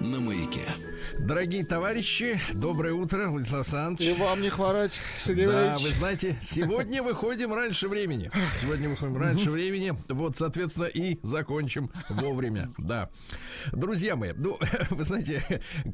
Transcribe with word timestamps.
на 0.00 0.20
маяке. 0.20 0.60
Дорогие 1.18 1.64
товарищи, 1.64 2.38
доброе 2.54 2.92
утро, 2.94 3.28
Владислав 3.28 3.60
Александрович. 3.60 4.16
И 4.16 4.20
вам 4.20 4.40
не 4.40 4.48
хворать, 4.50 5.00
Сергей 5.18 5.46
Да, 5.46 5.52
Валерьевич. 5.52 5.82
вы 5.88 5.94
знаете, 5.94 6.36
сегодня 6.40 7.02
выходим 7.02 7.52
раньше 7.52 7.88
времени. 7.88 8.30
Сегодня 8.60 8.88
выходим 8.88 9.16
раньше 9.16 9.50
времени. 9.50 9.94
Вот, 10.08 10.36
соответственно, 10.36 10.84
и 10.84 11.18
закончим 11.24 11.90
вовремя. 12.10 12.68
Да. 12.78 13.10
Друзья 13.72 14.14
мои, 14.14 14.32
ну, 14.36 14.56
вы 14.90 15.04
знаете, 15.04 15.42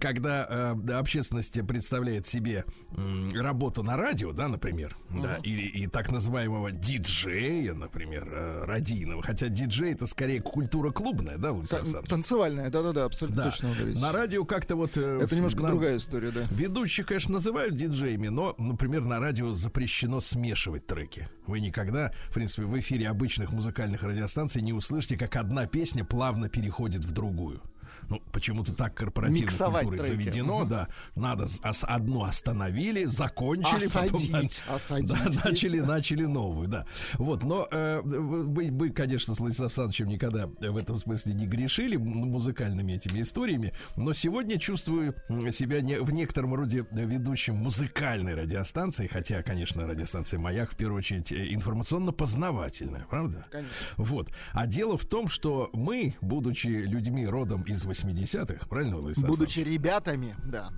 когда 0.01 0.75
э, 0.87 0.93
общественность 0.93 1.59
представляет 1.67 2.27
себе 2.27 2.65
м, 2.97 3.31
работу 3.35 3.83
на 3.83 3.97
радио, 3.97 4.33
да, 4.33 4.49
например, 4.49 4.95
да, 5.11 5.37
или 5.43 5.63
и 5.63 5.87
так 5.87 6.11
называемого 6.11 6.71
диджея, 6.73 7.73
например, 7.73 8.29
э, 8.31 8.65
радийного, 8.65 9.23
хотя 9.23 9.49
диджей 9.49 9.93
это 9.93 10.07
скорее 10.07 10.43
культура 10.43 10.91
клубная, 10.91 11.39
да, 11.39 11.53
Владислав 11.53 11.83
Александрович? 11.83 12.11
Танцевальная, 12.11 12.71
да-да-да, 12.71 13.05
абсолютно 13.07 13.45
Да. 13.45 13.51
точно 13.51 13.69
говорите. 13.95 14.01
На 14.07 14.13
радио 14.13 14.45
как-то 14.45 14.77
вот... 14.77 14.97
э, 14.97 15.21
Это 15.23 15.35
немножко 15.37 15.63
на- 15.63 15.69
другая 15.71 15.97
история, 15.97 16.31
да. 16.31 16.47
Ведущих, 16.51 17.07
конечно, 17.07 17.33
называют 17.35 17.75
диджеями, 17.77 18.29
но, 18.29 18.55
например, 18.59 19.03
на 19.03 19.21
радио 19.21 19.53
запрещено 19.53 20.21
смешивать 20.21 20.87
треки. 20.87 21.29
Вы 21.47 21.61
никогда, 21.61 22.13
в 22.31 22.35
принципе, 22.35 22.63
в 22.65 22.79
эфире 22.79 23.09
обычных 23.09 23.53
музыкальных 23.53 24.03
радиостанций 24.03 24.63
не 24.63 24.73
услышите, 24.73 25.17
как 25.17 25.37
одна 25.37 25.67
песня 25.67 26.05
плавно 26.05 26.49
переходит 26.49 27.05
в 27.05 27.13
другую. 27.13 27.61
Ну, 28.09 28.21
почему-то 28.33 28.75
так 28.77 28.95
корпоративной 28.95 29.43
Миксовать 29.43 29.85
культурой 29.85 30.09
треки. 30.09 30.23
заведено, 30.25 30.61
Мгм. 30.61 30.69
да. 30.69 30.89
Надо 31.15 31.45
ос- 31.45 31.85
одну 31.87 32.25
остановили, 32.25 33.05
закончили, 33.05 33.87
потом 33.93 34.17
Осадить, 34.17 34.63
на- 34.69 34.75
осадить 34.75 35.09
да, 35.09 35.31
начали, 35.45 35.81
начали 35.81 36.25
новую, 36.25 36.69
да. 36.69 36.87
Вот, 37.15 37.43
но 37.45 37.67
э, 37.71 38.01
вы, 38.03 38.71
вы- 38.71 38.91
конечно, 38.91 39.35
с 39.35 39.41
Владиславом 39.41 39.69
Александровичем 39.69 40.09
никогда 40.09 40.47
в 40.47 40.77
этом 40.77 40.99
смысле 40.99 41.35
не 41.35 41.47
грешили 41.47 41.97
музыкальными 41.97 42.93
этими 42.93 43.21
историями, 43.23 43.73
но 43.97 44.13
сегодня 44.13 44.59
чувствую 44.59 45.15
себя 45.51 45.81
не, 45.81 45.97
в 46.01 46.11
некотором 46.11 46.55
роде 46.55 46.87
ведущим 46.93 47.57
музыкальной 47.57 48.35
радиостанции, 48.35 49.07
хотя, 49.07 49.43
конечно, 49.43 49.87
радиостанция 49.87 50.39
«Маяк» 50.41 50.73
в 50.73 50.77
первую 50.77 50.99
очередь 50.99 51.33
э, 51.33 51.53
информационно-познавательная, 51.55 53.07
правда? 53.09 53.47
Конечно. 53.51 53.75
Вот. 53.97 54.29
А 54.53 54.67
дело 54.67 54.97
в 54.97 55.05
том, 55.05 55.29
что 55.29 55.71
мы, 55.73 56.15
будучи 56.21 56.67
людьми 56.69 57.27
родом 57.27 57.63
из 57.63 57.85
80-х, 58.03 58.67
правильно, 58.69 58.97
Владислав 58.97 59.31
Будучи 59.31 59.61
ребятами, 59.61 60.35
да. 60.45 60.73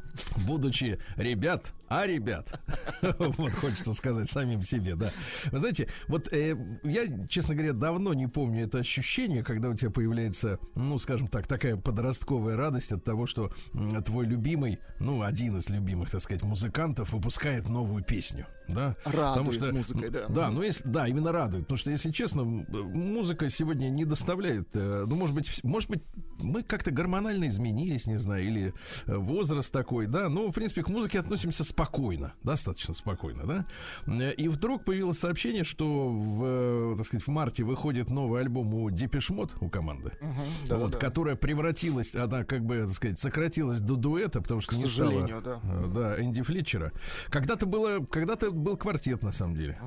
будучи 0.47 0.98
ребят, 1.17 1.73
а 1.89 2.06
ребят. 2.06 2.61
Вот 3.39 3.53
хочется 3.53 3.95
сказать 3.95 4.28
самим 4.28 4.62
себе, 4.62 4.97
да. 4.97 5.12
Вы 5.53 5.58
знаете, 5.58 5.89
вот 6.08 6.33
э, 6.33 6.56
я, 6.83 7.06
честно 7.28 7.55
говоря, 7.55 7.73
давно 7.73 8.14
не 8.14 8.27
помню 8.27 8.64
это 8.64 8.78
ощущение, 8.78 9.42
когда 9.42 9.69
у 9.69 9.75
тебя 9.75 9.91
появляется, 9.91 10.58
ну, 10.75 10.98
скажем 10.98 11.28
так, 11.28 11.47
такая 11.47 11.77
подростковая 11.77 12.56
радость 12.56 12.92
от 12.92 13.05
того, 13.05 13.27
что 13.27 13.53
твой 14.05 14.27
любимый, 14.27 14.78
ну, 14.98 15.23
один 15.23 15.56
из 15.56 15.69
любимых, 15.69 16.11
так 16.11 16.20
сказать, 16.20 16.42
музыкантов 16.42 17.12
выпускает 17.12 17.69
новую 17.69 18.03
песню, 18.03 18.47
да. 18.69 18.97
Радует 19.05 19.73
музыкой, 19.73 20.11
да. 20.11 20.27
Да, 20.28 20.51
ну, 20.51 20.62
если, 20.62 20.89
да, 20.89 21.06
именно 21.06 21.33
радует, 21.33 21.64
потому 21.64 21.78
что, 21.78 21.91
если 21.91 22.11
честно, 22.11 22.45
музыка 22.45 23.48
сегодня 23.48 23.89
не 23.89 24.05
доставляет, 24.05 24.69
э, 24.75 25.05
ну, 25.06 25.17
может 25.17 25.34
быть, 25.34 25.62
может 25.62 25.91
быть, 25.91 26.03
мы 26.41 26.62
как-то 26.62 26.91
гормонально 27.06 27.46
изменились, 27.46 28.06
не 28.06 28.18
знаю, 28.18 28.44
или 28.44 28.74
э, 29.06 29.14
возраст 29.14 29.72
такой, 29.72 30.06
да, 30.06 30.28
но, 30.28 30.48
в 30.48 30.52
принципе, 30.52 30.82
к 30.82 30.88
музыке 30.88 31.20
относимся 31.20 31.62
спокойно, 31.62 32.34
достаточно 32.42 32.94
спокойно, 32.94 33.44
да. 33.46 33.66
Э, 34.08 34.32
И 34.32 34.48
вдруг 34.48 34.84
появилось 34.84 35.20
сообщение, 35.20 35.62
что 35.62 36.08
в, 36.08 36.44
э, 36.44 36.94
так 36.96 37.06
сказать, 37.06 37.24
в 37.24 37.30
марте 37.30 37.62
выходит 37.62 38.10
новый 38.10 38.40
альбом 38.40 38.74
у 38.74 38.90
Депешмот, 38.90 39.54
у 39.60 39.68
команды, 39.68 40.10
да, 40.68 40.78
вот, 40.78 40.92
да. 40.92 40.98
которая 40.98 41.36
превратилась, 41.36 42.16
она, 42.16 42.42
как 42.45 42.64
бы, 42.64 42.78
так 42.78 42.90
сказать, 42.90 43.20
сократилась 43.20 43.80
до 43.80 43.95
дуэта, 43.95 44.42
потому 44.42 44.61
что 44.61 44.74
К 44.74 44.78
не 44.78 44.89
стало, 44.89 45.28
да. 45.42 45.61
да, 45.95 46.20
Энди 46.20 46.42
Флетчера. 46.42 46.90
Когда-то 47.28 47.66
было, 47.66 48.05
когда-то 48.05 48.50
был 48.50 48.77
квартет, 48.77 49.22
на 49.22 49.30
самом 49.33 49.55
деле. 49.56 49.78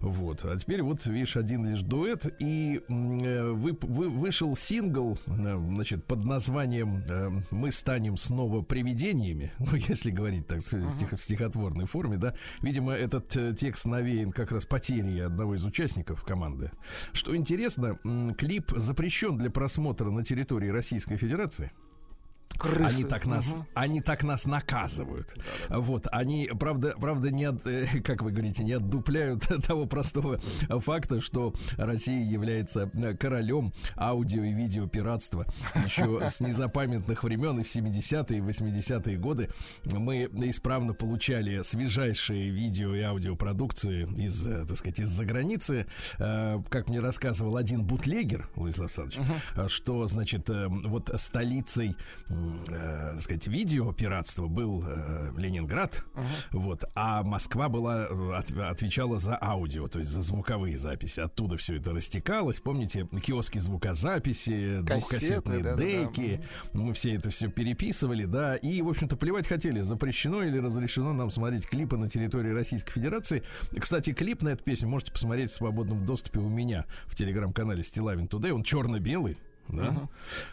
Вот. 0.00 0.42
А 0.44 0.56
теперь 0.56 0.80
вот, 0.82 1.04
видишь, 1.04 1.36
один 1.36 1.66
лишь 1.66 1.82
дуэт. 1.82 2.34
И 2.40 2.80
вы, 2.88 3.76
вы- 3.82 4.08
вышел 4.08 4.56
сингл, 4.56 5.18
значит, 5.26 6.06
под 6.06 6.24
названием 6.24 6.61
э, 6.64 7.30
«Мы 7.50 7.70
станем 7.72 8.16
снова 8.16 8.62
привидениями». 8.62 9.52
Ну, 9.58 9.76
если 9.76 10.10
говорить 10.10 10.46
так, 10.46 10.58
в 10.58 10.62
стих- 10.62 11.12
в 11.18 11.22
стихотворной 11.22 11.86
форме, 11.86 12.16
да. 12.16 12.34
Видимо, 12.60 12.92
этот 12.92 13.34
э, 13.36 13.54
текст 13.54 13.86
навеян 13.86 14.30
как 14.32 14.52
раз 14.52 14.66
потерей 14.66 15.20
одного 15.24 15.54
из 15.54 15.64
участников 15.64 16.22
команды. 16.24 16.70
Что 17.12 17.34
интересно, 17.36 17.96
м, 18.04 18.34
клип 18.34 18.72
запрещен 18.76 19.38
для 19.38 19.50
просмотра 19.50 20.10
на 20.10 20.24
территории 20.24 20.68
Российской 20.68 21.16
Федерации. 21.16 21.70
Крысы. 22.58 22.96
Они 23.00 23.04
так 23.04 23.26
нас, 23.26 23.52
Мгм. 23.52 23.66
они 23.74 24.00
так 24.00 24.22
нас 24.24 24.44
наказывают. 24.46 25.34
Вот, 25.68 26.06
они, 26.12 26.50
правда, 26.58 26.94
правда, 27.00 27.30
не 27.30 27.44
от, 27.44 27.66
э, 27.66 27.86
как 28.04 28.22
вы 28.22 28.30
говорите, 28.32 28.62
не 28.64 28.72
отдупляют 28.72 29.42
того 29.66 29.86
простого 29.86 30.38
факта, 30.80 31.20
что 31.20 31.54
Россия 31.76 32.24
является 32.24 32.90
э, 32.94 33.14
королем 33.16 33.72
аудио 33.96 34.42
и 34.44 34.52
видео 34.52 34.86
пиратства. 34.86 35.46
Еще 35.84 36.20
с 36.28 36.40
незапамятных 36.40 37.24
времен 37.24 37.60
и 37.60 37.62
в 37.62 37.66
70-е, 37.66 38.38
и 38.38 38.40
80-е 38.40 39.16
годы 39.18 39.48
мы 39.84 40.24
исправно 40.48 40.94
получали 40.94 41.62
свежайшие 41.62 42.50
видео 42.50 42.94
и 42.94 43.00
аудиопродукции 43.00 44.08
из, 44.16 44.46
э, 44.46 44.64
так 44.66 44.76
сказать, 44.76 45.00
из-за 45.00 45.24
границы. 45.24 45.86
Как 46.18 46.88
мне 46.88 47.00
рассказывал 47.00 47.56
один 47.56 47.84
бутлегер, 47.84 48.48
Владислав 48.54 48.86
Александрович, 48.98 49.20
э, 49.56 49.68
что, 49.68 50.06
значит, 50.06 50.48
вот 50.48 51.10
столицей, 51.16 51.96
э, 52.68 53.18
сказать, 53.20 53.46
видеопиратства 53.46 54.46
был 54.46 54.84
э, 54.86 55.30
Ленинград, 55.36 56.04
вот, 56.50 56.84
а 56.94 57.22
Москва 57.22 57.68
была, 57.68 58.06
э, 58.08 58.32
от- 58.34 58.52
отвечала 58.52 59.18
за 59.18 59.38
аудио, 59.40 59.88
то 59.88 59.98
есть 59.98 60.10
за 60.10 60.22
звуковые 60.22 60.76
записи. 60.76 61.20
Оттуда 61.20 61.56
все 61.56 61.76
это 61.76 61.92
растекалось. 61.92 62.60
Помните, 62.60 63.08
киоски 63.22 63.58
звукозаписи, 63.58 64.78
двухкассетные 64.82 65.62
да-да-да. 65.62 65.82
деки, 65.82 66.40
мы 66.72 66.92
все 66.92 67.14
это 67.14 67.30
все 67.30 67.48
переписывали, 67.48 68.24
да, 68.24 68.56
и, 68.56 68.82
в 68.82 68.88
общем-то, 68.88 69.16
плевать 69.16 69.46
хотели, 69.46 69.80
запрещено 69.80 70.42
или 70.42 70.58
разрешено 70.58 71.12
нам 71.12 71.30
смотреть 71.30 71.66
клипы 71.66 71.96
на 71.96 72.08
территории 72.08 72.50
Российской 72.50 72.92
Федерации. 72.92 73.42
Кстати, 73.78 74.12
клип 74.12 74.42
на 74.42 74.50
эту 74.50 74.64
песню 74.64 74.88
можете 74.88 75.12
посмотреть 75.12 75.50
в 75.50 75.54
свободном 75.54 76.04
доступе 76.04 76.40
у 76.40 76.48
меня 76.48 76.86
в 77.06 77.14
телеграм-канале 77.14 77.82
Стилавин 77.82 78.26
Today. 78.26 78.50
Он 78.50 78.62
черно-белый. 78.62 79.36
Да? 79.68 80.08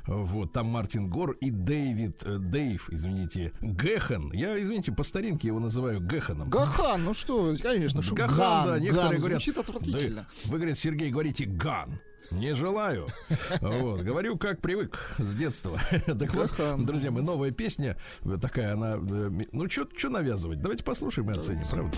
Вот, 0.08 0.54
там 0.54 0.68
Мартин 0.68 1.10
Гор 1.10 1.32
и 1.32 1.52
Дэвид, 1.52 2.24
э, 2.24 2.38
Дэйв, 2.38 2.90
извините, 2.92 3.54
Гэхан. 3.62 4.32
Я, 4.34 4.60
извините, 4.60 4.92
по 4.92 5.04
старинке 5.04 5.48
его 5.48 5.60
называю 5.60 6.00
Гэханом. 6.00 6.50
Гахан, 6.50 7.04
ну 7.04 7.14
что, 7.14 7.56
конечно, 7.62 8.02
что 8.02 8.16
Гахан, 8.16 8.38
ган, 8.38 8.66
да, 8.66 8.80
некоторые 8.80 9.12
ган, 9.12 9.20
говорят. 9.20 9.42
звучит 9.42 9.58
отвратительно. 9.58 10.22
Да, 10.22 10.52
вы, 10.52 10.58
говорит, 10.58 10.78
Сергей, 10.78 11.12
говорите 11.12 11.46
ган. 11.46 12.00
Не 12.32 12.54
желаю. 12.54 13.08
Вот, 13.62 14.02
говорю, 14.02 14.38
как 14.38 14.62
привык 14.62 15.16
с 15.18 15.36
детства. 15.36 15.80
Так 16.06 16.34
вот, 16.34 16.86
друзья 16.86 17.12
мои, 17.12 17.24
новая 17.24 17.52
песня 17.52 17.98
такая, 18.42 18.74
она, 18.74 18.96
э, 18.98 19.32
ну, 19.52 19.70
что 19.70 20.10
навязывать? 20.10 20.62
Давайте 20.62 20.84
послушаем 20.84 21.32
и 21.32 21.34
оценим, 21.38 21.66
правда? 21.70 21.98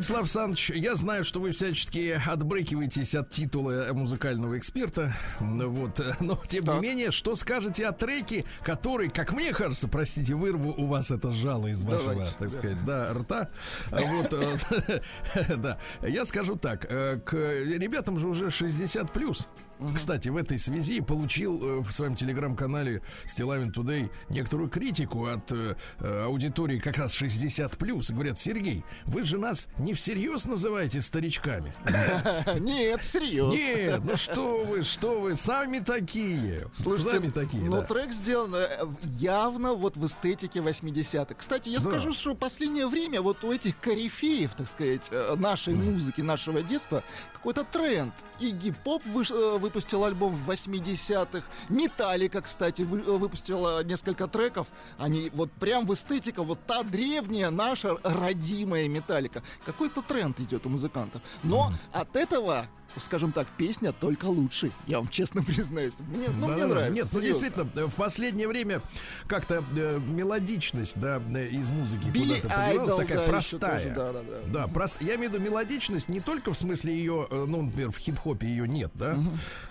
Владислав 0.00 0.20
Александрович, 0.20 0.70
я 0.70 0.94
знаю, 0.94 1.24
что 1.24 1.40
вы 1.40 1.52
всячески 1.52 2.18
отбрыкиваетесь 2.26 3.14
от 3.14 3.28
титула 3.28 3.88
музыкального 3.92 4.56
эксперта. 4.56 5.14
Вот, 5.40 6.02
но 6.20 6.40
тем 6.48 6.64
не 6.64 6.70
Так. 6.70 6.80
менее, 6.82 7.10
что 7.10 7.36
скажете 7.36 7.86
о 7.86 7.92
треке, 7.92 8.46
который, 8.64 9.10
как 9.10 9.32
мне 9.34 9.52
кажется, 9.52 9.88
простите, 9.88 10.34
вырву 10.34 10.72
у 10.72 10.86
вас 10.86 11.10
это 11.10 11.32
жало 11.32 11.66
из 11.66 11.82
вашего, 11.84 12.14
Давайте, 12.14 12.32
так 12.38 12.48
да. 12.48 12.48
сказать, 12.48 12.84
да, 12.86 13.12
рта. 13.12 13.50
Вот, 13.90 14.32
э, 14.32 15.00
да. 15.58 15.76
Я 16.00 16.24
скажу 16.24 16.56
так, 16.56 16.86
э, 16.90 17.18
к 17.18 17.34
ребятам 17.34 18.18
же 18.18 18.26
уже 18.28 18.50
60 18.50 19.12
плюс. 19.12 19.48
Кстати, 19.94 20.28
в 20.28 20.36
этой 20.36 20.58
связи 20.58 21.00
получил 21.00 21.58
э, 21.62 21.80
в 21.80 21.90
своем 21.90 22.14
телеграм-канале 22.14 23.02
Стилавин 23.24 23.72
Тудей 23.72 24.10
некоторую 24.28 24.68
критику 24.68 25.26
от 25.26 25.50
э, 25.52 25.76
э, 26.00 26.22
аудитории 26.24 26.78
как 26.78 26.98
раз 26.98 27.14
60 27.14 27.78
плюс. 27.78 28.10
Говорят, 28.10 28.38
Сергей, 28.38 28.84
вы 29.06 29.22
же 29.22 29.38
нас 29.38 29.68
не 29.78 29.94
всерьез 29.94 30.44
называете 30.44 31.00
старичками. 31.00 31.72
Нет, 32.60 33.00
всерьез. 33.00 33.52
Нет, 33.54 34.00
ну 34.04 34.16
что 34.16 34.64
вы, 34.64 34.82
что 34.82 35.20
вы, 35.20 35.34
сами 35.34 35.78
такие. 35.78 36.66
Слушайте, 36.74 37.10
сами 37.18 37.30
такие. 37.30 37.64
но 37.64 37.80
да. 37.80 37.86
трек 37.86 38.12
сделан 38.12 38.54
э, 38.54 38.86
явно 39.04 39.72
вот 39.72 39.96
в 39.96 40.04
эстетике 40.04 40.60
80-х. 40.60 41.34
Кстати, 41.36 41.70
я 41.70 41.78
Да. 41.80 41.90
скажу, 41.90 42.12
что 42.12 42.34
последнее 42.34 42.86
время 42.86 43.22
вот 43.22 43.42
у 43.44 43.52
этих 43.52 43.78
корифеев, 43.80 44.54
так 44.54 44.68
сказать, 44.68 45.10
нашей 45.36 45.74
музыки, 45.74 46.20
нашего 46.20 46.62
детства, 46.62 47.02
какой-то 47.40 47.64
тренд. 47.64 48.12
И 48.38 48.50
гип-поп 48.50 49.02
выш- 49.06 49.34
э, 49.34 49.58
выпустил 49.58 50.04
альбом 50.04 50.34
в 50.34 50.50
80-х. 50.50 51.46
Металлика, 51.70 52.42
кстати, 52.42 52.82
вы- 52.82 53.00
э, 53.00 53.16
выпустила 53.18 53.82
несколько 53.82 54.28
треков. 54.28 54.68
Они 54.98 55.30
вот 55.32 55.50
прям 55.52 55.86
в 55.86 55.94
эстетика, 55.94 56.42
вот 56.42 56.58
та 56.66 56.82
древняя 56.82 57.50
наша 57.50 57.96
родимая 58.02 58.88
металлика. 58.88 59.42
Какой-то 59.64 60.02
тренд 60.02 60.38
идет 60.40 60.66
у 60.66 60.68
музыкантов. 60.68 61.22
Но 61.42 61.72
от 61.92 62.14
этого 62.14 62.66
скажем 62.96 63.32
так, 63.32 63.46
песня 63.56 63.92
только 63.92 64.26
лучше. 64.26 64.72
Я 64.86 64.98
вам 64.98 65.08
честно 65.08 65.42
признаюсь. 65.44 65.94
Мне, 66.00 66.28
ну, 66.28 66.46
мне 66.46 66.46
Да-да-да. 66.48 66.66
нравится. 66.68 66.94
Нет, 66.94 67.04
ну 67.12 67.20
серьезно. 67.20 67.48
действительно, 67.48 67.86
в 67.88 67.94
последнее 67.94 68.48
время 68.48 68.82
как-то 69.26 69.64
э, 69.76 70.00
мелодичность, 70.08 70.98
да, 70.98 71.22
э, 71.34 71.48
из 71.48 71.68
музыки 71.68 72.04
куда-то 72.10 72.48
подевалась, 72.48 72.94
такая 72.94 73.18
да, 73.18 73.26
простая. 73.26 73.94
тоже, 73.94 73.94
да-да-да. 73.94 74.52
Да, 74.52 74.64
прос- 74.66 74.98
я 75.04 75.16
имею 75.16 75.30
в 75.30 75.34
виду 75.34 75.44
мелодичность 75.44 76.08
не 76.08 76.20
только 76.20 76.52
в 76.52 76.58
смысле 76.58 76.94
ее, 76.96 77.26
э, 77.30 77.44
ну, 77.48 77.62
например, 77.62 77.90
в 77.90 77.98
хип-хопе 77.98 78.46
ее 78.46 78.66
нет, 78.68 78.90
да. 78.94 79.18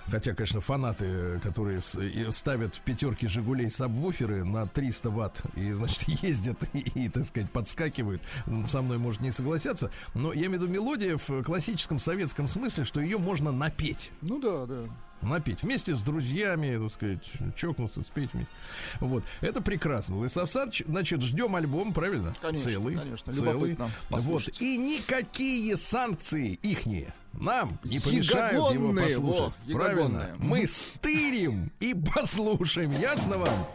Хотя, 0.07 0.33
конечно, 0.33 0.61
фанаты, 0.61 1.05
э, 1.07 1.39
которые 1.43 1.81
ставят 1.81 2.75
в 2.75 2.81
пятерке 2.81 3.27
Жигулей 3.27 3.69
сабвуферы 3.69 4.43
на 4.43 4.65
300 4.67 5.09
ватт 5.09 5.41
и, 5.55 5.71
значит, 5.73 6.03
ездят 6.23 6.57
и, 6.73 6.79
и, 6.79 7.09
так 7.09 7.25
сказать, 7.25 7.51
подскакивают, 7.51 8.21
со 8.67 8.81
мной, 8.81 8.97
может, 8.97 9.21
не 9.21 9.31
согласятся. 9.31 9.91
Но 10.13 10.33
я 10.33 10.45
имею 10.47 10.59
в 10.59 10.63
виду 10.63 10.67
мелодия 10.67 11.17
в 11.17 11.43
классическом 11.43 11.99
советском 11.99 12.47
смысле, 12.49 12.83
что 12.85 13.01
ее 13.09 13.17
можно 13.17 13.51
напеть 13.51 14.11
Ну 14.21 14.39
да, 14.39 14.65
да. 14.65 14.83
напеть 15.21 15.63
вместе 15.63 15.95
с 15.95 16.01
друзьями, 16.01 16.77
так 16.81 16.91
сказать, 16.91 17.55
чокнуться, 17.57 18.01
спеть 18.03 18.29
вместе. 18.33 18.53
Вот, 18.99 19.23
это 19.41 19.61
прекрасно. 19.61 20.15
Владислав 20.15 20.43
Александрович, 20.45 20.83
значит, 20.87 21.21
ждем 21.23 21.55
альбом, 21.55 21.93
правильно? 21.93 22.33
Конечно, 22.41 22.71
Целый. 22.71 22.95
конечно, 22.95 23.33
целый. 23.33 23.77
Вот, 24.09 24.43
и 24.61 24.77
никакие 24.77 25.75
санкции 25.77 26.59
ихние 26.63 27.13
нам 27.33 27.77
не 27.83 27.99
помешают 27.99 28.73
его 28.73 28.93
послушать. 28.93 29.53
во, 29.67 29.73
Правильно. 29.73 30.19
ягодные. 30.19 30.35
Мы 30.39 30.67
стырим 30.67 31.71
и 31.79 31.93
послушаем. 31.93 32.91
Ясно 32.99 33.37
вам? 33.37 33.67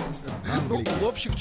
Ну, 0.69 0.83
в 0.85 1.03
общих 1.05 1.33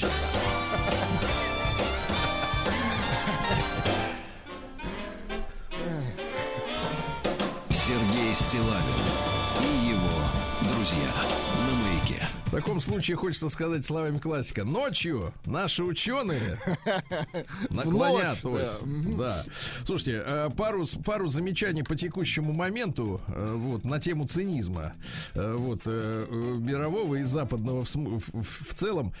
таком 12.56 12.80
случае 12.80 13.16
хочется 13.16 13.48
сказать 13.48 13.84
словами 13.86 14.18
классика. 14.18 14.64
Ночью 14.64 15.32
наши 15.44 15.82
ученые 15.84 16.58
наклонят 17.70 18.44
ось. 18.44 18.78
Да. 19.18 19.44
Слушайте, 19.84 20.22
э, 20.24 20.50
пару, 20.56 20.84
пару 21.04 21.26
замечаний 21.28 21.82
по 21.82 21.96
текущему 21.96 22.52
моменту 22.52 23.20
э, 23.28 23.54
вот, 23.56 23.84
на 23.84 23.98
тему 24.00 24.26
цинизма. 24.26 24.92
Э, 25.34 25.54
Вот, 25.54 25.86
мирового 25.86 27.16
и 27.16 27.22
западного 27.22 27.84
в, 27.84 27.94
в- 27.94 28.42
в- 28.42 28.74
целом. 28.74 29.12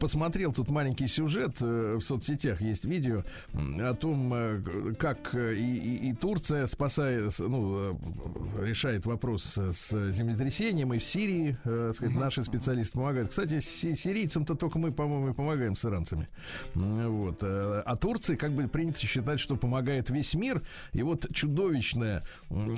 Посмотрел 0.00 0.52
тут 0.52 0.70
маленький 0.70 1.06
сюжет. 1.06 1.60
В 1.60 2.00
соцсетях 2.00 2.60
есть 2.60 2.84
видео 2.84 3.24
о 3.54 3.94
том, 3.94 4.32
как 4.98 5.34
и, 5.34 5.38
и- 5.76 6.08
и 6.10 6.12
Турция 6.14 6.66
спасает, 6.66 7.32
ну, 7.38 7.98
решает 8.60 9.06
вопрос 9.06 9.56
с 9.58 10.10
землетрясением, 10.10 10.92
и 10.94 10.98
в 10.98 11.04
Сирии, 11.04 11.56
сказать, 11.94 12.14
наши 12.16 12.42
специалисты 12.44 12.81
помогают. 12.90 13.30
Кстати, 13.30 13.60
си- 13.60 13.94
сирийцам-то 13.96 14.54
только 14.54 14.78
мы, 14.78 14.92
по-моему, 14.92 15.30
и 15.30 15.32
помогаем 15.32 15.76
с 15.76 15.84
иранцами. 15.84 16.28
Вот. 16.74 17.38
э, 17.42 17.82
А 17.86 17.96
Турции, 17.96 18.36
как 18.36 18.52
бы 18.52 18.68
принято 18.68 18.98
считать, 19.00 19.40
что 19.40 19.56
помогает 19.56 20.10
весь 20.10 20.34
мир. 20.34 20.62
И 20.92 21.02
вот 21.02 21.26
чудовищное 21.32 22.24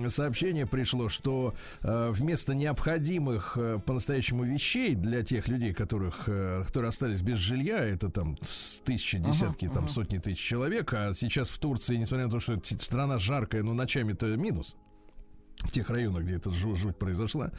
сообщение 0.08 0.66
пришло, 0.66 1.08
что 1.08 1.54
э, 1.82 2.10
вместо 2.12 2.54
необходимых 2.54 3.56
э, 3.56 3.78
по-настоящему 3.84 4.44
вещей 4.44 4.94
для 4.94 5.22
тех 5.22 5.48
людей, 5.48 5.72
которых, 5.72 6.24
которые 6.66 6.88
остались 6.88 7.22
без 7.22 7.38
жилья, 7.38 7.78
это 7.84 8.10
там 8.10 8.36
тысячи, 8.84 9.18
десятки, 9.18 9.68
там 9.68 9.88
сотни 9.88 10.18
тысяч 10.18 10.38
человек, 10.40 10.92
а 10.92 11.14
сейчас 11.14 11.48
в 11.48 11.58
Турции, 11.58 11.96
несмотря 11.96 12.26
на 12.26 12.32
то, 12.32 12.40
что 12.40 12.60
страна 12.78 13.18
жаркая, 13.18 13.62
но 13.62 13.74
ночами-то 13.74 14.26
минус 14.36 14.76
в 15.58 15.70
тех 15.70 15.88
районах, 15.90 16.24
где 16.24 16.34
эта 16.36 16.50
жу- 16.50 16.76
жуть 16.76 16.96
произошла. 16.96 17.50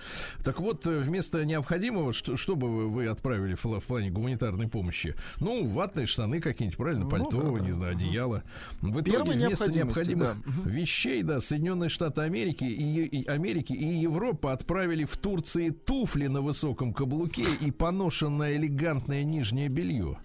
Так 0.43 0.59
вот, 0.59 0.85
э, 0.85 0.99
вместо 0.99 1.43
необходимого, 1.43 2.13
что, 2.13 2.37
что 2.37 2.55
бы 2.55 2.87
вы, 2.87 3.07
отправили 3.07 3.55
в, 3.55 3.65
в 3.65 3.81
плане 3.81 4.11
гуманитарной 4.11 4.67
помощи? 4.67 5.15
Ну, 5.39 5.65
ватные 5.65 6.05
штаны 6.05 6.39
какие-нибудь, 6.39 6.77
правильно? 6.77 7.05
Ну, 7.05 7.09
Пальто, 7.09 7.41
да, 7.41 7.51
да. 7.51 7.65
не 7.65 7.71
знаю, 7.71 7.93
одеяло. 7.93 8.43
В 8.81 8.91
итоге 8.91 9.11
Первой 9.11 9.35
вместо 9.35 9.71
необходимых 9.71 10.35
да. 10.45 10.69
вещей, 10.69 11.23
да, 11.23 11.39
Соединенные 11.39 11.89
Штаты 11.89 12.21
Америки 12.21 12.63
и, 12.65 13.05
и 13.05 13.25
Америки 13.25 13.73
и 13.73 13.85
Европа 13.97 14.53
отправили 14.53 15.03
в 15.03 15.17
Турции 15.17 15.69
туфли 15.69 16.27
на 16.27 16.41
высоком 16.41 16.93
каблуке 16.93 17.45
и 17.61 17.71
поношенное 17.71 18.55
элегантное 18.55 19.23
нижнее 19.23 19.67
белье. 19.67 20.19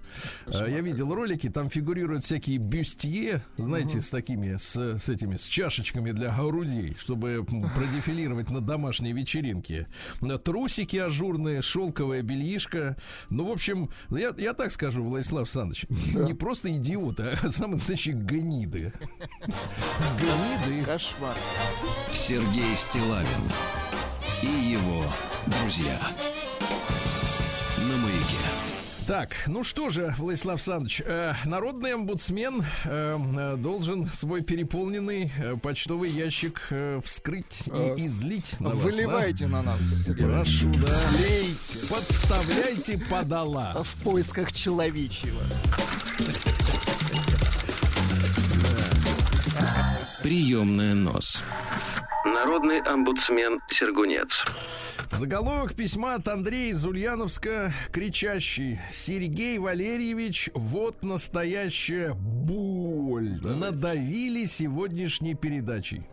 А, 0.46 0.66
Я 0.66 0.80
видел 0.80 1.14
ролики, 1.14 1.48
там 1.48 1.70
фигурируют 1.70 2.24
всякие 2.24 2.58
бюстье, 2.58 3.42
знаете, 3.56 4.00
с 4.00 4.10
такими, 4.10 4.56
с, 4.56 4.76
с 4.76 5.08
этими, 5.08 5.36
с 5.36 5.44
чашечками 5.44 6.12
для 6.12 6.30
грудей, 6.36 6.96
чтобы 6.98 7.44
продефилировать 7.68 8.50
на 8.50 8.60
домашней 8.60 9.12
вечеринке. 9.12 9.86
Да, 10.20 10.38
Трусики 10.38 10.96
ажурные, 10.96 11.62
шелковое 11.62 12.22
бельишко. 12.22 12.96
Ну, 13.28 13.48
в 13.48 13.52
общем, 13.52 13.90
я, 14.10 14.34
я 14.38 14.54
так 14.54 14.72
скажу, 14.72 15.02
Владислав 15.02 15.40
Александрович, 15.40 15.86
не 16.14 16.34
просто 16.34 16.72
идиоты, 16.74 17.38
а 17.42 17.50
самые 17.50 17.76
настоящие 17.76 18.14
гниды. 18.14 18.92
Гниды. 20.18 20.84
Кошмар. 20.84 21.34
Сергей 22.12 22.74
Стилавин 22.74 23.26
и 24.42 24.72
его 24.72 25.04
друзья. 25.46 25.98
Так, 29.10 29.34
ну 29.48 29.64
что 29.64 29.90
же, 29.90 30.14
Владислав 30.18 30.54
Александрович, 30.54 31.02
э, 31.04 31.34
народный 31.44 31.94
омбудсмен 31.94 32.62
э, 32.84 33.18
э, 33.18 33.56
должен 33.56 34.08
свой 34.10 34.40
переполненный 34.40 35.32
э, 35.36 35.56
почтовый 35.56 36.10
ящик 36.10 36.68
э, 36.70 37.00
вскрыть 37.02 37.66
и 37.66 37.70
Э, 37.72 37.94
излить 38.06 38.54
на 38.60 38.68
вас, 38.68 38.84
Выливайте 38.84 39.48
на 39.48 39.62
нас, 39.62 39.80
да? 39.80 40.04
Сергей. 40.04 40.26
Прошу, 40.26 40.72
да. 40.74 40.96
Лейте. 41.18 41.78
Подставляйте 41.88 43.00
подала. 43.10 43.82
В 43.82 44.00
поисках 44.04 44.52
человечьего. 44.52 45.40
Приемная 50.22 50.94
нос. 50.94 51.42
Народный 52.24 52.80
омбудсмен 52.80 53.60
Сергунец. 53.66 54.44
Заголовок 55.10 55.74
письма 55.74 56.14
от 56.14 56.28
Андрея 56.28 56.72
из 56.72 56.84
Ульяновска, 56.84 57.72
кричащий 57.92 58.78
«Сергей 58.92 59.58
Валерьевич, 59.58 60.50
вот 60.54 61.02
настоящая 61.02 62.14
боль! 62.14 63.40
Надавили 63.42 64.44
сегодняшней 64.44 65.34
передачей». 65.34 66.06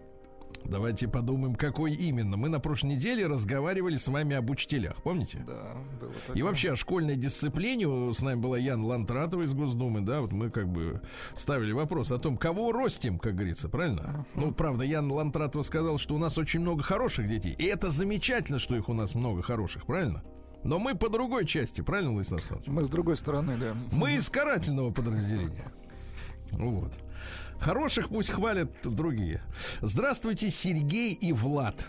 Давайте 0.65 1.07
подумаем, 1.07 1.55
какой 1.55 1.93
именно. 1.93 2.35
Мы 2.35 2.49
на 2.49 2.59
прошлой 2.59 2.91
неделе 2.95 3.25
разговаривали 3.25 3.95
с 3.95 4.07
вами 4.09 4.35
об 4.35 4.49
учителях, 4.49 5.01
помните? 5.01 5.43
Да, 5.47 5.77
было 6.01 6.11
И 6.11 6.27
такое. 6.27 6.43
вообще 6.43 6.71
о 6.73 6.75
школьной 6.75 7.15
дисциплине 7.15 8.13
с 8.13 8.21
нами 8.21 8.39
была 8.39 8.57
Ян 8.57 8.83
Лантратова 8.83 9.43
из 9.43 9.53
Госдумы, 9.53 10.01
да, 10.01 10.19
вот 10.21 10.33
мы 10.33 10.49
как 10.49 10.67
бы 10.67 11.01
ставили 11.35 11.71
вопрос 11.71 12.11
о 12.11 12.19
том, 12.19 12.37
кого 12.37 12.71
ростим, 12.73 13.17
как 13.17 13.35
говорится, 13.35 13.69
правильно? 13.69 14.25
Ну, 14.35 14.51
правда, 14.53 14.83
Ян 14.83 15.09
Лантратова 15.11 15.61
сказал, 15.61 15.97
что 15.99 16.15
у 16.15 16.17
нас 16.17 16.37
очень 16.37 16.59
много 16.59 16.83
хороших 16.83 17.29
детей, 17.29 17.55
и 17.57 17.63
это 17.63 17.89
замечательно, 17.89 18.59
что 18.59 18.75
их 18.75 18.89
у 18.89 18.93
нас 18.93 19.15
много 19.15 19.41
хороших, 19.41 19.85
правильно? 19.85 20.21
Но 20.63 20.79
мы 20.79 20.95
по 20.95 21.07
другой 21.09 21.45
части, 21.45 21.79
правильно, 21.81 22.11
Владислав 22.11 22.39
Александрович? 22.41 22.67
Мы 22.67 22.83
с 22.83 22.89
другой 22.89 23.15
стороны, 23.15 23.55
да. 23.57 23.73
Мы 23.91 24.15
из 24.15 24.29
карательного 24.29 24.91
подразделения. 24.91 25.71
Вот. 26.51 26.93
Хороших 27.59 28.09
пусть 28.09 28.29
хвалят 28.31 28.71
другие. 28.83 29.41
Здравствуйте, 29.81 30.49
Сергей 30.49 31.13
и 31.13 31.33
Влад. 31.33 31.85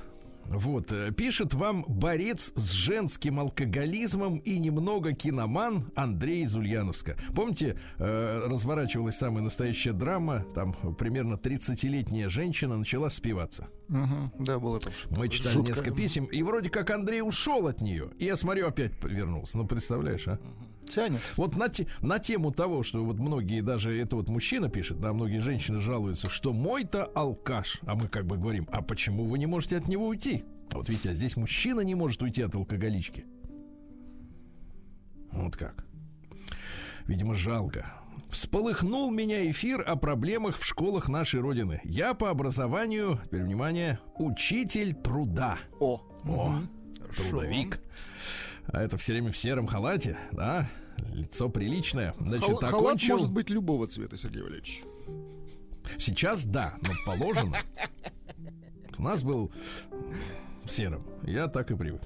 Вот, 0.51 0.93
э, 0.93 1.13
пишет 1.13 1.53
вам 1.53 1.85
борец 1.87 2.53
с 2.57 2.71
женским 2.71 3.39
алкоголизмом 3.39 4.37
и 4.37 4.59
немного 4.59 5.13
киноман 5.13 5.93
Андрей 5.95 6.45
из 6.45 6.57
Ульяновска. 6.57 7.17
Помните, 7.37 7.79
э, 7.99 8.47
разворачивалась 8.49 9.19
самая 9.19 9.45
настоящая 9.45 9.93
драма, 9.93 10.47
там 10.55 10.73
примерно 10.99 11.35
30-летняя 11.35 12.31
женщина 12.31 12.79
начала 12.79 13.11
спиваться. 13.11 13.69
Мгм, 13.89 14.33
Да, 14.39 14.59
было 14.59 14.79
это. 14.79 14.91
Мы 15.11 15.29
читали 15.29 15.53
жутко. 15.53 15.69
несколько 15.71 15.91
писем, 15.91 16.25
и 16.25 16.43
вроде 16.43 16.71
как 16.71 16.89
Андрей 16.89 17.21
ушел 17.21 17.67
от 17.67 17.83
нее. 17.83 18.09
И 18.19 18.25
я 18.25 18.35
смотрю, 18.35 18.69
опять 18.69 18.93
вернулся. 19.05 19.59
Ну, 19.59 19.67
представляешь, 19.67 20.29
а? 20.29 20.39
Тянет. 20.89 21.21
Вот 21.37 21.57
на, 21.57 21.69
те- 21.69 21.87
на 22.01 22.19
тему 22.19 22.51
того, 22.53 22.83
что 22.83 23.05
вот 23.05 23.19
многие, 23.19 23.61
даже 23.61 23.97
это 24.01 24.17
вот 24.17 24.29
мужчина 24.29 24.69
пишет, 24.69 25.01
да, 25.01 25.13
многие 25.13 25.39
женщины 25.39 25.79
жалуются, 25.79 26.29
что 26.29 26.53
мой-то 26.53 27.05
алкаш. 27.05 27.81
А 27.87 27.95
мы 27.95 28.09
как 28.09 28.27
бы 28.27 28.37
говорим, 28.39 28.67
а 28.73 28.83
почему 28.83 29.25
вы 29.25 29.39
не 29.39 29.47
можете 29.47 29.77
от 29.77 29.87
него 29.89 30.07
уйти? 30.09 30.45
А 30.73 30.77
Вот 30.79 30.89
видите, 30.89 31.11
а 31.11 31.15
здесь 31.15 31.37
мужчина 31.37 31.81
не 31.81 31.95
может 31.95 32.23
уйти 32.23 32.43
от 32.43 32.55
алкоголички. 32.55 33.25
Вот 35.33 35.57
как. 35.57 35.85
Видимо, 37.07 37.35
жалко. 37.35 37.87
Всполыхнул 38.31 39.11
меня 39.11 39.51
эфир 39.51 39.83
о 39.87 39.97
проблемах 39.97 40.59
в 40.59 40.65
школах 40.65 41.09
нашей 41.09 41.41
Родины. 41.41 41.81
Я 41.85 42.13
по 42.15 42.29
образованию, 42.31 43.19
теперь 43.25 43.43
внимание, 43.43 43.99
учитель 44.17 44.93
труда. 44.93 45.59
О, 45.81 46.03
О, 46.25 46.61
хорошо. 47.01 47.23
трудовик. 47.23 47.81
А 48.67 48.83
это 48.83 48.99
все 48.99 49.15
время 49.15 49.33
в 49.33 49.37
сером 49.39 49.67
халате, 49.67 50.19
да? 50.33 50.69
Лицо 51.13 51.49
приличное. 51.49 52.15
Значит, 52.19 52.47
Хал- 52.49 52.57
Халат 52.59 52.75
окончил. 52.75 53.17
может 53.19 53.33
быть 53.33 53.51
любого 53.51 53.87
цвета, 53.87 54.17
Сергей 54.17 54.43
Валерьевич. 54.43 54.83
Сейчас 55.99 56.45
да, 56.45 56.75
но 56.83 56.91
положено. 57.07 57.57
У 58.99 59.03
нас 59.03 59.23
был 59.23 59.53
серым. 60.69 61.05
Я 61.23 61.49
так 61.49 61.71
и 61.71 61.77
привык. 61.77 62.03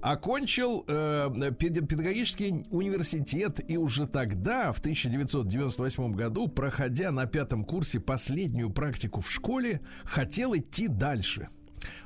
Окончил 0.00 0.84
э, 0.88 1.30
пед- 1.58 1.86
педагогический 1.86 2.66
университет 2.72 3.60
и 3.70 3.76
уже 3.76 4.06
тогда, 4.08 4.72
в 4.72 4.80
1998 4.80 6.12
году, 6.12 6.48
проходя 6.48 7.12
на 7.12 7.26
пятом 7.26 7.64
курсе 7.64 8.00
последнюю 8.00 8.70
практику 8.70 9.20
в 9.20 9.30
школе, 9.30 9.80
хотел 10.04 10.56
идти 10.56 10.88
дальше. 10.88 11.48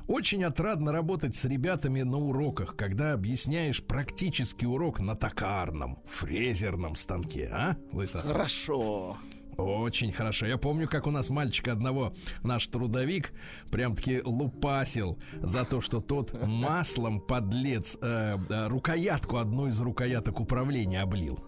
Очень 0.07 0.43
отрадно 0.43 0.91
работать 0.91 1.35
с 1.35 1.45
ребятами 1.45 2.01
на 2.01 2.17
уроках, 2.17 2.75
когда 2.75 3.13
объясняешь 3.13 3.83
практический 3.83 4.67
урок 4.67 4.99
на 4.99 5.15
токарном, 5.15 5.99
фрезерном 6.05 6.95
станке, 6.95 7.49
а, 7.51 7.77
Александрович? 7.93 8.33
Хорошо. 8.33 9.17
Очень 9.59 10.11
хорошо. 10.11 10.45
Я 10.45 10.57
помню, 10.57 10.87
как 10.87 11.05
у 11.05 11.11
нас 11.11 11.29
мальчика 11.29 11.73
одного, 11.73 12.13
наш 12.43 12.67
трудовик, 12.67 13.33
прям-таки 13.71 14.21
лупасил 14.23 15.19
за 15.41 15.65
то, 15.65 15.81
что 15.81 15.99
тот 15.99 16.33
маслом, 16.45 17.19
подлец, 17.19 17.97
э, 18.01 18.37
э, 18.49 18.67
рукоятку, 18.67 19.37
одну 19.37 19.67
из 19.67 19.79
рукояток 19.81 20.39
управления 20.39 21.01
облил. 21.01 21.43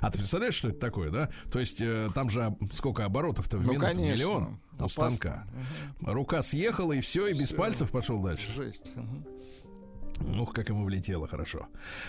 А 0.00 0.10
ты 0.10 0.18
представляешь, 0.18 0.54
что 0.54 0.68
это 0.68 0.78
такое, 0.78 1.10
да? 1.10 1.30
То 1.50 1.58
есть 1.58 1.80
э, 1.80 2.10
там 2.14 2.28
же 2.30 2.54
сколько 2.72 3.04
оборотов-то 3.04 3.56
в 3.58 3.64
Ну, 3.66 3.72
минуту? 3.72 3.86
конечно. 3.88 4.12
Миллион 4.14 4.44
у 4.44 4.74
Опасно. 4.76 4.88
станка. 4.88 5.46
Рука 6.00 6.42
съехала, 6.42 6.92
и 6.92 7.00
все, 7.00 7.28
и 7.28 7.32
без 7.38 7.48
Всё. 7.48 7.56
пальцев 7.56 7.90
пошел 7.90 8.22
дальше. 8.22 8.46
Жесть. 8.52 8.92
Мгм. 8.94 9.26
Ух, 10.40 10.54
как 10.54 10.70
ему 10.70 10.84
влетело 10.86 11.28
хорошо. 11.28 11.66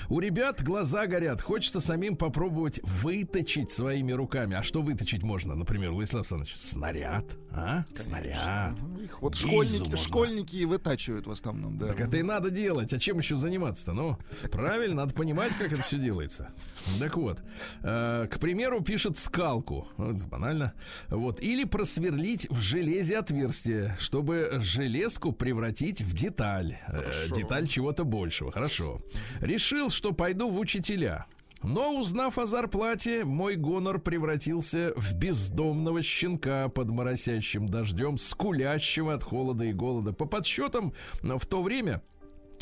У 0.07 0.21
ребят 0.21 0.63
глаза 0.63 1.07
горят. 1.07 1.41
Хочется 1.41 1.81
самим 1.81 2.15
попробовать 2.15 2.79
выточить 2.83 3.69
своими 3.71 4.13
руками. 4.13 4.55
А 4.55 4.63
что 4.63 4.81
выточить 4.81 5.23
можно? 5.23 5.55
Например, 5.55 5.91
Владислав 5.91 6.21
Александрович, 6.21 6.55
снаряд, 6.55 7.37
а? 7.51 7.83
Снаряд. 7.93 8.79
Мгм. 8.81 9.03
Их 9.03 9.21
вот 9.21 9.33
Гильзу 9.33 9.47
школьники, 9.49 9.79
можно. 9.89 9.97
школьники 9.97 10.55
и 10.55 10.63
вытачивают 10.63 11.27
в 11.27 11.31
основном, 11.31 11.77
да. 11.77 11.87
Так 11.87 11.99
это 11.99 12.15
и 12.15 12.23
надо 12.23 12.49
делать. 12.49 12.93
А 12.93 12.97
чем 12.97 13.17
еще 13.17 13.35
заниматься-то? 13.35 13.91
Ну, 13.91 14.17
правильно, 14.53 14.95
надо 14.95 15.13
понимать, 15.13 15.51
как 15.57 15.73
это 15.73 15.83
все 15.83 15.97
делается. 15.97 16.53
Так 16.99 17.17
вот, 17.17 17.41
э, 17.83 18.27
к 18.31 18.39
примеру, 18.39 18.81
пишет 18.81 19.17
скалку. 19.17 19.87
Вот, 19.97 20.23
банально. 20.25 20.73
Вот. 21.09 21.41
Или 21.41 21.63
просверлить 21.63 22.49
в 22.49 22.59
железе 22.59 23.19
отверстие, 23.19 23.95
чтобы 23.99 24.49
железку 24.59 25.31
превратить 25.31 26.01
в 26.01 26.13
деталь. 26.13 26.77
Э, 26.87 27.11
деталь 27.35 27.67
чего-то 27.67 28.03
большего. 28.03 28.51
Хорошо. 28.51 28.99
Решил, 29.41 29.89
что 29.89 30.11
пойду 30.13 30.49
в 30.49 30.59
учителя. 30.59 31.25
Но 31.63 31.99
узнав 31.99 32.37
о 32.37 32.45
зарплате, 32.45 33.25
мой 33.25 33.55
гонор 33.55 33.99
превратился 33.99 34.93
в 34.95 35.15
бездомного 35.15 36.03
щенка 36.03 36.69
под 36.69 36.91
моросящим 36.91 37.67
дождем, 37.67 38.17
скулящего 38.17 39.13
от 39.13 39.23
холода 39.23 39.65
и 39.65 39.73
голода. 39.73 40.13
По 40.13 40.25
подсчетам, 40.25 40.93
в 41.21 41.45
то 41.47 41.63
время 41.63 42.01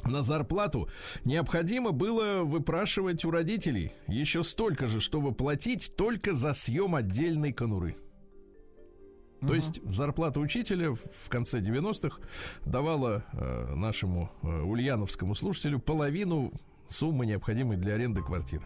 на 0.06 0.22
зарплату 0.22 0.90
необходимо 1.24 1.92
было 1.92 2.44
выпрашивать 2.44 3.26
у 3.26 3.32
родителей 3.32 3.92
еще 4.08 4.44
столько 4.44 4.88
же, 4.88 5.02
чтобы 5.02 5.34
платить 5.34 5.96
только 5.96 6.34
за 6.34 6.54
съем 6.54 6.96
отдельной 6.96 7.54
конуры. 7.54 7.96
То 9.42 9.54
есть 9.54 9.80
зарплата 9.84 10.40
учителя 10.40 10.92
в 10.92 11.26
в 11.26 11.30
конце 11.30 11.60
90-х 11.60 12.20
давала 12.66 13.26
э, 13.34 13.74
нашему 13.76 14.32
э, 14.42 14.48
ульяновскому 14.48 15.36
слушателю 15.36 15.80
половину 15.80 16.54
суммы, 16.88 17.26
необходимой 17.26 17.78
для 17.78 17.96
аренды 17.96 18.22
квартиры. 18.22 18.64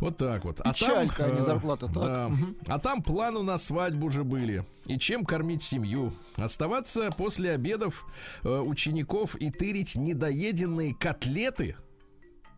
Вот 0.00 0.16
так 0.16 0.44
вот. 0.44 0.62
Печалька, 0.62 1.26
а 1.26 1.30
не 1.30 1.40
э, 1.40 1.42
зарплата, 1.42 1.86
так? 1.86 1.94
да. 1.94 2.30
А 2.66 2.78
там 2.78 3.02
планы 3.02 3.42
на 3.42 3.58
свадьбу 3.58 4.06
уже 4.06 4.24
были. 4.24 4.64
И 4.86 4.98
чем 4.98 5.24
кормить 5.24 5.62
семью? 5.62 6.12
Оставаться 6.36 7.10
после 7.10 7.52
обедов 7.52 8.06
э, 8.42 8.48
учеников 8.48 9.36
и 9.36 9.50
тырить 9.50 9.96
недоеденные 9.96 10.94
котлеты? 10.94 11.76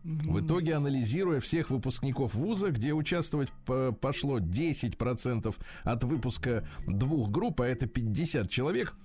В 0.03 0.45
итоге, 0.45 0.75
анализируя 0.75 1.39
всех 1.39 1.69
выпускников 1.69 2.33
вуза, 2.33 2.71
где 2.71 2.93
участвовать 2.93 3.49
по- 3.65 3.93
пошло 3.93 4.39
10% 4.39 5.55
от 5.83 6.03
выпуска 6.03 6.67
двух 6.85 7.29
групп, 7.29 7.61
а 7.61 7.67
это 7.67 7.87
50 7.87 8.49
человек, 8.49 8.95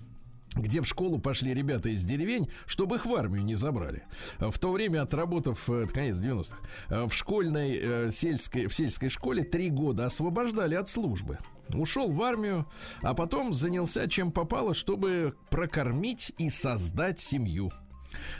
где 0.55 0.81
в 0.81 0.85
школу 0.85 1.19
пошли 1.19 1.53
ребята 1.53 1.89
из 1.89 2.03
деревень, 2.03 2.49
чтобы 2.65 2.95
их 2.95 3.05
в 3.05 3.13
армию 3.13 3.43
не 3.43 3.55
забрали. 3.55 4.03
В 4.39 4.57
то 4.57 4.71
время, 4.71 5.03
отработав, 5.03 5.69
э, 5.69 5.83
это 5.83 5.93
конец 5.93 6.17
90-х, 6.17 6.57
э, 6.89 7.05
в 7.05 7.13
школьной 7.13 7.79
э, 7.81 8.11
сельской, 8.11 8.67
в 8.67 8.73
сельской 8.73 9.09
школе 9.09 9.43
три 9.43 9.69
года 9.69 10.05
освобождали 10.05 10.75
от 10.75 10.87
службы. 10.87 11.37
Ушел 11.73 12.11
в 12.11 12.21
армию, 12.23 12.65
а 13.01 13.13
потом 13.13 13.53
занялся 13.53 14.07
чем 14.07 14.31
попало, 14.31 14.73
чтобы 14.73 15.35
прокормить 15.51 16.33
и 16.39 16.49
создать 16.49 17.19
семью. 17.19 17.71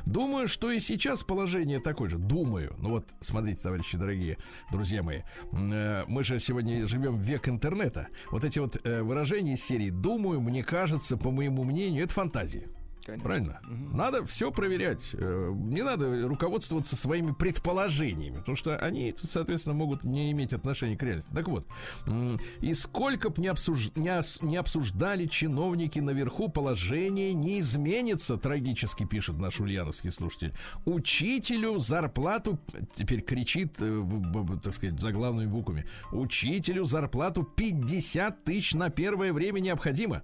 Думаю, 0.06 0.48
что 0.48 0.72
и 0.72 0.80
сейчас 0.80 1.24
положение 1.24 1.80
такое 1.80 2.10
же. 2.10 2.18
Думаю. 2.18 2.76
Ну 2.80 2.90
вот, 2.90 3.10
смотрите, 3.20 3.60
товарищи 3.62 3.98
дорогие, 3.98 4.38
друзья 4.72 5.04
мои, 5.04 5.22
э, 5.52 6.04
мы 6.08 6.24
же 6.24 6.40
сегодня 6.40 6.86
живем 6.86 7.20
в 7.20 7.24
век 7.24 7.48
интернета. 7.50 8.08
Вот 8.32 8.44
эти 8.44 8.60
вот 8.60 8.78
э, 8.84 9.02
выражения 9.02 9.54
из 9.54 9.64
серии 9.64 9.90
«думаю», 9.90 10.42
«мне 10.42 10.64
кажется», 10.64 11.18
«по 11.18 11.32
моему 11.32 11.64
мнению»— 11.64 12.04
это 12.06 12.14
фантазии. 12.14 12.68
Конечно. 13.10 13.24
Правильно? 13.24 13.60
Надо 13.94 14.24
все 14.26 14.52
проверять. 14.52 15.10
Э, 15.14 15.52
Не 15.56 15.84
надо 15.84 16.28
руководствоваться 16.28 16.96
своими 16.96 17.32
предположениями, 17.32 18.38
потому 18.38 18.56
что 18.56 18.78
они, 18.78 19.14
соответственно, 19.22 19.76
могут 19.76 20.04
не 20.04 20.32
иметь 20.32 20.54
отношения 20.54 20.98
к 20.98 21.04
реальности. 21.04 21.32
Так 21.34 21.48
вот, 21.48 21.68
и 22.62 22.74
сколько 22.74 23.30
бы 23.30 23.42
не, 23.42 23.48
обсуж- 23.48 23.92
не 24.42 24.56
обсуждали 24.58 25.26
чиновники 25.26 26.00
наверху, 26.00 26.50
положение 26.50 27.34
не 27.34 27.60
изменится, 27.60 28.38
трагически 28.38 29.06
пишет 29.06 29.38
наш 29.38 29.60
ульяновский 29.60 30.12
слушатель. 30.12 30.54
Учителю 30.86 31.80
зарплату, 31.80 32.60
теперь 32.96 33.22
кричит, 33.22 33.76
э, 33.80 34.04
так 34.64 34.74
сказать, 34.74 35.00
заглавными 35.00 35.48
буквами, 35.48 35.86
учителю 36.12 36.84
зарплату 36.86 37.44
50 37.44 38.44
тысяч 38.44 38.74
на 38.74 38.90
первое 38.90 39.34
время 39.34 39.60
необходимо. 39.60 40.22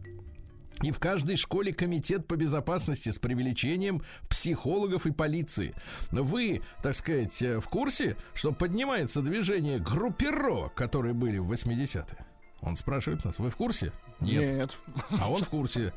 И 0.82 0.92
в 0.92 1.00
каждой 1.00 1.38
школе 1.38 1.74
комитет 1.74 2.28
по 2.28 2.36
безопасности 2.36 3.10
с 3.10 3.18
привлечением 3.18 4.02
психологов 4.30 5.06
и 5.06 5.12
полиции. 5.12 5.74
Вы, 6.12 6.62
так 6.84 6.96
сказать, 6.96 7.42
э, 7.42 7.60
в 7.60 7.68
курсе, 7.68 8.18
что 8.34 8.52
поднимается 8.52 9.22
движение 9.22 9.80
группировок, 9.80 10.74
которые 10.74 11.14
были 11.14 11.38
в 11.38 11.52
80-е? 11.52 12.26
Он 12.62 12.76
спрашивает 12.76 13.24
нас, 13.24 13.38
вы 13.38 13.50
в 13.50 13.58
курсе? 13.58 13.92
Нет. 14.20 14.78
А 15.20 15.30
он 15.30 15.44
в 15.44 15.50
курсе. 15.50 15.94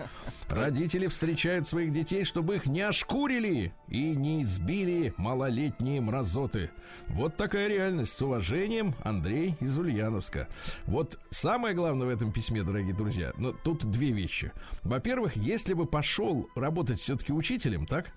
Родители 0.48 1.06
встречают 1.06 1.66
своих 1.66 1.92
детей, 1.92 2.24
чтобы 2.24 2.56
их 2.56 2.66
не 2.66 2.80
ошкурили 2.80 3.72
и 3.88 4.16
не 4.16 4.42
избили 4.42 5.14
малолетние 5.16 6.00
мразоты. 6.00 6.70
Вот 7.08 7.36
такая 7.36 7.68
реальность. 7.68 8.12
С 8.12 8.22
уважением, 8.22 8.94
Андрей 9.02 9.54
из 9.60 9.78
Ульяновска. 9.78 10.48
Вот 10.84 11.18
самое 11.30 11.74
главное 11.74 12.06
в 12.06 12.10
этом 12.10 12.32
письме, 12.32 12.62
дорогие 12.62 12.94
друзья, 12.94 13.32
ну, 13.38 13.52
тут 13.52 13.84
две 13.90 14.10
вещи. 14.10 14.52
Во-первых, 14.82 15.36
если 15.36 15.74
бы 15.74 15.86
пошел 15.86 16.48
работать 16.54 16.98
все-таки 16.98 17.32
учителем, 17.32 17.86
так? 17.86 18.12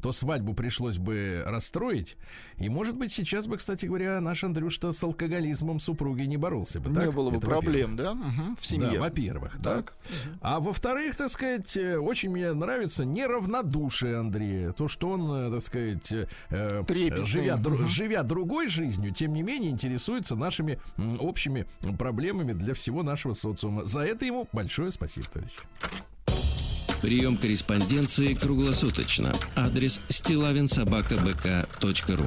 То 0.00 0.12
свадьбу 0.12 0.52
пришлось 0.54 0.98
бы 0.98 1.44
расстроить. 1.46 2.16
И, 2.58 2.68
может 2.68 2.96
быть, 2.96 3.12
сейчас 3.12 3.46
бы, 3.46 3.56
кстати 3.56 3.86
говоря, 3.86 4.20
наш 4.20 4.42
Андрюш-то 4.42 4.90
с 4.90 5.02
алкоголизмом 5.04 5.78
супруги 5.78 6.22
не 6.22 6.36
боролся 6.36 6.80
бы. 6.80 6.88
Не 6.90 6.94
так? 6.96 7.14
было 7.14 7.30
бы 7.30 7.36
Это 7.36 7.46
проблем, 7.46 7.96
да? 7.96 8.14
Мгм, 8.14 8.56
В 8.60 8.66
семье. 8.66 8.92
Да, 8.94 9.00
во-первых, 9.00 9.58
так. 9.62 9.94
А 10.40 10.58
во-вторых, 10.58 11.16
так 11.16 11.30
сказать, 11.30 11.76
э, 11.76 11.98
очень 11.98 12.30
мне 12.30 12.52
нравится 12.52 13.04
неравнодушие 13.04 14.16
Андрея. 14.18 14.72
То, 14.72 14.88
что 14.88 15.10
он, 15.10 15.30
э, 15.30 15.50
так 15.52 15.62
сказать, 15.62 16.12
э, 16.12 16.26
э, 16.50 17.24
живя, 17.24 17.56
Мгм. 17.56 17.86
живя 17.86 18.22
другой 18.24 18.68
жизнью, 18.68 19.12
тем 19.12 19.32
не 19.32 19.42
менее 19.42 19.70
интересуется 19.70 20.34
нашими 20.34 20.80
общими 21.20 21.66
проблемами 21.98 22.52
для 22.52 22.74
всего 22.74 23.02
нашего 23.04 23.34
социума. 23.34 23.84
За 23.84 24.00
это 24.00 24.24
ему 24.24 24.48
большое 24.52 24.90
спасибо, 24.90 25.26
товарищ. 25.28 25.54
Прием 27.02 27.36
корреспонденции 27.36 28.32
круглосуточно. 28.34 29.34
Адрес 29.56 30.00
стилавинсобакабк.ру 30.08 32.26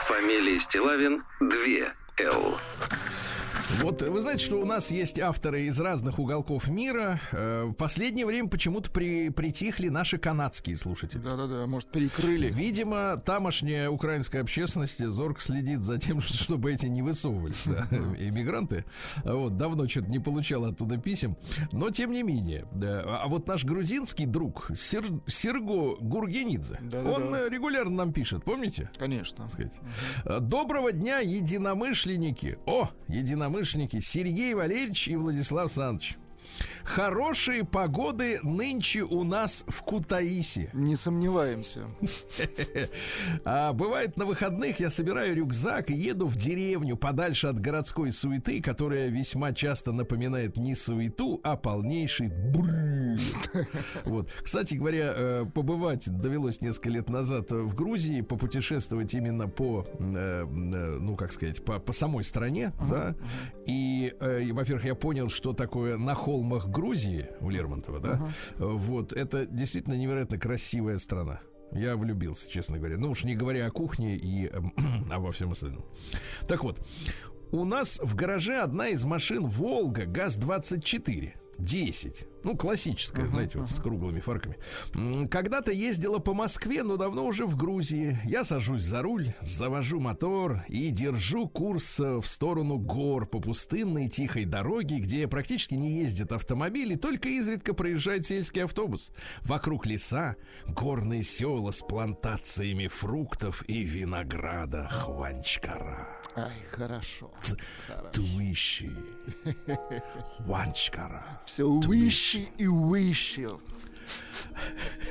Фамилия 0.00 0.58
Стилавин 0.58 1.22
2 1.38 1.48
Л. 2.18 2.58
Вот 3.82 4.02
вы 4.02 4.20
знаете, 4.20 4.44
что 4.44 4.60
у 4.60 4.66
нас 4.66 4.90
есть 4.90 5.18
авторы 5.20 5.62
из 5.64 5.80
разных 5.80 6.18
уголков 6.18 6.68
мира. 6.68 7.18
Э, 7.32 7.64
В 7.64 7.72
последнее 7.72 8.26
время 8.26 8.48
почему-то 8.48 8.90
при, 8.90 9.30
притихли 9.30 9.88
наши 9.88 10.18
канадские 10.18 10.76
слушатели. 10.76 11.18
Да-да-да, 11.20 11.66
может, 11.66 11.90
перекрыли. 11.90 12.50
Видимо, 12.52 13.16
тамошняя 13.24 13.88
украинская 13.88 14.42
общественность 14.42 15.02
зорко 15.04 15.40
следит 15.40 15.82
за 15.82 15.98
тем, 15.98 16.20
чтобы 16.20 16.72
эти 16.72 16.86
не 16.86 17.00
высовывались, 17.02 17.62
да, 17.64 17.86
иммигранты. 18.18 18.84
Вот, 19.24 19.56
давно 19.56 19.88
что-то 19.88 20.10
не 20.10 20.18
получал 20.18 20.64
оттуда 20.66 20.98
писем. 20.98 21.36
Но, 21.72 21.90
тем 21.90 22.12
не 22.12 22.22
менее, 22.22 22.66
да. 22.72 23.02
А 23.22 23.28
вот 23.28 23.46
наш 23.46 23.64
грузинский 23.64 24.26
друг 24.26 24.70
Сер- 24.74 25.22
Серго 25.26 25.96
Гургенидзе, 26.00 26.78
Да-да-да. 26.82 27.10
он 27.10 27.34
э, 27.34 27.48
регулярно 27.48 27.96
нам 27.96 28.12
пишет, 28.12 28.44
помните? 28.44 28.90
Конечно. 28.98 29.48
сказать. 29.48 29.80
Доброго 30.40 30.92
дня, 30.92 31.20
единомышленники. 31.20 32.58
О, 32.66 32.90
единомышленники 33.08 33.59
Сергей 34.00 34.54
Валерьевич 34.54 35.08
и 35.08 35.16
Владислав 35.16 35.72
Саныч. 35.72 36.16
Хорошие 36.84 37.64
погоды 37.64 38.40
нынче 38.42 39.02
у 39.02 39.24
нас 39.24 39.64
в 39.68 39.82
Кутаиси. 39.82 40.70
Не 40.74 40.96
сомневаемся. 40.96 41.86
А 43.44 43.72
бывает 43.72 44.16
на 44.16 44.24
выходных 44.24 44.80
я 44.80 44.90
собираю 44.90 45.34
рюкзак 45.34 45.90
и 45.90 45.94
еду 45.94 46.26
в 46.26 46.36
деревню 46.36 46.96
подальше 46.96 47.48
от 47.48 47.58
городской 47.58 48.12
суеты, 48.12 48.60
которая 48.60 49.08
весьма 49.08 49.52
часто 49.52 49.92
напоминает 49.92 50.56
не 50.56 50.74
суету, 50.74 51.40
а 51.44 51.56
полнейший 51.56 52.28
бред. 52.28 53.20
Вот. 54.04 54.28
Кстати 54.42 54.74
говоря, 54.74 55.12
э, 55.14 55.44
побывать 55.52 56.08
довелось 56.10 56.60
несколько 56.60 56.90
лет 56.90 57.08
назад 57.08 57.50
в 57.50 57.74
Грузии, 57.74 58.20
попутешествовать 58.20 59.14
именно 59.14 59.48
по, 59.48 59.86
э, 59.98 60.44
э, 60.44 60.44
ну 60.44 61.16
как 61.16 61.32
сказать, 61.32 61.64
по, 61.64 61.78
по 61.78 61.92
самой 61.92 62.24
стране, 62.24 62.72
да. 62.88 63.14
И, 63.66 64.12
во-первых, 64.52 64.84
я 64.84 64.94
понял, 64.94 65.28
что 65.28 65.52
такое 65.52 65.96
на 65.96 66.14
холмах 66.14 66.69
Грузии 66.70 67.28
у 67.40 67.50
Лермонтова, 67.50 68.00
да. 68.00 68.28
Вот 68.58 69.12
это 69.12 69.46
действительно 69.46 69.94
невероятно 69.94 70.38
красивая 70.38 70.98
страна. 70.98 71.40
Я 71.72 71.96
влюбился, 71.96 72.50
честно 72.50 72.78
говоря. 72.78 72.96
Ну 72.98 73.10
уж 73.10 73.24
не 73.24 73.36
говоря 73.36 73.66
о 73.66 73.70
кухне 73.70 74.16
и 74.16 74.48
эм, 74.48 74.74
обо 75.10 75.30
всем 75.32 75.52
остальном. 75.52 75.84
Так 76.48 76.64
вот, 76.64 76.80
у 77.52 77.64
нас 77.64 78.00
в 78.02 78.14
гараже 78.14 78.60
одна 78.60 78.88
из 78.88 79.04
машин 79.04 79.46
Волга 79.46 80.04
ГАЗ-24. 80.04 81.39
10. 81.60 82.26
Ну, 82.42 82.56
классическая, 82.56 83.26
знаете, 83.26 83.58
вот 83.58 83.70
с 83.70 83.80
круглыми 83.80 84.20
фарками. 84.20 84.56
Когда-то 85.28 85.72
ездила 85.72 86.18
по 86.18 86.32
Москве, 86.32 86.82
но 86.82 86.96
давно 86.96 87.26
уже 87.26 87.44
в 87.44 87.56
Грузии. 87.56 88.18
Я 88.24 88.44
сажусь 88.44 88.82
за 88.82 89.02
руль, 89.02 89.34
завожу 89.40 90.00
мотор 90.00 90.64
и 90.68 90.90
держу 90.90 91.48
курс 91.48 92.00
э, 92.00 92.20
в 92.20 92.26
сторону 92.26 92.78
гор 92.78 93.26
по 93.26 93.40
пустынной 93.40 94.08
тихой 94.08 94.46
дороге, 94.46 94.98
где 95.00 95.28
практически 95.28 95.74
не 95.74 95.98
ездят 96.00 96.32
автомобили, 96.32 96.94
только 96.94 97.28
изредка 97.28 97.74
проезжает 97.74 98.26
сельский 98.26 98.64
автобус. 98.64 99.12
Вокруг 99.42 99.86
леса, 99.86 100.36
горные 100.66 101.22
села 101.22 101.70
с 101.70 101.82
плантациями 101.82 102.86
фруктов 102.86 103.62
и 103.68 103.82
винограда 103.82 104.88
Хванчкара. 104.88 106.19
Ай, 106.36 106.52
хорошо. 106.70 107.30
Твищи. 108.12 108.90
Хванчкара. 110.36 111.40
Все 111.46 111.68
выше 111.68 112.48
и 112.56 112.66
выше. 112.66 113.48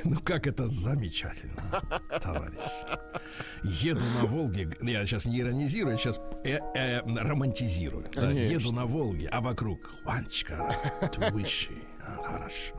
Ну 0.04 0.16
как 0.20 0.46
это 0.46 0.68
замечательно, 0.68 1.62
товарищ. 2.20 2.58
Еду 3.62 4.04
на 4.20 4.26
Волге, 4.26 4.68
я 4.82 5.06
сейчас 5.06 5.24
не 5.24 5.40
иронизирую, 5.40 5.92
я 5.92 5.98
сейчас 5.98 6.20
э, 6.44 6.58
э, 6.74 7.00
романтизирую. 7.00 8.06
да. 8.14 8.30
Еду 8.30 8.72
на 8.72 8.84
Волге, 8.84 9.28
а 9.28 9.40
вокруг 9.40 9.78
Хванчкара, 10.02 10.74
Твищи. 11.12 11.72
А, 12.06 12.22
Хорошо. 12.22 12.74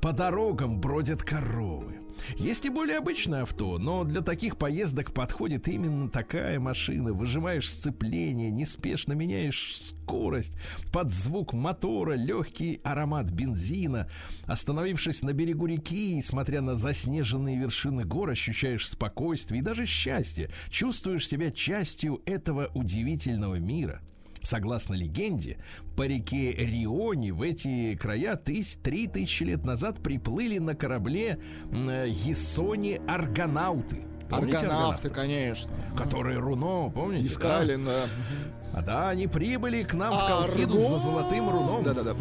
По 0.00 0.12
дорогам 0.12 0.80
бродят 0.80 1.22
коровы. 1.22 2.00
Есть 2.36 2.64
и 2.64 2.70
более 2.70 2.98
обычное 2.98 3.42
авто, 3.42 3.78
но 3.78 4.04
для 4.04 4.22
таких 4.22 4.56
поездок 4.56 5.12
подходит 5.12 5.68
именно 5.68 6.08
такая 6.08 6.58
машина. 6.58 7.12
Выжимаешь 7.12 7.70
сцепление, 7.70 8.50
неспешно 8.50 9.12
меняешь 9.12 9.76
скорость. 9.76 10.56
Под 10.92 11.12
звук 11.12 11.52
мотора 11.52 12.14
легкий 12.14 12.80
аромат 12.82 13.30
бензина. 13.30 14.08
Остановившись 14.46 15.22
на 15.22 15.34
берегу 15.34 15.66
реки 15.66 16.18
и 16.18 16.22
смотря 16.22 16.62
на 16.62 16.74
заснеженные 16.74 17.58
вершины 17.58 18.04
гор, 18.04 18.30
ощущаешь 18.30 18.88
спокойствие 18.88 19.60
и 19.60 19.64
даже 19.64 19.84
счастье. 19.84 20.50
Чувствуешь 20.70 21.28
себя 21.28 21.50
частью 21.50 22.22
этого 22.24 22.70
удивительного 22.74 23.56
мира. 23.56 24.00
Согласно 24.42 24.94
легенде, 24.94 25.58
по 25.96 26.06
реке 26.06 26.52
Рионе 26.52 27.32
в 27.32 27.42
эти 27.42 27.94
края 27.96 28.36
тысяч, 28.36 28.76
три 28.82 29.06
тысячи 29.06 29.42
лет 29.42 29.64
назад 29.64 30.02
приплыли 30.02 30.58
на 30.58 30.74
корабле 30.74 31.38
э, 31.72 32.06
Ессони 32.08 33.00
аргонауты. 33.06 34.06
Помните 34.30 34.58
Аргонавты, 34.58 35.08
конечно. 35.10 35.72
Которые 35.96 36.38
Руно, 36.38 36.90
помните? 36.94 37.26
Искали 37.26 37.74
на... 37.74 37.90
Да? 37.90 38.06
А 38.72 38.82
да, 38.82 39.08
они 39.08 39.26
прибыли 39.26 39.82
к 39.82 39.94
нам 39.94 40.12
в 40.12 40.22
Арго! 40.22 40.46
Колхиду 40.46 40.78
за 40.78 40.98
золотым 40.98 41.50
руном. 41.50 41.82
Да-да-да. 41.82 42.14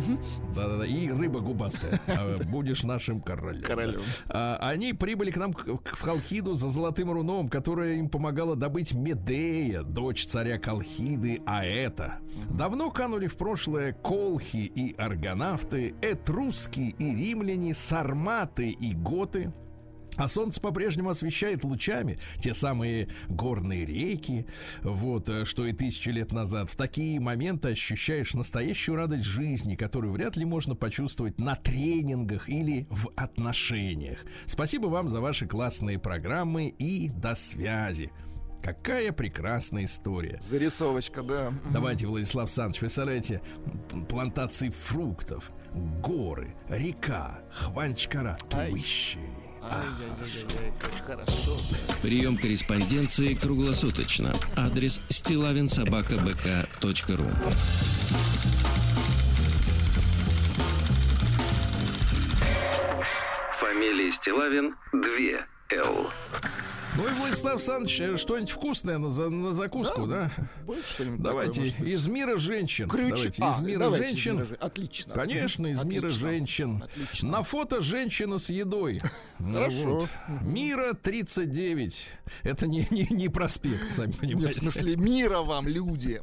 Да-да-да, 0.55 0.85
и 0.85 1.09
рыба 1.09 1.39
губастая. 1.41 1.99
Будешь 2.49 2.83
нашим 2.83 3.21
королем. 3.21 3.63
Королем. 3.63 4.01
Они 4.29 4.93
прибыли 4.93 5.31
к 5.31 5.37
нам 5.37 5.53
в 5.53 6.03
Колхиду 6.03 6.55
за 6.55 6.69
золотым 6.69 7.11
руном, 7.11 7.49
которая 7.49 7.95
им 7.95 8.09
помогала 8.09 8.55
добыть 8.55 8.93
Медея, 8.93 9.83
дочь 9.83 10.25
царя 10.25 10.57
Колхиды, 10.57 11.41
а 11.45 11.63
это. 11.63 12.15
Давно 12.49 12.89
канули 12.89 13.27
в 13.27 13.37
прошлое 13.37 13.93
колхи 13.93 14.65
и 14.65 14.95
аргонавты, 14.97 15.93
этруски 16.01 16.95
и 16.97 17.15
римляне, 17.15 17.73
сарматы 17.73 18.69
и 18.69 18.93
готы. 18.93 19.53
А 20.17 20.27
солнце 20.27 20.59
по-прежнему 20.59 21.09
освещает 21.09 21.63
лучами 21.63 22.19
те 22.39 22.53
самые 22.53 23.09
горные 23.29 23.85
реки, 23.85 24.45
вот, 24.81 25.29
э, 25.29 25.45
что 25.45 25.65
и 25.65 25.71
тысячи 25.71 26.09
лет 26.09 26.31
назад. 26.31 26.69
В 26.69 26.75
такие 26.75 27.19
моменты 27.19 27.69
ощущаешь 27.69 28.33
настоящую 28.33 28.95
радость 28.95 29.23
жизни, 29.23 29.75
которую 29.75 30.13
вряд 30.13 30.35
ли 30.35 30.45
можно 30.45 30.75
почувствовать 30.75 31.39
на 31.39 31.55
тренингах 31.55 32.49
или 32.49 32.87
в 32.89 33.09
отношениях. 33.15 34.25
Спасибо 34.45 34.87
вам 34.87 35.09
за 35.09 35.21
ваши 35.21 35.47
классные 35.47 35.99
программы 35.99 36.67
и 36.67 37.09
до 37.09 37.35
связи. 37.35 38.11
Какая 38.61 39.13
прекрасная 39.13 39.85
история. 39.85 40.37
Зарисовочка, 40.41 41.23
да. 41.23 41.53
Давайте, 41.71 42.07
Владислав 42.07 42.45
Александрович, 42.45 42.81
представляете, 42.81 43.41
плантации 44.09 44.69
фруктов, 44.69 45.51
горы, 45.73 46.55
река, 46.67 47.39
хванчкара, 47.51 48.37
Ай. 48.53 48.71
Хорошо. 51.05 51.57
Прием 52.01 52.37
корреспонденции 52.37 53.33
круглосуточно. 53.33 54.33
Адрес 54.55 55.01
стилавинсобакабк.ру 55.09 57.27
Фамилия 63.53 64.11
Стилавин 64.11 64.75
2 64.93 65.01
Л. 65.71 66.09
Ну 66.97 67.07
и 67.07 67.11
Владислав 67.11 67.53
Александрович, 67.53 67.99
э, 68.01 68.17
что-нибудь 68.17 68.49
вкусное 68.49 68.97
на, 68.97 69.09
за- 69.11 69.29
на 69.29 69.53
закуску, 69.53 70.07
да? 70.07 70.31
Что-нибудь 70.93 71.21
Давайте 71.21 71.71
такое, 71.71 71.87
из 71.89 72.07
мира 72.07 72.37
женщин. 72.37 72.89
Ключ- 72.89 73.09
Давайте 73.09 73.43
А, 73.43 73.51
из 73.51 73.59
мира 73.59 73.79
давайте 73.79 74.05
из 74.05 74.09
женщин. 74.11 74.33
мира 74.35 74.45
жен- 74.45 74.57
Отлично. 74.59 75.13
Конечно, 75.13 75.67
из 75.67 75.83
мира 75.83 76.07
Отлично. 76.07 76.29
женщин. 76.29 76.83
Отлично. 76.83 77.29
На 77.31 77.43
фото 77.43 77.81
женщина 77.81 78.39
с 78.39 78.49
едой. 78.49 78.99
Ну 79.41 79.53
Хорошо. 79.53 79.99
вот. 79.99 80.09
Мира 80.41 80.93
39. 80.93 82.09
Это 82.43 82.67
не, 82.67 82.85
не, 82.91 83.07
не 83.09 83.29
проспект, 83.29 83.91
сами 83.91 84.07
Нет, 84.11 84.15
в 84.15 84.19
понимаете. 84.19 84.61
смысле, 84.61 84.95
мира 84.97 85.39
вам, 85.39 85.65
люди. 85.67 86.21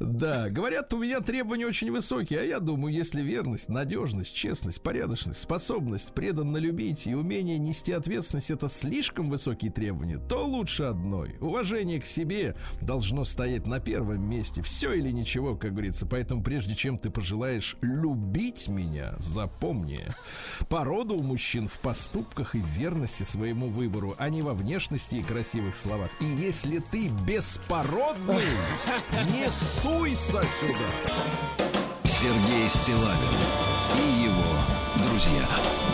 Да, 0.00 0.48
говорят, 0.48 0.92
у 0.94 0.98
меня 0.98 1.20
требования 1.20 1.66
очень 1.66 1.90
высокие, 1.92 2.40
а 2.40 2.42
я 2.42 2.58
думаю, 2.60 2.94
если 2.94 3.20
верность, 3.20 3.68
надежность, 3.68 4.34
честность, 4.34 4.80
порядочность, 4.80 5.40
способность 5.40 6.12
преданно 6.14 6.56
любить 6.56 7.06
и 7.06 7.14
умение 7.14 7.58
нести 7.58 7.92
ответственность 7.92 8.50
это 8.50 8.68
слишком 8.68 9.28
высокие 9.28 9.55
требования, 9.64 10.18
то 10.18 10.46
лучше 10.46 10.84
одной. 10.84 11.36
Уважение 11.40 12.00
к 12.00 12.04
себе 12.04 12.54
должно 12.80 13.24
стоять 13.24 13.66
на 13.66 13.80
первом 13.80 14.28
месте. 14.28 14.62
Все 14.62 14.92
или 14.92 15.10
ничего, 15.10 15.56
как 15.56 15.72
говорится. 15.72 16.06
Поэтому 16.06 16.42
прежде 16.42 16.74
чем 16.74 16.98
ты 16.98 17.10
пожелаешь 17.10 17.76
любить 17.80 18.68
меня, 18.68 19.14
запомни, 19.18 20.04
порода 20.68 21.14
у 21.14 21.22
мужчин 21.22 21.68
в 21.68 21.78
поступках 21.80 22.54
и 22.54 22.60
верности 22.60 23.22
своему 23.22 23.68
выбору, 23.68 24.14
а 24.18 24.28
не 24.28 24.42
во 24.42 24.54
внешности 24.54 25.16
и 25.16 25.22
красивых 25.22 25.76
словах. 25.76 26.10
И 26.20 26.24
если 26.24 26.78
ты 26.78 27.08
беспородный, 27.26 28.44
не 29.32 29.50
суйся 29.50 30.42
сюда. 30.42 31.66
Сергей 32.04 32.68
Стилавин 32.68 33.76
и 33.98 34.24
его 34.24 34.76
друзья 35.08 35.46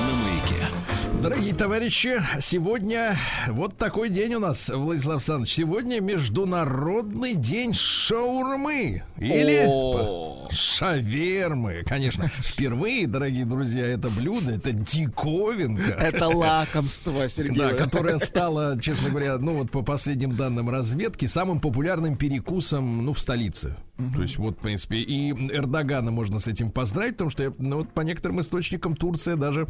на 0.07 0.13
маяке. 0.23 0.82
Дорогие 1.21 1.55
товарищи, 1.55 2.21
сегодня 2.41 3.17
вот 3.49 3.77
такой 3.77 4.09
день 4.09 4.35
у 4.35 4.39
нас, 4.41 4.71
Владислав 4.71 5.17
Александрович. 5.17 5.55
Сегодня 5.55 6.01
Международный 6.01 7.35
день 7.35 7.75
шаурмы. 7.75 9.03
Или 9.19 9.65
О. 9.69 10.49
шавермы, 10.51 11.83
конечно. 11.87 12.27
Впервые, 12.29 13.07
дорогие 13.07 13.45
друзья, 13.45 13.87
это 13.87 14.09
блюдо, 14.11 14.53
это 14.53 14.73
диковинка. 14.73 15.91
Это 15.93 16.27
лакомство, 16.29 17.29
Сергей. 17.29 17.57
Да, 17.57 17.75
которая 17.75 18.19
стала, 18.19 18.81
честно 18.81 19.11
говоря, 19.11 19.39
ну 19.39 19.53
вот 19.53 19.71
по 19.71 19.83
последним 19.83 20.35
данным 20.35 20.71
разведки, 20.71 21.27
самым 21.27 21.61
популярным 21.61 22.17
перекусом, 22.17 23.05
ну, 23.05 23.13
в 23.13 23.19
столице. 23.21 23.77
То 24.15 24.23
есть 24.23 24.39
вот, 24.39 24.59
в 24.59 24.63
принципе, 24.63 24.97
и 24.97 25.33
Эрдогана 25.33 26.11
можно 26.11 26.39
с 26.39 26.49
этим 26.49 26.71
поздравить, 26.71 27.15
потому 27.15 27.31
что, 27.31 27.55
ну, 27.59 27.79
вот 27.79 27.93
по 27.93 28.01
некоторым 28.03 28.41
источникам 28.41 28.97
Турция 28.97 29.37
даже 29.37 29.69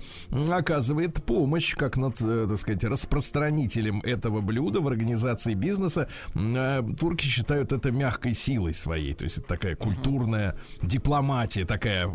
оказывает 0.51 1.23
помощь, 1.25 1.75
как 1.75 1.97
над, 1.97 2.21
э, 2.21 2.47
так 2.49 2.59
сказать, 2.59 2.85
распространителем 2.85 4.01
этого 4.01 4.41
блюда 4.41 4.81
в 4.81 4.89
организации 4.89 5.55
бизнеса. 5.55 6.09
Э, 6.35 6.83
Турки 6.99 7.27
считают 7.27 7.73
это 7.73 7.91
мягкой 7.91 8.35
силой 8.35 8.75
своей, 8.75 9.15
то 9.15 9.25
есть 9.25 9.39
это 9.39 9.49
такая 9.49 9.77
культурная 9.77 10.57
дипломатия, 10.83 11.65
такая 11.65 12.11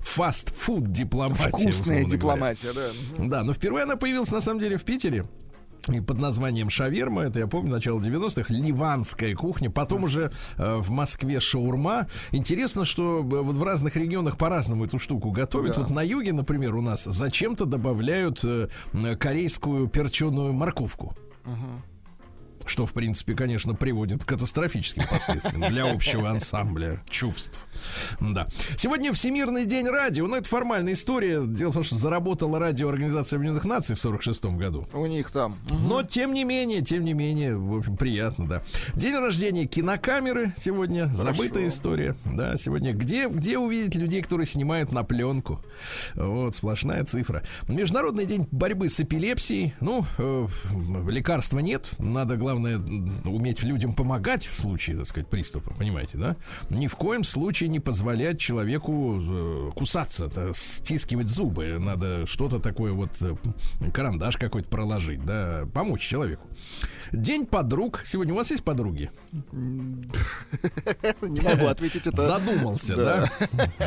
фаст-фуд 0.00 0.90
дипломатия. 0.90 1.48
Вкусная 1.48 2.00
говоря. 2.00 2.16
дипломатия, 2.16 2.72
да. 2.74 2.88
Да, 3.18 3.44
но 3.44 3.52
впервые 3.52 3.84
она 3.84 3.96
появилась 3.96 4.32
на 4.32 4.40
самом 4.40 4.60
деле 4.60 4.76
в 4.76 4.84
Питере. 4.84 5.24
И 5.88 6.00
под 6.00 6.18
названием 6.18 6.70
шаверма, 6.70 7.22
это 7.22 7.40
я 7.40 7.46
помню, 7.46 7.72
начало 7.72 8.00
90-х, 8.00 8.52
ливанская 8.52 9.34
кухня, 9.34 9.70
потом 9.70 10.04
уже 10.04 10.30
э, 10.56 10.76
в 10.76 10.90
Москве 10.90 11.40
шаурма. 11.40 12.06
Интересно, 12.30 12.84
что 12.84 13.18
э, 13.18 13.22
вот 13.22 13.56
в 13.56 13.62
разных 13.62 13.96
регионах 13.96 14.36
по-разному 14.36 14.84
эту 14.84 14.98
штуку 14.98 15.30
готовят. 15.30 15.74
Да. 15.74 15.82
Вот 15.82 15.90
на 15.90 16.02
юге, 16.02 16.32
например, 16.32 16.76
у 16.76 16.82
нас 16.82 17.04
зачем-то 17.04 17.64
добавляют 17.64 18.44
э, 18.44 18.68
корейскую 19.18 19.88
перченую 19.88 20.52
морковку. 20.52 21.14
Что, 22.66 22.86
в 22.86 22.92
принципе, 22.92 23.34
конечно, 23.34 23.74
приводит 23.74 24.24
к 24.24 24.28
катастрофическим 24.28 25.04
последствиям 25.08 25.68
для 25.68 25.90
общего 25.90 26.30
ансамбля 26.30 27.02
чувств. 27.08 27.66
Да. 28.20 28.46
Сегодня 28.76 29.12
Всемирный 29.12 29.66
день 29.66 29.86
радио. 29.86 30.26
Ну, 30.26 30.36
это 30.36 30.48
формальная 30.48 30.92
история. 30.92 31.44
Дело 31.46 31.70
в 31.70 31.74
том, 31.74 31.82
что 31.82 31.96
заработала 31.96 32.58
радио 32.58 32.88
Организация 32.88 33.36
Объединенных 33.36 33.64
Наций 33.64 33.96
в 33.96 34.00
46 34.00 34.44
году. 34.56 34.86
У 34.92 35.06
них 35.06 35.30
там. 35.30 35.58
Но, 35.70 36.02
тем 36.02 36.32
не 36.32 36.44
менее, 36.44 36.82
тем 36.82 37.04
не 37.04 37.12
менее, 37.12 37.56
в 37.56 37.76
общем, 37.76 37.96
приятно, 37.96 38.46
да. 38.46 38.62
День 38.94 39.16
рождения 39.16 39.66
кинокамеры 39.66 40.52
сегодня. 40.56 41.06
Забытая 41.06 41.66
история. 41.66 42.14
Да, 42.24 42.56
сегодня. 42.56 42.92
Где, 42.92 43.28
где 43.28 43.58
увидеть 43.58 43.94
людей, 43.94 44.22
которые 44.22 44.46
снимают 44.46 44.92
на 44.92 45.02
пленку? 45.04 45.60
Вот, 46.14 46.54
сплошная 46.54 47.04
цифра. 47.04 47.42
Международный 47.68 48.26
день 48.26 48.46
борьбы 48.50 48.88
с 48.88 49.00
эпилепсией. 49.00 49.74
Ну, 49.80 50.04
э, 50.18 50.46
лекарства 51.08 51.58
нет. 51.58 51.90
Надо, 51.98 52.36
главное, 52.36 52.51
уметь 52.54 53.62
людям 53.62 53.94
помогать 53.94 54.46
в 54.46 54.58
случае, 54.58 54.96
так 54.96 55.06
сказать, 55.06 55.28
приступа. 55.28 55.74
Понимаете, 55.74 56.18
да? 56.18 56.36
Ни 56.70 56.86
в 56.86 56.96
коем 56.96 57.24
случае 57.24 57.68
не 57.68 57.80
позволять 57.80 58.38
человеку 58.38 59.18
э, 59.20 59.70
кусаться, 59.74 60.28
стискивать 60.52 61.28
зубы. 61.28 61.78
Надо 61.78 62.26
что-то 62.26 62.58
такое 62.58 62.92
вот, 62.92 63.10
э, 63.22 63.34
карандаш 63.92 64.36
какой-то 64.36 64.68
проложить, 64.68 65.24
да, 65.24 65.66
помочь 65.72 66.02
человеку. 66.02 66.46
День 67.12 67.44
подруг. 67.44 68.00
Сегодня 68.04 68.32
у 68.32 68.36
вас 68.36 68.50
есть 68.50 68.64
подруги? 68.64 69.10
Не 69.52 71.40
могу 71.42 71.66
ответить 71.66 72.06
это. 72.06 72.20
Задумался, 72.20 72.96
да? 72.96 73.30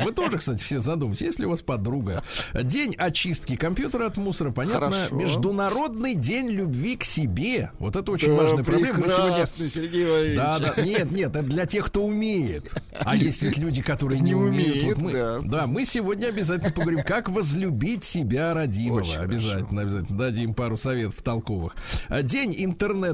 Вы 0.03 0.11
тоже, 0.11 0.38
кстати, 0.38 0.61
все 0.61 0.79
задумались. 0.79 1.21
Если 1.21 1.45
у 1.45 1.49
вас 1.49 1.61
подруга. 1.61 2.23
День 2.53 2.95
очистки 2.95 3.55
компьютера 3.55 4.05
от 4.05 4.17
мусора, 4.17 4.51
понятно. 4.51 4.95
Международный 5.11 6.13
день 6.13 6.49
любви 6.49 6.97
к 6.97 7.03
себе. 7.03 7.71
Вот 7.79 7.95
это 7.95 8.11
очень 8.11 8.33
важная 8.33 8.63
проблема. 8.63 8.99
Мы 8.99 9.09
сегодня 9.09 9.45
Сергей 9.45 10.05
Валерьевич. 10.05 10.38
да, 10.38 10.59
да, 10.59 10.81
нет, 10.81 11.11
нет, 11.11 11.35
это 11.35 11.43
для 11.43 11.65
тех, 11.65 11.88
кто 11.88 12.05
умеет. 12.05 12.73
А 12.91 13.15
есть 13.15 13.41
ведь 13.41 13.57
люди, 13.57 13.81
которые 13.81 14.21
не, 14.21 14.35
умеют. 14.35 14.99
мы, 14.99 15.41
да. 15.43 15.65
мы 15.67 15.85
сегодня 15.85 16.27
обязательно 16.27 16.71
поговорим, 16.71 17.03
как 17.03 17.29
возлюбить 17.29 18.03
себя 18.03 18.53
родимого. 18.53 19.15
Обязательно, 19.17 19.81
обязательно 19.81 20.17
дадим 20.17 20.53
пару 20.53 20.77
советов 20.77 21.21
толковых. 21.21 21.75
А, 22.07 22.21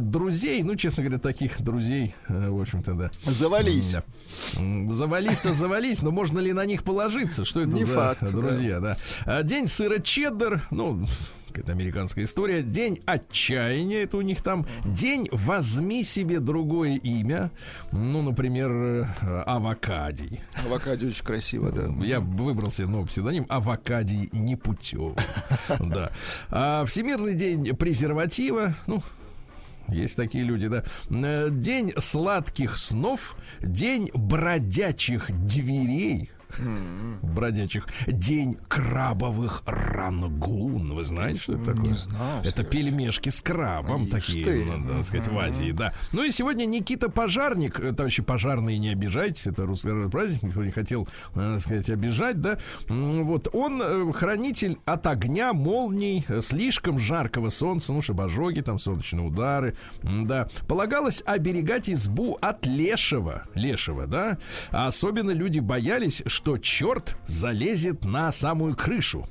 День 0.01 0.11
интернет-друзей. 0.11 0.63
Ну, 0.63 0.75
честно 0.75 1.03
говоря, 1.03 1.19
таких 1.19 1.61
друзей, 1.61 2.15
э, 2.27 2.49
в 2.49 2.59
общем-то, 2.61 2.93
да. 2.93 3.11
Завались. 3.25 3.91
Да. 3.93 4.03
Завались-то 4.93 5.53
завались, 5.53 6.01
но 6.01 6.11
можно 6.11 6.39
ли 6.39 6.53
на 6.53 6.65
них 6.65 6.83
положиться? 6.83 7.45
Что 7.45 7.61
это 7.61 7.71
Не 7.71 7.83
за 7.83 7.93
факт, 7.93 8.21
да. 8.21 8.29
друзья, 8.29 8.79
да. 8.79 8.97
А, 9.25 9.43
День 9.43 9.67
сыра 9.67 9.99
чеддер, 9.99 10.61
ну, 10.71 11.05
какая-то 11.47 11.71
американская 11.73 12.25
история. 12.25 12.61
День 12.63 13.01
отчаяния, 13.05 14.03
это 14.03 14.17
у 14.17 14.21
них 14.21 14.41
там. 14.41 14.65
День 14.85 15.27
возьми 15.31 16.03
себе 16.03 16.39
другое 16.39 16.97
имя. 16.97 17.51
Ну, 17.91 18.21
например, 18.21 18.71
э, 18.71 19.43
Авокадий. 19.45 20.41
Авокадо 20.65 21.07
очень 21.07 21.25
красиво, 21.25 21.71
да. 21.71 21.89
Я 22.05 22.19
выбрал 22.21 22.71
себе 22.71 22.87
новый 22.87 23.07
псевдоним 23.07 23.45
Авокадий 23.49 24.29
Непутевый. 24.31 25.15
Да. 25.79 26.11
А 26.49 26.85
Всемирный 26.85 27.35
день 27.35 27.75
презерватива. 27.75 28.73
Ну, 28.87 29.01
есть 29.87 30.15
такие 30.15 30.43
люди, 30.43 30.67
да. 30.67 30.83
Э, 31.09 31.49
День 31.51 31.93
сладких 31.97 32.77
снов, 32.77 33.35
день 33.61 34.09
бродячих 34.13 35.31
дверей. 35.45 36.29
Бродячих. 37.21 37.87
День 38.07 38.57
крабовых 38.67 39.63
рангун. 39.65 40.93
Вы 40.93 41.03
знаете, 41.03 41.39
что 41.39 41.53
это 41.53 41.73
такое? 41.75 41.93
Знаю. 41.95 42.43
Это 42.43 42.63
пельмешки 42.63 43.29
с 43.29 43.41
крабом 43.41 44.07
такие, 44.07 44.43
ты. 44.45 44.65
ну, 44.65 45.03
сказать, 45.03 45.27
в 45.27 45.37
Азии, 45.37 45.71
да. 45.71 45.93
Ну 46.11 46.23
и 46.23 46.31
сегодня 46.31 46.65
Никита 46.65 47.09
Пожарник, 47.09 47.79
э, 47.79 47.93
товарищи 47.93 48.23
пожарные, 48.23 48.77
не 48.77 48.89
обижайтесь, 48.89 49.47
это 49.47 49.65
русский 49.65 50.09
праздник, 50.09 50.43
никто 50.43 50.63
не 50.63 50.71
хотел, 50.71 51.07
э, 51.35 51.53
так 51.53 51.59
сказать, 51.59 51.89
обижать, 51.89 52.41
да. 52.41 52.57
Вот, 52.87 53.47
он 53.53 53.81
э, 53.81 54.11
хранитель 54.13 54.77
от 54.85 55.07
огня, 55.07 55.53
молний, 55.53 56.25
э, 56.27 56.41
слишком 56.41 56.99
жаркого 56.99 57.49
солнца, 57.49 57.93
ну, 57.93 58.01
чтобы 58.01 58.23
ожоги, 58.23 58.61
там, 58.61 58.79
солнечные 58.79 59.25
удары, 59.25 59.75
да. 60.03 60.47
Полагалось 60.67 61.23
оберегать 61.25 61.89
избу 61.89 62.37
от 62.41 62.65
лешего, 62.65 63.43
лешего, 63.55 64.07
да. 64.07 64.37
А 64.71 64.87
особенно 64.87 65.31
люди 65.31 65.59
боялись, 65.59 66.23
что 66.25 66.40
черт 66.61 67.17
залезет 67.25 68.03
на 68.05 68.31
самую 68.31 68.75
крышу. 68.75 69.27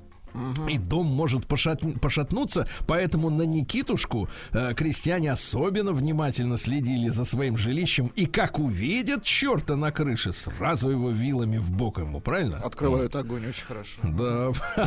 И 0.69 0.79
дом 0.79 1.07
может 1.09 1.47
пошат- 1.49 1.83
пошатнуться, 2.01 2.69
поэтому 2.87 3.31
на 3.31 3.43
Никитушку 3.43 4.29
э, 4.53 4.75
крестьяне 4.75 5.33
особенно 5.33 5.91
внимательно 5.93 6.57
следили 6.57 7.09
за 7.09 7.25
своим 7.25 7.57
жилищем. 7.59 8.13
И 8.15 8.27
как 8.27 8.61
увидят 8.61 9.25
черта 9.25 9.75
на 9.75 9.91
крыше, 9.91 10.31
сразу 10.33 10.91
его 10.91 11.11
вилами 11.11 11.59
в 11.59 11.73
бок 11.73 11.99
ему, 11.99 12.21
правильно? 12.21 12.59
Открывают 12.59 13.17
огонь 13.17 13.49
очень 13.49 13.65
хорошо. 13.65 13.99
Да. 14.05 14.53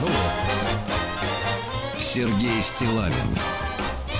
Ну 0.00 0.06
вот. 0.06 1.98
Сергей 1.98 2.60
Стилавин 2.60 3.14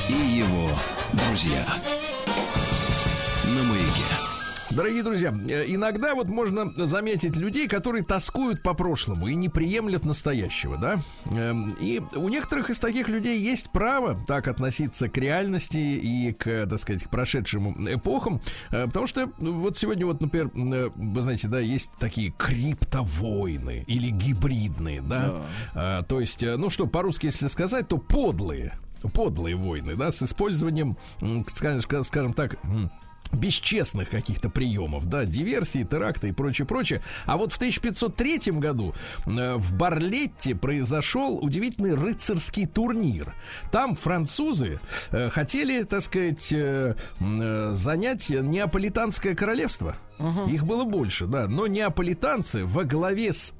и 0.08 0.38
его 0.38 0.70
друзья 1.12 1.66
на 3.44 3.62
маяке. 3.64 4.13
Дорогие 4.74 5.04
друзья, 5.04 5.32
э, 5.48 5.66
иногда 5.68 6.16
вот 6.16 6.28
можно 6.28 6.66
заметить 6.74 7.36
людей, 7.36 7.68
которые 7.68 8.02
тоскуют 8.02 8.60
по 8.62 8.74
прошлому 8.74 9.28
и 9.28 9.34
не 9.36 9.48
приемлят 9.48 10.04
настоящего, 10.04 10.76
да? 10.76 10.98
Эм, 11.30 11.76
И 11.80 12.02
у 12.16 12.28
некоторых 12.28 12.70
из 12.70 12.80
таких 12.80 13.08
людей 13.08 13.38
есть 13.38 13.70
право 13.70 14.18
так 14.26 14.48
относиться 14.48 15.08
к 15.08 15.16
реальности 15.16 15.78
и 15.78 16.32
к, 16.32 16.66
так 16.66 16.78
сказать, 16.80 17.04
к 17.04 17.08
прошедшим 17.08 17.86
эпохам, 17.88 18.40
э, 18.70 18.86
потому 18.86 19.06
что 19.06 19.30
ну, 19.38 19.52
вот 19.60 19.76
сегодня 19.76 20.06
вот, 20.06 20.20
например, 20.20 20.50
э, 20.56 20.90
вы 20.94 21.22
знаете, 21.22 21.46
да, 21.46 21.60
есть 21.60 21.92
такие 22.00 22.32
криптовойны 22.32 23.84
или 23.86 24.08
гибридные, 24.10 25.02
да? 25.02 25.44
А, 25.74 26.02
То 26.02 26.18
есть, 26.18 26.42
ну 26.42 26.68
что, 26.68 26.86
по-русски, 26.88 27.26
если 27.26 27.46
сказать, 27.46 27.86
то 27.86 27.98
подлые, 27.98 28.76
подлые 29.12 29.54
войны, 29.54 29.94
да, 29.94 30.10
с 30.10 30.22
использованием, 30.22 30.96
скажем, 31.46 32.02
скажем 32.02 32.32
так, 32.32 32.56
бесчестных 33.34 34.10
каких-то 34.10 34.48
приемов, 34.48 35.06
да, 35.06 35.24
диверсии, 35.24 35.84
теракты 35.84 36.28
и 36.28 36.32
прочее, 36.32 36.66
прочее. 36.66 37.02
А 37.26 37.36
вот 37.36 37.52
в 37.52 37.56
1503 37.56 38.52
году 38.52 38.94
э, 39.26 39.54
в 39.56 39.74
Барлетте 39.74 40.54
произошел 40.54 41.38
удивительный 41.38 41.94
рыцарский 41.94 42.66
турнир. 42.66 43.34
Там 43.70 43.94
французы 43.94 44.80
э, 45.10 45.30
хотели, 45.30 45.82
так 45.82 46.02
сказать, 46.02 46.52
э, 46.52 46.94
занять 47.72 48.30
Неаполитанское 48.30 49.34
королевство. 49.34 49.96
Их 50.48 50.64
было 50.64 50.84
больше, 50.84 51.26
да. 51.26 51.48
Но 51.48 51.66
неаполитанцы 51.66 52.64
во 52.64 52.84
главе 52.84 53.32
с 53.32 53.54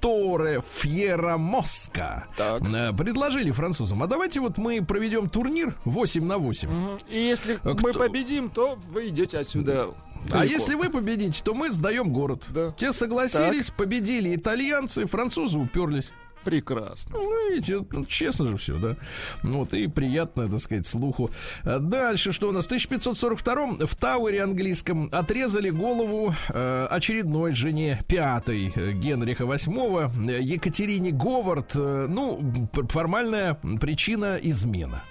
Торе 0.00 0.60
Фьерамоска 0.66 2.26
Так. 2.36 2.62
э, 2.62 2.92
предложили 2.92 3.50
французам, 3.50 4.02
а 4.02 4.06
давайте 4.06 4.40
вот 4.40 4.58
мы 4.58 4.82
проведем 4.84 5.28
турнир 5.28 5.74
8 5.84 6.24
на 6.24 6.38
8. 6.38 6.68
Мгм. 6.70 6.98
И 7.10 7.18
если 7.18 7.58
А 7.62 7.74
мы 7.80 7.90
кто- 7.90 7.98
победим, 8.00 8.48
то 8.50 8.78
вы 8.90 9.08
идете 9.08 9.38
отсюда. 9.38 9.90
А 10.28 10.30
далеко. 10.32 10.52
если 10.52 10.74
вы 10.74 10.90
победите, 10.90 11.42
то 11.42 11.54
мы 11.54 11.70
сдаем 11.70 12.12
город. 12.12 12.44
Да. 12.48 12.72
Те 12.76 12.92
согласились, 12.92 13.70
победили 13.70 14.34
итальянцы, 14.36 15.06
французы 15.06 15.58
уперлись. 15.58 16.12
Прекрасно. 16.44 17.16
Ну, 17.18 17.50
видите, 17.50 17.80
ну, 17.90 18.04
честно 18.06 18.48
же 18.48 18.56
все, 18.56 18.76
да. 18.78 18.96
Ну, 19.42 19.58
Вот, 19.58 19.74
и 19.74 19.86
приятно, 19.88 20.48
так 20.48 20.60
сказать, 20.60 20.86
слуху. 20.86 21.30
А 21.64 21.78
Дальше, 21.78 22.32
что 22.32 22.48
у 22.48 22.52
нас? 22.52 22.64
В 22.64 22.68
1542 22.68 23.86
в 23.86 23.94
Тауэре 23.96 24.42
английском 24.42 25.08
отрезали 25.12 25.70
голову 25.70 26.34
э, 26.48 26.86
очередной 26.90 27.54
жене 27.54 28.00
пятой 28.08 28.72
э, 28.74 28.92
Генриха 28.92 29.44
VIII, 29.44 30.30
э, 30.30 30.40
Екатерине 30.40 31.10
Говард. 31.10 31.72
Э, 31.76 32.06
ну, 32.08 32.40
формальная 32.88 33.54
причина 33.80 34.38
измена. 34.40 35.02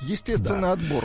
Естественный 0.00 0.60
Да. 0.62 0.72
отбор. 0.72 1.04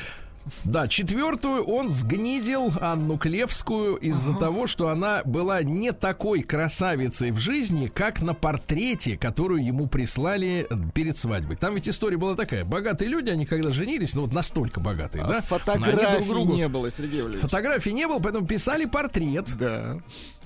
Да, 0.64 0.88
четвертую 0.88 1.64
он 1.64 1.90
сгнидил 1.90 2.72
Анну 2.82 3.18
Клевскую 3.18 3.96
из-за 3.96 4.34
того, 4.36 4.68
что 4.68 4.88
она 4.90 5.22
была 5.24 5.62
не 5.64 5.92
такой 5.92 6.42
красавицей 6.42 7.32
в 7.32 7.38
жизни, 7.40 7.88
как 7.88 8.22
на 8.22 8.34
портрете, 8.34 9.18
которую 9.18 9.64
ему 9.66 9.88
прислали 9.88 10.68
перед 10.94 11.18
свадьбой. 11.18 11.58
Там 11.58 11.76
ведь 11.76 11.88
история 11.90 12.18
была 12.18 12.36
такая. 12.36 12.66
Богатые 12.66 13.10
люди, 13.10 13.30
они 13.30 13.46
когда 13.46 13.72
женились, 13.72 14.14
ну 14.16 14.22
вот 14.22 14.34
настолько 14.34 14.80
богатые, 14.80 15.24
А 15.24 15.28
да? 15.28 15.42
Фотографий 15.42 16.24
друг 16.26 16.28
другу- 16.28 16.54
не 16.54 16.68
было, 16.68 16.90
Сергей 16.92 17.22
Валерьевич. 17.22 17.42
Фотографий 17.42 17.94
не 17.94 18.08
было, 18.08 18.20
поэтому 18.20 18.46
писали 18.48 18.86
портрет. 18.86 19.48
Да. 19.58 20.00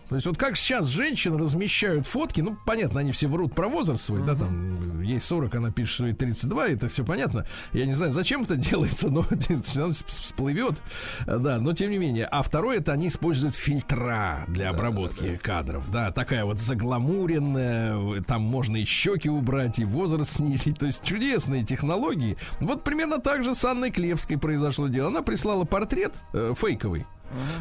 То 0.09 0.15
есть 0.15 0.27
вот 0.27 0.37
как 0.37 0.55
сейчас 0.55 0.85
женщин 0.85 1.35
размещают 1.35 2.05
фотки, 2.05 2.41
ну, 2.41 2.57
понятно, 2.65 2.99
они 2.99 3.11
все 3.11 3.27
врут 3.27 3.55
про 3.55 3.67
возраст 3.67 4.05
свой, 4.05 4.23
да, 4.23 4.35
там, 4.35 5.01
ей 5.01 5.19
40, 5.19 5.55
она 5.55 5.71
пишет, 5.71 5.93
что 5.95 6.05
ей 6.05 6.13
32, 6.13 6.67
это 6.67 6.87
все 6.87 7.03
понятно. 7.03 7.45
Я 7.73 7.85
не 7.85 7.93
знаю, 7.93 8.11
зачем 8.11 8.43
это 8.43 8.55
делается, 8.55 9.09
но 9.09 9.25
равно 9.75 9.93
всплывет, 10.05 10.81
да, 11.25 11.59
но 11.59 11.73
тем 11.73 11.89
не 11.91 11.97
менее. 11.97 12.25
А 12.25 12.43
второе, 12.43 12.77
это 12.77 12.91
они 12.91 13.07
используют 13.07 13.55
фильтра 13.55 14.45
для 14.47 14.69
обработки 14.69 15.37
кадров, 15.37 15.89
да, 15.89 16.11
такая 16.11 16.45
вот 16.45 16.59
загламуренная, 16.59 18.21
там 18.23 18.41
можно 18.43 18.77
и 18.77 18.85
щеки 18.85 19.29
убрать, 19.29 19.79
и 19.79 19.85
возраст 19.85 20.33
снизить, 20.33 20.77
то 20.77 20.85
есть 20.85 21.03
чудесные 21.03 21.63
технологии. 21.63 22.37
Вот 22.59 22.83
примерно 22.83 23.19
так 23.19 23.43
же 23.43 23.55
с 23.55 23.65
Анной 23.65 23.91
Клевской 23.91 24.37
произошло 24.37 24.87
дело. 24.87 25.07
Она 25.07 25.21
прислала 25.21 25.65
портрет 25.65 26.13
э, 26.33 26.53
фейковый, 26.55 27.05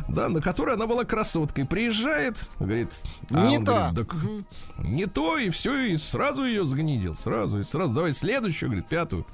да, 0.08 0.28
на 0.28 0.40
которой 0.40 0.74
она 0.74 0.86
была 0.86 1.04
красоткой. 1.04 1.64
Приезжает, 1.64 2.48
говорит, 2.58 3.00
а 3.30 3.46
Не 3.46 3.64
та. 3.64 3.90
говорит, 3.90 4.08
«Так 4.08 4.16
не 4.84 5.06
то, 5.06 5.38
и 5.38 5.50
все, 5.50 5.76
и 5.86 5.96
сразу 5.96 6.44
ее 6.44 6.64
сгнидил, 6.66 7.14
сразу, 7.14 7.60
и 7.60 7.64
сразу, 7.64 7.92
давай 7.94 8.12
следующую, 8.12 8.70
говорит, 8.70 8.88
пятую. 8.88 9.26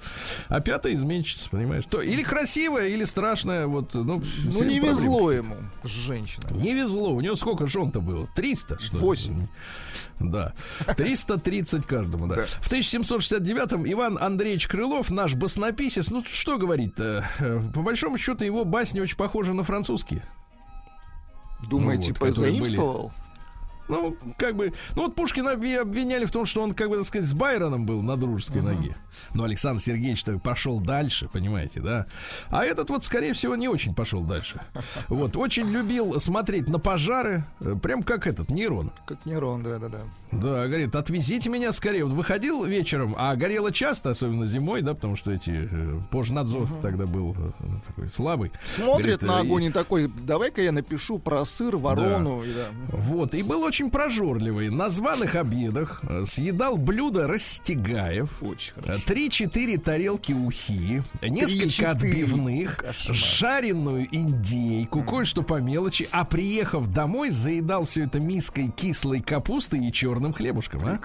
А 0.49 0.61
пятая 0.61 0.95
изменщица, 0.95 1.49
понимаешь? 1.51 1.85
То, 1.89 2.01
или 2.01 2.23
красивая, 2.23 2.89
или 2.89 3.05
страшная, 3.05 3.67
вот, 3.67 3.95
ну, 3.95 4.03
Ну, 4.05 4.21
не 4.21 4.81
проблемы. 4.81 4.89
везло 4.89 5.33
ему 5.33 5.57
с 5.85 5.89
женщиной. 5.89 6.53
Не 6.53 6.75
везло. 6.75 7.11
У 7.15 7.21
него 7.21 7.37
сколько 7.37 7.67
жен-то 7.67 8.01
было? 8.01 8.27
300, 8.35 8.79
что 8.81 8.97
ли? 8.97 9.03
Восемь. 9.03 9.47
Да. 10.19 10.53
330 10.97 11.87
каждому, 11.87 12.27
да. 12.27 12.37
Да. 12.37 12.45
В 12.45 12.71
1769-м 12.71 13.91
Иван 13.91 14.19
Андреевич 14.21 14.69
Крылов, 14.69 15.11
наш 15.11 15.35
баснописец, 15.35 16.11
ну 16.11 16.23
что 16.31 16.59
говорит-то? 16.59 17.27
Э, 17.39 17.63
По 17.75 17.81
большому 17.81 18.19
счету 18.19 18.45
его 18.45 18.65
басни 18.65 19.01
очень 19.01 19.17
похожи 19.17 19.55
на 19.55 19.63
французские. 19.63 20.23
Думаете, 21.69 22.13
вот, 22.13 22.31
которые 22.31 22.61
были. 22.61 22.77
Ну, 23.91 24.17
как 24.39 24.57
бы, 24.57 24.73
ну 24.95 25.03
вот 25.03 25.15
Пушкина 25.15 25.51
обви- 25.51 25.77
обвиняли 25.81 26.25
в 26.25 26.31
том, 26.31 26.47
что 26.47 26.63
он, 26.63 26.73
как 26.73 26.89
бы, 26.89 26.97
так 26.97 27.05
сказать, 27.07 27.29
с 27.29 27.35
Байроном 27.35 27.87
был 27.87 28.03
на 28.03 28.17
дружеской 28.17 28.63
ноге. 28.63 28.97
Но 29.35 29.45
Александр 29.45 29.83
Сергеевич-то 29.83 30.39
пошел 30.39 30.81
дальше, 30.81 31.29
понимаете, 31.33 31.81
да? 31.81 32.07
А 32.49 32.65
этот 32.65 32.91
вот, 32.91 33.05
скорее 33.05 33.33
всего, 33.33 33.57
не 33.57 33.69
очень 33.69 33.95
пошел 33.95 34.23
дальше. 34.23 34.61
Вот, 35.09 35.37
очень 35.37 35.69
любил 35.69 36.19
смотреть 36.21 36.69
на 36.69 36.79
пожары, 36.79 37.45
э, 37.61 37.75
прям 37.83 38.03
как 38.03 38.27
этот, 38.27 38.51
Нейрон. 38.51 38.93
Как 39.07 39.25
Нерон, 39.27 39.63
да-да-да. 39.63 40.03
Да, 40.33 40.67
говорит, 40.69 40.95
отвезите 40.95 41.51
меня 41.51 41.73
скорее. 41.73 42.05
Вот 42.05 42.13
выходил 42.13 42.65
вечером, 42.65 43.15
а 43.19 43.35
горело 43.35 43.73
часто, 43.73 44.11
особенно 44.11 44.47
зимой, 44.47 44.83
да, 44.83 44.95
потому 44.95 45.17
что 45.17 45.33
эти 45.33 45.69
э, 45.71 46.01
пожнадзор 46.11 46.69
тогда 46.83 47.07
был 47.07 47.35
э, 47.37 47.51
такой 47.87 48.11
слабый. 48.11 48.53
Смотрит 48.67 49.21
Говорит, 49.21 49.23
на 49.23 49.41
огонь 49.41 49.65
и 49.65 49.71
такой, 49.71 50.07
давай-ка 50.07 50.63
я 50.63 50.73
напишу 50.73 51.19
про 51.19 51.45
сыр, 51.45 51.77
ворону. 51.77 52.43
и 52.45 52.53
да. 52.53 52.67
Вот, 52.93 53.35
и 53.35 53.43
был 53.43 53.63
очень 53.63 53.80
прожорливый. 53.89 54.69
На 54.69 54.89
званых 54.89 55.37
обедах 55.37 56.03
э, 56.03 56.25
съедал 56.27 56.77
блюдо 56.77 57.27
Растегаев. 57.27 58.43
Очень 58.43 58.73
э, 58.77 58.83
хорошо. 58.83 59.03
Три-четыре 59.07 59.79
тарелки 59.79 60.33
ухи, 60.33 61.03
несколько 61.23 61.93
отбивных, 61.93 62.77
Кошмар. 62.79 63.15
жареную 63.15 64.07
индейку, 64.11 65.05
кое-что 65.05 65.43
по 65.43 65.61
мелочи, 65.61 66.09
а 66.11 66.25
приехав 66.25 66.89
домой, 66.89 67.31
заедал 67.31 67.85
все 67.85 68.05
это 68.05 68.21
миской 68.21 68.69
кислой 68.69 69.21
капусты 69.21 69.79
и 69.79 69.93
черным 69.93 70.33
хлебушком. 70.33 70.83
А? 70.85 70.99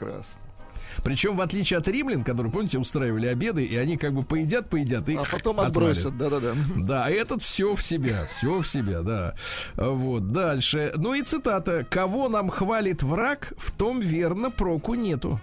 Причем, 1.03 1.35
в 1.35 1.41
отличие 1.41 1.79
от 1.79 1.87
римлян, 1.87 2.23
которые, 2.23 2.51
помните, 2.51 2.79
устраивали 2.79 3.27
обеды, 3.27 3.65
и 3.65 3.75
они 3.75 3.97
как 3.97 4.13
бы 4.13 4.23
поедят, 4.23 4.69
поедят, 4.69 5.09
и 5.09 5.15
А 5.15 5.23
потом 5.29 5.59
отбросят, 5.59 6.17
да-да-да. 6.17 6.53
Да, 6.77 7.09
этот 7.09 7.41
все 7.41 7.75
в 7.75 7.81
себя, 7.81 8.25
все 8.29 8.59
в 8.59 8.67
себя, 8.67 9.01
да. 9.01 9.35
Вот, 9.75 10.31
дальше. 10.31 10.91
Ну 10.95 11.13
и 11.13 11.21
цитата. 11.21 11.85
«Кого 11.89 12.29
нам 12.29 12.49
хвалит 12.49 13.03
враг, 13.03 13.53
в 13.57 13.71
том 13.71 13.99
верно 13.99 14.51
проку 14.51 14.95
нету». 14.95 15.39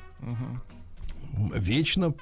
Вечно 1.54 2.14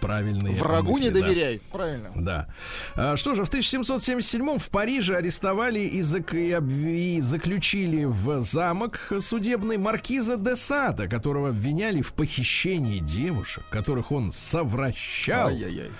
правильные 0.00 0.54
Врагу 0.56 0.92
мысли, 0.92 1.04
не 1.04 1.10
да. 1.10 1.20
доверяй. 1.20 1.60
Правильно. 1.72 2.10
Да. 2.14 2.48
А, 2.96 3.16
что 3.16 3.34
же, 3.34 3.44
в 3.44 3.48
1777 3.48 4.58
в 4.58 4.68
Париже 4.70 5.16
арестовали 5.16 5.80
и, 5.80 6.00
зак- 6.00 6.34
и 6.34 7.20
заключили 7.20 8.04
в 8.04 8.42
замок 8.42 9.12
судебный 9.20 9.78
маркиза 9.78 10.36
де 10.36 10.56
Сада, 10.56 11.08
которого 11.08 11.48
обвиняли 11.50 12.02
в 12.02 12.12
похищении 12.12 12.98
девушек, 12.98 13.64
которых 13.70 14.12
он 14.12 14.32
совращал, 14.32 15.48
Ай-яй-яй. 15.48 15.90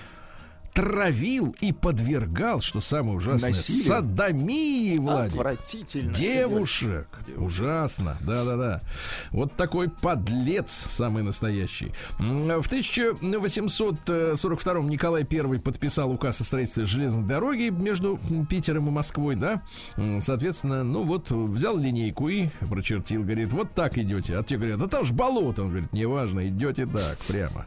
Травил 0.73 1.55
и 1.61 1.71
подвергал, 1.71 2.59
что 2.61 2.81
самое 2.81 3.17
ужасное, 3.17 3.51
Насилию? 3.51 3.85
садомии, 3.85 4.97
Владик. 4.97 5.33
Отвратительно. 5.33 6.11
Девушек. 6.13 7.07
Девушек. 7.27 7.41
Ужасно. 7.41 8.17
Да-да-да. 8.21 8.81
Вот 9.31 9.55
такой 9.55 9.89
подлец 9.89 10.87
самый 10.89 11.23
настоящий. 11.23 11.91
В 12.17 12.67
1842 12.67 14.73
Николай 14.83 15.25
I 15.29 15.59
подписал 15.59 16.11
указ 16.11 16.41
о 16.41 16.43
строительстве 16.43 16.85
железной 16.85 17.27
дороги 17.27 17.69
между 17.69 18.19
Питером 18.49 18.87
и 18.87 18.91
Москвой, 18.91 19.35
да? 19.35 19.61
Соответственно, 20.21 20.83
ну 20.83 21.03
вот 21.03 21.31
взял 21.31 21.77
линейку 21.77 22.29
и 22.29 22.47
прочертил, 22.69 23.23
говорит, 23.23 23.51
вот 23.53 23.73
так 23.73 23.97
идете. 23.97 24.37
А 24.37 24.43
те 24.43 24.57
говорят, 24.57 24.79
да 24.79 24.87
там 24.87 25.05
же 25.05 25.13
болото. 25.13 25.63
Он 25.63 25.69
говорит, 25.69 25.93
неважно, 25.93 26.47
идете 26.47 26.85
так, 26.85 27.17
прямо. 27.19 27.65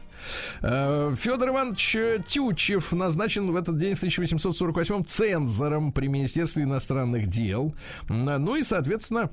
Э, 0.61 1.13
Федор 1.15 1.49
Иванович 1.49 1.97
Тютчев 2.27 2.91
назначен 2.97 3.51
в 3.51 3.55
этот 3.55 3.77
день 3.77 3.95
в 3.95 3.97
1848 3.99 5.03
цензором 5.05 5.91
при 5.91 6.07
Министерстве 6.07 6.63
иностранных 6.63 7.27
дел. 7.27 7.73
М, 8.09 8.25
Ну 8.25 8.55
и, 8.55 8.63
соответственно, 8.63 9.29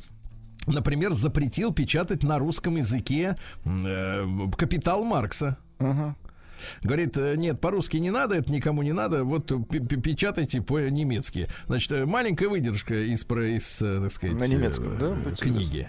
например, 0.66 1.12
запретил 1.12 1.72
печатать 1.72 2.22
на 2.22 2.38
русском 2.38 2.76
языке 2.76 3.36
э, 3.64 4.26
«Капитал 4.56 5.04
Маркса». 5.04 5.56
Ага. 5.78 6.14
Говорит, 6.82 7.16
э, 7.16 7.34
нет, 7.36 7.60
по-русски 7.60 7.98
не 7.98 8.10
надо, 8.10 8.36
это 8.36 8.52
никому 8.52 8.82
не 8.82 8.92
надо, 8.92 9.24
вот 9.24 9.52
печатайте 10.02 10.60
по-немецки. 10.60 11.48
Значит, 11.66 11.92
э, 11.92 12.06
маленькая 12.06 12.48
выдержка 12.48 12.94
из, 12.94 13.24
из 13.24 13.82
э, 13.82 14.00
так 14.02 14.12
сказать, 14.12 14.38
На 14.38 14.46
немецком, 14.46 14.98
да, 14.98 15.16
книги. 15.38 15.88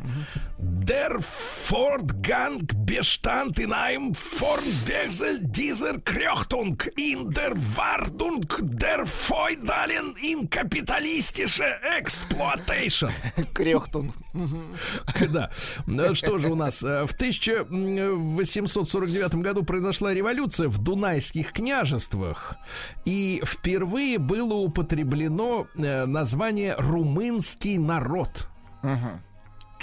Der 0.59 1.19
Fortgang 1.19 2.61
bestand 2.85 3.59
in 3.59 3.73
einem 3.73 4.13
Formwechsel 4.13 5.39
dieser 5.39 5.99
Krechtung 5.99 6.81
in 6.95 7.29
der 7.29 7.53
Wardung 7.75 8.43
der 8.61 9.05
feudalen 9.05 10.15
in 10.21 10.49
kapitalistische 10.49 11.65
Exploitation. 11.97 13.11
Крехтун. 13.53 14.13
Да. 15.29 15.49
Что 16.13 16.37
же 16.37 16.49
у 16.49 16.55
нас? 16.55 16.81
В 16.81 17.13
1849 17.13 19.35
году 19.35 19.63
произошла 19.63 20.13
революция 20.13 20.64
в 20.67 20.79
Дунайских 20.79 21.53
княжествах. 21.53 22.55
И 23.05 23.41
впервые 23.45 24.17
было 24.17 24.55
употреблено 24.55 25.67
э, 25.75 26.05
название 26.05 26.75
«румынский 26.77 27.77
народ». 27.77 28.49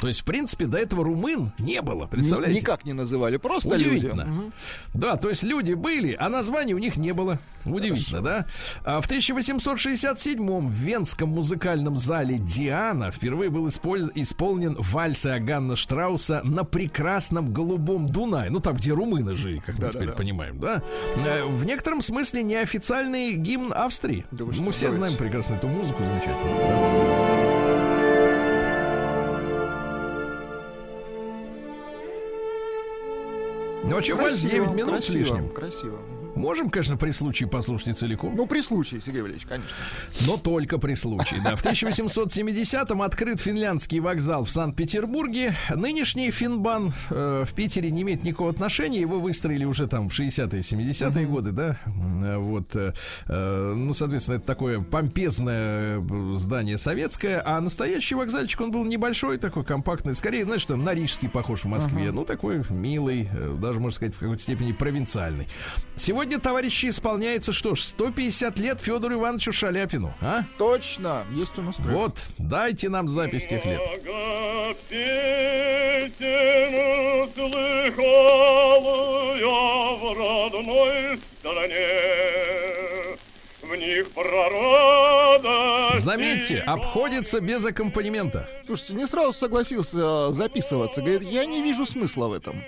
То 0.03 0.09
есть, 0.09 0.23
в 0.23 0.25
принципе, 0.25 0.67
до 0.67 0.79
этого 0.79 1.05
румын 1.05 1.53
не 1.61 1.81
было, 1.81 2.07
представляете? 2.09 2.59
Никак 2.59 2.85
не 2.85 2.93
называли, 2.93 3.37
просто 3.37 3.71
люди. 3.77 3.85
Удивительно. 3.87 4.25
Мгм. 4.25 4.53
Да, 4.95 5.15
то 5.17 5.29
есть 5.29 5.45
люди 5.45 5.75
были, 5.75 6.17
а 6.19 6.29
названий 6.29 6.75
у 6.75 6.79
них 6.79 6.97
не 6.97 7.13
было. 7.15 7.39
Удивительно, 7.65 8.21
да? 8.21 8.47
А 8.85 9.01
в 9.01 9.07
1867-м 9.09 10.67
в 10.67 10.73
Венском 10.73 11.29
музыкальном 11.29 11.97
зале 11.97 12.39
Диана 12.39 13.13
впервые 13.13 13.49
был 13.51 13.69
исполь- 13.69 14.11
исполнен 14.17 14.75
вальс 14.77 15.25
Иоганна 15.25 15.77
Штрауса 15.77 16.41
на 16.43 16.65
прекрасном 16.65 17.53
голубом 17.53 18.09
Дунае. 18.09 18.51
Ну, 18.51 18.59
там, 18.59 18.75
где 18.75 18.91
румыны 18.93 19.37
жили, 19.37 19.61
как 19.61 19.77
мы 19.77 19.83
Да-да-да. 19.83 20.01
теперь 20.05 20.17
понимаем, 20.17 20.59
да? 20.59 20.83
Э, 21.15 21.45
В 21.45 21.65
некотором 21.65 22.03
смысле 22.03 22.43
неофициальный 22.43 23.35
гимн 23.35 23.73
Австрии. 23.73 24.27
Да 24.33 24.47
Мы 24.47 24.53
все 24.73 24.87
давайте. 24.87 24.93
знаем 24.93 25.17
прекрасно 25.17 25.55
эту 25.55 25.69
музыку 25.69 26.03
замечательную. 26.03 26.57
да. 26.59 27.52
Ну, 33.85 33.97
вообще, 33.97 34.15
вальс 34.15 34.41
Красиво, 34.41 34.67
9 34.67 34.77
минут 34.77 35.05
с 35.05 35.07
красиво, 35.09 35.19
лишним. 35.19 35.49
Красиво. 35.49 35.99
Можем, 36.35 36.71
конечно, 36.71 36.97
при 36.97 37.11
случае 37.11 37.49
послушать 37.49 37.99
целиком, 37.99 38.35
Ну, 38.35 38.47
при 38.47 38.63
случае, 38.63 39.01
Сергей 39.01 39.21
Валерьевич, 39.23 39.47
конечно. 39.47 39.71
но 40.27 40.37
только 40.37 40.79
при 40.79 40.95
случае. 40.95 41.41
Да. 41.45 41.57
В 41.57 41.65
1870-м 41.65 43.03
открыт 43.03 43.41
финляндский 43.41 44.01
вокзал 44.01 44.45
в 44.45 44.51
Санкт-Петербурге. 44.51 45.55
Нынешний 45.75 46.31
Финбан 46.31 46.93
э, 47.11 47.45
в 47.47 47.53
Питере 47.55 47.91
не 47.91 48.03
имеет 48.03 48.25
никакого 48.25 48.51
отношения. 48.51 49.01
Его 49.01 49.21
выстроили 49.21 49.65
уже 49.65 49.87
там 49.87 50.09
в 50.09 50.19
60-е, 50.19 50.61
70-е 50.63 51.27
годы, 51.27 51.53
да. 51.53 51.77
Э, 51.87 52.39
Вот, 52.39 52.75
э, 52.77 52.93
э, 53.29 53.73
ну, 53.77 53.93
соответственно, 53.95 54.37
это 54.37 54.47
такое 54.47 54.81
помпезное 54.81 55.99
э, 56.01 56.35
здание 56.37 56.79
советское, 56.79 57.43
а 57.45 57.61
настоящий 57.61 58.15
вокзальчик, 58.15 58.61
он 58.63 58.71
был 58.71 58.85
небольшой, 58.85 59.39
такой 59.39 59.65
компактный, 59.65 60.15
скорее, 60.15 60.45
знаешь, 60.45 60.63
что 60.63 60.77
на 60.77 60.95
Рижский 60.95 61.29
похож 61.29 61.65
в 61.65 61.69
Москве. 61.69 62.11
Ну, 62.11 62.25
такой 62.25 62.63
милый, 62.71 63.29
даже, 63.61 63.81
можно 63.81 63.95
сказать, 63.97 64.15
в 64.15 64.19
какой-то 64.19 64.43
степени 64.43 64.73
провинциальный. 64.73 65.47
Сегодня, 65.97 66.22
товарищи, 66.25 66.89
исполняется, 66.89 67.53
что 67.53 67.75
ж, 67.75 67.83
150 67.83 68.59
лет 68.59 68.81
Федору 68.81 69.15
Ивановичу 69.15 69.53
Шаляпину, 69.53 70.15
а? 70.21 70.45
Точно, 70.59 71.25
есть 71.33 71.59
у 71.59 71.63
нас 71.63 71.77
трек. 71.77 71.89
Вот, 71.89 72.27
дайте 72.39 72.89
нам 72.89 73.09
запись 73.09 73.47
тех 73.47 73.65
лет. 73.65 73.81
Много 73.81 74.75
песен 74.89 76.13
слыхал 77.35 79.35
я 79.37 79.97
в 79.97 80.13
родной 80.17 81.19
стране. 81.39 82.82
Заметьте, 85.99 86.59
обходится 86.59 87.41
без 87.41 87.65
аккомпанемента. 87.65 88.49
Слушайте, 88.67 88.95
не 88.95 89.07
сразу 89.07 89.33
согласился 89.33 90.29
э, 90.29 90.33
записываться. 90.33 91.01
Говорит, 91.01 91.23
я 91.23 91.45
не 91.47 91.63
вижу 91.63 91.87
смысла 91.87 92.29
в 92.29 92.33
этом. 92.33 92.63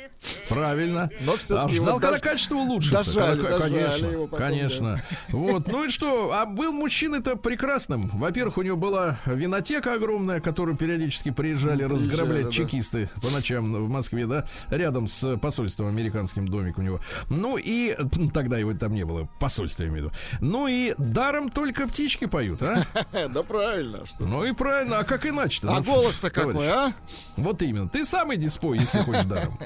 Правильно. 0.49 1.11
Но 1.21 1.35
а 1.57 1.69
ждал, 1.69 2.01
когда 2.01 2.17
дож- 2.17 2.21
качество 2.23 2.57
улучшится. 2.57 3.05
дожали, 3.15 3.41
Когда- 3.41 3.59
дожали 3.59 3.73
конечно, 3.73 4.07
его 4.07 4.27
потом, 4.27 4.49
конечно. 4.49 5.03
Вот. 5.29 5.69
Ну 5.69 5.85
и 5.85 5.89
что? 5.89 6.33
А 6.33 6.47
был 6.47 6.73
мужчина-то 6.73 7.37
прекрасным. 7.37 8.11
Во-первых, 8.15 8.59
у 8.59 8.63
него 8.63 8.77
была 8.77 9.19
винотека 9.27 9.95
огромная, 9.95 10.41
которую 10.41 10.77
периодически 10.77 11.31
приезжали 11.31 11.83
разграблять 11.83 12.47
да. 12.47 12.51
чекисты 12.51 13.11
по 13.23 13.31
ночам 13.31 13.73
в 13.75 13.89
Москве, 13.89 14.27
да, 14.27 14.47
рядом 14.71 15.09
с 15.09 15.37
посольством 15.37 15.89
американским 15.89 16.49
домик 16.49 16.79
у 16.79 16.83
него. 16.83 17.01
Ну 17.29 17.57
и 17.57 17.95
тогда 18.33 18.59
его 18.59 18.73
там 18.75 18.93
не 18.95 19.05
было, 19.05 19.29
посольство 19.41 19.83
я 19.83 19.89
имею 19.91 20.05
в 20.05 20.07
виду. 20.07 20.17
Ну 20.41 20.67
и 20.69 20.95
даром 21.15 21.49
только 21.49 21.87
птички 21.87 22.27
поют, 22.27 22.61
а? 22.63 22.85
Да 23.29 23.43
правильно, 23.43 24.05
что 24.05 24.25
Ну 24.25 24.45
и 24.45 24.53
правильно, 24.53 24.99
а 24.99 25.05
как 25.05 25.25
иначе-то? 25.25 25.71
А 25.71 25.79
Ну, 25.79 25.85
голос-то 25.85 26.29
какой, 26.31 26.69
а? 26.69 26.93
Вот 27.37 27.63
именно. 27.63 27.89
Ты 27.89 28.05
самый 28.05 28.37
диспой, 28.37 28.79
если 28.79 29.01
хочешь 29.01 29.25
даром. 29.25 29.57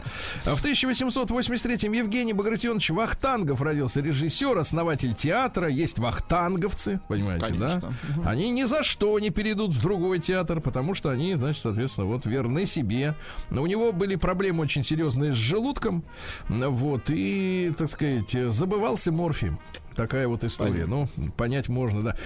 А 0.44 0.54
В 0.54 0.64
1883-м 0.64 1.92
Евгений 1.92 2.34
Багратионович 2.34 2.90
Вахтангов 2.90 3.62
родился 3.62 4.00
режиссер, 4.00 4.56
основатель 4.58 5.14
театра. 5.14 5.68
Есть 5.68 5.98
вахтанговцы, 5.98 7.00
понимаете, 7.08 7.54
да? 7.54 7.80
Они 8.24 8.50
ни 8.50 8.64
за 8.64 8.84
что 8.84 9.18
не 9.18 9.30
перейдут 9.30 9.72
в 9.72 9.82
другой 9.82 10.18
театр, 10.18 10.60
потому 10.60 10.94
что 10.94 11.08
они, 11.08 11.34
значит, 11.34 11.62
соответственно, 11.62 12.06
вот 12.06 12.26
верны 12.26 12.66
себе. 12.66 13.14
Но 13.50 13.62
у 13.62 13.66
него 13.66 13.92
были 13.92 14.16
проблемы 14.16 14.62
очень 14.62 14.84
серьезные 14.84 15.32
с 15.32 15.36
желудком. 15.36 16.04
Вот, 16.48 17.04
и, 17.08 17.72
так 17.76 17.88
сказать, 17.88 18.36
забывался 18.52 19.10
морфием. 19.10 19.58
Такая 19.98 20.28
вот 20.28 20.44
история. 20.44 20.86
Ну, 20.86 21.08
понять 21.36 21.68
можно, 21.68 22.02
да. 22.02 22.16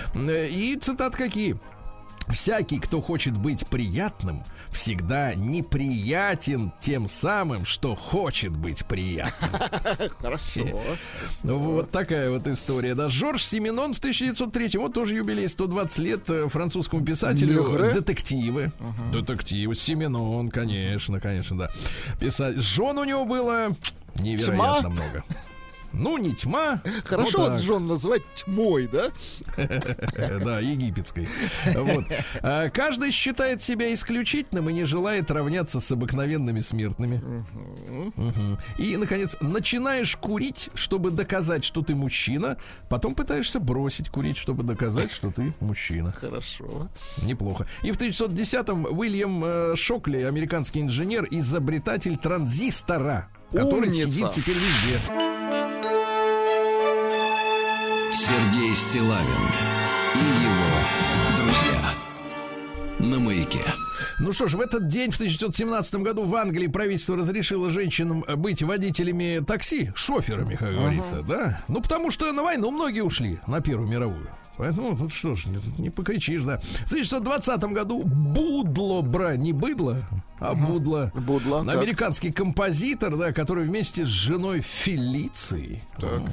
И 0.46 0.76
цитат 0.76 1.16
какие? 1.16 1.58
Всякий, 2.28 2.78
кто 2.78 3.00
хочет 3.00 3.34
быть 3.34 3.66
приятным, 3.66 4.44
всегда 4.70 5.34
неприятен 5.34 6.70
тем 6.80 7.08
самым, 7.08 7.64
что 7.64 7.94
хочет 7.94 8.54
быть 8.54 8.84
приятным. 8.84 9.50
Хорошо. 10.20 10.82
Вот 11.42 11.90
такая 11.90 12.30
вот 12.30 12.46
история. 12.46 12.94
Да, 12.94 13.08
Жорж 13.08 13.42
Семенон 13.42 13.94
в 13.94 13.98
1903 13.98 14.78
вот 14.78 14.92
тоже 14.92 15.16
юбилей 15.16 15.48
120 15.48 15.98
лет 15.98 16.30
э, 16.30 16.48
французскому 16.48 17.02
писателю. 17.04 17.92
Детективы. 17.92 18.70
Детективы. 19.12 19.74
Семенон, 19.74 20.50
конечно, 20.50 21.20
конечно, 21.20 21.56
да. 21.56 21.70
Писать. 22.20 22.60
Жен 22.60 22.98
у 22.98 23.04
него 23.04 23.24
было 23.24 23.74
невероятно 24.20 24.90
много. 24.90 25.24
Ну, 25.92 26.18
не 26.18 26.32
тьма. 26.32 26.80
Хорошо 27.04 27.38
ну, 27.38 27.50
вот. 27.50 27.60
Джон 27.60 27.86
называть 27.86 28.22
тьмой, 28.34 28.88
да? 28.88 29.10
Да, 30.42 30.60
египетской. 30.60 31.28
Вот. 31.74 32.04
А, 32.42 32.70
Каждый 32.70 33.10
считает 33.10 33.62
себя 33.62 33.92
исключительным 33.92 34.68
и 34.70 34.72
не 34.72 34.84
желает 34.84 35.30
равняться 35.30 35.80
с 35.80 35.92
обыкновенными 35.92 36.60
смертными. 36.60 37.22
И, 38.78 38.96
наконец, 38.96 39.36
начинаешь 39.40 40.16
курить, 40.16 40.70
чтобы 40.74 41.10
доказать, 41.10 41.64
что 41.64 41.82
ты 41.82 41.94
мужчина, 41.94 42.56
потом 42.88 43.14
пытаешься 43.14 43.60
бросить 43.60 44.08
курить, 44.08 44.36
чтобы 44.36 44.62
доказать, 44.62 45.12
что 45.12 45.30
ты 45.30 45.54
мужчина. 45.60 46.12
Хорошо. 46.12 46.90
Неплохо. 47.22 47.66
И 47.82 47.92
в 47.92 47.98
1910-м 47.98 48.86
Уильям 48.98 49.42
э, 49.44 49.76
Шокли, 49.76 50.22
американский 50.22 50.80
инженер, 50.80 51.26
изобретатель 51.30 52.16
транзистора, 52.16 53.28
который 53.52 53.90
сидит 53.90 54.30
теперь 54.30 54.56
везде. 54.56 55.71
Сергей 58.24 58.72
Стилавин 58.72 59.26
и 60.14 60.44
его 60.44 61.42
друзья. 61.42 61.94
На 63.00 63.18
маяке. 63.18 63.64
Ну 64.20 64.30
что 64.30 64.46
ж, 64.46 64.54
в 64.54 64.60
этот 64.60 64.86
день, 64.86 65.10
в 65.10 65.16
1917 65.16 65.96
году, 65.96 66.22
в 66.22 66.36
Англии 66.36 66.68
правительство 66.68 67.16
разрешило 67.16 67.68
женщинам 67.68 68.24
быть 68.36 68.62
водителями 68.62 69.44
такси, 69.44 69.90
шоферами, 69.96 70.54
как 70.54 70.72
говорится, 70.72 71.22
да? 71.22 71.60
Ну, 71.66 71.80
потому 71.82 72.12
что 72.12 72.30
на 72.32 72.44
войну 72.44 72.70
многие 72.70 73.00
ушли, 73.00 73.40
на 73.48 73.60
Первую 73.60 73.88
мировую. 73.88 74.28
Поэтому 74.56 74.96
тут 74.96 75.12
что 75.12 75.34
ж, 75.34 75.46
не, 75.46 75.58
не 75.82 75.90
покричишь, 75.90 76.44
да. 76.44 76.60
В 76.60 76.92
1920 76.92 77.64
году 77.72 78.04
Будло, 78.04 79.02
бра, 79.02 79.34
не 79.34 79.52
быдло, 79.52 79.96
а 80.38 80.54
Будло. 80.54 81.10
Будло, 81.12 81.64
так. 81.64 81.76
Американский 81.76 82.30
композитор, 82.30 83.16
да, 83.16 83.32
который 83.32 83.64
вместе 83.66 84.04
с 84.04 84.08
женой 84.08 84.60
Фелицией 84.60 85.82
м, 86.00 86.28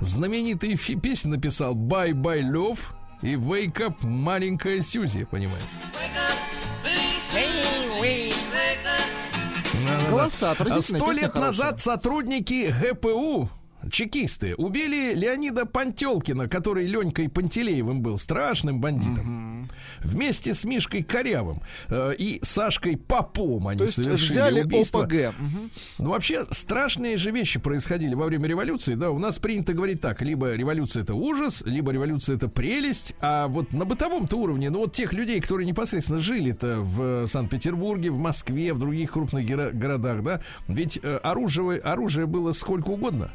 знаменитые 0.00 0.76
фи- 0.76 0.96
песни 0.96 1.30
написал 1.30 1.74
«Bye 1.74 2.12
Bye 2.12 2.42
Love» 2.42 2.78
и 3.22 3.34
«Wake 3.34 3.78
Up, 3.88 3.94
маленькая 4.06 4.80
Сьюзи», 4.82 5.24
понимаешь? 5.24 5.62
Голоса, 10.10 10.52
А 10.58 10.82
Сто 10.82 11.10
лет 11.12 11.32
хорошая. 11.32 11.42
назад 11.42 11.80
сотрудники 11.80 12.72
ГПУ 12.72 13.48
Чекисты 13.90 14.54
убили 14.56 15.14
Леонида 15.14 15.64
Пантелкина, 15.64 16.48
который 16.48 16.86
Ленькой 16.86 17.28
Пантелеевым 17.28 18.02
был 18.02 18.18
страшным 18.18 18.80
бандитом. 18.80 19.47
Вместе 20.00 20.54
с 20.54 20.64
Мишкой 20.64 21.02
Корявым 21.02 21.62
э, 21.88 22.14
и 22.18 22.38
Сашкой 22.42 22.96
Попом 22.96 23.68
они 23.68 23.78
То 23.78 23.84
есть 23.84 23.96
совершили 23.96 24.30
взяли 24.30 24.62
убийство. 24.62 25.02
ОПГ. 25.04 25.34
Ну, 25.98 26.10
вообще, 26.10 26.44
страшные 26.50 27.16
же 27.16 27.30
вещи 27.30 27.58
происходили 27.58 28.14
во 28.14 28.26
время 28.26 28.48
революции. 28.48 28.94
Да, 28.94 29.10
у 29.10 29.18
нас 29.18 29.38
принято 29.38 29.72
говорить 29.72 30.00
так: 30.00 30.22
либо 30.22 30.54
революция 30.54 31.02
это 31.02 31.14
ужас, 31.14 31.62
либо 31.66 31.92
революция 31.92 32.36
это 32.36 32.48
прелесть. 32.48 33.14
А 33.20 33.48
вот 33.48 33.72
на 33.72 33.84
бытовом-то 33.84 34.36
уровне, 34.36 34.70
ну, 34.70 34.80
вот 34.80 34.92
тех 34.92 35.12
людей, 35.12 35.40
которые 35.40 35.66
непосредственно 35.66 36.18
жили-то 36.18 36.80
в 36.80 37.26
Санкт-Петербурге, 37.26 38.10
в 38.10 38.18
Москве, 38.18 38.72
в 38.72 38.78
других 38.78 39.12
крупных 39.12 39.46
городах, 39.46 40.22
да, 40.22 40.40
ведь 40.66 40.98
э, 41.02 41.16
оружие, 41.22 41.78
оружие 41.80 42.26
было 42.26 42.52
сколько 42.52 42.90
угодно. 42.90 43.30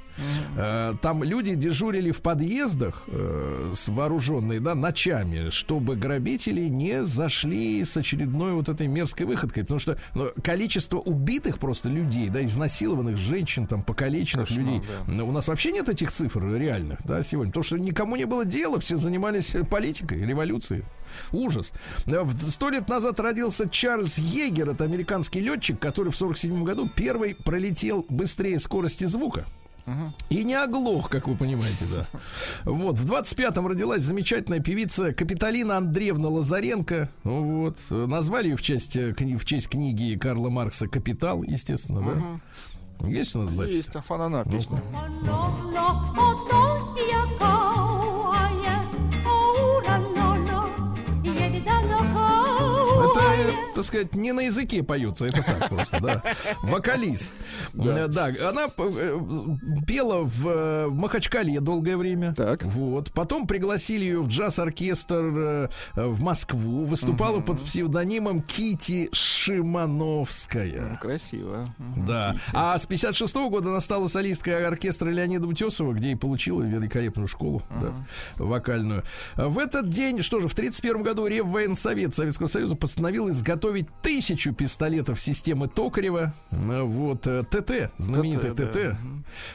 Э, 0.57 0.93
там 1.01 1.23
люди 1.23 1.55
дежурили 1.55 2.11
в 2.11 2.21
подъездах 2.21 3.03
э, 3.07 3.73
вооруженные, 3.87 4.59
да, 4.59 4.75
ночами, 4.75 5.49
чтобы 5.49 5.95
грабители 6.33 6.67
не 6.67 7.03
зашли 7.03 7.83
с 7.85 7.95
очередной 7.95 8.53
вот 8.53 8.67
этой 8.69 8.87
мерзкой 8.87 9.27
выходкой. 9.27 9.63
Потому 9.63 9.79
что 9.79 9.97
ну, 10.15 10.29
количество 10.43 10.97
убитых 10.97 11.59
просто 11.59 11.89
людей, 11.89 12.29
да, 12.29 12.43
изнасилованных 12.43 13.17
женщин, 13.17 13.67
там, 13.67 13.83
покалеченных 13.83 14.47
Кошмар, 14.47 14.65
людей. 14.65 14.81
да. 15.07 15.11
Ну, 15.13 15.27
У 15.27 15.31
нас 15.31 15.47
вообще 15.47 15.71
нет 15.71 15.89
этих 15.89 16.11
цифр 16.11 16.43
реальных, 16.55 16.99
да, 17.05 17.21
сегодня. 17.23 17.51
Потому 17.51 17.63
что 17.63 17.77
никому 17.77 18.15
не 18.15 18.25
было 18.25 18.45
дела, 18.45 18.79
все 18.79 18.97
занимались 18.97 19.53
э, 19.53 19.63
политикой, 19.63 20.25
революцией. 20.25 20.83
Ужас. 21.31 21.71
Э, 22.07 22.25
Сто 22.39 22.69
лет 22.69 22.89
назад 22.89 23.19
родился 23.19 23.69
Чарльз 23.69 24.17
Егер, 24.17 24.69
это 24.69 24.83
американский 24.85 25.39
летчик, 25.41 25.79
который 25.79 26.11
в 26.11 26.15
47 26.15 26.63
году 26.63 26.89
первый 26.95 27.35
пролетел 27.35 28.05
быстрее 28.09 28.57
скорости 28.59 29.05
звука. 29.05 29.45
И 30.29 30.43
не 30.43 30.55
оглох, 30.55 31.09
как 31.09 31.27
вы 31.27 31.35
понимаете, 31.35 31.85
да. 31.91 32.05
Вот, 32.63 32.97
в 32.97 33.11
25-м 33.11 33.67
родилась 33.67 34.01
замечательная 34.01 34.59
певица 34.59 35.13
Капиталина 35.13 35.77
Андреевна 35.77 36.29
Лазаренко. 36.29 37.09
Ну 37.23 37.63
Вот, 37.63 37.77
назвали 37.89 38.49
ее 38.49 38.55
в 38.55 38.61
честь, 38.61 38.95
э, 38.95 39.13
в 39.13 39.45
честь 39.45 39.69
книги 39.69 40.17
Карла 40.17 40.49
Маркса 40.49 40.87
«Капитал», 40.87 41.43
естественно, 41.43 42.01
да. 42.01 43.07
Есть 43.07 43.35
у 43.35 43.39
нас 43.39 43.49
запись? 43.49 43.75
Есть 43.75 43.95
Афанана 43.95 44.45
песня. 44.45 44.81
Это, 47.35 47.92
так 53.83 53.87
сказать, 53.89 54.15
не 54.15 54.31
на 54.31 54.41
языке 54.41 54.81
поются, 54.81 55.25
это 55.25 55.43
так 55.43 55.67
просто, 55.67 55.99
да. 55.99 56.23
Вокалист. 56.63 57.33
Э, 57.73 58.07
Да, 58.07 58.27
она 58.47 58.67
э, 58.77 59.19
пела 59.85 60.23
в 60.23 60.47
э, 60.47 60.87
в 60.87 60.93
Махачкале 60.93 61.59
долгое 61.59 61.97
время. 61.97 62.33
Так. 62.33 62.63
Вот. 62.63 63.11
Потом 63.11 63.45
пригласили 63.45 64.05
ее 64.05 64.21
в 64.21 64.29
джаз-оркестр 64.29 65.69
в 65.95 66.21
Москву. 66.21 66.85
Выступала 66.85 67.41
под 67.41 67.61
псевдонимом 67.61 68.41
Кити 68.41 69.09
Шимановская. 69.11 70.97
Красиво. 71.01 71.65
Да. 71.97 72.35
А 72.53 72.77
с 72.77 72.85
56 72.85 73.35
года 73.35 73.69
она 73.69 73.81
стала 73.81 74.07
солисткой 74.07 74.65
оркестра 74.65 75.09
Леонида 75.09 75.45
Утесова, 75.45 75.91
где 75.93 76.11
и 76.11 76.15
получила 76.15 76.61
великолепную 76.61 77.27
школу 77.27 77.63
да, 77.69 77.93
вокальную. 78.37 79.03
В 79.35 79.57
этот 79.59 79.89
день, 79.89 80.21
что 80.21 80.39
же, 80.39 80.47
в 80.47 80.55
31 80.55 81.03
году 81.03 81.27
Реввоенсовет 81.27 82.15
Советского 82.15 82.47
Союза 82.47 82.75
постановил 82.75 83.29
изготовить 83.29 83.72
тысячу 83.81 84.53
пистолетов 84.53 85.19
системы 85.19 85.67
Токарева. 85.67 86.33
А, 86.51 86.83
Вот 86.83 87.27
э, 87.27 87.43
ТТ, 87.43 87.91
знаменитый 87.97 88.51
ТТ, 88.51 88.71
ТТ, 88.71 88.73
да. 88.73 88.97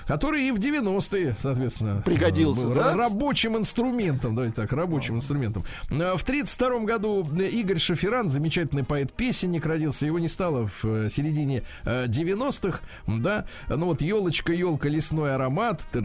который 0.07 0.49
и 0.49 0.53
в 0.53 0.59
90-е, 0.59 1.37
соответственно, 1.39 2.03
Пригодился, 2.05 2.67
был 2.67 2.75
да? 2.75 2.95
рабочим 2.95 3.57
инструментом, 3.57 4.35
давайте 4.35 4.57
так, 4.57 4.73
рабочим 4.73 5.17
инструментом. 5.17 5.65
А, 5.91 6.17
В 6.17 6.25
32 6.25 6.81
году 6.81 7.27
э, 7.39 7.45
Игорь 7.47 7.79
Шаферан, 7.79 8.29
замечательный 8.29 8.85
поэт-песенник, 8.85 9.65
родился. 9.65 10.07
Его 10.07 10.19
не 10.19 10.29
стало 10.29 10.67
в 10.67 10.85
э, 10.85 11.09
середине 11.11 11.63
э, 11.85 12.07
90-х, 12.07 12.81
да. 13.07 13.45
Ну 13.69 13.87
вот 13.87 14.03
елочка, 14.03 14.53
елка, 14.53 14.89
лесной 14.89 15.35
аромат. 15.35 15.83
вот 15.93 16.03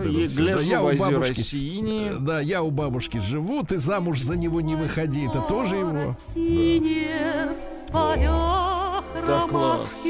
это 0.00 0.08
И 0.08 0.26
всё. 0.26 0.44
Да, 0.54 0.60
я 0.60 0.82
у 0.82 0.96
бабушки. 0.96 1.40
синие. 1.40 2.10
э, 2.12 2.16
Да, 2.18 2.40
я 2.40 2.62
у 2.62 2.70
бабушки 2.70 3.18
живу, 3.18 3.62
ты 3.62 3.78
замуж 3.78 4.20
за 4.20 4.36
него 4.36 4.60
не 4.60 4.74
выходи, 4.76 5.26
это 5.26 5.40
тоже 5.40 5.76
его. 5.76 6.16
Да, 6.34 7.53
класс. 9.48 10.02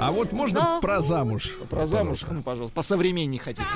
А 0.00 0.12
вот 0.12 0.32
можно 0.32 0.78
про 0.80 1.00
замуж? 1.02 1.56
Про 1.68 1.86
замуж, 1.86 2.22
ну, 2.30 2.42
пожалуйста. 2.42 2.74
По 2.74 2.82
современней 2.82 3.38
хотите. 3.38 3.66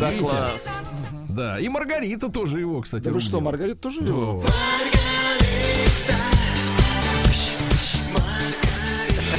Да, 0.00 0.12
класс. 0.18 0.80
Да, 1.28 1.58
и 1.58 1.68
Маргарита 1.68 2.30
тоже 2.30 2.60
его, 2.60 2.80
кстати. 2.80 3.04
Да 3.04 3.10
вы 3.12 3.20
что. 3.20 3.40
Маргарита 3.40 3.78
тоже 3.80 4.00
Да. 4.02 4.06
его? 4.08 4.44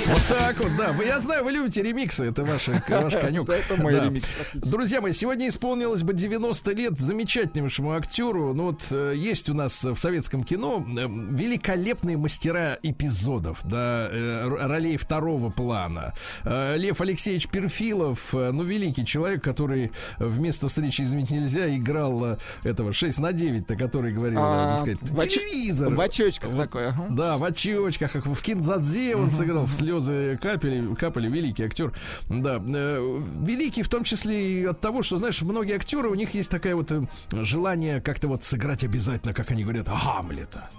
Вот 0.08 0.22
так 0.30 0.60
вот, 0.60 0.72
да. 0.78 0.96
Я 1.04 1.20
знаю, 1.20 1.44
вы 1.44 1.52
любите 1.52 1.82
ремиксы, 1.82 2.26
это 2.26 2.44
ваш, 2.44 2.68
ваш 2.90 3.14
конек. 3.16 3.50
Это 3.50 3.82
мой 3.82 3.94
Да. 3.94 4.06
ремикс. 4.06 4.28
Друзья 4.54 5.02
мои, 5.02 5.12
сегодня 5.14 5.48
исполнилось 5.48 6.04
бы 6.04 6.14
90 6.14 6.72
лет 6.74 7.00
замечательнейшему 7.00 7.94
актеру. 7.94 8.54
Ну 8.54 8.66
вот 8.66 8.86
э, 8.92 9.14
есть 9.16 9.50
у 9.50 9.56
нас 9.56 9.84
в 9.84 9.98
советском 9.98 10.44
кино 10.44 10.86
э, 10.88 11.08
великолепные 11.08 12.18
мастера 12.18 12.78
эпизодов, 12.84 13.62
да, 13.64 14.08
э, 14.12 14.48
ролей 14.48 14.98
второго 14.98 15.50
плана. 15.50 16.14
Э, 16.44 16.76
Лев 16.78 17.02
Алексеевич 17.02 17.48
Перфилов, 17.48 18.32
ну 18.34 18.62
великий 18.64 19.06
человек, 19.06 19.44
который 19.44 19.92
вместо 20.20 20.70
встречи 20.70 21.02
«Изменить 21.02 21.32
нельзя» 21.32 21.76
играл 21.76 22.38
этого 22.64 22.94
6 22.94 23.18
на 23.20 23.32
9-то, 23.32 23.76
который 23.76 24.14
говорил, 24.14 24.38
А, 24.40 24.72
так 24.72 24.80
сказать, 24.82 25.00
в 25.02 25.28
телевизор. 25.28 25.94
В 25.96 26.00
очочках 26.00 26.56
такой, 26.56 26.90
ага. 26.90 27.08
Да, 27.10 27.38
в 27.38 27.44
очечках, 27.44 28.12
как 28.12 28.28
в 28.28 28.42
Киндзадзе 28.42 29.16
он 29.16 29.32
сыграл, 29.32 29.66
в 29.66 29.74
слезы 30.02 30.38
капели, 30.42 30.96
капали, 30.96 31.30
великий 31.30 31.64
актер. 31.64 31.94
Да, 32.30 32.62
э, 32.66 33.22
великий 33.46 33.84
в 33.84 33.90
том 33.90 34.04
числе 34.04 34.62
и 34.62 34.66
от 34.66 34.82
того, 34.82 35.04
что, 35.04 35.18
знаешь, 35.18 35.42
многие 35.42 35.76
актеры, 35.76 36.10
у 36.10 36.16
них 36.16 36.34
есть 36.34 36.50
такое 36.50 36.76
вот 36.76 36.92
э, 36.92 37.04
желание 37.32 38.02
как-то 38.02 38.28
вот 38.28 38.44
сыграть 38.44 38.84
обязательно, 38.84 39.34
как 39.34 39.52
они 39.52 39.64
говорят, 39.64 39.88
Гамлета. 39.88 40.70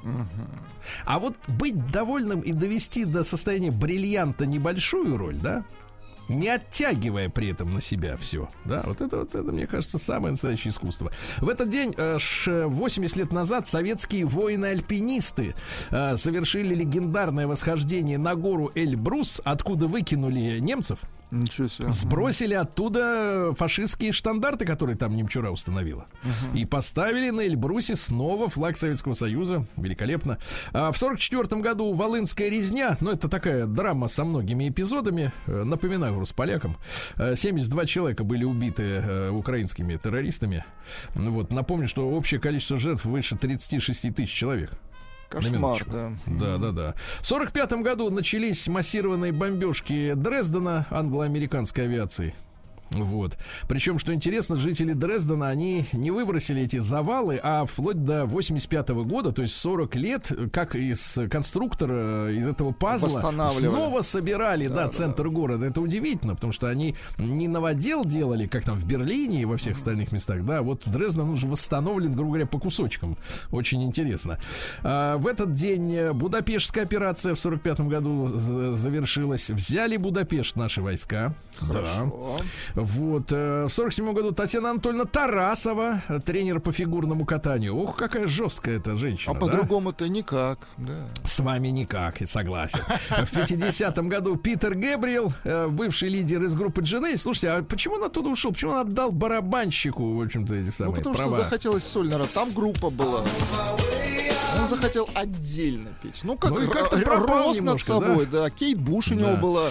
А 1.05 1.19
вот 1.19 1.35
быть 1.49 1.87
довольным 1.89 2.41
и 2.41 2.53
довести 2.53 3.05
до 3.05 3.25
состояния 3.25 3.71
бриллианта 3.71 4.47
небольшую 4.47 5.17
роль, 5.17 5.37
да, 5.37 5.65
не 6.29 6.49
оттягивая 6.49 7.29
при 7.29 7.51
этом 7.51 7.71
на 7.71 7.81
себя 7.81 8.17
все. 8.17 8.49
Да, 8.65 8.83
вот 8.87 9.01
это, 9.01 9.19
вот 9.19 9.35
это, 9.35 9.53
мне 9.53 9.67
кажется, 9.67 9.99
самое 9.99 10.33
настоящее 10.33 10.71
искусство. 10.71 11.11
В 11.39 11.49
этот 11.49 11.69
день, 11.69 11.95
э, 11.97 12.19
ш- 12.19 12.67
80 12.67 13.17
лет 13.17 13.33
назад, 13.33 13.67
советские 13.67 14.25
воины-альпинисты 14.27 15.55
э, 15.91 16.17
совершили 16.17 16.75
легендарное 16.75 17.47
восхождение 17.47 18.19
на 18.19 18.35
гору 18.35 18.71
Эльбрус, 18.75 19.41
откуда 19.45 19.87
выкинули 19.87 20.59
немцев, 20.59 21.01
Ничего 21.31 21.69
себе. 21.69 21.91
сбросили 21.91 22.55
оттуда 22.55 23.53
фашистские 23.57 24.13
штандарты, 24.13 24.65
которые 24.65 24.97
там 24.97 25.17
Немчура 25.17 25.51
установила. 25.51 26.07
И 26.55 26.65
поставили 26.65 27.31
на 27.31 27.41
Эльбрусе 27.43 27.97
снова 27.97 28.49
флаг 28.49 28.77
Советского 28.77 29.15
Союза. 29.15 29.65
Великолепно. 29.77 30.39
А 30.73 30.93
в 30.93 30.99
44 30.99 31.61
году 31.61 31.93
Волынская 31.93 32.49
резня, 32.49 32.97
ну 33.01 33.11
это 33.11 33.29
такая 33.29 33.67
драма 33.67 34.09
со 34.09 34.25
многими 34.25 34.69
эпизодами, 34.69 35.33
Э, 35.47 35.63
напоминаю 35.65 36.15
просто 36.15 36.35
полякам, 36.35 36.77
Э, 37.17 37.35
72 37.37 37.87
человека 37.87 38.25
были 38.25 38.45
убиты 38.45 38.83
э, 38.83 39.31
украинскими 39.31 39.97
террористами. 39.97 40.65
Ну 41.15 41.31
Вот, 41.31 41.53
напомню, 41.53 41.89
что 41.89 42.09
общее 42.09 42.41
количество 42.41 42.79
жертв 42.79 43.05
выше 43.05 43.37
36 43.37 44.15
тысяч 44.15 44.33
человек. 44.33 44.71
Кошмар, 45.29 45.85
да. 45.87 46.13
Да, 46.27 46.59
да, 46.59 46.71
да. 46.73 46.95
В 46.97 47.27
сорок 47.27 47.53
пятом 47.53 47.83
году 47.83 48.11
начались 48.11 48.69
массированные 48.69 49.33
бомбежки 49.33 50.15
Дрездена 50.15 50.87
англо-американской 50.91 51.85
авиацией. 51.85 52.35
Вот. 52.91 53.37
Причем, 53.69 53.99
что 53.99 54.15
интересно, 54.15 54.57
жители 54.57 54.93
Дрездена, 54.93 55.49
они 55.49 55.87
не 55.93 56.11
выбросили 56.11 56.63
эти 56.63 56.79
завалы, 56.79 57.41
а 57.43 57.65
вплоть 57.65 58.05
до 58.05 58.27
85 58.27 58.89
года, 58.91 59.33
то 59.33 59.43
есть 59.43 59.55
40 59.57 59.95
лет, 59.97 60.33
как 60.53 60.75
из 60.75 61.19
конструктора, 61.31 62.33
из 62.33 62.47
этого 62.47 62.73
пазла, 62.73 63.49
снова 63.49 64.01
собирали, 64.03 64.69
да, 64.69 64.75
Да, 64.75 64.85
да, 64.85 64.91
центр 64.91 65.29
города. 65.29 65.67
Это 65.67 65.81
удивительно, 65.81 66.35
потому 66.35 66.53
что 66.53 66.69
они 66.69 66.95
не 67.19 67.49
новодел 67.49 68.05
делали, 68.05 68.47
как 68.47 68.65
там 68.65 68.79
в 68.79 68.87
Берлине 68.87 69.43
и 69.43 69.45
во 69.45 69.57
всех 69.57 69.77
остальных 69.77 70.13
местах, 70.13 70.45
да, 70.45 70.63
вот 70.63 70.83
Дрезден, 70.87 71.23
он 71.23 71.31
уже 71.31 71.47
восстановлен, 71.47 72.15
грубо 72.15 72.31
говоря, 72.31 72.47
по 72.47 72.59
кусочкам. 72.59 73.17
Очень 73.51 73.83
интересно. 73.83 74.39
А, 74.83 75.17
в 75.17 75.27
этот 75.27 75.53
день 75.53 75.93
э, 75.95 76.13
Будапештская 76.13 76.85
операция 76.85 77.35
в 77.35 77.39
45 77.39 77.81
году 77.81 78.29
завершилась. 78.29 79.51
Взяли 79.51 79.97
Будапешт 79.97 80.57
наши 80.57 80.83
войска. 80.83 81.35
Да. 81.61 82.11
Вот. 82.75 83.27
э, 83.33 83.65
В 83.65 83.71
47 83.73 84.13
году 84.13 84.33
Татьяна 84.33 84.71
Анатольевна 84.71 85.05
Тарасова, 85.05 86.03
э, 86.09 86.21
тренер 86.21 86.61
по 86.61 86.73
фигурному 86.73 87.25
катанию. 87.25 87.75
Ух, 87.77 87.97
какая 87.97 88.27
жесткая 88.27 88.77
эта 88.79 88.97
женщина. 88.97 89.33
А 89.33 89.35
да? 89.35 89.41
по-другому-то 89.41 90.09
никак, 90.09 90.69
да. 90.77 91.07
С 91.25 91.41
вами 91.41 91.69
никак, 91.69 92.23
и 92.23 92.27
согласен. 92.27 92.81
В 93.09 93.33
50-м 93.37 94.09
году 94.09 94.37
Питер 94.37 94.75
Гэбриэл, 94.75 95.33
э, 95.45 95.69
бывший 95.69 96.09
лидер 96.09 96.43
из 96.43 96.55
группы 96.55 96.83
Дженей. 96.83 97.17
Слушайте, 97.17 97.51
а 97.51 97.63
почему 97.63 97.95
он 97.97 98.05
оттуда 98.05 98.29
ушел? 98.29 98.53
Почему 98.53 98.73
он 98.73 98.79
отдал 98.79 99.13
барабанщику, 99.13 100.15
в 100.15 100.21
общем-то, 100.23 100.55
эти 100.55 100.67
Ну, 100.67 100.73
самые 100.73 100.97
потому 100.97 101.15
права? 101.15 101.35
что 101.35 101.43
захотелось 101.45 101.85
сольно, 101.85 102.23
там 102.35 102.53
группа 102.53 102.91
была. 102.91 103.25
Он 104.61 104.69
захотел 104.69 105.09
отдельно 105.15 105.91
петь. 106.03 106.21
Ну, 106.25 106.37
как 106.37 106.51
Ну, 106.51 106.69
пропал 106.69 107.45
рос 107.45 107.47
над 107.47 107.57
немножко, 107.57 107.87
собой, 107.87 108.27
да. 108.27 108.51
Кейт 108.51 108.79
Буш 108.79 109.09
у 109.13 109.15
него 109.15 109.33
Да. 109.33 109.37
была 109.37 109.69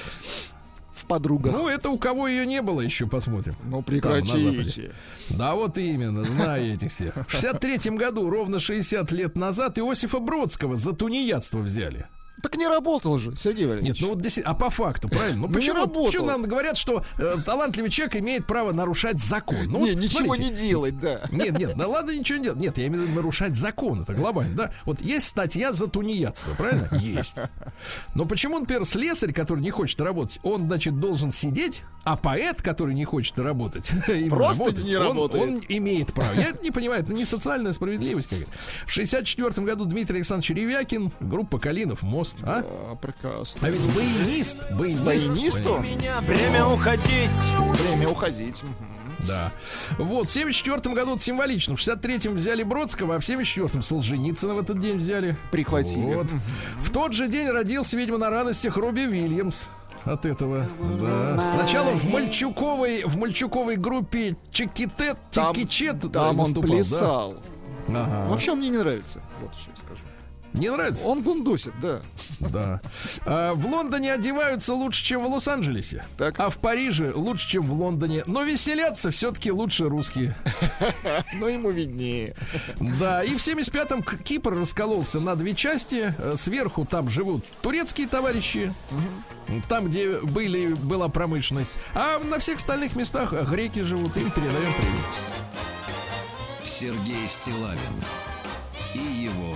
в 0.95 1.05
подругах. 1.05 1.53
Ну, 1.53 1.67
это 1.67 1.89
у 1.89 1.97
кого 1.97 2.27
ее 2.27 2.45
не 2.45 2.61
было, 2.61 2.81
еще 2.81 3.07
посмотрим. 3.07 3.55
Ну, 3.63 3.77
Там, 3.77 3.83
прекратите. 3.83 4.93
Да, 5.29 5.55
вот 5.55 5.77
именно, 5.77 6.23
знаю 6.23 6.73
этих 6.73 6.91
всех. 6.91 7.15
В 7.27 7.31
63 7.31 7.91
году, 7.97 8.29
ровно 8.29 8.59
60 8.59 9.11
лет 9.11 9.35
назад, 9.35 9.77
Иосифа 9.77 10.19
Бродского 10.19 10.75
за 10.75 10.93
тунеядство 10.93 11.59
взяли. 11.59 12.07
Так 12.45 12.57
не 12.57 12.67
работал 12.67 13.17
же, 13.17 13.35
Сергей 13.35 13.65
Валерьевич. 13.65 13.93
Нет, 13.95 14.01
ну 14.01 14.09
вот 14.13 14.21
действительно, 14.21 14.51
а 14.53 14.55
по 14.55 14.69
факту, 14.69 15.09
правильно? 15.09 15.41
Ну 15.41 15.47
Ну, 15.47 15.47
не 15.49 15.53
почему, 15.55 15.75
работал. 15.79 16.05
почему 16.05 16.25
нам 16.27 16.43
говорят, 16.43 16.77
что 16.77 17.03
э, 17.17 17.35
талантливый 17.43 17.89
человек 17.89 18.17
имеет 18.17 18.45
право 18.45 18.71
нарушать 18.71 19.19
закон? 19.19 19.57
Ну, 19.65 19.79
не, 19.85 19.91
вот 19.93 19.99
ничего 20.01 20.25
смотрите. 20.25 20.49
не 20.51 20.55
делать, 20.55 20.99
да. 20.99 21.21
Нет, 21.31 21.57
нет, 21.57 21.75
да 21.75 21.87
ладно, 21.87 22.11
ничего 22.11 22.37
не 22.37 22.43
делать. 22.45 22.59
Нет, 22.59 22.77
я 22.77 22.87
имею 22.87 23.03
в 23.03 23.05
виду 23.07 23.15
нарушать 23.15 23.55
закон, 23.55 24.01
это 24.01 24.13
глобально, 24.13 24.55
да? 24.55 24.71
Вот 24.85 25.01
есть 25.01 25.27
статья 25.27 25.71
за 25.73 25.87
тунеядство, 25.87 26.53
правильно? 26.55 26.87
Есть. 26.99 27.37
Но 28.13 28.25
почему, 28.25 28.59
например, 28.59 28.85
слесарь, 28.85 29.33
который 29.33 29.61
не 29.61 29.71
хочет 29.71 29.99
работать, 30.01 30.39
он, 30.43 30.67
значит, 30.67 30.99
должен 30.99 31.31
сидеть, 31.31 31.83
а 32.03 32.15
поэт, 32.15 32.61
который 32.61 32.93
не 32.93 33.05
хочет 33.05 33.37
работать, 33.39 33.91
Просто 34.29 34.63
работать, 34.63 34.85
не 34.85 34.95
он- 34.97 35.03
работает. 35.07 35.43
Он, 35.43 35.61
имеет 35.69 36.13
право. 36.13 36.33
Я 36.35 36.51
не 36.61 36.69
понимаю, 36.71 37.01
это 37.01 37.13
не 37.13 37.25
социальная 37.25 37.71
справедливость 37.71 38.29
какая-то. 38.29 38.51
В 38.85 38.91
64 38.91 39.65
году 39.65 39.85
Дмитрий 39.85 40.17
Александрович 40.17 40.51
Ревякин, 40.51 41.11
группа 41.19 41.57
Калинов, 41.59 42.03
мост, 42.03 42.34
а? 42.43 42.63
А, 42.91 42.95
прекрасно. 42.95 43.67
А 43.67 43.71
ведь 43.71 43.95
баянист, 43.95 44.57
баянист. 44.73 45.03
Баянисту 45.03 45.73
Время 46.25 46.65
уходить. 46.65 47.29
время 47.79 48.09
уходить. 48.09 48.63
Да. 49.27 49.51
Вот, 49.97 50.27
в 50.29 50.31
74 50.31 50.93
году 50.93 51.13
это 51.15 51.23
символично. 51.23 51.75
В 51.75 51.79
63-м 51.79 52.35
взяли 52.35 52.61
Бродского, 52.63 53.15
а 53.15 53.19
в 53.19 53.23
74-м 53.23 53.81
Солженицына 53.81 54.53
в 54.53 54.59
этот 54.59 54.79
день 54.79 54.97
взяли. 54.97 55.35
Прихватили. 55.51 56.13
Вот. 56.15 56.27
В 56.79 56.91
тот 56.91 57.13
же 57.13 57.27
день 57.27 57.49
родился, 57.49 57.97
видимо, 57.97 58.17
на 58.19 58.29
радостях 58.29 58.77
Робби 58.77 59.01
Вильямс. 59.01 59.67
От 60.03 60.27
этого, 60.27 60.63
да. 61.01 61.43
Сначала 61.57 61.89
в 61.93 62.11
Мальчуковой, 62.13 63.03
в 63.05 63.17
Мальчуковой 63.17 63.75
группе 63.77 64.35
Чекитет, 64.51 65.17
Там, 65.31 65.55
Тикичет 65.55 66.11
там 66.11 66.37
он 66.39 66.45
выступал, 66.45 66.69
плясал. 66.69 67.33
да? 67.87 68.03
Ага. 68.03 68.29
Вообще 68.29 68.51
он 68.51 68.59
мне 68.59 68.69
не 68.69 68.77
нравится. 68.77 69.19
Вот 69.41 69.55
что 69.55 69.71
я 69.71 69.77
скажу. 69.77 70.01
Не 70.57 70.69
нравится? 70.71 71.05
Он 71.05 71.21
гундосит, 71.21 71.73
да. 71.81 72.01
Да. 72.39 72.81
А, 73.25 73.53
в 73.53 73.65
Лондоне 73.67 74.13
одеваются 74.13 74.73
лучше, 74.73 75.03
чем 75.03 75.23
в 75.23 75.27
Лос-Анджелесе. 75.27 76.05
Так. 76.17 76.39
А 76.39 76.49
в 76.49 76.59
Париже 76.59 77.11
лучше, 77.13 77.49
чем 77.49 77.63
в 77.63 77.73
Лондоне. 77.73 78.23
Но 78.25 78.43
веселятся 78.43 79.11
все-таки 79.11 79.51
лучше 79.51 79.89
русские. 79.89 80.35
Но 81.33 81.49
ему 81.49 81.71
виднее. 81.71 82.35
Да, 82.99 83.23
и 83.23 83.35
в 83.35 83.37
75-м 83.37 84.01
К- 84.03 84.17
Кипр 84.23 84.53
раскололся 84.55 85.19
на 85.19 85.35
две 85.35 85.53
части. 85.55 86.13
Э, 86.17 86.35
Сверху 86.37 86.85
там 86.85 87.09
живут 87.09 87.45
турецкие 87.61 88.07
товарищи, 88.07 88.73
там, 89.67 89.87
где 89.87 90.19
были, 90.21 90.73
была 90.73 91.09
промышленность. 91.09 91.75
А 91.93 92.19
на 92.23 92.39
всех 92.39 92.57
остальных 92.57 92.95
местах 92.95 93.33
греки 93.49 93.81
живут. 93.81 94.15
Им 94.17 94.31
передаем 94.31 94.73
привет. 94.73 95.05
Сергей 96.63 97.25
Стилавин 97.27 97.79
и 98.93 98.99
его 99.23 99.55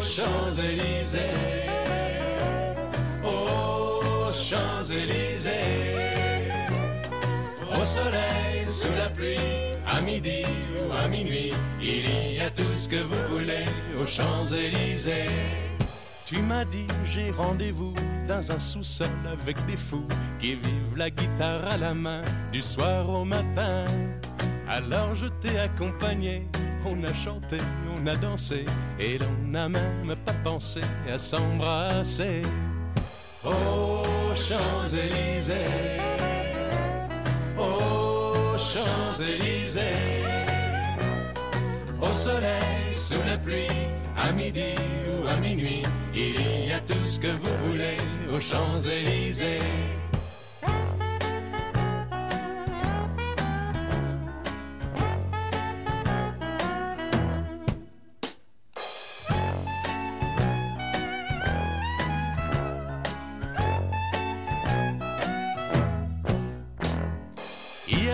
Champs-Élysées, 0.00 1.18
aux 3.24 4.32
Champs-Élysées, 4.32 5.50
au 7.70 7.84
soleil, 7.84 8.64
sous 8.64 8.92
la 8.96 9.10
pluie, 9.10 9.36
à 9.86 10.00
midi 10.00 10.44
ou 10.78 10.92
à 10.92 11.08
minuit, 11.08 11.52
il 11.80 12.34
y 12.36 12.40
a 12.40 12.50
tout 12.50 12.62
ce 12.76 12.88
que 12.88 13.02
vous 13.02 13.36
voulez 13.36 13.64
aux 14.00 14.06
Champs-Élysées. 14.06 15.26
Tu 16.24 16.40
m'as 16.42 16.64
dit 16.66 16.86
j'ai 17.04 17.30
rendez-vous 17.30 17.94
dans 18.28 18.52
un 18.52 18.58
sous-sol 18.58 19.08
avec 19.32 19.56
des 19.66 19.76
fous 19.76 20.06
qui 20.38 20.54
vivent 20.54 20.96
la 20.96 21.10
guitare 21.10 21.64
à 21.64 21.76
la 21.78 21.94
main 21.94 22.22
du 22.52 22.60
soir 22.60 23.08
au 23.08 23.24
matin. 23.24 23.86
Alors 24.68 25.14
je 25.14 25.26
t'ai 25.40 25.58
accompagné, 25.58 26.46
on 26.90 27.04
a 27.04 27.14
chanté, 27.14 27.58
on 27.96 28.06
a 28.06 28.16
dansé 28.16 28.64
et 28.98 29.18
l'on 29.18 29.48
n'a 29.48 29.68
même 29.68 30.14
pas 30.24 30.34
pensé 30.44 30.80
à 31.12 31.18
s'embrasser. 31.18 32.42
Aux 33.44 34.34
Champs-Élysées, 34.34 35.54
aux 37.56 38.58
Champs-Élysées, 38.58 39.82
au 42.00 42.12
soleil, 42.12 42.92
sous 42.92 43.22
la 43.26 43.38
pluie, 43.38 43.68
à 44.16 44.32
midi 44.32 44.74
ou 45.12 45.28
à 45.28 45.36
minuit, 45.36 45.82
il 46.14 46.68
y 46.68 46.72
a 46.72 46.80
tout 46.80 47.06
ce 47.06 47.18
que 47.18 47.28
vous 47.28 47.70
voulez 47.70 47.96
aux 48.32 48.40
Champs-Élysées. 48.40 49.97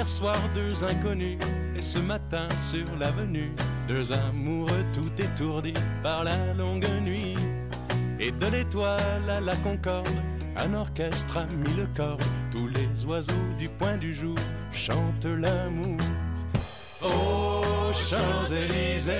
Soir, 0.06 0.36
deux 0.54 0.84
inconnus, 0.84 1.38
et 1.76 1.82
ce 1.82 1.98
matin 1.98 2.46
sur 2.70 2.84
l'avenue, 3.00 3.50
deux 3.88 4.12
amoureux 4.12 4.84
tout 4.92 5.10
étourdis 5.20 5.72
par 6.02 6.24
la 6.24 6.54
longue 6.54 6.86
nuit. 7.02 7.34
Et 8.20 8.30
de 8.30 8.46
l'étoile 8.46 9.28
à 9.28 9.40
la 9.40 9.56
concorde, 9.56 10.06
un 10.56 10.74
orchestre 10.74 11.38
a 11.38 11.46
mis 11.56 11.72
le 11.74 11.86
corps. 11.96 12.18
Tous 12.52 12.68
les 12.68 13.04
oiseaux 13.06 13.32
du 13.58 13.68
point 13.68 13.96
du 13.96 14.14
jour 14.14 14.36
chantent 14.72 15.24
l'amour. 15.24 15.98
Aux 17.02 17.92
Champs-Élysées, 17.94 19.12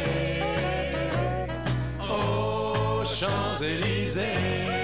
aux 2.01 3.05
Champs-Élysées. 3.05 4.84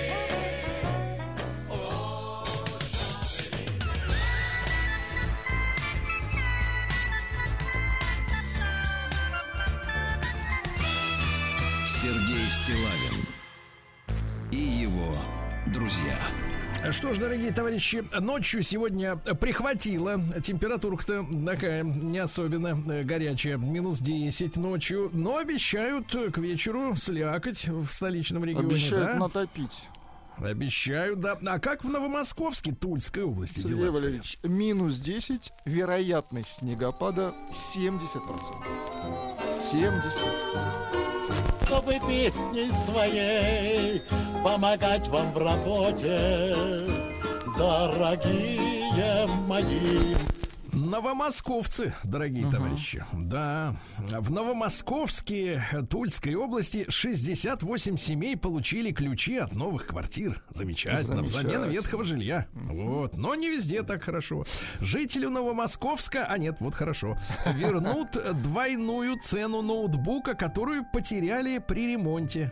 Стилавин 12.71 13.25
и 14.49 14.55
его 14.55 15.13
друзья. 15.73 16.17
Что 16.91 17.11
ж, 17.13 17.17
дорогие 17.17 17.51
товарищи, 17.51 18.01
ночью 18.17 18.63
сегодня 18.63 19.17
прихватило. 19.17 20.17
Температура-то 20.41 21.25
такая 21.45 21.83
не 21.83 22.19
особенно 22.19 22.81
э, 22.89 23.03
горячая. 23.03 23.57
Минус 23.57 23.99
10 23.99 24.55
ночью. 24.55 25.09
Но 25.11 25.37
обещают 25.37 26.15
к 26.31 26.37
вечеру 26.37 26.95
слякоть 26.95 27.67
в 27.67 27.91
столичном 27.91 28.45
регионе. 28.45 28.67
Обещают 28.69 29.05
да? 29.05 29.15
натопить. 29.15 29.83
Обещают, 30.37 31.19
да. 31.19 31.37
А 31.45 31.59
как 31.59 31.83
в 31.83 31.89
Новомосковске, 31.89 32.71
Тульской 32.73 33.23
области 33.23 33.59
Сергей 33.59 33.79
дела? 33.79 33.91
Валерьевич, 33.91 34.37
минус 34.43 34.97
10, 34.99 35.51
вероятность 35.65 36.59
снегопада 36.59 37.33
70%. 37.51 38.21
70%. 39.73 41.60
Чтобы 41.71 41.93
песней 42.05 42.69
своей 42.73 44.01
помогать 44.43 45.07
вам 45.07 45.31
в 45.31 45.37
работе, 45.37 46.57
дорогие 47.57 49.25
мои. 49.47 50.40
Новомосковцы, 50.91 51.93
дорогие 52.03 52.51
товарищи. 52.51 53.05
Да, 53.13 53.73
в 53.97 54.29
Новомосковске 54.29 55.63
Тульской 55.89 56.35
области 56.35 56.85
68 56.89 57.95
семей 57.95 58.35
получили 58.35 58.91
ключи 58.91 59.37
от 59.37 59.53
новых 59.53 59.87
квартир. 59.87 60.43
Замечательно. 60.49 61.21
Взамен 61.21 61.29
Замечательно. 61.29 61.71
ветхого 61.71 62.03
жилья. 62.03 62.45
Вот. 62.51 63.15
Но 63.15 63.35
не 63.35 63.49
везде 63.49 63.83
так 63.83 64.03
хорошо. 64.03 64.45
Жителю 64.81 65.29
Новомосковска, 65.29 66.25
а 66.25 66.37
нет, 66.37 66.57
вот 66.59 66.75
хорошо, 66.75 67.17
вернут 67.55 68.09
двойную 68.43 69.17
цену 69.17 69.61
ноутбука, 69.61 70.33
которую 70.33 70.83
потеряли 70.91 71.59
при 71.59 71.93
ремонте. 71.93 72.51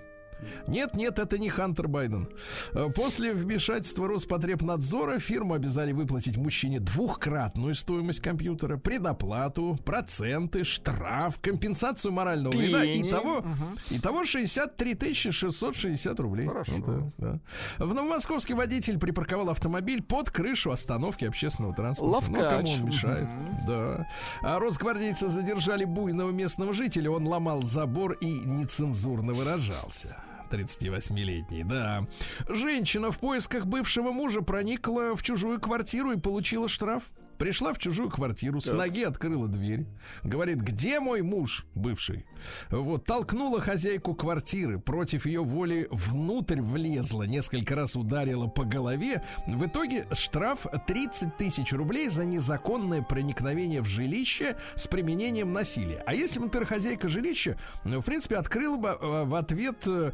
Нет, 0.67 0.95
нет, 0.95 1.19
это 1.19 1.37
не 1.37 1.49
Хантер 1.49 1.87
Байден. 1.87 2.29
Э, 2.73 2.89
После 2.95 3.33
вмешательства 3.33 4.07
Роспотребнадзора 4.07 5.19
фирму 5.19 5.53
обязали 5.53 5.91
выплатить 5.91 6.37
мужчине 6.37 6.79
двухкратную 6.79 7.75
стоимость 7.75 8.21
компьютера, 8.21 8.77
предоплату, 8.77 9.77
проценты, 9.85 10.63
штраф, 10.63 11.39
компенсацию 11.41 12.11
морального 12.13 12.55
вреда. 12.55 12.81
Пени. 12.81 13.09
Итого, 13.09 13.43
итого 13.89 14.25
63 14.25 15.31
660 15.31 16.19
рублей. 16.19 16.47
Хорошо. 16.47 16.71
Вот, 16.77 17.13
да. 17.17 17.39
В 17.77 17.93
Новомосковске 17.93 18.55
водитель 18.55 18.97
припарковал 18.97 19.49
автомобиль 19.49 20.01
под 20.01 20.29
крышу 20.31 20.71
остановки 20.71 21.25
общественного 21.25 21.73
транспорта. 21.73 22.25
Ну, 22.31 22.37
Лавкач. 22.39 22.57
кому 22.57 22.73
он 22.73 22.85
мешает? 22.85 23.29
Да. 23.67 24.07
А 24.41 24.59
росгвардейцы 24.59 25.27
задержали 25.27 25.85
буйного 25.85 26.31
местного 26.31 26.73
жителя. 26.73 27.11
Он 27.11 27.27
ломал 27.27 27.61
забор 27.61 28.13
и 28.13 28.25
нецензурно 28.31 29.33
выражался. 29.33 30.17
38-летний, 30.51 31.63
да. 31.63 32.05
Женщина 32.47 33.11
в 33.11 33.19
поисках 33.19 33.65
бывшего 33.65 34.11
мужа 34.11 34.41
проникла 34.41 35.15
в 35.15 35.23
чужую 35.23 35.59
квартиру 35.59 36.11
и 36.11 36.19
получила 36.19 36.67
штраф. 36.67 37.03
Пришла 37.39 37.71
в 37.71 37.79
чужую 37.79 38.09
квартиру, 38.09 38.59
с 38.59 38.69
ноги 38.73 39.01
открыла 39.01 39.47
дверь. 39.47 39.85
Говорит, 40.23 40.57
где 40.59 40.99
мой 40.99 41.21
муж 41.21 41.65
бывший? 41.73 42.25
Вот, 42.69 43.05
толкнула 43.05 43.61
хозяйку 43.61 44.13
квартиры, 44.13 44.77
против 44.77 45.25
ее 45.25 45.41
воли 45.41 45.87
внутрь 45.89 46.59
влезла, 46.59 47.23
несколько 47.23 47.75
раз 47.75 47.95
ударила 47.95 48.47
по 48.47 48.65
голове. 48.65 49.23
В 49.47 49.65
итоге 49.65 50.05
штраф 50.11 50.65
30 50.85 51.37
тысяч 51.37 51.71
рублей 51.71 52.09
за 52.09 52.25
незаконное 52.25 53.01
проникновение 53.01 53.81
в 53.81 53.87
жилище 53.87 54.57
с 54.75 54.87
применением 54.87 55.53
насилия. 55.53 56.03
А 56.05 56.13
если, 56.13 56.41
например, 56.41 56.67
хозяйка 56.67 57.07
жилища, 57.07 57.57
ну, 57.85 58.01
в 58.01 58.05
принципе, 58.05 58.35
открыла 58.35 58.75
бы 58.75 58.89
э, 58.89 59.23
в 59.23 59.35
ответ 59.35 59.87
э, 59.87 60.11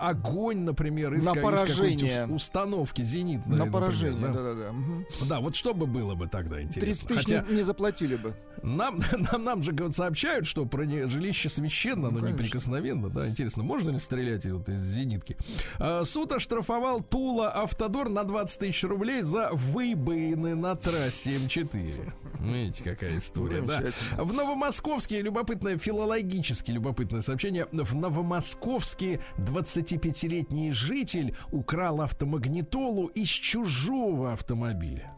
огонь, 0.00 0.60
например, 0.60 1.12
из, 1.12 1.26
На 1.26 1.32
из 1.32 1.74
какой-нибудь 1.74 2.34
установки 2.34 3.02
зенитной. 3.02 3.58
На 3.58 3.66
поражение, 3.70 4.22
да? 4.22 4.32
да-да-да. 4.32 4.74
Да, 5.26 5.40
вот 5.40 5.54
что 5.54 5.74
бы 5.74 5.86
было 5.86 6.14
бы 6.14 6.26
тогда 6.48 6.56
30 6.56 6.76
интересно. 6.76 7.08
тысяч 7.08 7.20
Хотя 7.28 7.44
не, 7.48 7.56
не 7.56 7.62
заплатили 7.62 8.16
бы. 8.16 8.34
нам, 8.62 9.00
нам, 9.32 9.44
нам 9.44 9.62
же 9.62 9.72
говорят, 9.72 9.96
сообщают, 9.96 10.46
что 10.46 10.64
про 10.66 10.84
не- 10.84 11.06
жилище 11.08 11.48
священно, 11.48 12.10
но 12.10 12.20
конечно. 12.20 12.28
неприкосновенно. 12.34 13.08
Да, 13.10 13.28
интересно, 13.28 13.62
можно 13.62 13.90
ли 13.90 13.98
стрелять 13.98 14.46
вот 14.46 14.68
из 14.68 14.80
зенитки? 14.80 15.36
А, 15.78 16.04
суд 16.04 16.32
оштрафовал 16.32 17.00
Тула 17.02 17.48
Автодор 17.50 18.08
на 18.08 18.24
20 18.24 18.58
тысяч 18.60 18.82
рублей 18.84 19.22
за 19.22 19.50
выбоины 19.52 20.54
на 20.54 20.74
трассе 20.76 21.36
М4. 21.36 22.12
Видите, 22.40 22.84
какая 22.84 23.18
история, 23.18 23.62
да. 23.62 23.82
В 24.16 24.32
Новомосковске, 24.32 25.22
любопытное, 25.22 25.78
филологически 25.78 26.70
любопытное 26.70 27.22
сообщение, 27.22 27.66
в 27.72 27.94
Новомосковске 27.94 29.20
25-летний 29.38 30.72
житель 30.72 31.34
украл 31.50 32.02
автомагнитолу 32.02 33.06
из 33.06 33.28
чужого 33.30 34.32
автомобиля. 34.32 35.15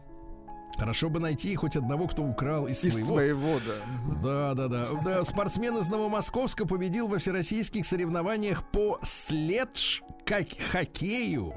Хорошо 0.79 1.11
бы 1.11 1.19
найти 1.21 1.55
хоть 1.57 1.77
одного, 1.77 2.07
кто 2.07 2.23
украл 2.23 2.67
из 2.69 2.83
Из 2.85 2.93
своего. 2.95 3.15
своего, 3.17 3.59
да. 3.67 3.75
Да, 4.23 4.55
да, 4.55 4.69
да. 4.69 4.87
Да, 5.05 5.25
спортсмен 5.25 5.77
из 5.79 5.89
Новомосковска 5.89 6.65
победил 6.67 7.09
во 7.09 7.19
всероссийских 7.19 7.85
соревнованиях 7.85 8.63
по 8.71 9.01
следж-хоккею. 9.03 11.53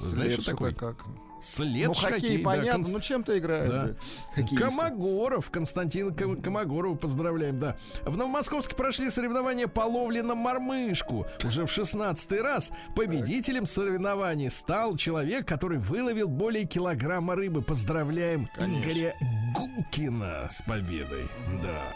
Знаешь, 0.00 0.32
что 0.34 0.44
такое? 0.44 0.72
как? 0.72 1.04
Следж 1.40 1.86
Ну, 1.86 1.94
хоккей, 1.94 2.38
да, 2.38 2.44
понятно, 2.44 2.82
конст- 2.82 2.92
ну 2.92 3.00
чем-то 3.00 3.38
играют. 3.38 3.70
Да. 3.70 3.94
да. 4.36 4.56
Комогоров, 4.56 5.50
Константин 5.50 6.14
Ком- 6.14 6.40
Комогорова, 6.42 6.96
поздравляем, 6.96 7.58
да. 7.58 7.76
В 8.04 8.16
Новомосковске 8.16 8.74
прошли 8.74 9.10
соревнования 9.10 9.68
по 9.68 9.80
ловле 9.82 10.22
на 10.22 10.34
мормышку. 10.34 11.26
Уже 11.44 11.66
в 11.66 11.70
16 11.70 12.40
раз 12.40 12.70
победителем 12.96 13.66
соревнований 13.66 14.50
стал 14.50 14.96
человек, 14.96 15.46
который 15.46 15.78
выловил 15.78 16.28
более 16.28 16.64
килограмма 16.64 17.34
рыбы. 17.34 17.62
Поздравляем 17.62 18.48
Игоря 18.58 19.14
Гулкина 19.54 20.48
с 20.50 20.62
победой. 20.62 21.28
Да. 21.62 21.94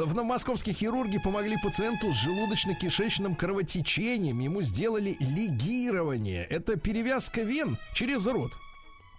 В 0.00 0.14
Новомосковске 0.14 0.72
хирурги 0.72 1.18
помогли 1.18 1.56
пациенту 1.62 2.12
с 2.12 2.26
желудочно-кишечным 2.26 3.36
кровотечением. 3.36 4.38
Ему 4.38 4.62
сделали 4.62 5.16
лигирование. 5.20 6.44
Это 6.44 6.76
перевязка 6.76 7.42
вен 7.42 7.78
через 7.94 8.26
рот. 8.26 8.52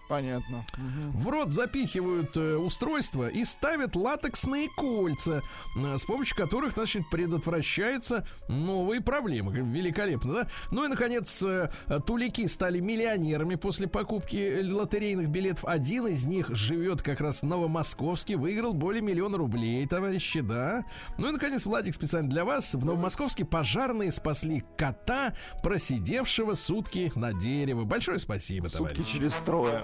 Понятно. 0.08 0.66
В 1.14 1.28
рот 1.30 1.52
запихивают 1.52 2.38
э, 2.38 2.56
устройство 2.58 3.28
и 3.28 3.44
ставят 3.44 3.96
латексные 3.96 4.68
кольца, 4.76 5.42
э, 5.76 5.98
с 5.98 6.06
помощью 6.06 6.38
которых, 6.38 6.74
значит, 6.74 7.10
предотвращаются 7.10 8.28
новые 8.48 9.02
проблемы. 9.02 9.52
Великолепно, 9.56 10.34
да? 10.34 10.48
Ну 10.72 10.86
и, 10.86 10.88
наконец, 10.88 11.42
э, 11.44 11.72
э, 11.88 12.00
тулики 12.06 12.46
стали 12.48 12.80
миллионерами 12.80 13.56
после 13.56 13.88
покупки 13.88 14.62
лотерейных 14.62 15.30
билетов. 15.30 15.66
Один 15.66 16.08
из 16.08 16.26
них 16.26 16.50
живет 16.56 17.02
как 17.02 17.20
раз 17.22 17.42
в 17.42 17.46
Новомосковске, 17.46 18.38
выиграл 18.38 18.74
более 18.74 19.02
миллиона 19.02 19.38
рублей, 19.38 19.86
товарищи, 19.88 20.42
да? 20.42 20.86
Ну 21.18 21.30
и, 21.30 21.32
наконец, 21.32 21.66
Владик, 21.66 21.94
специально 21.96 22.30
для 22.30 22.46
вас. 22.46 22.76
В 22.76 22.86
Новомосковске 22.86 23.44
пожарные 23.46 24.12
спасли 24.12 24.64
кота, 24.78 25.34
просидевшего 25.64 26.54
сутки 26.54 27.12
на 27.16 27.34
дерево. 27.34 27.86
Большое 27.86 28.20
спасибо, 28.20 28.68
Сутки 28.68 28.78
товарищи. 28.78 29.14
через 29.14 29.34
трое. 29.36 29.84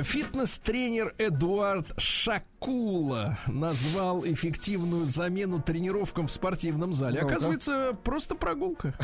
Фитнес-тренер 0.00 1.14
Эдуард 1.18 1.92
Шакула 2.00 3.38
назвал 3.46 4.24
эффективную 4.24 5.06
замену 5.06 5.60
тренировкам 5.60 6.28
в 6.28 6.32
спортивном 6.32 6.94
зале. 6.94 7.20
Ну-ка. 7.20 7.34
Оказывается, 7.34 7.96
просто 8.02 8.34
прогулка. 8.34 8.94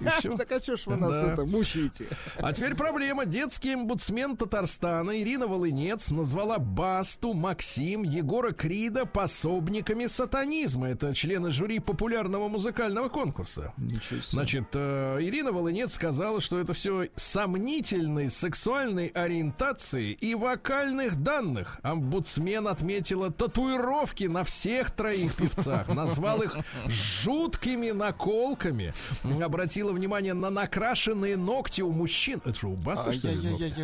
И 0.00 0.04
все. 0.18 0.36
Так 0.44 0.50
а 0.52 0.60
что 0.60 0.76
ж 0.76 0.86
вы 0.86 0.96
нас 0.96 1.12
Да. 1.20 1.32
это 1.32 1.44
мучаете? 1.46 2.08
А 2.38 2.52
теперь 2.52 2.74
проблема. 2.74 3.24
Детский 3.24 3.72
омбудсмен 3.74 4.36
Татарстана 4.36 5.18
Ирина 5.18 5.46
Волынец 5.46 6.10
назвала 6.10 6.58
Басту, 6.58 7.32
Максим, 7.32 8.02
Егора 8.02 8.52
Крида 8.52 9.06
пособниками 9.06 10.06
сатанизма. 10.06 10.88
Это 10.88 11.14
члены 11.14 11.50
жюри 11.50 11.78
популярного 11.78 12.48
музыкального 12.48 13.08
конкурса. 13.08 13.72
Ничего 13.78 14.20
себе. 14.20 14.22
Значит, 14.30 14.64
э, 14.74 15.18
Ирина 15.20 15.52
Волынец 15.52 15.94
сказала, 15.94 16.40
что 16.40 16.58
это 16.58 16.74
все 16.74 17.08
сомнительной 17.16 18.28
сексуальной 18.28 19.06
ориентации 19.08 20.12
и 20.12 20.33
вокальных 20.34 21.16
данных. 21.16 21.80
Омбудсмен 21.82 22.66
отметила 22.68 23.30
татуировки 23.30 24.24
на 24.24 24.44
всех 24.44 24.90
троих 24.90 25.34
певцах, 25.34 25.88
назвал 25.88 26.42
их 26.42 26.56
жуткими 26.86 27.90
наколками, 27.90 28.94
обратила 29.42 29.92
внимание 29.92 30.34
на 30.34 30.50
накрашенные 30.50 31.36
ногти 31.36 31.82
у 31.82 31.92
мужчин. 31.92 32.40
Это 32.44 32.54
что, 32.54 32.68
у 32.68 32.76
Басты, 32.76 33.12
что 33.12 33.28
ли, 33.28 33.50
ногти? 33.50 33.74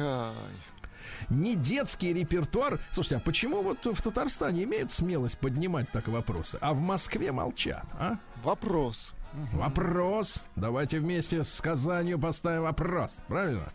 Не 1.29 1.55
детский 1.55 2.13
репертуар. 2.13 2.81
Слушайте, 2.93 3.17
а 3.17 3.21
почему 3.21 3.63
вот 3.63 3.85
в 3.85 4.03
Татарстане 4.03 4.65
имеют 4.65 4.91
смелость 4.91 5.39
поднимать 5.39 5.91
так 5.93 6.09
вопросы, 6.09 6.59
а 6.61 6.73
в 6.73 6.81
Москве 6.81 7.31
молчат, 7.31 7.85
а? 7.93 8.19
Вопрос. 8.43 9.15
Вопрос. 9.53 10.45
Давайте 10.57 10.99
вместе 10.99 11.45
с 11.45 11.61
Казанью 11.61 12.19
поставим 12.19 12.63
вопрос. 12.63 13.19
Правильно? 13.29 13.73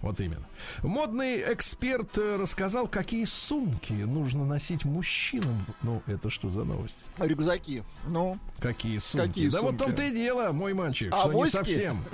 Вот 0.00 0.20
именно. 0.20 0.46
Модный 0.82 1.52
эксперт 1.52 2.16
э, 2.18 2.36
рассказал, 2.36 2.88
какие 2.88 3.24
сумки 3.24 3.92
нужно 3.92 4.44
носить 4.46 4.84
мужчинам. 4.84 5.56
Ну, 5.82 6.02
это 6.06 6.30
что 6.30 6.48
за 6.48 6.64
новость? 6.64 6.96
Рюкзаки. 7.18 7.82
Ну, 8.08 8.38
Какие 8.58 8.98
сумки? 8.98 9.26
Какие 9.28 9.48
да 9.50 9.60
вот 9.60 9.74
в 9.74 9.78
сумки? 9.78 9.84
том-то 9.84 10.02
и 10.02 10.10
дело, 10.12 10.52
мой 10.52 10.72
мальчик, 10.72 11.12
А 11.12 11.18
что 11.18 11.28
не 11.28 11.34
авоськи? 11.34 11.52
совсем. 11.56 12.04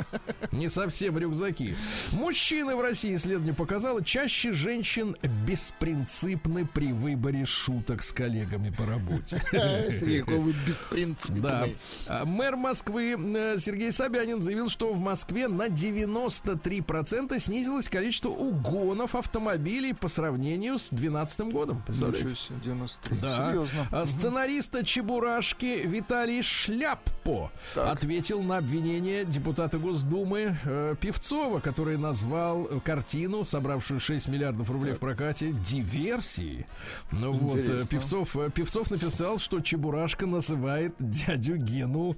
Не 0.51 0.69
совсем 0.69 1.17
рюкзаки. 1.19 1.77
Мужчины 2.13 2.75
в 2.75 2.81
России 2.81 3.15
исследование 3.15 3.55
показало, 3.55 4.03
чаще 4.05 4.53
женщин 4.53 5.17
беспринципны 5.47 6.67
при 6.67 6.93
выборе 6.93 7.47
шуток 7.47 8.03
с 8.03 8.13
коллегами 8.13 8.71
по 8.71 8.87
работе. 8.87 9.41
Сергей, 9.53 10.21
какой 10.21 10.39
вы 10.41 10.53
беспринципный. 10.67 11.41
Да. 11.41 11.69
А, 12.07 12.25
Мэр 12.25 12.57
Москвы 12.73 13.15
э, 13.19 13.59
Сергей 13.59 13.93
Собянин 13.93 14.41
заявил, 14.41 14.71
что 14.71 14.95
в 14.95 14.99
Москве 14.99 15.47
на 15.47 15.67
93% 15.67 17.39
снизилось 17.39 17.91
количество 17.91 18.31
угонов 18.31 19.15
автомобилей 19.15 19.93
по 19.93 20.09
сравнению 20.09 20.79
с 20.79 20.89
2012 20.89 21.53
годом. 21.53 21.83
Представляете? 21.87 22.35
Себе, 22.35 22.57
93. 22.65 23.19
Да. 23.19 23.51
Серьезно. 23.51 23.87
А 23.91 24.07
Сценариста 24.07 24.87
Чебурашки 24.87 25.83
Виталий 25.85 26.41
Шляппо 26.41 27.53
Так. 27.75 27.93
ответил 27.95 28.43
на 28.43 28.57
обвинение 28.57 29.27
депутата 29.27 29.77
Госдумы 29.77 30.57
э, 30.65 30.95
Певцова, 30.99 31.61
который 31.61 31.99
назвал 31.99 32.65
картину, 32.83 33.45
собравшую 33.45 34.01
6 34.01 34.29
миллиардов 34.29 34.71
рублей 34.71 34.95
в 34.95 34.99
прокате, 34.99 35.53
диверсией. 35.53 36.65
Ну 37.11 37.35
вот, 37.35 37.59
э. 37.59 37.87
Певцов, 37.87 38.35
э, 38.35 38.49
Певцов 38.49 38.91
написал, 38.91 39.37
что 39.37 39.61
Чебурашка 39.61 40.25
называет 40.25 40.95
дядю 40.99 41.57
Гену 41.57 42.17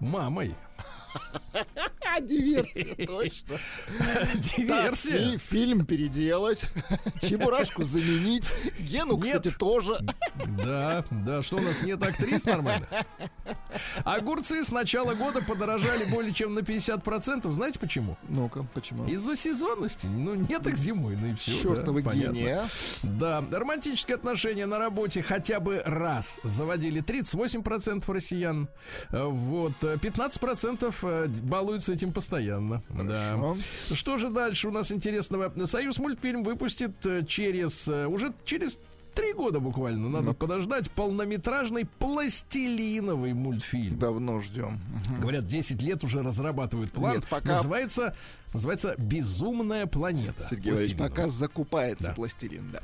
мамой. 0.00 0.54
Диверсия, 2.20 3.06
точно. 3.06 3.58
Диверсия. 4.34 5.34
И 5.34 5.36
фильм 5.36 5.84
переделать, 5.84 6.70
Чебурашку 7.22 7.82
заменить, 7.82 8.52
Гену, 8.78 9.18
кстати, 9.18 9.50
тоже. 9.50 10.00
Да, 10.62 11.04
да, 11.10 11.42
что 11.42 11.56
у 11.56 11.60
нас 11.60 11.82
нет 11.82 12.02
актрис 12.02 12.44
нормальных? 12.44 12.88
Огурцы 14.04 14.64
с 14.64 14.70
начала 14.70 15.14
года 15.14 15.42
подорожали 15.42 16.04
более 16.04 16.32
чем 16.32 16.54
на 16.54 16.60
50%. 16.60 17.50
Знаете 17.52 17.78
почему? 17.78 18.16
Ну-ка, 18.28 18.66
почему? 18.74 19.06
Из-за 19.06 19.36
сезонности. 19.36 20.06
Ну, 20.06 20.34
нет 20.34 20.66
их 20.66 20.76
зимой, 20.76 21.16
ну 21.16 21.28
и 21.28 21.34
все. 21.34 21.60
Чёртовы 21.60 22.02
гении, 22.02 22.48
а. 22.48 22.66
Да, 23.02 23.44
романтические 23.50 24.16
отношения 24.16 24.66
на 24.66 24.78
работе 24.78 25.22
хотя 25.22 25.60
бы 25.60 25.82
раз 25.84 26.40
заводили 26.44 27.02
38% 27.02 28.12
россиян. 28.12 28.68
Э, 29.10 29.24
Вот, 29.24 29.82
э, 29.82 29.96
15% 29.96 31.03
э, 31.04 31.28
балуются 31.42 31.92
этим 31.92 32.12
постоянно. 32.12 32.82
Да. 32.90 33.54
Что 33.92 34.18
же 34.18 34.28
дальше 34.30 34.68
у 34.68 34.70
нас 34.70 34.90
интересного? 34.92 35.52
Союз 35.66 35.98
мультфильм 35.98 36.42
выпустит 36.44 36.92
э, 37.06 37.24
через 37.26 37.88
э, 37.88 38.06
уже 38.06 38.32
через 38.44 38.78
три 39.14 39.32
года 39.32 39.60
буквально. 39.60 40.08
Надо 40.08 40.28
Ну. 40.28 40.34
подождать 40.34 40.90
полнометражный 40.90 41.84
пластилиновый 41.98 43.32
мультфильм. 43.32 43.98
Давно 43.98 44.40
ждем. 44.40 44.80
Мгм. 45.08 45.20
Говорят, 45.20 45.46
10 45.46 45.80
лет 45.82 46.02
уже 46.04 46.22
разрабатывают 46.22 46.90
план. 46.92 47.16
Нет, 47.16 47.26
пока- 47.28 47.48
Называется, 47.48 48.16
называется 48.54 48.94
«Безумная 48.96 49.86
планета». 49.86 50.46
Сергей 50.48 50.72
Валерьевич, 50.72 50.96
пока 50.98 51.28
закупается 51.28 52.06
Да. 52.08 52.12
пластилин, 52.14 52.70
да. 52.72 52.80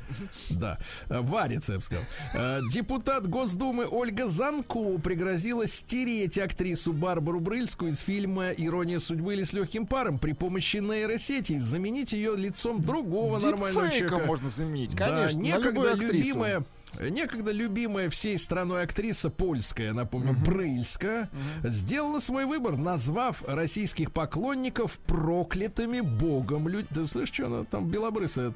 Да, 0.49 0.77
Э, 1.09 1.21
варится, 1.21 1.73
я 1.73 1.79
бы 1.79 1.83
сказал. 1.85 2.03
Э, 2.33 2.59
Депутат 2.71 3.27
Госдумы 3.27 3.87
Ольга 3.89 4.27
Занкова 4.27 4.99
пригрозила 4.99 5.65
стереть 5.65 6.37
актрису 6.37 6.93
Барбару 6.93 7.39
Брыльскую 7.39 7.91
из 7.91 8.01
фильма 8.01 8.51
«Ирония 8.51 8.99
судьбы» 8.99 9.33
или 9.33 9.43
«С 9.43 9.53
легким 9.53 9.87
паром» 9.87 10.19
при 10.19 10.33
помощи 10.33 10.77
нейросети 10.77 11.57
заменить 11.57 12.13
ее 12.13 12.35
лицом 12.35 12.81
другого 12.83 13.39
нормального 13.39 13.87
Дипфейком 13.87 14.09
человека. 14.09 14.27
можно 14.27 14.49
заменить, 14.49 14.95
Да, 14.95 15.07
конечно, 15.07 15.39
на 15.39 15.43
некогда 15.43 15.93
любимая 15.93 16.63
Некогда 16.99 17.51
любимая 17.51 18.09
всей 18.09 18.37
страной 18.37 18.83
актриса 18.83 19.29
польская, 19.29 19.93
напомню, 19.93 20.33
Брыльска, 20.33 21.29
сделала 21.63 22.19
свой 22.19 22.45
выбор, 22.45 22.77
назвав 22.77 23.43
российских 23.47 24.11
поклонников 24.11 24.99
проклятыми 24.99 26.01
богом. 26.01 26.67
Людь... 26.67 26.87
Ты 26.89 27.05
слышишь, 27.05 27.33
что 27.33 27.47
она 27.47 27.63
там 27.63 27.89
белобрысая 27.89 28.53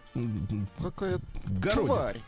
Какая 0.79 1.19
городит? 1.45 1.85
тварь. 1.85 2.21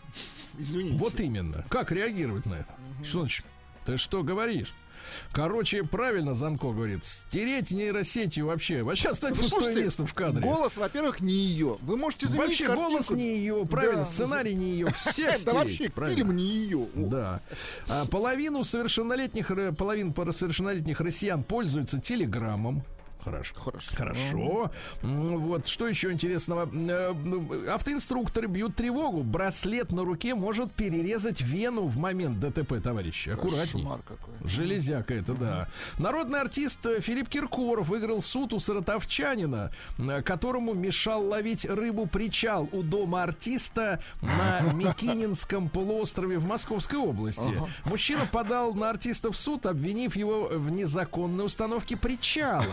Извините. 0.57 0.97
Вот 0.97 1.19
именно. 1.19 1.65
Как 1.69 1.91
реагировать 1.91 2.45
на 2.45 2.55
это? 2.55 2.73
Что 3.03 3.19
значит? 3.19 3.45
Ты 3.85 3.97
что 3.97 4.23
говоришь? 4.23 4.73
Короче, 5.31 5.83
правильно 5.83 6.33
Занко 6.33 6.71
говорит. 6.71 7.05
Стереть 7.05 7.71
нейросетью 7.71 8.47
вообще. 8.47 8.81
Вообще 8.83 9.09
оставь 9.09 9.31
Ну, 9.35 9.41
пустое 9.43 9.61
слушайте, 9.61 9.83
место 9.83 10.05
в 10.05 10.13
кадре. 10.13 10.41
Голос, 10.41 10.77
во-первых, 10.77 11.19
не 11.21 11.33
ее. 11.33 11.77
Вы 11.81 11.97
можете 11.97 12.27
заменить 12.27 12.47
Вообще 12.49 12.65
картинку. 12.67 12.91
голос 12.91 13.11
не 13.11 13.37
ее, 13.37 13.65
правильно, 13.65 13.99
Да, 13.99 14.05
сценарий 14.05 14.55
не 14.55 14.71
ее, 14.71 14.87
всех 14.91 15.27
Да 15.29 15.35
стереть. 15.35 15.55
вообще 15.55 15.89
правильно. 15.89 16.17
фильм 16.17 16.35
не 16.35 16.43
ее. 16.45 16.87
Да. 16.95 17.41
А 17.87 18.05
половину 18.05 18.63
совершеннолетних, 18.63 19.51
половину 19.77 20.13
пара- 20.13 20.31
совершеннолетних 20.31 20.99
россиян 21.01 21.43
пользуются 21.43 21.99
телеграммом. 21.99 22.83
Хорошо. 23.27 23.55
Хорошо. 23.57 23.95
Хорошо. 23.95 24.71
Вот, 25.01 25.67
что 25.67 25.87
еще 25.87 26.11
интересного? 26.13 26.69
Э, 26.73 27.11
м, 27.11 27.51
Автоинструкторы 27.69 28.47
бьют 28.47 28.75
тревогу. 28.75 29.23
Браслет 29.23 29.91
на 29.91 30.05
руке 30.05 30.33
может 30.33 30.71
перерезать 30.71 31.41
вену 31.41 31.83
в 31.87 31.97
момент 31.97 32.39
ДТП, 32.39 32.81
товарищи. 32.81 33.29
Аккуратней. 33.29 33.85
Железяка 34.45 35.13
это, 35.13 35.33
да. 35.33 35.67
Народный 35.97 36.39
артист 36.39 36.85
э, 36.85 37.01
Филипп 37.01 37.27
Киркоров 37.27 37.89
выиграл 37.89 38.21
суд 38.21 38.53
у 38.53 38.59
саратовчанина, 38.59 39.71
э, 39.97 40.21
которому 40.21 40.73
мешал 40.73 41.25
ловить 41.27 41.65
рыбу 41.65 42.05
причал 42.07 42.69
у 42.71 42.81
дома 42.81 43.23
артиста 43.23 44.01
на 44.21 44.61
Микининском 44.73 45.69
полуострове 45.69 46.37
в 46.37 46.45
Московской 46.45 46.97
области. 46.99 47.61
Мужчина 47.85 48.25
подал 48.31 48.73
на 48.73 48.89
артиста 48.89 49.31
в 49.31 49.37
суд, 49.37 49.65
обвинив 49.65 50.15
его 50.15 50.47
в 50.47 50.69
незаконной 50.69 51.45
установке 51.45 51.97
причала. 51.97 52.63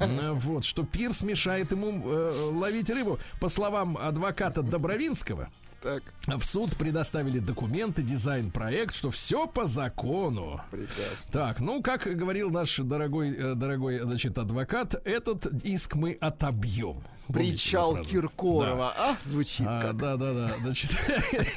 Э, 0.00 0.32
Вот, 0.32 0.64
что 0.64 0.84
пирс 0.84 1.22
мешает 1.22 1.72
ему 1.72 1.90
э, 2.04 2.50
ловить 2.52 2.90
рыбу. 2.90 3.18
По 3.40 3.48
словам 3.48 3.96
адвоката 3.96 4.62
Добровинского, 4.62 5.48
Так, 5.82 6.02
в 6.26 6.42
суд 6.42 6.76
предоставили 6.76 7.38
документы, 7.38 8.02
дизайн-проект, 8.02 8.94
что 8.94 9.10
все 9.10 9.46
по 9.46 9.66
закону. 9.66 10.60
прекрасно. 10.70 11.32
Так, 11.32 11.60
ну, 11.60 11.82
как 11.82 12.02
говорил 12.16 12.50
наш 12.50 12.76
дорогой, 12.78 13.34
э, 13.36 13.54
дорогой, 13.54 13.98
значит, 14.00 14.36
адвокат, 14.38 14.94
этот 15.06 15.46
иск 15.64 15.94
мы 15.94 16.12
отобьем. 16.20 17.02
Причал? 17.32 17.96
Киркорова. 18.02 18.94
А, 18.96 19.16
звучит 19.22 19.66
А, 19.68 19.80
как. 19.80 19.96
да, 19.96 20.16
да, 20.16 20.32
да. 20.32 20.50
Значит. 20.62 20.90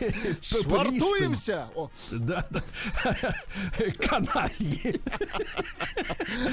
Швартуемся! 0.41 1.69
Да, 2.11 2.45
да. 2.49 2.61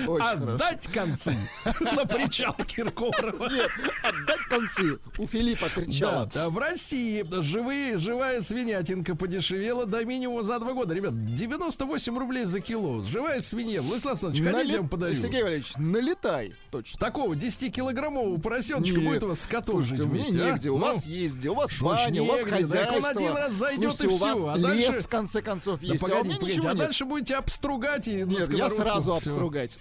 Хорошо. 0.06 0.26
Отдать 0.54 0.86
концы 0.92 1.36
на 1.80 2.04
причал 2.06 2.54
Киркорова. 2.54 3.48
Нет, 3.48 3.70
отдать 4.02 4.40
концы. 4.48 4.98
У 5.18 5.26
Филиппа 5.26 5.66
Да, 5.74 5.82
кричала. 5.82 6.30
да, 6.32 6.50
в 6.50 6.58
России 6.58 7.24
живые, 7.42 7.96
живая 7.98 8.40
свинятинка 8.42 9.14
подешевела 9.14 9.86
до 9.86 10.04
минимума 10.04 10.42
за 10.42 10.58
два 10.58 10.72
года. 10.72 10.94
Ребят, 10.94 11.12
98 11.34 12.18
рублей 12.18 12.44
за 12.44 12.60
кило. 12.60 13.02
Живая 13.02 13.40
свинья. 13.40 13.82
Владислав 13.82 14.12
Александрович, 14.22 14.52
хотите, 14.52 14.72
я 14.74 14.80
вам 14.80 14.88
подарю? 14.88 15.14
Сергей 15.14 15.42
Валерьевич, 15.42 15.72
налетай. 15.76 16.54
Точно. 16.70 16.98
Такого 16.98 17.34
10-килограммового 17.34 18.40
поросеночка 18.40 19.00
У 19.22 19.28
вас 19.28 19.40
с 19.40 19.46
котом 19.46 19.82
жить 19.82 19.98
мне 19.98 20.06
вместе, 20.08 20.42
а? 20.42 20.50
негде. 20.52 20.70
У 20.70 20.78
Ну, 20.78 20.84
вас 20.86 21.06
есть 21.06 21.36
где, 21.36 21.48
у 21.50 21.54
вас 21.54 21.70
баня, 21.80 22.22
у 22.22 22.26
вас 22.26 22.42
хозяйство. 22.42 22.96
он 22.96 23.04
один 23.06 23.36
раз 23.36 23.52
зайдет 23.54 23.92
Слушайте, 23.92 24.06
и 24.06 24.10
у 24.10 24.16
вас 24.16 24.38
а 24.56 24.58
дальше- 24.58 24.92
лес, 24.92 25.02
в 25.04 25.08
конце 25.08 25.42
концов, 25.42 25.80
Да 25.80 25.86
есть. 25.86 26.02
а 26.02 26.06
у 26.06 26.08
погодите, 26.08 26.28
меня 26.28 26.38
погодите, 26.40 26.68
а 26.68 26.74
дальше 26.74 27.04
будете 27.04 27.34
обстругать 27.36 28.08
и 28.08 28.22
Нет, 28.22 28.52
я 28.52 28.70
сразу 28.70 29.14
обстругать. 29.14 29.78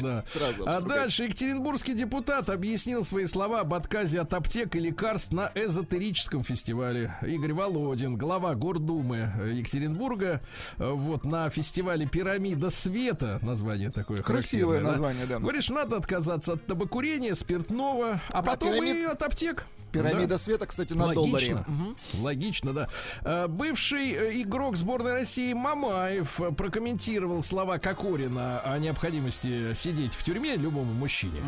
Да. 0.00 0.24
Сразу 0.32 0.64
а 0.66 0.80
дальше 0.80 1.24
екатеринбургский 1.24 1.94
депутат 1.94 2.50
объяснил 2.50 3.04
свои 3.04 3.26
слова 3.26 3.60
об 3.60 3.74
отказе 3.74 4.20
от 4.20 4.32
аптек 4.34 4.74
и 4.76 4.78
лекарств 4.78 5.32
на 5.32 5.50
эзотерическом 5.54 6.44
фестивале. 6.44 7.14
Игорь 7.22 7.52
Володин, 7.52 8.16
глава 8.16 8.54
Гордумы 8.54 9.32
э, 9.40 9.52
Екатеринбурга, 9.54 10.40
э, 10.78 10.90
вот 10.90 11.24
на 11.24 11.48
фестивале 11.50 12.06
«Пирамида 12.06 12.70
света», 12.70 13.38
название 13.42 13.90
такое 13.90 14.22
Красивое 14.22 14.80
характерное, 14.80 14.84
да, 14.84 14.90
название, 14.90 15.26
да. 15.26 15.38
Говоришь, 15.38 15.68
надо 15.70 15.96
отказаться 15.96 16.54
от 16.54 16.66
табакурения, 16.66 17.34
спиртного, 17.34 18.20
а 18.30 18.42
потом 18.42 18.70
пирамид- 18.74 19.00
и 19.00 19.04
от 19.04 19.22
аптек. 19.22 19.66
Пирамида 19.92 20.26
Да. 20.28 20.38
света, 20.38 20.66
кстати, 20.66 20.92
на 20.92 21.12
долларе. 21.14 21.54
Логично. 21.54 21.64
Мгм. 21.66 21.96
Логично, 22.22 22.72
да. 22.72 22.88
Э, 23.22 23.46
Бывший 23.48 24.12
э, 24.12 24.42
игрок 24.42 24.76
сборной 24.76 25.12
России 25.12 25.52
Мамаев 25.52 26.40
э, 26.40 26.50
прокомментировал 26.52 27.42
слова 27.42 27.78
Кокорина 27.78 28.60
о 28.60 28.78
необходимости 28.78 29.72
сидеть 29.74 30.12
в 30.12 30.22
тюрьме 30.24 30.56
любому 30.56 30.92
мужчине. 30.92 31.40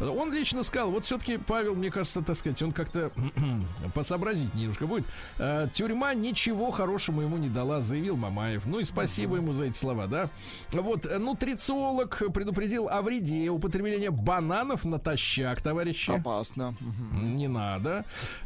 Он 0.00 0.32
лично 0.32 0.62
сказал, 0.62 0.90
вот 0.90 1.04
все-таки 1.04 1.36
Павел, 1.38 1.74
мне 1.74 1.90
кажется, 1.90 2.22
так 2.22 2.36
сказать, 2.36 2.60
он 2.62 2.72
как-то 2.72 3.10
посообразить 3.94 4.54
немножко 4.54 4.86
будет. 4.86 5.04
Э, 5.38 5.68
Тюрьма 5.72 6.14
ничего 6.14 6.70
хорошему 6.70 7.22
ему 7.22 7.36
не 7.36 7.48
дала, 7.48 7.80
заявил 7.80 8.16
Мамаев. 8.16 8.66
Ну 8.66 8.80
и 8.80 8.84
спасибо 8.84 9.36
ему 9.36 9.52
за 9.52 9.64
эти 9.64 9.76
слова, 9.76 10.06
да. 10.06 10.30
Вот, 10.72 11.06
нутрициолог 11.18 12.22
предупредил 12.32 12.88
о 12.88 13.02
вреде 13.02 13.48
употребления 13.50 14.10
бананов 14.10 14.84
натощак, 14.84 15.60
товарищи. 15.60 16.10
Опасно. 16.10 16.74
Мгм. 16.80 17.36
Не 17.36 17.48
надо. 17.48 17.81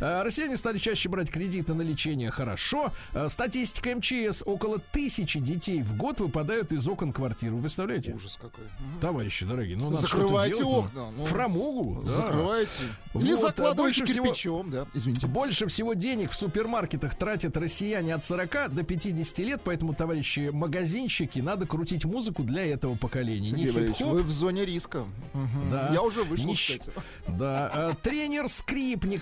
Э, 0.00 0.22
Россияне 0.22 0.56
стали 0.56 0.78
чаще 0.78 1.08
брать 1.08 1.30
кредиты 1.30 1.74
на 1.74 1.82
лечение. 1.82 2.30
Хорошо. 2.30 2.92
Э, 3.12 3.28
Статистика 3.28 3.94
МЧС. 3.94 4.42
Около 4.46 4.78
тысячи 4.78 5.38
детей 5.40 5.82
в 5.82 5.96
год 5.96 6.20
выпадают 6.20 6.72
из 6.72 6.86
окон 6.88 7.12
квартир. 7.12 7.52
Вы 7.52 7.60
представляете? 7.62 8.12
Ужас 8.14 8.36
какой. 8.40 8.64
Товарищи 9.00 9.44
дорогие, 9.46 9.76
ну 9.76 9.86
надо 9.90 10.02
Закрывайте 10.02 10.56
делать, 10.58 10.86
окна, 10.86 11.10
ну. 11.16 11.24
Фрамугу. 11.24 12.02
да. 12.04 12.10
Закрывайте. 12.12 12.70
Или 13.14 13.32
Вот, 13.32 13.38
а 13.38 13.46
закладывайте 13.48 14.00
больше 14.00 14.04
всего- 14.12 14.26
кирпичом, 14.26 14.70
да. 14.70 14.86
Извините. 14.94 15.26
Больше 15.26 15.66
всего 15.66 15.94
денег 15.94 16.30
в 16.30 16.36
супермаркетах 16.36 17.14
тратят 17.14 17.56
россияне 17.56 18.14
от 18.14 18.24
40 18.24 18.68
до 18.68 18.82
50 18.82 19.38
лет, 19.44 19.60
поэтому, 19.64 19.94
товарищи 19.94 20.50
магазинщики, 20.52 21.38
надо 21.40 21.66
крутить 21.66 22.04
музыку 22.04 22.42
для 22.42 22.64
этого 22.66 22.94
поколения. 22.96 23.48
Сергей 23.50 23.64
Не 23.66 23.70
Валерьевич, 23.70 24.00
вы 24.00 24.22
в 24.22 24.30
зоне 24.30 24.64
риска. 24.64 25.04
Мгм. 25.32 25.70
Да. 25.70 25.90
Я 25.92 26.02
уже 26.02 26.22
вышел, 26.22 26.48
Нищ- 26.50 26.78
кстати. 26.78 26.90
Да, 27.28 27.70
э, 27.74 27.94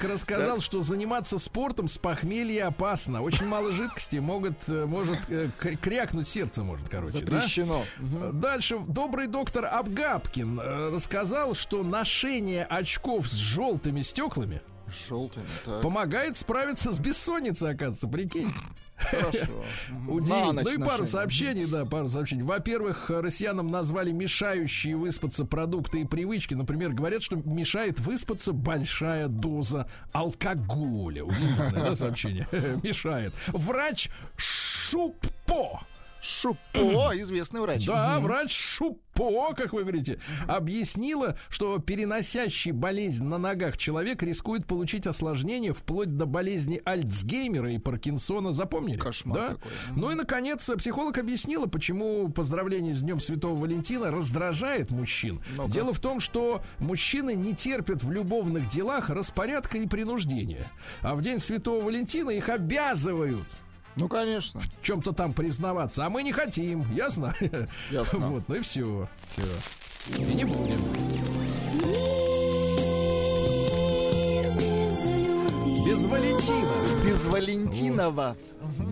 рассказал, 0.06 0.60
что 0.60 0.82
заниматься 0.82 1.38
спортом 1.38 1.88
с 1.88 1.98
похмелья 1.98 2.68
опасно. 2.68 3.22
Очень 3.22 3.46
мало 3.46 3.72
жидкости, 3.72 4.16
могут, 4.16 4.68
э, 4.68 4.86
может 4.86 5.18
э, 5.28 5.50
крякнуть 5.58 6.28
сердце, 6.28 6.62
может, 6.62 6.88
короче, 6.88 7.20
да? 7.20 7.40
Запрещено. 7.40 7.84
Мгм. 7.98 8.24
Э, 8.24 8.32
Дальше 8.32 8.78
добрый 8.86 9.26
доктор 9.26 9.66
Абгапкин 9.66 10.60
э, 10.60 10.90
рассказал, 10.90 11.54
что 11.54 11.82
ношение 11.82 12.64
очков 12.64 13.28
с 13.28 13.32
желтыми 13.34 14.02
стеклами 14.02 14.62
Желтыми, 15.08 15.46
так. 15.64 15.82
помогает 15.82 16.36
справиться 16.36 16.92
с 16.92 16.98
бессонницей, 16.98 17.70
оказывается, 17.70 18.06
прикинь. 18.08 18.52
Хорошо. 18.96 19.52
Удивительно. 20.08 20.62
Ну 20.62 20.70
и 20.70 20.78
пару 20.78 21.04
сообщений, 21.04 21.66
да, 21.66 21.84
пару 21.84 22.08
сообщений. 22.08 22.42
Во-первых, 22.42 23.10
россиянам 23.10 23.70
назвали 23.70 24.12
мешающие 24.12 24.96
выспаться 24.96 25.44
продукты 25.44 26.02
и 26.02 26.04
привычки. 26.04 26.54
Например, 26.54 26.92
говорят, 26.92 27.22
что 27.22 27.36
мешает 27.36 28.00
выспаться 28.00 28.52
большая 28.52 29.28
доза 29.28 29.88
алкоголя. 30.12 31.24
Удивительное, 31.24 31.84
да, 31.84 31.94
сообщение? 31.94 32.48
Мешает. 32.82 33.34
Врач 33.48 34.10
Шупо. 34.36 35.80
Шупо, 36.24 37.12
известный 37.20 37.60
врач. 37.60 37.84
Да, 37.86 38.18
врач 38.18 38.50
Шупо, 38.50 39.52
как 39.54 39.74
вы 39.74 39.82
говорите, 39.82 40.18
объяснила, 40.48 41.36
что 41.50 41.78
переносящий 41.78 42.70
болезнь 42.70 43.24
на 43.24 43.36
ногах 43.36 43.76
человек 43.76 44.22
рискует 44.22 44.66
получить 44.66 45.06
осложнения 45.06 45.74
вплоть 45.74 46.16
до 46.16 46.24
болезни 46.24 46.80
Альцгеймера 46.84 47.70
и 47.72 47.78
Паркинсона. 47.78 48.52
Запомнили? 48.52 48.98
Кошмар 48.98 49.36
да? 49.36 49.48
какой. 49.48 49.72
Ну 49.96 50.10
и, 50.12 50.14
наконец, 50.14 50.70
психолог 50.78 51.18
объяснила, 51.18 51.66
почему 51.66 52.30
поздравление 52.30 52.94
с 52.94 53.02
Днем 53.02 53.20
Святого 53.20 53.58
Валентина 53.60 54.10
раздражает 54.10 54.90
мужчин. 54.90 55.42
Ну-ка. 55.56 55.70
Дело 55.70 55.92
в 55.92 56.00
том, 56.00 56.20
что 56.20 56.62
мужчины 56.78 57.34
не 57.34 57.54
терпят 57.54 58.02
в 58.02 58.10
любовных 58.10 58.66
делах 58.68 59.10
распорядка 59.10 59.76
и 59.76 59.86
принуждения. 59.86 60.70
А 61.02 61.14
в 61.14 61.22
День 61.22 61.38
Святого 61.38 61.84
Валентина 61.84 62.30
их 62.30 62.48
обязывают 62.48 63.46
Ну, 63.96 64.08
конечно. 64.08 64.60
в 64.60 64.82
чем-то 64.82 65.12
там 65.12 65.32
признаваться, 65.32 66.04
а 66.04 66.10
мы 66.10 66.22
не 66.22 66.32
хотим, 66.32 66.84
ясно? 66.92 67.34
Ясно. 67.90 68.18
Вот, 68.34 68.48
ну 68.48 68.54
и 68.56 68.60
все. 68.60 69.08
все. 69.36 70.18
И 70.18 70.34
не 70.34 70.44
будем. 70.44 70.80
Без 75.86 76.04
Валентина. 76.06 76.72
Без 77.04 77.26
Валентинова. 77.26 78.36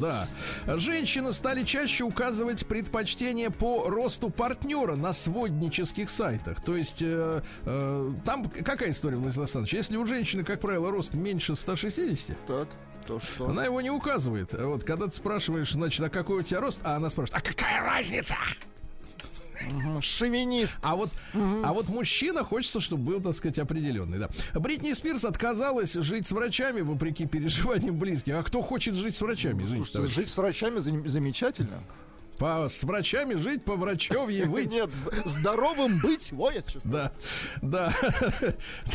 Да. 0.00 0.28
Женщины 0.66 1.32
стали 1.32 1.64
чаще 1.64 2.04
указывать 2.04 2.66
предпочтение 2.66 3.50
по 3.50 3.88
росту 3.88 4.30
партнера 4.30 4.94
на 4.96 5.12
своднических 5.12 6.08
сайтах. 6.10 6.60
То 6.62 6.76
есть 6.76 7.02
э, 7.02 7.42
э, 7.64 8.12
там 8.24 8.44
какая 8.64 8.90
история, 8.90 9.16
Владислав 9.16 9.46
Александрович? 9.46 9.74
Если 9.74 9.96
у 9.96 10.06
женщины, 10.06 10.44
как 10.44 10.60
правило, 10.60 10.90
рост 10.90 11.14
меньше 11.14 11.56
160, 11.56 12.36
Так, 12.46 12.68
то 13.06 13.20
что? 13.20 13.48
она 13.48 13.64
его 13.64 13.80
не 13.80 13.90
указывает. 13.90 14.54
А 14.54 14.66
Вот 14.66 14.84
когда 14.84 15.06
ты 15.06 15.14
спрашиваешь, 15.14 15.72
значит, 15.72 16.00
а 16.04 16.08
какой 16.08 16.40
у 16.40 16.42
тебя 16.42 16.60
рост? 16.60 16.80
А 16.84 16.96
она 16.96 17.10
спрашивает, 17.10 17.42
а 17.42 17.50
какая 17.50 17.80
разница? 17.82 18.34
Мгм. 19.70 20.02
Шовинист. 20.02 20.78
А 20.82 20.96
вот, 20.96 21.10
а 21.34 21.72
вот 21.72 21.88
мужчина 21.88 22.42
хочется, 22.42 22.80
чтобы 22.80 23.12
был, 23.12 23.20
так 23.20 23.34
сказать, 23.34 23.58
определенный, 23.60 24.18
да. 24.18 24.28
Бритни 24.54 24.92
Спирс 24.92 25.24
отказалась 25.24 25.92
жить 25.94 26.26
с 26.26 26.32
врачами 26.32 26.80
вопреки 26.80 27.26
переживаниям 27.26 27.96
близких. 27.96 28.34
А 28.34 28.42
кто 28.42 28.60
хочет 28.60 28.94
жить 28.96 29.14
с 29.14 29.22
врачами? 29.22 29.62
Извините, 29.62 29.92
Слушайте, 29.92 30.14
жить 30.14 30.28
с 30.30 30.36
врачами 30.36 30.78
зам- 30.80 31.06
замечательно. 31.06 31.78
По, 32.42 32.68
с 32.68 32.82
врачами 32.82 33.34
жить, 33.34 33.64
по 33.64 33.76
врачевье 33.76 34.46
выть. 34.46 34.72
Нет, 34.72 34.90
здоровым 35.24 36.00
быть. 36.00 36.32
Ой, 36.36 36.56
я 36.56 36.62
Да, 36.82 37.12
да, 37.62 37.94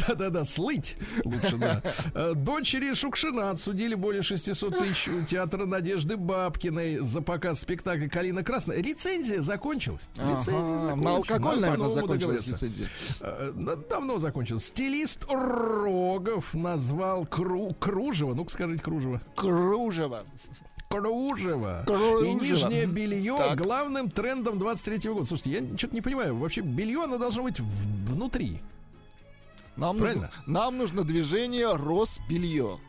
да, 0.05 0.15
да, 0.15 0.29
да, 0.29 0.43
слыть 0.43 0.97
лучше, 1.23 1.55
да. 1.55 1.81
Э, 2.13 2.33
Дочери 2.35 2.93
Шукшина 2.93 3.51
отсудили 3.51 3.95
более 3.95 4.21
600 4.21 4.77
тысяч 4.77 5.07
у 5.07 5.23
театра 5.23 5.65
Надежды 5.65 6.17
Бабкиной 6.17 6.97
за 6.97 7.21
показ 7.21 7.61
спектакля 7.61 8.09
«Калина 8.09 8.43
Красная». 8.43 8.81
Рецензия 8.81 9.39
закончилась. 9.39 10.09
Рецензия 10.17 10.79
закончилась. 10.79 11.05
На 11.05 11.15
алкоголь, 11.15 11.59
наверное, 11.61 11.89
закончилась 11.89 12.47
лицензия. 12.47 12.89
Э, 13.21 13.53
да, 13.55 13.77
Давно 13.77 14.17
закончил. 14.19 14.59
Стилист 14.59 15.23
Рогов 15.31 16.53
назвал 16.53 17.23
кру- 17.23 17.73
Кружево. 17.79 18.33
Ну-ка 18.33 18.51
скажите 18.51 18.83
Кружево. 18.83 19.21
Кружево. 19.37 20.25
Кружево. 20.89 21.83
Кружево. 21.85 22.23
И 22.25 22.33
нижнее 22.33 22.85
белье 22.85 23.35
Так. 23.37 23.57
главным 23.57 24.09
трендом 24.09 24.57
23 24.59 25.09
года. 25.11 25.25
Слушайте, 25.25 25.51
я 25.51 25.77
что-то 25.77 25.93
не 25.95 26.01
понимаю. 26.01 26.35
Вообще 26.37 26.61
белье 26.61 27.03
оно 27.03 27.17
должно 27.17 27.43
быть 27.43 27.59
в- 27.59 28.11
внутри. 28.13 28.61
Нам 29.75 29.97
Правильно? 29.97 30.31
нужно, 30.37 30.43
нам 30.53 30.77
нужно 30.77 31.03
движение 31.03 31.71
Росбелье. 31.75 32.79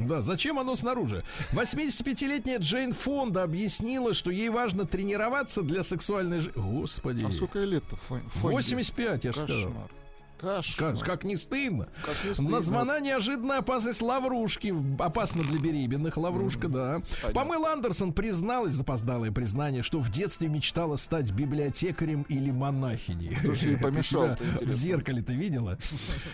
Да, 0.00 0.20
зачем 0.22 0.58
оно 0.58 0.74
снаружи? 0.74 1.22
85-летняя 1.52 2.58
Джейн 2.58 2.92
Фонда 2.92 3.44
объяснила, 3.44 4.12
что 4.14 4.32
ей 4.32 4.48
важно 4.48 4.86
тренироваться 4.86 5.62
для 5.62 5.84
сексуальной 5.84 6.40
жизни. 6.40 6.60
Господи. 6.60 7.24
А 7.24 7.30
сколько 7.30 7.60
лет-то? 7.60 7.94
Фон- 8.08 8.28
Фонде? 8.30 8.56
85, 8.56 9.24
я 9.24 9.32
же 9.32 9.40
сказал. 9.40 9.72
Как, 10.76 10.98
как 11.00 11.24
не 11.24 11.36
стыдно. 11.36 11.88
Как 12.04 12.14
не 12.24 12.34
стыдно. 12.34 12.50
Названа 12.50 13.00
неожиданная 13.00 13.58
опасность 13.58 14.02
лаврушки. 14.02 14.74
Опасно 15.00 15.42
для 15.44 15.58
беременных 15.58 16.16
лаврушка, 16.16 16.68
да. 16.68 17.00
Понятно. 17.22 17.30
Памела 17.32 17.72
Андерсон 17.72 18.12
призналась, 18.12 18.72
запоздалое 18.72 19.30
признание, 19.32 19.82
что 19.82 20.00
в 20.00 20.10
детстве 20.10 20.48
мечтала 20.48 20.96
стать 20.96 21.30
библиотекарем 21.32 22.22
или 22.28 22.50
монахиней. 22.50 23.36
Себя 23.56 23.88
интересно? 23.88 24.38
В 24.60 24.72
зеркале 24.72 25.22
ты 25.22 25.34
видела? 25.34 25.78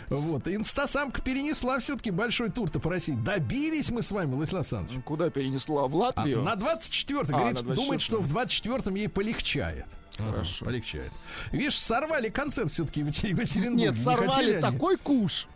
Вот. 0.08 0.48
Инстасамка 0.48 1.22
перенесла 1.22 1.78
все-таки 1.78 2.10
большой 2.10 2.50
тур-то 2.50 2.80
по 2.80 2.90
России. 2.90 3.14
Добились 3.14 3.90
мы 3.90 4.02
с 4.02 4.10
вами, 4.10 4.34
Владислав 4.34 4.60
Александрович. 4.60 5.02
Куда 5.04 5.30
перенесла? 5.30 5.86
В 5.88 5.94
А, 5.94 5.98
Латвию? 5.98 6.42
на 6.42 6.56
24 6.56 7.20
А, 7.20 7.24
говорит, 7.26 7.62
на 7.62 7.74
думает, 7.74 8.00
24-м. 8.00 8.00
что 8.00 8.20
в 8.20 8.28
24-м 8.36 8.94
ей 8.94 9.08
полегчает. 9.08 9.86
Хорошо. 10.28 10.64
Полегчает. 10.64 11.12
Видишь, 11.52 11.78
сорвали 11.78 12.28
концерт 12.28 12.72
все-таки 12.72 13.00
Екатеринбурге. 13.00 13.84
Нет, 13.86 13.94
Не 13.94 14.00
сорвали 14.00 14.52
они. 14.52 14.60
такой 14.60 14.96
куш. 14.96 15.46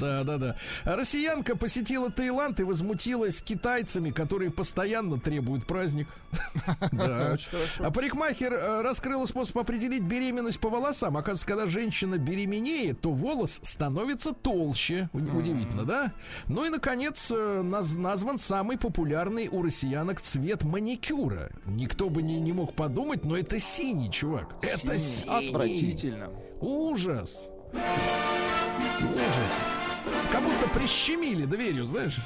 Да, 0.00 0.24
да, 0.24 0.38
да. 0.38 0.56
Россиянка 0.84 1.56
посетила 1.56 2.10
Таиланд 2.10 2.60
и 2.60 2.64
возмутилась 2.64 3.40
китайцами, 3.42 4.10
которые 4.10 4.50
постоянно 4.50 5.18
требуют 5.20 5.66
праздник. 5.66 6.08
Да. 6.92 7.36
А 7.78 7.90
парикмахер 7.90 8.52
э, 8.54 8.82
раскрыла 8.82 9.26
способ 9.26 9.58
определить 9.58 10.02
беременность 10.02 10.58
по 10.60 10.68
волосам. 10.68 11.16
Оказывается, 11.16 11.46
когда 11.46 11.66
женщина 11.66 12.18
беременеет, 12.18 13.00
то 13.00 13.12
волос 13.12 13.60
становится 13.62 14.32
толще. 14.32 15.08
Удивительно, 15.12 15.84
да? 15.84 16.12
Ну 16.48 16.64
и, 16.64 16.68
наконец, 16.68 17.30
э, 17.30 17.34
наз- 17.64 17.96
назван 17.98 18.38
самый 18.38 18.76
популярный 18.78 19.48
у 19.48 19.62
россиянок 19.62 20.20
цвет 20.20 20.64
маникюра. 20.64 21.50
Никто 21.66 22.10
бы 22.10 22.22
не, 22.22 22.40
не 22.40 22.52
мог 22.52 22.74
подумать, 22.74 23.24
но 23.24 23.36
это 23.36 23.58
синий, 23.58 24.10
чувак. 24.10 24.56
Это 24.62 24.98
синий. 24.98 25.48
Отвратительно. 25.48 26.30
Ужас. 26.60 27.50
Ужас. 27.72 29.64
Как 30.30 30.42
будто 30.42 30.68
прищемили 30.68 31.44
дверью, 31.44 31.84
знаешь? 31.84 32.18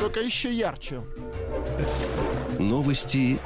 Только 0.00 0.20
еще 0.20 0.52
ярче. 0.52 1.02
Новости 2.58 3.38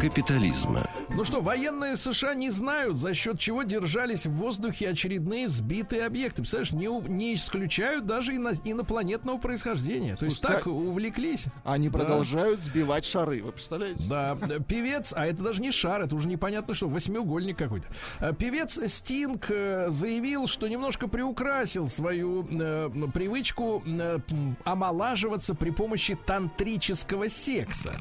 капитализма. 0.00 0.86
Ну 1.10 1.24
что, 1.24 1.40
военные 1.40 1.96
США 1.96 2.34
не 2.34 2.50
знают, 2.50 2.96
за 2.96 3.14
счет 3.14 3.38
чего 3.38 3.62
держались 3.62 4.26
в 4.26 4.32
воздухе 4.32 4.88
очередные 4.88 5.48
сбитые 5.48 6.04
объекты. 6.06 6.42
Представляешь, 6.42 6.72
не, 6.72 6.88
у- 6.88 7.00
не 7.02 7.34
исключают 7.36 8.04
даже 8.04 8.34
ино- 8.34 8.50
инопланетного 8.64 9.38
происхождения. 9.38 10.16
То 10.16 10.24
есть 10.26 10.42
Пустя- 10.42 10.48
так 10.48 10.66
увлеклись. 10.66 11.46
Они 11.64 11.88
Да. 11.88 11.98
продолжают 11.98 12.60
сбивать 12.60 13.04
шары, 13.04 13.42
вы 13.42 13.52
представляете? 13.52 14.04
Да, 14.08 14.36
э, 14.42 14.58
певец, 14.66 15.12
а 15.16 15.26
это 15.26 15.42
даже 15.42 15.62
не 15.62 15.70
шар, 15.70 16.02
это 16.02 16.16
уже 16.16 16.26
непонятно 16.28 16.74
что, 16.74 16.88
восьмиугольник 16.88 17.56
какой-то. 17.56 17.86
Э, 18.20 18.32
Певец 18.36 18.78
Стинг 18.92 19.46
э, 19.50 19.88
заявил, 19.90 20.46
что 20.48 20.66
немножко 20.66 21.06
приукрасил 21.06 21.86
свою 21.86 22.46
э, 22.50 22.90
привычку 23.14 23.82
э, 23.86 24.18
омолаживаться 24.64 25.54
при 25.54 25.70
помощи 25.70 26.16
тантрического 26.26 27.28
секса. 27.28 27.94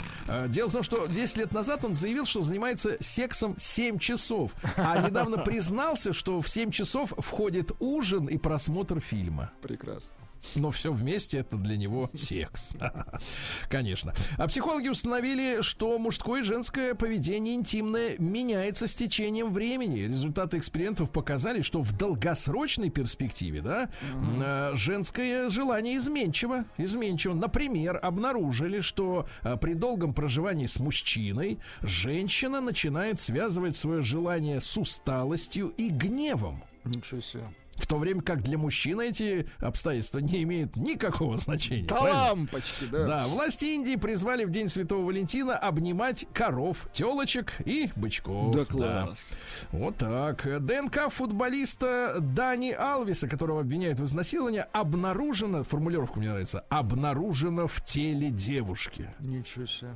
Дело 0.47 0.69
в 0.69 0.73
том, 0.73 0.83
что 0.83 1.05
10 1.07 1.37
лет 1.37 1.51
назад 1.53 1.82
он 1.84 1.95
заявил, 1.95 2.25
что 2.25 2.41
занимается 2.41 2.97
сексом 2.99 3.55
7 3.57 3.99
часов, 3.99 4.55
а 4.75 5.01
недавно 5.01 5.38
признался, 5.38 6.13
что 6.13 6.41
в 6.41 6.49
7 6.49 6.71
часов 6.71 7.13
входит 7.17 7.71
ужин 7.79 8.27
и 8.27 8.38
просмотр 8.38 8.99
фильма. 8.99 9.51
Прекрасно. 9.61 10.15
Но 10.55 10.71
все 10.71 10.91
вместе 10.91 11.39
это 11.39 11.57
для 11.57 11.77
него 11.77 12.09
секс. 12.13 12.75
Конечно. 13.69 14.13
А 14.37 14.47
психологи 14.47 14.87
установили, 14.87 15.61
что 15.61 15.97
мужское 15.97 16.41
и 16.41 16.43
женское 16.43 16.95
поведение 16.95 17.55
интимное 17.55 18.15
меняется 18.19 18.87
с 18.87 18.95
течением 18.95 19.51
времени. 19.53 20.01
Результаты 20.01 20.57
экспериментов 20.57 21.11
показали, 21.11 21.61
что 21.61 21.81
в 21.81 21.97
долгосрочной 21.97 22.89
перспективе, 22.89 23.61
да, 23.61 23.89
э, 24.13 24.71
женское 24.75 25.49
желание 25.49 25.97
изменчиво. 25.97 26.65
Изменчиво. 26.77 27.33
Например, 27.33 27.99
обнаружили, 28.01 28.81
что 28.81 29.27
э, 29.41 29.57
при 29.57 29.73
долгом 29.73 30.13
проживании 30.13 30.65
с 30.65 30.79
мужчиной 30.79 31.59
женщина 31.81 32.61
начинает 32.61 33.19
связывать 33.19 33.75
свое 33.75 34.01
желание 34.01 34.61
с 34.61 34.77
усталостью 34.77 35.69
и 35.77 35.89
гневом. 35.89 36.63
Ничего 36.83 37.21
себе. 37.21 37.43
В 37.76 37.88
то 37.88 37.97
время 37.97 38.21
как 38.21 38.41
для 38.41 38.57
мужчины 38.57 39.09
эти 39.09 39.47
обстоятельства 39.59 40.19
не 40.19 40.43
имеют 40.43 40.76
никакого 40.76 41.38
значения. 41.38 41.88
Да 41.88 41.99
лампочки, 41.99 42.86
да. 42.91 43.05
Да, 43.05 43.28
власти 43.28 43.65
Индии 43.65 43.95
призвали 43.95 44.45
в 44.45 44.49
День 44.49 44.69
Святого 44.69 45.05
Валентина 45.05 45.57
обнимать 45.57 46.28
коров, 46.34 46.88
телочек 46.93 47.53
и 47.65 47.89
бычков. 47.95 48.55
Да 48.55 48.65
класс. 48.65 49.34
Вот 49.71 49.97
так. 49.97 50.45
ДНК 50.63 51.09
футболиста 51.09 52.17
Дани 52.19 52.71
Алвиса, 52.71 53.28
которого 53.28 53.61
обвиняют 53.61 53.99
в 53.99 54.05
изнасиловании, 54.05 54.65
обнаружено, 54.71 55.63
формулировка 55.63 56.19
мне 56.19 56.30
нравится, 56.30 56.65
обнаружено 56.69 57.67
в 57.67 57.84
теле 57.84 58.30
девушки. 58.30 59.09
Ничего 59.19 59.65
себе. 59.65 59.95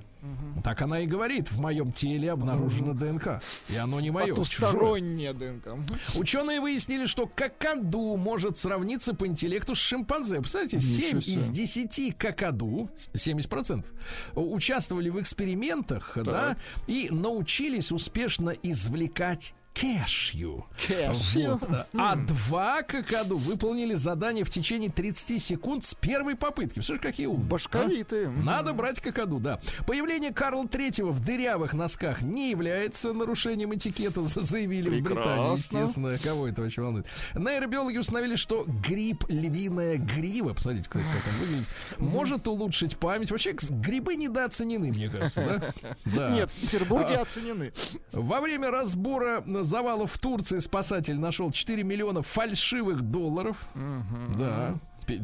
Так 0.64 0.82
она 0.82 1.00
и 1.00 1.06
говорит, 1.06 1.52
в 1.52 1.60
моем 1.60 1.92
теле 1.92 2.32
обнаружено 2.32 2.94
ДНК. 2.94 3.42
И 3.70 3.76
оно 3.76 4.00
не 4.00 4.12
мое. 4.12 4.30
Потусторонняя 4.30 5.34
ДНК. 5.34 5.68
Ученые 6.16 6.60
выяснили, 6.60 7.06
что 7.06 7.28
какаду 7.28 8.18
может 8.18 8.58
сравниться 8.58 9.14
по 9.14 9.28
интеллекту 9.28 9.76
с 9.76 9.80
шимпанзе. 9.80 10.38
Представляете, 10.38 10.82
7 10.82 11.22
себе. 11.22 11.36
из 11.36 11.50
10 11.50 12.18
какаду, 12.18 12.90
70%, 13.14 13.86
участвовали 14.36 15.10
в 15.10 15.22
экспериментах, 15.22 16.18
да, 16.24 16.58
и 16.88 17.10
научились 17.12 17.92
успешно 17.92 18.50
извлекать 18.50 19.54
кэшью. 19.80 20.66
Кэшью? 20.88 21.60
Вот. 21.62 21.88
А 21.98 22.16
два 22.16 22.82
какаду 22.82 23.38
выполнили 23.38 23.94
задание 23.94 24.44
в 24.44 24.50
течение 24.50 24.90
30 24.90 25.42
секунд 25.42 25.86
с 25.86 25.94
первой 25.94 26.36
попытки. 26.36 26.80
Слышишь, 26.80 27.02
какие 27.02 27.28
умные. 27.28 27.46
а? 27.46 27.50
Башковитые. 27.50 28.30
Надо 28.30 28.74
брать 28.74 29.00
какаду, 29.00 29.40
да. 29.40 29.60
Появление 29.86 30.34
Карла 30.34 30.68
Третьего 30.68 31.12
в 31.12 31.20
дырявых 31.20 31.74
носках 31.74 32.22
не 32.22 32.50
является 32.50 33.14
нарушением 33.14 33.74
этикета, 33.76 34.24
за- 34.24 34.42
заявили 34.42 34.90
в 34.90 35.04
Британии, 35.04 35.16
Прекрасно. 35.16 35.54
естественно. 35.54 36.18
Кого 36.24 36.48
это 36.48 36.62
очень 36.64 36.84
волнует? 36.84 37.08
Нейробиологи 37.36 37.98
установили, 37.98 38.36
что 38.36 38.66
гриб 38.68 39.24
львиная 39.30 39.98
грива, 39.98 40.54
посмотрите, 40.54 40.90
кстати, 40.90 41.06
как 41.14 41.34
он 41.34 41.40
выглядит, 41.40 41.68
может 41.98 42.48
улучшить 42.48 42.98
память. 42.98 43.32
Вообще, 43.32 43.56
грибы 43.70 44.16
недооценены, 44.16 44.90
мне 44.92 45.10
кажется, 45.10 45.72
да? 45.84 45.96
Да. 46.06 46.30
Нет, 46.32 46.52
в 46.52 46.62
Петербурге 46.62 47.16
А. 47.16 47.22
оценены. 47.22 47.74
Во 48.12 48.40
время 48.42 48.72
разбора 48.72 49.44
завалов 49.68 50.14
в 50.14 50.18
Турции 50.18 50.60
спасатель 50.60 51.20
нашел 51.20 51.52
4 51.52 51.84
миллиона 51.84 52.24
фальшивых 52.24 53.02
долларов. 53.02 53.68
Да. 54.38 54.76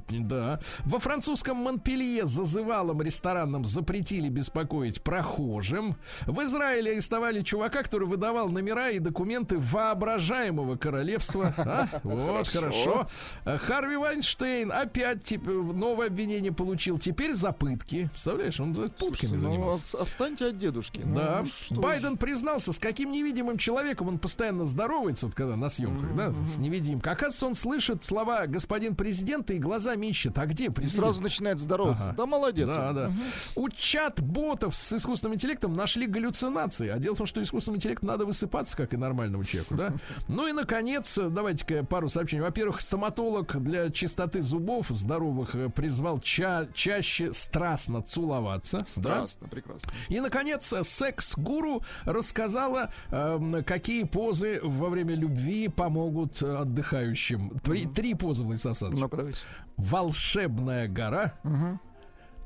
Да. 0.10 0.60
Во 0.86 1.00
французском 1.00 1.58
Монпелье 1.58 2.26
зазывалом 2.26 3.02
ресторанам 3.02 3.66
запретили 3.66 4.30
беспокоить 4.30 5.02
прохожим. 5.04 5.96
В 6.26 6.42
Израиле 6.42 6.92
арестовали 6.92 7.42
чувака, 7.42 7.84
который 7.84 8.08
выдавал 8.08 8.50
номера 8.50 8.90
и 8.90 9.00
документы 9.00 9.58
воображаемого 9.60 10.76
королевства. 10.78 11.54
А? 11.66 11.88
Вот, 12.04 12.48
хорошо. 12.48 13.08
А 13.46 13.58
Харви 13.58 13.96
Вайнштейн 13.96 14.72
опять 14.72 15.24
тип- 15.24 15.46
новое 15.48 16.08
обвинение 16.08 16.52
получил. 16.52 16.98
Теперь 17.00 17.34
за 17.34 17.52
пытки. 17.52 18.08
Представляешь, 18.12 18.60
он 18.60 18.74
за 18.74 18.84
пытками 18.90 19.32
Ну, 19.32 19.38
занимался. 19.38 19.98
от- 19.98 20.04
отстаньте 20.04 20.48
от 20.48 20.58
дедушки. 20.58 21.02
Ну, 21.04 21.16
Да. 21.16 21.46
что 21.46 21.76
Байден 21.76 22.18
признался, 22.18 22.74
с 22.74 22.80
каким 22.80 23.12
невидимым 23.12 23.58
человеком 23.58 24.08
он 24.08 24.20
постоянно 24.20 24.66
здоровается, 24.66 25.26
вот 25.28 25.36
когда 25.36 25.56
на 25.56 25.70
съемках, 25.70 26.16
да, 26.16 26.32
с 26.46 26.58
невидимкой. 26.58 27.12
Оказывается, 27.14 27.46
он 27.48 27.56
слышит 27.56 28.04
слова 28.06 28.46
господин 28.48 28.96
президента 28.96 29.54
и 29.54 29.60
глазами 29.74 30.08
ищет. 30.08 30.38
А 30.38 30.46
где 30.46 30.66
И 30.66 30.70
президент? 30.70 31.04
сразу 31.06 31.22
начинает 31.24 31.60
здороваться. 31.60 32.06
Ага. 32.06 32.14
Да, 32.18 32.26
молодец. 32.26 32.68
Да, 32.68 32.90
он. 32.90 32.96
да. 32.96 33.12
У 33.56 33.70
чат-ботов 33.70 34.76
с 34.76 34.94
искусственным 34.94 35.36
интеллектом 35.36 35.74
нашли 35.76 36.06
галлюцинации. 36.08 36.90
А 36.90 37.00
дело 37.00 37.16
в 37.16 37.18
том, 37.18 37.28
что 37.28 37.42
искусственному 37.42 37.78
интеллекту 37.78 38.06
надо 38.06 38.26
высыпаться, 38.26 38.78
как 38.78 38.94
и 38.94 38.98
нормальному 38.98 39.44
человеку, 39.44 39.76
да? 39.76 39.94
Ну 40.28 40.48
и, 40.48 40.52
наконец, 40.54 41.18
давайте-ка 41.18 41.84
пару 41.84 42.10
сообщений. 42.10 42.44
Во-первых, 42.44 42.82
стоматолог 42.82 43.62
для 43.64 43.90
чистоты 43.90 44.42
зубов 44.42 44.88
здоровых 44.90 45.56
э, 45.56 45.70
призвал 45.70 46.20
ча- 46.20 46.68
чаще 46.74 47.34
страстно 47.34 48.02
целоваться. 48.02 48.80
да? 48.80 48.86
Страстно, 48.88 49.48
прекрасно. 49.48 49.92
И, 50.10 50.20
наконец, 50.20 50.74
секс-гуру 50.84 51.84
рассказала, 52.06 52.92
эм, 53.12 53.64
какие 53.64 54.04
позы 54.04 54.60
во 54.64 54.90
время 54.90 55.16
любви 55.16 55.68
помогут 55.68 56.42
э, 56.42 56.56
отдыхающим. 56.58 57.52
Три, 57.64 57.86
три 57.86 58.14
позы, 58.16 58.44
Владислав 58.44 58.82
Александрович. 58.82 59.10
Давайте. 59.12 59.40
Волшебная 59.78 60.88
гора, 60.88 61.34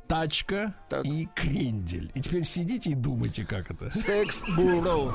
тачка 0.07 0.73
Так. 0.89 1.05
и 1.05 1.27
крендель. 1.35 2.11
И 2.15 2.21
теперь 2.21 2.43
сидите 2.45 2.91
и 2.91 2.95
думайте, 2.95 3.45
как 3.45 3.69
это. 3.71 3.89
Секс-гуру. 3.89 5.13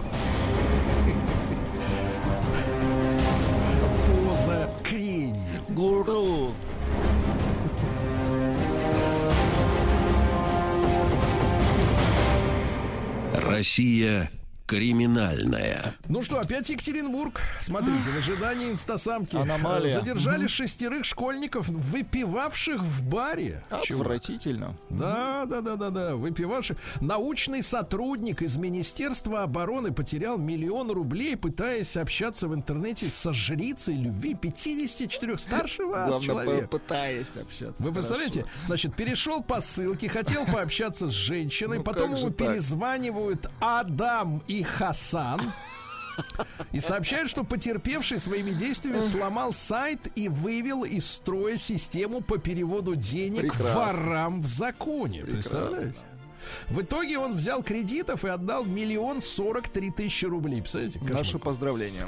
Поза 4.28 4.70
крендель. 4.82 5.60
Гуру. 5.70 6.52
Россия 13.34 14.30
криминальная. 14.76 15.94
Ну 16.08 16.22
что, 16.22 16.38
опять 16.40 16.68
Екатеринбург. 16.70 17.40
Смотрите, 17.60 18.10
в 18.10 18.16
ожидании 18.16 18.70
инстасамки 18.70 19.36
Аномалия. 19.36 19.90
задержали 19.98 20.46
шестерых 20.46 21.04
школьников, 21.04 21.68
выпивавших 21.68 22.80
в 22.82 23.04
баре. 23.04 23.62
Отвратительно. 23.70 24.76
Да, 24.90 25.44
да, 25.46 25.60
да, 25.60 25.76
да, 25.76 25.90
да. 25.90 26.16
Выпиваши. 26.16 26.76
Научный 27.00 27.62
сотрудник 27.62 28.42
из 28.42 28.56
Министерства 28.56 29.42
обороны 29.42 29.92
потерял 29.92 30.38
миллион 30.38 30.90
рублей, 30.90 31.36
пытаясь 31.36 31.96
общаться 31.96 32.48
в 32.48 32.54
интернете 32.54 33.10
со 33.10 33.32
жрицей 33.32 33.96
любви 33.96 34.34
54 34.34 35.36
старше 35.38 35.84
вас 35.84 36.08
Главное, 36.08 36.26
человек. 36.26 36.70
по- 36.70 36.78
пытаясь 36.78 37.36
общаться. 37.36 37.82
Вы 37.82 37.92
представляете, 37.92 38.40
Хорошо. 38.42 38.58
значит, 38.66 38.94
перешел 38.96 39.42
по 39.42 39.60
ссылке, 39.60 40.08
хотел 40.08 40.46
пообщаться 40.46 41.08
с 41.08 41.12
женщиной, 41.12 41.78
Ну, 41.78 41.84
потом 41.84 42.14
так? 42.16 42.36
перезванивают 42.36 43.50
Адам 43.60 44.42
и 44.46 44.61
Хасан. 44.62 45.40
И 46.72 46.80
сообщают, 46.80 47.30
что 47.30 47.42
потерпевший 47.42 48.18
своими 48.18 48.50
действиями 48.50 49.00
сломал 49.00 49.52
сайт 49.52 50.00
и 50.14 50.28
вывел 50.28 50.84
из 50.84 51.06
строя 51.06 51.56
систему 51.56 52.20
по 52.20 52.36
переводу 52.38 52.96
денег 52.96 53.52
Прекрасно. 53.52 53.74
ворам 53.74 54.40
в 54.40 54.46
законе. 54.46 55.22
Прекрасно. 55.22 55.60
Представляете? 55.60 55.98
В 56.68 56.82
итоге 56.82 57.18
он 57.18 57.34
взял 57.34 57.62
кредитов 57.62 58.24
и 58.24 58.28
отдал 58.28 58.64
миллион 58.64 59.20
сорок 59.20 59.68
три 59.68 59.90
тысячи 59.90 60.24
рублей. 60.24 60.61
Представляете? 60.61 60.99
Кошмар. 60.99 61.18
Наши 61.18 61.38
поздравления. 61.38 62.07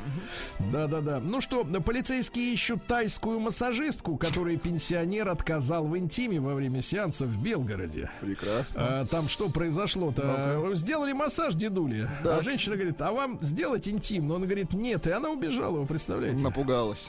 Да-да-да. 0.59 1.21
Ну 1.21 1.41
что, 1.41 1.65
полицейские 1.65 2.53
ищут 2.53 2.87
тайскую 2.87 3.41
массажистку, 3.41 4.17
которой 4.17 4.57
пенсионер 4.57 5.29
отказал 5.29 5.87
в 5.87 5.97
интиме 5.97 6.41
во 6.41 6.55
время 6.55 6.83
сеанса 6.83 7.27
в 7.27 7.43
Белгороде. 7.43 8.11
Прекрасно. 8.21 9.01
А, 9.01 9.07
там 9.07 9.29
что 9.29 9.49
произошло-то? 9.49 10.71
Сделали 10.75 11.13
массаж 11.13 11.55
дедуле. 11.55 12.09
А 12.25 12.41
женщина 12.43 12.77
говорит, 12.77 13.01
а 13.01 13.13
вам 13.13 13.39
сделать 13.41 13.89
интим? 13.89 14.29
Но 14.29 14.35
он 14.35 14.43
говорит, 14.45 14.73
нет. 14.73 15.07
И 15.07 15.11
она 15.11 15.31
убежала, 15.31 15.79
вы 15.79 15.87
представляете? 15.87 16.39
Напугалась. 16.39 17.09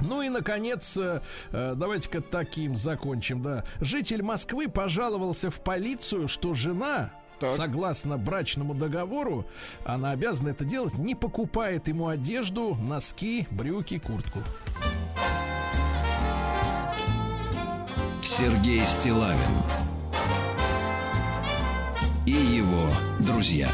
Ну 0.00 0.22
и, 0.22 0.28
наконец, 0.28 0.96
э, 0.96 1.20
э, 1.50 1.74
давайте-ка 1.76 2.20
таким 2.20 2.76
закончим, 2.76 3.42
да. 3.42 3.64
Житель 3.80 4.22
Москвы 4.22 4.68
пожаловался 4.68 5.50
в 5.50 5.60
полицию, 5.60 6.28
что 6.28 6.47
жена 6.54 7.10
Так. 7.40 7.52
согласно 7.52 8.18
брачному 8.18 8.74
договору, 8.74 9.46
она 9.84 10.10
обязана 10.10 10.48
это 10.48 10.64
делать, 10.64 10.98
не 10.98 11.14
покупает 11.14 11.88
ему 11.88 12.08
одежду, 12.08 12.74
носки, 12.74 13.46
брюки, 13.50 13.98
куртку. 13.98 14.40
Сергей 18.22 18.84
Стилавин 18.84 19.62
и 22.26 22.30
его 22.30 22.88
друзья. 23.20 23.70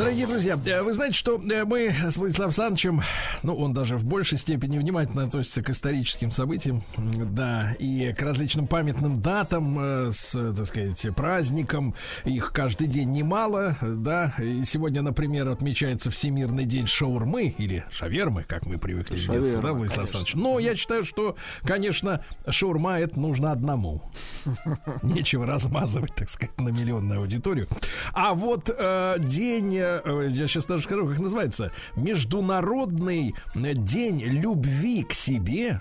Дорогие 0.00 0.26
друзья, 0.26 0.58
э, 0.64 0.80
вы 0.80 0.94
знаете, 0.94 1.14
что 1.14 1.36
э, 1.36 1.64
мы 1.66 1.92
с 1.92 2.16
Владиславом 2.16 2.52
Санычем, 2.52 3.02
ну, 3.42 3.54
он 3.54 3.74
даже 3.74 3.98
в 3.98 4.04
большей 4.06 4.38
степени 4.38 4.78
внимательно 4.78 5.24
относится 5.24 5.62
к 5.62 5.68
историческим 5.68 6.32
событиям, 6.32 6.82
да, 6.96 7.74
и 7.78 8.10
к 8.14 8.22
различным 8.22 8.66
памятным 8.66 9.20
датам, 9.20 9.78
э, 9.78 10.10
с, 10.10 10.32
так 10.56 10.64
сказать, 10.64 11.06
праздникам. 11.14 11.94
Их 12.24 12.50
каждый 12.54 12.86
день 12.86 13.10
немало, 13.10 13.76
да. 13.82 14.32
И 14.38 14.64
сегодня, 14.64 15.02
например, 15.02 15.50
отмечается 15.50 16.10
Всемирный 16.10 16.64
день 16.64 16.86
шаурмы 16.86 17.54
или 17.58 17.84
шавермы, 17.90 18.44
как 18.44 18.64
мы 18.64 18.78
привыкли 18.78 19.16
Шаверма, 19.16 19.46
делать, 19.46 19.62
да, 19.62 19.72
Владислав 19.74 20.10
конечно. 20.10 20.18
Саныч? 20.18 20.34
Но 20.34 20.58
я 20.58 20.76
считаю, 20.76 21.04
что, 21.04 21.36
конечно, 21.62 22.24
шаурма 22.48 23.00
это 23.00 23.20
нужно 23.20 23.52
одному. 23.52 24.10
Нечего 25.02 25.44
размазывать, 25.44 26.14
так 26.14 26.30
сказать, 26.30 26.58
на 26.58 26.70
миллионную 26.70 27.20
аудиторию. 27.20 27.68
А 28.14 28.32
вот 28.32 28.70
э, 28.74 29.16
день, 29.18 29.89
э, 30.04 30.28
я 30.30 30.48
сейчас 30.48 30.66
даже 30.66 30.84
скажу, 30.84 31.06
как 31.06 31.18
называется, 31.18 31.72
Международный 31.96 33.34
день 33.54 34.22
любви 34.22 35.02
к 35.02 35.12
себе. 35.12 35.80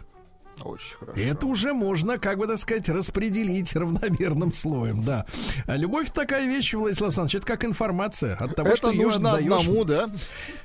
Очень 0.64 0.98
хорошо. 0.98 1.20
Это 1.20 1.48
уже 1.48 1.74
можно, 1.74 2.18
как 2.18 2.38
бы 2.38 2.48
так 2.48 2.58
сказать, 2.58 2.90
распределить 2.90 3.76
равномерным 3.76 4.54
слоем, 4.54 5.04
да. 5.04 5.26
А 5.66 5.76
любовь 5.76 6.12
такая 6.12 6.46
вещь, 6.46 6.74
Владислав 6.74 7.10
Александрович, 7.10 7.36
это 7.36 7.48
как 7.48 7.66
информация. 7.66 8.36
От 8.36 8.56
того, 8.56 8.76
что 8.76 8.90
Это 8.90 8.98
ее 8.98 9.06
нужно 9.06 9.32
отдаешь... 9.32 9.62
одному, 9.62 9.84
да? 9.86 10.10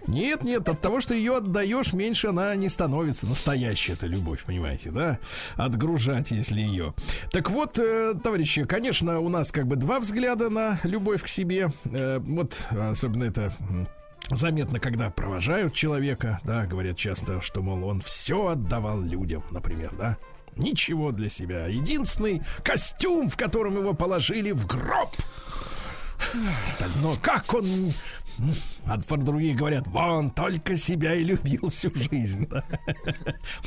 Нет, 0.06 0.42
нет, 0.42 0.68
от 0.68 0.80
того, 0.80 1.00
что 1.00 1.14
ее 1.14 1.36
отдаешь, 1.36 1.92
меньше 1.92 2.28
она 2.28 2.54
не 2.54 2.68
становится. 2.68 3.26
Настоящая 3.26 3.94
эта 3.94 4.06
любовь, 4.06 4.44
понимаете, 4.44 4.90
да? 4.90 5.18
Отгружать, 5.56 6.30
если 6.30 6.60
ее. 6.60 6.94
Так 7.30 7.50
вот, 7.50 7.78
э, 7.78 8.14
товарищи, 8.22 8.64
конечно, 8.64 9.20
у 9.20 9.28
нас 9.28 9.52
как 9.52 9.66
бы 9.66 9.76
два 9.76 10.00
взгляда 10.00 10.50
на 10.50 10.80
любовь 10.82 11.22
к 11.22 11.28
себе. 11.28 11.70
Э, 11.84 12.18
вот, 12.18 12.66
особенно 12.70 13.24
это 13.24 13.54
Заметно, 14.30 14.80
когда 14.80 15.10
провожают 15.10 15.74
человека, 15.74 16.40
да, 16.44 16.66
говорят 16.66 16.96
часто, 16.96 17.40
что, 17.40 17.62
мол, 17.62 17.84
он 17.84 18.00
все 18.00 18.48
отдавал 18.48 19.00
людям, 19.00 19.44
например, 19.50 19.92
да. 19.96 20.16
Ничего 20.56 21.10
для 21.12 21.28
себя. 21.28 21.66
Единственный 21.66 22.42
костюм, 22.62 23.28
в 23.28 23.36
котором 23.36 23.76
его 23.76 23.92
положили 23.92 24.52
в 24.52 24.66
гроб. 24.66 25.10
Остальное, 26.62 27.16
как 27.20 27.52
он... 27.54 27.92
А 28.86 28.98
про 29.00 29.16
другие 29.16 29.54
говорят, 29.54 29.86
вон, 29.86 30.30
только 30.30 30.76
себя 30.76 31.14
и 31.14 31.24
любил 31.24 31.70
всю 31.70 31.90
жизнь. 31.94 32.46
да. 32.48 32.64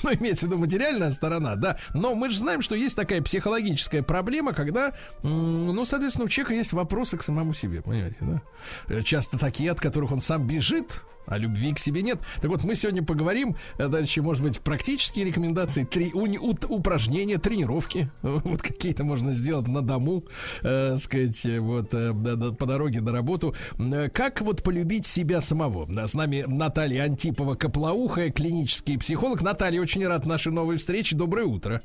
Ну, 0.03 0.13
имеется 0.13 0.45
в 0.45 0.49
виду 0.49 0.59
материальная 0.59 1.11
сторона, 1.11 1.55
да. 1.55 1.77
Но 1.93 2.13
мы 2.15 2.29
же 2.29 2.37
знаем, 2.37 2.61
что 2.61 2.75
есть 2.75 2.95
такая 2.95 3.21
психологическая 3.21 4.03
проблема, 4.03 4.53
когда, 4.53 4.93
ну, 5.23 5.85
соответственно, 5.85 6.25
у 6.25 6.29
человека 6.29 6.53
есть 6.53 6.73
вопросы 6.73 7.17
к 7.17 7.23
самому 7.23 7.53
себе, 7.53 7.81
понимаете, 7.81 8.17
да. 8.21 8.41
Э, 8.87 9.01
Часто 9.01 9.37
такие, 9.39 9.71
от 9.71 9.79
которых 9.79 10.11
он 10.11 10.21
сам 10.21 10.45
бежит, 10.47 11.03
а 11.25 11.37
любви 11.37 11.73
к 11.73 11.79
себе 11.79 12.03
нет. 12.03 12.19
Так 12.41 12.45
вот, 12.49 12.63
мы 12.63 12.73
сегодня 12.75 13.03
поговорим, 13.03 13.55
э, 13.77 13.87
дальше, 13.89 14.21
может 14.21 14.43
быть, 14.43 14.61
практические 14.61 15.25
рекомендации, 15.25 15.83
три, 15.83 16.11
уни- 16.11 16.37
ут- 16.39 16.65
упражнения, 16.69 17.37
тренировки, 17.37 18.09
вот 18.21 18.61
какие-то 18.61 19.03
можно 19.03 19.33
сделать 19.33 19.67
на 19.67 19.81
дому, 19.81 20.23
э, 20.63 20.95
сказать, 20.97 21.45
э, 21.45 21.59
вот, 21.59 21.93
э, 21.93 22.13
по 22.53 22.65
дороге 22.65 23.01
на 23.01 23.11
работу. 23.11 23.55
Э, 23.79 24.09
Как 24.09 24.41
вот 24.41 24.63
полюбить 24.63 25.06
себя 25.07 25.41
самого? 25.41 25.87
С 26.05 26.13
нами 26.13 26.43
Наталья 26.47 27.03
Антипова-Коплоухая, 27.03 28.31
клинический 28.31 28.97
психолог. 28.97 29.41
Наталья, 29.41 29.81
очень 29.81 30.05
рад 30.05 30.25
нашей 30.25 30.51
новой 30.51 30.77
встрече. 30.77 31.15
Доброе 31.15 31.45
утро. 31.45 31.81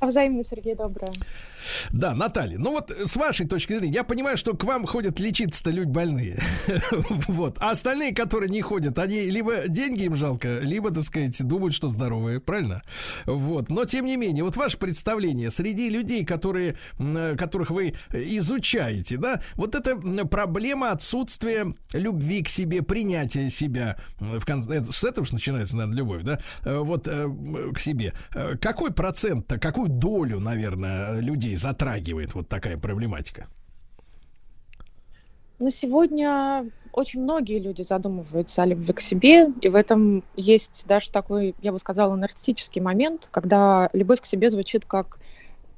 Взаимно, 0.00 0.44
Сергей, 0.44 0.74
доброе. 0.74 1.12
Да, 1.90 2.14
Наталья, 2.14 2.58
ну 2.58 2.70
вот 2.72 2.90
с 2.90 3.16
вашей 3.16 3.46
точки 3.46 3.74
зрения, 3.78 3.94
я 3.94 4.04
понимаю, 4.04 4.36
что 4.36 4.56
к 4.56 4.64
вам 4.64 4.86
ходят 4.86 5.20
лечиться-то 5.20 5.70
люди 5.70 5.90
больные. 5.90 6.38
Вот. 7.28 7.56
А 7.60 7.70
остальные, 7.70 8.14
которые 8.14 8.50
не 8.50 8.60
ходят, 8.60 8.98
они 8.98 9.22
либо 9.30 9.68
деньги 9.68 10.04
им 10.04 10.16
жалко, 10.16 10.58
либо, 10.60 10.90
так 10.90 11.04
сказать, 11.04 11.42
думают, 11.46 11.74
что 11.74 11.88
здоровые, 11.88 12.40
правильно? 12.40 12.82
Вот. 13.26 13.70
Но, 13.70 13.84
тем 13.84 14.06
не 14.06 14.16
менее, 14.16 14.44
вот 14.44 14.56
ваше 14.56 14.78
представление 14.78 15.50
среди 15.50 15.88
людей, 15.88 16.24
которые, 16.24 16.76
м, 16.98 17.36
которых 17.36 17.70
вы 17.70 17.94
изучаете, 18.12 19.16
да, 19.16 19.40
вот 19.54 19.74
эта 19.74 19.96
проблема 20.26 20.90
отсутствия 20.90 21.74
любви 21.92 22.42
к 22.42 22.48
себе, 22.48 22.82
принятия 22.82 23.50
себя, 23.50 23.96
в 24.18 24.44
конце, 24.44 24.84
с 24.84 25.04
этого 25.04 25.26
же 25.26 25.34
начинается, 25.34 25.76
наверное, 25.76 25.96
любовь, 25.96 26.22
да, 26.22 26.40
Э, 26.64 26.78
вот 26.78 27.08
э, 27.08 27.28
к 27.74 27.78
себе. 27.78 28.12
Э, 28.34 28.56
Какой 28.56 28.92
процент-то, 28.92 29.58
какую 29.58 29.88
долю, 29.88 30.40
наверное, 30.40 31.20
людей 31.20 31.49
затрагивает 31.56 32.34
вот 32.34 32.48
такая 32.48 32.76
проблематика? 32.76 33.46
Но 35.58 35.68
сегодня 35.68 36.70
очень 36.92 37.22
многие 37.22 37.58
люди 37.58 37.82
задумываются 37.82 38.62
о 38.62 38.66
любви 38.66 38.92
к 38.92 39.00
себе, 39.00 39.52
и 39.60 39.68
в 39.68 39.74
этом 39.74 40.24
есть 40.34 40.84
даже 40.88 41.10
такой, 41.10 41.54
я 41.60 41.72
бы 41.72 41.78
сказала, 41.78 42.16
нарциссический 42.16 42.80
момент, 42.80 43.28
когда 43.30 43.90
любовь 43.92 44.22
к 44.22 44.26
себе 44.26 44.50
звучит 44.50 44.84
как 44.86 45.18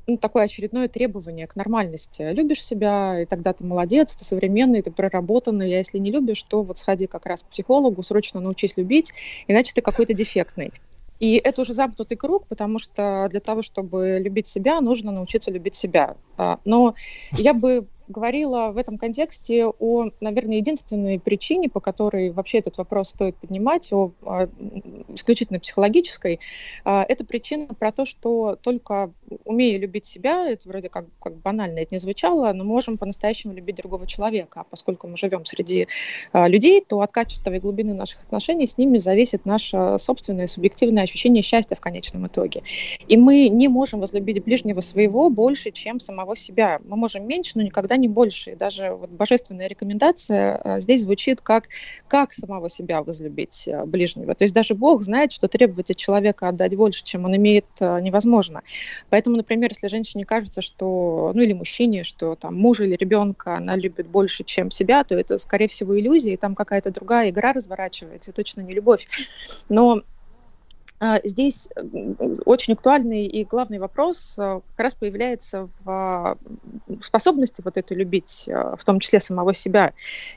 ну, 0.06 0.16
такое 0.16 0.44
очередное 0.44 0.88
требование 0.88 1.46
к 1.46 1.56
нормальности. 1.56 2.22
Любишь 2.32 2.64
себя, 2.64 3.20
и 3.20 3.26
тогда 3.26 3.52
ты 3.52 3.64
молодец, 3.64 4.14
ты 4.14 4.24
современный, 4.24 4.82
ты 4.82 4.90
проработанный, 4.90 5.66
а 5.66 5.78
если 5.78 5.98
не 5.98 6.10
любишь, 6.10 6.42
то 6.42 6.62
вот 6.62 6.78
сходи 6.78 7.06
как 7.06 7.26
раз 7.26 7.42
к 7.42 7.46
психологу, 7.46 8.02
срочно 8.02 8.40
научись 8.40 8.76
любить, 8.76 9.12
иначе 9.46 9.72
ты 9.74 9.80
какой-то 9.80 10.14
дефектный. 10.14 10.72
И 11.22 11.36
это 11.36 11.62
уже 11.62 11.72
замкнутый 11.72 12.16
круг, 12.16 12.48
потому 12.48 12.80
что 12.80 13.28
для 13.30 13.38
того, 13.38 13.62
чтобы 13.62 14.18
любить 14.20 14.48
себя, 14.48 14.80
нужно 14.80 15.12
научиться 15.12 15.52
любить 15.52 15.76
себя. 15.76 16.16
А, 16.36 16.58
Но 16.64 16.96
я 17.38 17.54
бы 17.54 17.86
говорила 18.08 18.72
в 18.72 18.76
этом 18.76 18.98
контексте 18.98 19.66
о, 19.66 20.06
наверное, 20.20 20.56
единственной 20.56 21.18
причине, 21.18 21.68
по 21.68 21.80
которой 21.80 22.30
вообще 22.30 22.58
этот 22.58 22.78
вопрос 22.78 23.10
стоит 23.10 23.36
поднимать, 23.36 23.92
о, 23.92 24.12
а, 24.22 24.42
м, 24.44 25.04
исключительно 25.14 25.60
психологической. 25.60 26.40
А, 26.84 27.04
Это 27.08 27.24
причина 27.24 27.66
про 27.74 27.92
то, 27.92 28.04
что 28.04 28.56
только 28.60 29.12
умея 29.44 29.78
любить 29.78 30.06
себя, 30.06 30.48
это 30.48 30.68
вроде 30.68 30.88
как, 30.88 31.06
как 31.20 31.36
банально 31.36 31.80
это 31.80 31.94
не 31.94 31.98
звучало, 31.98 32.52
но 32.52 32.64
можем 32.64 32.98
по-настоящему 32.98 33.52
любить 33.54 33.76
другого 33.76 34.06
человека. 34.06 34.60
А 34.60 34.64
поскольку 34.64 35.08
мы 35.08 35.16
живем 35.16 35.44
среди 35.44 35.86
а, 36.32 36.48
людей, 36.48 36.84
то 36.86 37.00
от 37.00 37.12
качества 37.12 37.52
и 37.52 37.58
глубины 37.58 37.94
наших 37.94 38.22
отношений 38.22 38.66
с 38.66 38.78
ними 38.78 38.98
зависит 38.98 39.44
наше 39.44 39.96
собственное 39.98 40.46
субъективное 40.46 41.02
ощущение 41.02 41.42
счастья 41.42 41.74
в 41.74 41.80
конечном 41.80 42.26
итоге. 42.26 42.62
И 43.08 43.16
мы 43.16 43.48
не 43.48 43.68
можем 43.68 44.00
возлюбить 44.00 44.42
ближнего 44.44 44.80
своего 44.80 45.30
больше, 45.30 45.70
чем 45.70 46.00
самого 46.00 46.36
себя. 46.36 46.80
Мы 46.84 46.96
можем 46.96 47.26
меньше, 47.26 47.52
но 47.56 47.62
никогда 47.62 47.91
не 47.96 48.08
больше. 48.08 48.52
И 48.52 48.54
даже 48.54 48.90
вот 48.90 49.10
божественная 49.10 49.66
рекомендация 49.66 50.56
а, 50.56 50.80
здесь 50.80 51.02
звучит 51.02 51.40
как 51.40 51.68
как 52.08 52.32
самого 52.32 52.68
себя 52.68 53.02
возлюбить 53.02 53.68
а, 53.68 53.86
ближнего. 53.86 54.34
То 54.34 54.44
есть 54.44 54.54
даже 54.54 54.74
Бог 54.74 55.02
знает, 55.02 55.32
что 55.32 55.48
требовать 55.48 55.90
от 55.90 55.96
человека 55.96 56.48
отдать 56.48 56.76
больше, 56.76 57.04
чем 57.04 57.24
он 57.24 57.36
имеет, 57.36 57.66
а, 57.80 58.00
невозможно. 58.00 58.62
Поэтому, 59.10 59.36
например, 59.36 59.70
если 59.70 59.88
женщине 59.88 60.24
кажется, 60.24 60.62
что, 60.62 61.32
ну 61.34 61.42
или 61.42 61.52
мужчине, 61.52 62.04
что 62.04 62.34
там 62.34 62.54
мужа 62.54 62.84
или 62.84 62.96
ребенка 62.96 63.56
она 63.56 63.76
любит 63.76 64.06
больше, 64.06 64.44
чем 64.44 64.70
себя, 64.70 65.04
то 65.04 65.14
это, 65.14 65.38
скорее 65.38 65.68
всего, 65.68 65.98
иллюзия, 65.98 66.34
и 66.34 66.36
там 66.36 66.54
какая-то 66.54 66.90
другая 66.90 67.30
игра 67.30 67.52
разворачивается, 67.52 68.30
и 68.30 68.34
точно 68.34 68.60
не 68.62 68.74
любовь. 68.74 69.06
Но 69.68 70.02
Здесь 71.24 71.68
м, 71.76 72.16
очень 72.44 72.74
актуальный 72.74 73.26
и 73.26 73.44
главный 73.44 73.78
вопрос 73.78 74.36
а, 74.38 74.60
как 74.76 74.84
раз 74.84 74.94
появляется 74.94 75.68
в 75.84 75.90
а, 75.90 76.36
способности 77.00 77.62
вот 77.64 77.76
это 77.76 77.94
любить, 77.94 78.48
а, 78.48 78.76
в 78.76 78.84
том 78.84 79.00
числе 79.00 79.20
самого 79.20 79.54
себя. 79.54 79.92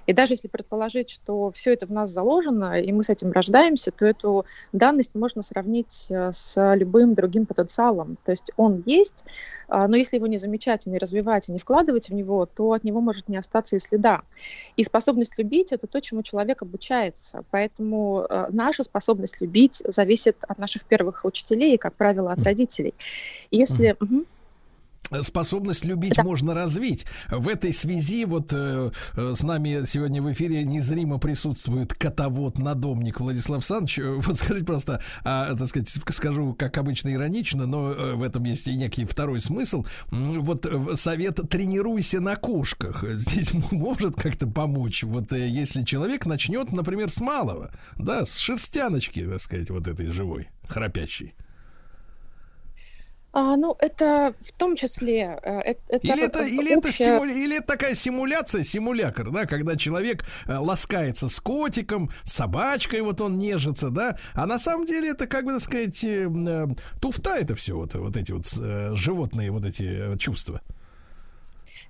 И 0.08 0.14
даже 0.14 0.34
если 0.34 0.48
предположить, 0.48 1.10
что 1.10 1.52
все 1.52 1.74
это 1.74 1.86
в 1.86 1.92
нас 1.92 2.12
заложено, 2.12 2.80
и 2.82 2.92
мы 2.92 3.04
с 3.04 3.10
этим 3.10 3.32
рождаемся, 3.32 3.92
то 3.92 4.06
эту 4.06 4.46
данность 4.72 5.16
можно 5.16 5.42
сравнить 5.42 6.08
а, 6.10 6.32
с 6.32 6.76
любым 6.76 7.14
другим 7.14 7.46
потенциалом. 7.46 8.18
То 8.26 8.32
есть 8.32 8.52
он 8.58 8.84
есть, 8.86 9.26
а, 9.68 9.88
но 9.88 9.96
если 9.96 10.18
его 10.18 10.28
не 10.28 10.38
замечать, 10.38 10.88
и 10.88 10.90
не 10.90 10.98
развивать, 10.98 11.50
и 11.50 11.52
не 11.52 11.60
вкладывать 11.60 12.10
в 12.10 12.14
него, 12.14 12.46
то 12.46 12.72
от 12.72 12.84
него 12.84 13.02
может 13.02 13.30
не 13.30 13.38
остаться 13.38 13.76
и 13.76 13.80
следа. 13.80 14.22
И 14.78 14.84
способность 14.84 15.38
любить– 15.38 15.72
это 15.74 15.88
то, 15.88 16.02
чему 16.02 16.24
человек 16.24 16.62
обучается. 16.62 17.44
Поэтому 17.52 18.28
наша 18.50 18.84
способность 18.84 19.42
любить 19.42 19.82
зависит 19.86 20.38
от 20.48 20.55
наших 20.58 20.86
первых 20.86 21.26
учителей 21.26 21.76
и, 21.76 21.78
как 21.78 21.96
правило, 21.96 22.32
от 22.32 22.42
родителей. 22.44 22.94
И 23.52 23.58
Если... 23.58 23.96
Мгм. 24.00 24.26
Способность 25.22 25.86
любить 25.86 26.18
можно 26.24 26.54
развить. 26.54 27.06
В 27.30 27.48
этой 27.48 27.74
связи 27.74 28.26
вот 28.26 28.52
э, 28.54 28.92
э, 29.16 29.34
с 29.36 29.44
нами 29.44 29.86
сегодня 29.86 30.22
в 30.22 30.32
эфире 30.32 30.64
незримо 30.64 31.20
присутствует 31.20 31.94
котовод-надомник 31.94 33.20
Владислав 33.20 33.64
Санч. 33.66 34.00
Вот 34.26 34.38
скажите 34.38 34.66
просто, 34.66 35.02
а, 35.24 35.56
так 35.56 35.68
сказать, 35.68 35.90
скажу, 35.90 36.54
как 36.58 36.78
обычно, 36.78 37.14
иронично, 37.14 37.66
но 37.66 37.92
э, 37.92 38.14
в 38.14 38.24
этом 38.24 38.44
есть 38.44 38.68
и 38.68 38.76
некий 38.76 39.06
второй 39.06 39.40
смысл. 39.40 39.86
Вот 40.12 40.66
э, 40.66 40.96
совет 40.96 41.40
«тренируйся 41.50 42.20
на 42.20 42.36
кошках» 42.36 43.04
здесь 43.14 43.54
может 43.72 44.16
как-то 44.16 44.48
помочь. 44.48 45.04
Вот 45.04 45.32
э, 45.34 45.48
если 45.48 45.84
человек 45.84 46.26
начнет, 46.26 46.72
например, 46.72 47.10
с 47.10 47.22
малого, 47.22 47.72
да, 47.98 48.26
с 48.26 48.38
шерстяночки, 48.38 49.26
так 49.26 49.42
сказать, 49.42 49.70
вот 49.70 49.88
этой 49.88 50.08
живой, 50.08 50.50
храпящей. 50.68 51.34
А, 53.38 53.58
ну, 53.58 53.76
это 53.80 54.34
в 54.40 54.54
том 54.54 54.78
числе... 54.78 55.38
э, 55.44 55.60
э- 55.60 55.76
Это, 55.90 56.08
Или 56.08 56.24
это, 56.24 56.40
э, 56.40 56.50
или, 56.50 56.72
это 56.72 56.88
общая- 56.88 57.04
стимуля- 57.20 57.34
или 57.34 57.58
это 57.58 57.68
такая 57.68 57.94
симуляция, 57.94 58.64
симулятор, 58.64 59.30
да, 59.30 59.46
когда 59.46 59.76
человек 59.76 60.24
э, 60.48 60.56
ласкается 60.58 61.28
с 61.28 61.42
котиком, 61.42 62.10
с 62.24 62.32
собачкой, 62.32 63.02
вот 63.02 63.20
он 63.20 63.38
нежится, 63.38 63.90
да, 63.90 64.18
а 64.36 64.46
на 64.46 64.58
самом 64.58 64.86
деле 64.86 65.10
это, 65.10 65.28
как 65.28 65.44
бы 65.44 65.52
так 65.52 65.62
сказать, 65.62 66.00
туфта 67.02 67.36
это 67.36 67.56
все, 67.56 67.74
вот, 67.76 67.94
вот 67.96 68.16
эти 68.16 68.32
вот 68.32 68.46
животные 68.98 69.52
вот 69.52 69.66
эти 69.66 70.18
чувства. 70.18 70.62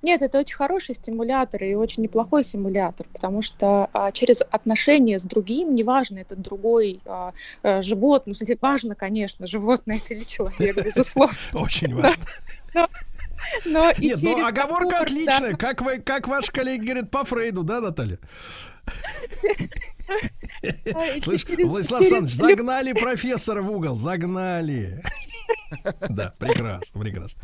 Нет, 0.06 0.22
это 0.22 0.38
очень 0.38 0.56
хороший 0.56 0.94
стимулятор 0.94 1.64
и 1.64 1.74
очень 1.74 2.04
неплохой 2.04 2.44
симулятор, 2.44 3.08
потому 3.12 3.42
что 3.42 3.90
а, 3.92 4.12
через 4.12 4.44
отношения 4.52 5.18
с 5.18 5.24
другим, 5.24 5.74
неважно, 5.74 6.20
это 6.20 6.36
другой 6.36 7.00
а, 7.08 7.34
а, 7.64 7.82
животное, 7.82 8.36
ну, 8.40 8.56
важно, 8.62 8.94
конечно, 8.94 9.48
животное 9.48 9.98
это 9.98 10.14
или 10.14 10.24
человек, 10.24 10.86
безусловно, 10.86 11.36
Очень 11.54 11.96
важно. 11.96 12.24
но 13.66 13.90
и 13.98 14.10
Нет, 14.10 14.20
ну 14.22 14.36
через 14.36 14.48
оговорка 14.48 14.90
комфорт, 14.90 14.92
да. 14.92 15.02
отличная, 15.02 15.56
как, 15.56 15.82
вы, 15.82 15.98
как 15.98 16.28
ваш 16.28 16.52
коллега 16.52 16.84
говорит 16.84 17.10
по 17.10 17.26
Фрейду, 17.26 17.64
да, 17.64 17.82
Наталья? 17.82 18.20
А, 20.94 21.22
Слышь, 21.22 21.46
Владислав 21.48 22.02
Александрович, 22.02 22.34
загнали 22.36 22.94
профессора 22.94 23.62
в 23.62 23.72
угол, 23.72 23.98
загнали. 23.98 25.02
Да, 26.10 26.34
прекрасно, 26.40 27.02
прекрасно. 27.02 27.42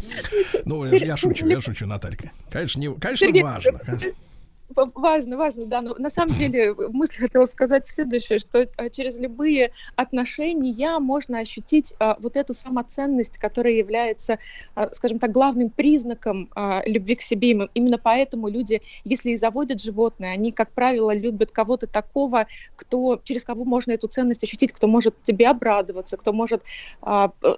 Ну, 0.65 0.85
я, 0.85 1.17
шучу, 1.17 1.47
я 1.47 1.61
шучу, 1.61 1.85
Наталька. 1.85 2.31
Конечно, 2.49 2.79
не, 2.79 2.93
конечно 2.95 3.43
важно. 3.43 3.79
конечно. 3.79 4.11
В- 4.75 4.91
Важно, 4.95 5.37
важно, 5.37 5.65
да. 5.65 5.81
Но 5.81 5.95
на 5.97 6.09
самом 6.09 6.35
деле 6.35 6.73
мысль 6.73 7.19
хотела 7.19 7.45
сказать 7.45 7.87
следующее, 7.87 8.39
что 8.39 8.67
а, 8.77 8.89
через 8.89 9.17
любые 9.19 9.71
отношения 9.95 10.99
можно 10.99 11.39
ощутить 11.39 11.93
а, 11.99 12.15
вот 12.19 12.37
эту 12.37 12.53
самоценность, 12.53 13.37
которая 13.37 13.73
является, 13.73 14.39
а, 14.75 14.89
скажем 14.93 15.19
так, 15.19 15.31
главным 15.31 15.69
признаком 15.69 16.49
а, 16.55 16.83
любви 16.85 17.15
к 17.15 17.21
себе. 17.21 17.51
Им- 17.51 17.69
Именно 17.73 17.97
поэтому 17.97 18.47
люди, 18.47 18.81
если 19.03 19.31
и 19.31 19.37
заводят 19.37 19.81
животное, 19.81 20.31
они, 20.33 20.51
как 20.51 20.71
правило, 20.71 21.13
любят 21.13 21.51
кого-то 21.51 21.87
такого, 21.87 22.47
кто, 22.75 23.19
через 23.23 23.43
кого 23.43 23.65
можно 23.65 23.91
эту 23.91 24.07
ценность 24.07 24.43
ощутить, 24.43 24.71
кто 24.71 24.87
может 24.87 25.15
тебе 25.23 25.47
обрадоваться, 25.47 26.17
кто 26.17 26.31
может 26.33 26.63
а, 27.01 27.31
э, 27.43 27.55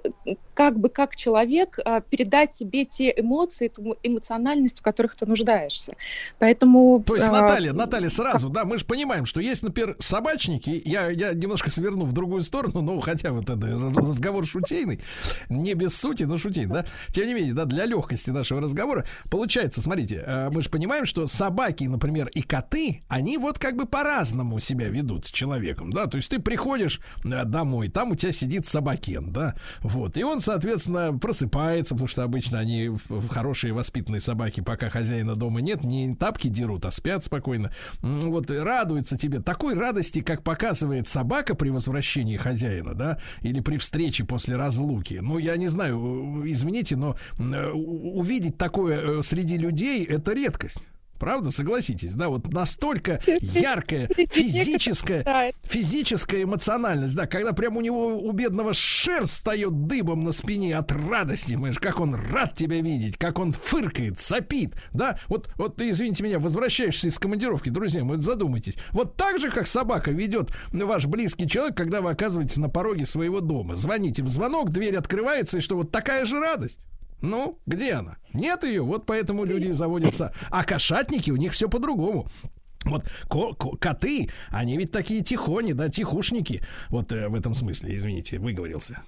как 0.54 0.78
бы 0.78 0.88
как 0.88 1.16
человек 1.16 1.78
а, 1.84 2.00
передать 2.00 2.52
тебе 2.52 2.84
те 2.84 3.12
эмоции, 3.16 3.68
ту 3.68 3.96
эмоциональность, 4.02 4.80
в 4.80 4.82
которых 4.82 5.14
ты 5.16 5.26
нуждаешься. 5.26 5.94
Поэтому... 6.38 7.03
То 7.04 7.14
есть, 7.16 7.28
а, 7.28 7.32
Наталья, 7.32 7.72
Наталья, 7.72 8.08
сразу, 8.08 8.48
да, 8.48 8.64
мы 8.64 8.78
же 8.78 8.84
понимаем, 8.84 9.26
что 9.26 9.40
есть, 9.40 9.62
например, 9.62 9.96
собачники, 9.98 10.82
я, 10.84 11.10
я 11.10 11.32
немножко 11.32 11.70
сверну 11.70 12.04
в 12.04 12.12
другую 12.12 12.42
сторону, 12.42 12.80
ну, 12.80 13.00
хотя 13.00 13.32
вот 13.32 13.50
это 13.50 13.66
разговор 13.94 14.46
шутейный, 14.46 15.00
не 15.48 15.74
без 15.74 15.96
сути, 15.96 16.24
но 16.24 16.38
шутейный, 16.38 16.72
да. 16.72 16.86
Тем 17.12 17.26
не 17.26 17.34
менее, 17.34 17.54
да, 17.54 17.64
для 17.64 17.86
легкости 17.86 18.30
нашего 18.30 18.60
разговора, 18.60 19.04
получается, 19.30 19.82
смотрите, 19.82 20.22
э, 20.26 20.50
мы 20.50 20.62
же 20.62 20.70
понимаем, 20.70 21.06
что 21.06 21.26
собаки, 21.26 21.84
например, 21.84 22.28
и 22.28 22.42
коты, 22.42 23.00
они 23.08 23.38
вот 23.38 23.58
как 23.58 23.76
бы 23.76 23.86
по-разному 23.86 24.58
себя 24.60 24.88
ведут 24.88 25.26
с 25.26 25.30
человеком, 25.30 25.92
да, 25.92 26.06
то 26.06 26.16
есть 26.16 26.30
ты 26.30 26.38
приходишь 26.38 27.00
э, 27.24 27.44
домой, 27.44 27.88
там 27.88 28.12
у 28.12 28.16
тебя 28.16 28.32
сидит 28.32 28.66
собакен, 28.66 29.32
да, 29.32 29.54
вот, 29.80 30.16
и 30.16 30.24
он, 30.24 30.40
соответственно, 30.40 31.16
просыпается, 31.18 31.94
потому 31.94 32.08
что 32.08 32.22
обычно 32.22 32.58
они 32.58 32.90
хорошие 33.30 33.72
воспитанные 33.72 34.20
собаки, 34.20 34.60
пока 34.60 34.88
хозяина 34.90 35.34
дома 35.36 35.60
нет, 35.60 35.84
не 35.84 36.14
тапки 36.14 36.48
дерут, 36.48 36.84
а 36.84 36.90
спят 36.94 37.24
спокойно. 37.24 37.72
Вот 38.00 38.50
радуется 38.50 39.16
тебе 39.16 39.40
такой 39.40 39.74
радости, 39.74 40.20
как 40.20 40.42
показывает 40.42 41.08
собака 41.08 41.54
при 41.54 41.70
возвращении 41.70 42.36
хозяина, 42.36 42.94
да, 42.94 43.18
или 43.42 43.60
при 43.60 43.76
встрече 43.76 44.24
после 44.24 44.56
разлуки. 44.56 45.20
Ну, 45.22 45.38
я 45.38 45.56
не 45.56 45.68
знаю, 45.68 46.42
э, 46.44 46.50
извините, 46.50 46.96
но 46.96 47.16
э, 47.38 47.70
увидеть 47.70 48.56
такое 48.56 49.18
э, 49.18 49.22
среди 49.22 49.58
людей 49.58 50.04
это 50.04 50.32
редкость. 50.32 50.88
Правда, 51.24 51.50
согласитесь, 51.50 52.12
да, 52.12 52.28
вот 52.28 52.52
настолько 52.52 53.18
яркая 53.26 54.10
физическая, 54.28 55.54
физическая 55.62 56.42
эмоциональность, 56.42 57.16
да, 57.16 57.26
когда 57.26 57.54
прям 57.54 57.78
у 57.78 57.80
него 57.80 58.18
у 58.18 58.30
бедного 58.32 58.74
шерсть 58.74 59.32
встает 59.32 59.86
дыбом 59.86 60.24
на 60.24 60.32
спине 60.32 60.76
от 60.76 60.92
радости, 60.92 61.54
понимаешь, 61.54 61.78
как 61.78 61.98
он 61.98 62.14
рад 62.14 62.54
тебя 62.54 62.78
видеть, 62.82 63.16
как 63.16 63.38
он 63.38 63.52
фыркает, 63.52 64.20
сопит, 64.20 64.74
да, 64.92 65.18
вот, 65.28 65.48
вот 65.56 65.76
ты, 65.76 65.88
извините 65.88 66.22
меня, 66.22 66.38
возвращаешься 66.38 67.08
из 67.08 67.18
командировки, 67.18 67.70
друзья, 67.70 68.04
вот 68.04 68.20
задумайтесь, 68.20 68.76
вот 68.90 69.16
так 69.16 69.38
же, 69.38 69.50
как 69.50 69.66
собака 69.66 70.10
ведет 70.10 70.50
ваш 70.72 71.06
близкий 71.06 71.48
человек, 71.48 71.74
когда 71.74 72.02
вы 72.02 72.10
оказываетесь 72.10 72.58
на 72.58 72.68
пороге 72.68 73.06
своего 73.06 73.40
дома, 73.40 73.76
звоните 73.76 74.22
в 74.22 74.28
звонок, 74.28 74.72
дверь 74.72 74.98
открывается, 74.98 75.56
и 75.56 75.62
что 75.62 75.76
вот 75.76 75.90
такая 75.90 76.26
же 76.26 76.38
радость. 76.38 76.84
Ну, 77.22 77.58
где 77.66 77.94
она? 77.94 78.16
Нет 78.32 78.64
ее, 78.64 78.82
вот 78.82 79.06
поэтому 79.06 79.44
люди 79.44 79.68
заводятся. 79.68 80.32
А 80.50 80.64
кошатники, 80.64 81.30
у 81.30 81.36
них 81.36 81.52
все 81.52 81.68
по-другому. 81.68 82.26
Вот 82.84 83.04
ко- 83.30 83.54
ко- 83.54 83.76
коты, 83.78 84.28
они 84.50 84.76
ведь 84.76 84.92
такие 84.92 85.22
тихони, 85.22 85.72
да, 85.72 85.88
тихушники. 85.88 86.62
Вот 86.90 87.12
э, 87.12 87.28
в 87.28 87.34
этом 87.34 87.54
смысле, 87.54 87.96
извините, 87.96 88.38
выговорился. 88.38 89.00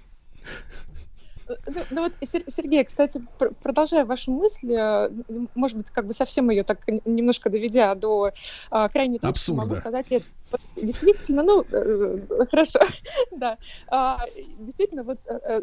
Ну, 1.47 1.55
ну 1.91 2.01
вот, 2.01 2.13
Сер- 2.27 2.43
Сергей, 2.47 2.83
кстати, 2.83 3.21
пр- 3.39 3.53
продолжая 3.63 4.03
ваши 4.03 4.31
мысли, 4.31 4.75
э, 4.75 5.45
может 5.55 5.77
быть, 5.77 5.91
как 5.91 6.05
бы 6.05 6.13
совсем 6.13 6.49
ее 6.49 6.63
так 6.63 6.79
немножко 7.05 7.49
доведя 7.49 7.95
до 7.95 8.31
а, 8.69 8.89
крайней 8.89 9.17
точки, 9.19 9.31
Абсурда. 9.31 9.61
могу 9.61 9.75
сказать, 9.75 10.07
я- 10.11 10.19
вот 10.51 10.61
действительно, 10.75 11.43
ну, 11.43 11.63
э, 11.71 12.19
хорошо, 12.51 12.79
да, 13.31 13.57
А, 13.87 14.25
действительно, 14.59 15.03
вот 15.03 15.19
э, 15.25 15.39
э, 15.41 15.61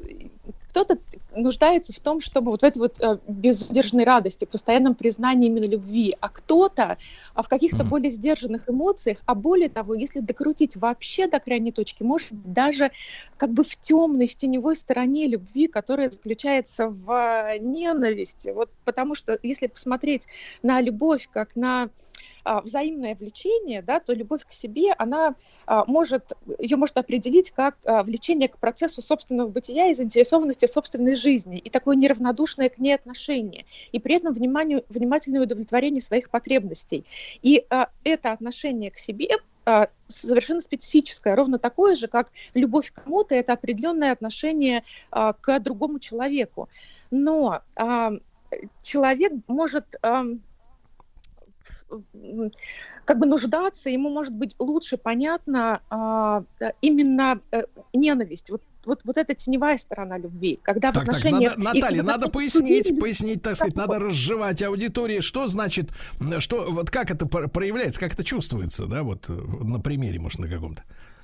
кто-то 0.75 0.99
нуждается 1.37 1.93
в 1.93 2.01
том, 2.01 2.21
чтобы 2.21 2.51
вот 2.51 2.63
в 2.63 2.65
этой 2.65 2.79
вот 2.79 2.99
э, 3.01 3.19
безудержной 3.29 4.03
радости, 4.03 4.45
постоянном 4.45 4.97
признании 4.97 5.47
именно 5.47 5.67
любви, 5.67 6.17
а 6.21 6.29
кто-то 6.29 6.99
а 7.33 7.43
в 7.45 7.49
каких-то 7.49 7.85
более 7.85 8.11
сдержанных 8.11 8.69
эмоциях, 8.69 9.19
а 9.25 9.37
более 9.37 9.69
того, 9.69 9.95
если 9.95 10.19
докрутить 10.19 10.75
вообще 10.75 11.29
до 11.29 11.39
крайней 11.39 11.71
точки, 11.71 12.03
может 12.03 12.33
даже 12.33 12.91
как 13.37 13.51
бы 13.51 13.63
в 13.63 13.77
темной, 13.77 14.27
в 14.27 14.35
теневой 14.35 14.75
стороне 14.75 15.27
любви, 15.29 15.69
которая 15.69 16.11
заключается 16.11 16.89
в 16.89 17.09
э, 17.09 17.59
ненависти. 17.59 18.49
Вот 18.49 18.71
потому 18.85 19.15
что 19.15 19.39
если 19.45 19.69
посмотреть 19.69 20.27
на 20.65 20.81
любовь 20.81 21.29
как 21.33 21.55
на 21.55 21.91
взаимное 22.45 23.15
влечение, 23.15 23.83
да, 23.83 24.01
то 24.01 24.13
любовь 24.13 24.45
к 24.45 24.53
себе, 24.53 24.93
она 24.99 25.35
а, 25.67 25.85
может, 25.87 26.33
ее 26.59 26.77
можно 26.77 27.01
определить 27.01 27.51
как 27.51 27.77
а, 27.85 28.03
влечение 28.03 28.49
к 28.49 28.59
процессу 28.59 29.03
собственного 29.03 29.49
бытия 29.49 29.89
и 29.89 29.95
заинтересованности 29.95 30.67
собственной 30.67 31.15
жизни, 31.15 31.59
и 31.59 31.71
такое 31.71 31.97
неравнодушное 31.97 32.69
к 32.69 32.79
ней 32.79 32.95
отношение, 32.95 33.65
и 33.93 33.99
при 33.99 34.17
этом 34.17 34.35
вниманию, 34.35 34.85
внимательное 34.89 35.43
удовлетворение 35.43 36.01
своих 36.01 36.31
потребностей. 36.31 37.05
И 37.43 37.65
а, 37.71 37.89
это 38.05 38.33
отношение 38.33 38.91
к 38.91 38.99
себе 38.99 39.29
а, 39.67 39.89
совершенно 40.09 40.61
специфическое, 40.61 41.35
ровно 41.35 41.59
такое 41.59 41.97
же, 41.97 42.09
как 42.09 42.31
любовь 42.55 42.93
к 42.93 43.03
кому-то, 43.03 43.35
это 43.35 43.55
определенное 43.55 44.13
отношение 44.13 44.85
а, 45.11 45.33
к 45.33 45.59
другому 45.61 45.99
человеку. 45.99 46.69
Но 47.11 47.63
а, 47.77 48.13
человек 48.83 49.33
может 49.49 49.97
как 53.05 53.19
бы 53.19 53.27
нуждаться, 53.27 53.91
ему 53.91 54.11
может 54.11 54.33
быть 54.33 54.55
лучше 54.59 54.97
понятна 54.97 55.81
а, 55.91 56.45
э, 56.61 56.71
именно 56.81 57.41
э, 57.51 57.63
ненависть. 57.93 58.51
Вот, 58.51 58.63
вот, 58.85 59.01
вот 59.05 59.17
эта 59.17 59.35
теневая 59.35 59.79
сторона 59.79 60.19
любви, 60.19 60.59
когда 60.63 60.91
в 60.91 60.95
Так, 60.95 61.07
так, 61.07 61.15
отношениях... 61.15 61.57
надо, 61.57 61.77
и 61.77 61.81
Наталья, 61.81 62.03
в 62.03 62.07
надо 62.07 62.29
пояснить, 62.29 62.89
людей 62.89 63.01
пояснить, 63.01 63.43
так 63.43 63.57
сказать, 63.57 63.77
надо 63.77 63.99
разжевать 63.99 64.63
аудитории, 64.63 65.21
что 65.21 65.49
значит, 65.49 65.91
что, 66.39 66.71
вот 66.71 66.91
как 66.91 67.11
это 67.11 67.27
пр- 67.27 67.49
проявляется, 67.49 68.01
как 68.01 68.15
это 68.15 68.25
чувствуется, 68.25 68.87
да, 68.87 69.03
вот 69.03 69.29
э, 69.29 69.33
на 69.33 69.81
примере, 69.81 70.21
может, 70.21 70.39
на 70.41 70.49
каком-то. 70.49 70.83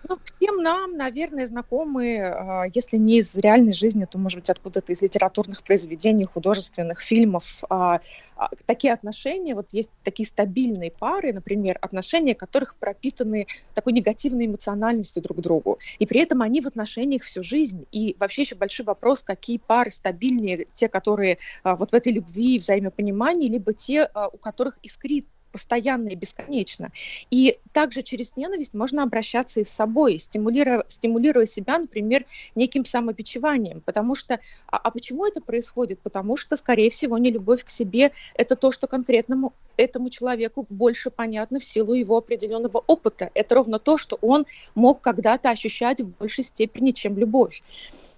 Ну, 0.09 0.19
всем 0.25 0.63
нам, 0.63 0.97
наверное, 0.97 1.47
знакомы, 1.47 2.19
а, 2.19 2.65
если 2.73 2.97
не 2.97 3.19
из 3.19 3.37
реальной 3.37 3.75
жизни, 3.75 4.07
то, 4.07 4.19
может 4.19 4.39
быть, 4.39 4.49
откуда-то 4.49 4.93
из 4.93 5.03
литературных 5.03 5.63
произведений, 5.63 6.25
художественных 6.25 7.03
фильмов. 7.03 7.63
А, 7.69 8.01
а, 8.35 8.49
такие 8.65 8.95
отношения, 8.95 9.55
вот 9.55 9.69
есть 9.73 9.91
такие 10.03 10.27
стабильные 10.27 10.91
пары, 10.91 11.35
например, 11.35 11.79
отношения, 11.83 12.35
которых 12.35 12.77
пропитаны 12.77 13.47
такой 13.75 13.93
негативной 13.93 14.47
эмоциональностью 14.47 15.23
друг 15.23 15.39
к 15.39 15.41
другу. 15.43 15.79
И 15.99 16.07
при 16.07 16.21
этом 16.21 16.41
они 16.41 16.63
в 16.63 16.67
отношениях 16.67 17.23
всю 17.23 17.43
жизнь. 17.43 17.87
И 17.93 18.17
вообще 18.19 18.43
еще 18.43 18.55
большой 18.55 18.87
вопрос, 18.87 19.23
какие 19.23 19.59
пары 19.59 19.91
стабильнее, 19.91 20.67
те, 20.75 20.89
которые 20.89 21.39
вот 21.63 21.91
в 21.91 21.95
этой 21.95 22.13
любви, 22.13 22.59
взаимопонимании, 22.59 23.49
либо 23.49 23.75
те, 23.75 24.11
у 24.33 24.39
которых 24.39 24.79
искрит 24.83 25.27
постоянно 25.51 26.09
и 26.09 26.15
бесконечно. 26.15 26.89
И 27.31 27.59
также 27.73 28.03
через 28.03 28.37
ненависть 28.37 28.75
можно 28.75 29.03
обращаться 29.03 29.61
и 29.61 29.65
с 29.65 29.71
собой, 29.71 30.19
стимулируя, 30.19 30.85
стимулируя 30.89 31.47
себя, 31.47 31.79
например, 31.79 32.25
неким 32.55 32.85
самобичеванием. 32.85 33.81
Потому 33.81 34.15
что, 34.15 34.41
а, 34.67 34.77
а 34.77 34.91
почему 34.91 35.27
это 35.27 35.41
происходит? 35.41 36.01
Потому 36.01 36.37
что, 36.37 36.57
скорее 36.57 36.91
всего, 36.91 37.19
не 37.19 37.31
любовь 37.31 37.65
к 37.65 37.71
себе– 37.71 38.13
это 38.35 38.57
то, 38.57 38.73
что 38.73 38.87
конкретному 38.87 39.53
этому 39.77 40.11
человеку 40.11 40.67
больше 40.69 41.11
понятно 41.11 41.59
в 41.59 41.65
силу 41.65 41.95
его 41.95 42.17
определенного 42.17 42.83
опыта. 42.87 43.31
Это 43.35 43.55
ровно 43.55 43.79
то, 43.79 43.99
что 43.99 44.19
он 44.21 44.47
мог 44.75 45.01
когда-то 45.01 45.51
ощущать 45.51 46.01
в 46.01 46.09
большей 46.19 46.45
степени, 46.45 46.91
чем 46.91 47.17
любовь. 47.19 47.63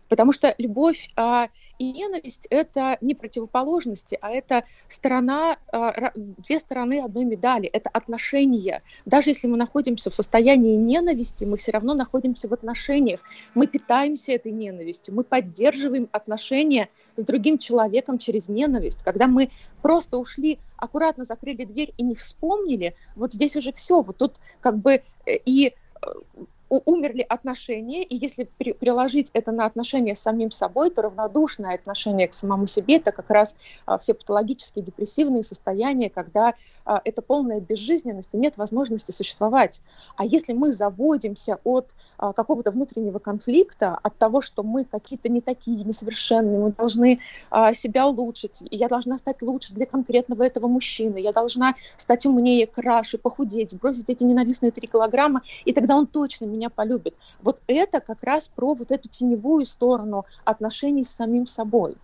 Потому 0.08 0.32
что 0.32 0.54
любовь 0.58 1.08
а, 1.16 1.48
ненависть– 1.82 2.46
это 2.50 2.98
не 3.00 3.14
противоположности, 3.14 4.18
а 4.20 4.30
это 4.30 4.64
сторона, 4.88 5.58
а, 5.72 6.12
две 6.14 6.60
стороны 6.60 7.00
одной 7.00 7.24
медали, 7.24 7.68
это 7.68 7.88
отношения. 7.90 8.82
Даже 9.04 9.30
если 9.30 9.46
мы 9.46 9.56
находимся 9.56 10.10
в 10.10 10.14
состоянии 10.14 10.76
ненависти, 10.76 11.44
мы 11.44 11.56
все 11.56 11.72
равно 11.72 11.94
находимся 11.94 12.48
в 12.48 12.52
отношениях. 12.52 13.20
Мы 13.54 13.66
питаемся 13.66 14.32
этой 14.32 14.52
ненавистью, 14.52 15.14
мы 15.14 15.24
поддерживаем 15.24 16.08
отношения 16.12 16.88
с 17.16 17.24
другим 17.24 17.58
человеком 17.58 18.18
через 18.18 18.48
ненависть. 18.48 19.02
Когда 19.02 19.26
мы 19.26 19.50
просто 19.82 20.18
ушли, 20.18 20.58
аккуратно 20.76 21.24
закрыли 21.24 21.64
дверь 21.64 21.92
и 21.96 22.02
не 22.02 22.14
вспомнили, 22.14 22.94
вот 23.16 23.32
здесь 23.32 23.56
уже 23.56 23.72
все, 23.72 24.02
вот 24.02 24.16
тут 24.16 24.40
как 24.60 24.78
бы 24.78 25.02
э, 25.26 25.36
и 25.44 25.68
э, 25.68 26.06
умерли 26.84 27.24
отношения, 27.28 28.02
и 28.02 28.16
если 28.16 28.48
при, 28.58 28.72
приложить 28.72 29.30
это 29.32 29.52
на 29.52 29.66
отношения 29.66 30.14
с 30.14 30.20
самим 30.20 30.50
собой, 30.50 30.90
то 30.90 31.02
равнодушное 31.02 31.74
отношение 31.74 32.28
к 32.28 32.34
самому 32.34 32.66
себе– 32.66 32.96
это 32.96 33.12
как 33.12 33.30
раз 33.30 33.54
а, 33.86 33.98
все 33.98 34.14
патологические 34.14 34.84
депрессивные 34.84 35.42
состояния, 35.42 36.10
когда 36.10 36.54
а, 36.84 37.00
это 37.04 37.22
полная 37.22 37.60
безжизненность 37.60 38.30
и 38.32 38.36
нет 38.36 38.56
возможности 38.56 39.10
существовать. 39.10 39.82
А 40.16 40.24
если 40.24 40.52
мы 40.52 40.72
заводимся 40.72 41.58
от 41.64 41.94
а, 42.18 42.32
какого-то 42.32 42.70
внутреннего 42.70 43.18
конфликта, 43.18 43.98
от 44.02 44.16
того, 44.16 44.40
что 44.40 44.62
мы 44.62 44.84
какие-то 44.84 45.28
не 45.28 45.40
такие, 45.40 45.84
несовершенные, 45.84 46.58
мы 46.58 46.72
должны 46.72 47.20
а, 47.50 47.72
себя 47.74 48.06
улучшить, 48.06 48.62
и 48.70 48.76
я 48.76 48.88
должна 48.88 49.18
стать 49.18 49.42
лучше 49.42 49.74
для 49.74 49.86
конкретного 49.86 50.42
этого 50.42 50.66
мужчины, 50.66 51.18
я 51.18 51.32
должна 51.32 51.74
стать 51.96 52.26
умнее, 52.26 52.66
краше, 52.66 53.18
похудеть, 53.18 53.72
сбросить 53.72 54.08
эти 54.08 54.24
ненавистные 54.24 54.72
три 54.72 54.86
килограмма, 54.86 55.42
и 55.64 55.72
тогда 55.72 55.96
он 55.96 56.06
точно 56.06 56.46
меня 56.46 56.61
меня 56.62 56.70
полюбит. 56.70 57.14
Вот 57.42 57.60
это 57.66 58.00
как 58.00 58.22
раз 58.22 58.48
про 58.48 58.74
вот 58.74 58.92
эту 58.92 59.08
теневую 59.08 59.66
сторону 59.66 60.24
отношений 60.44 61.04
с 61.04 61.10
самим 61.10 61.46
собой. 61.46 61.96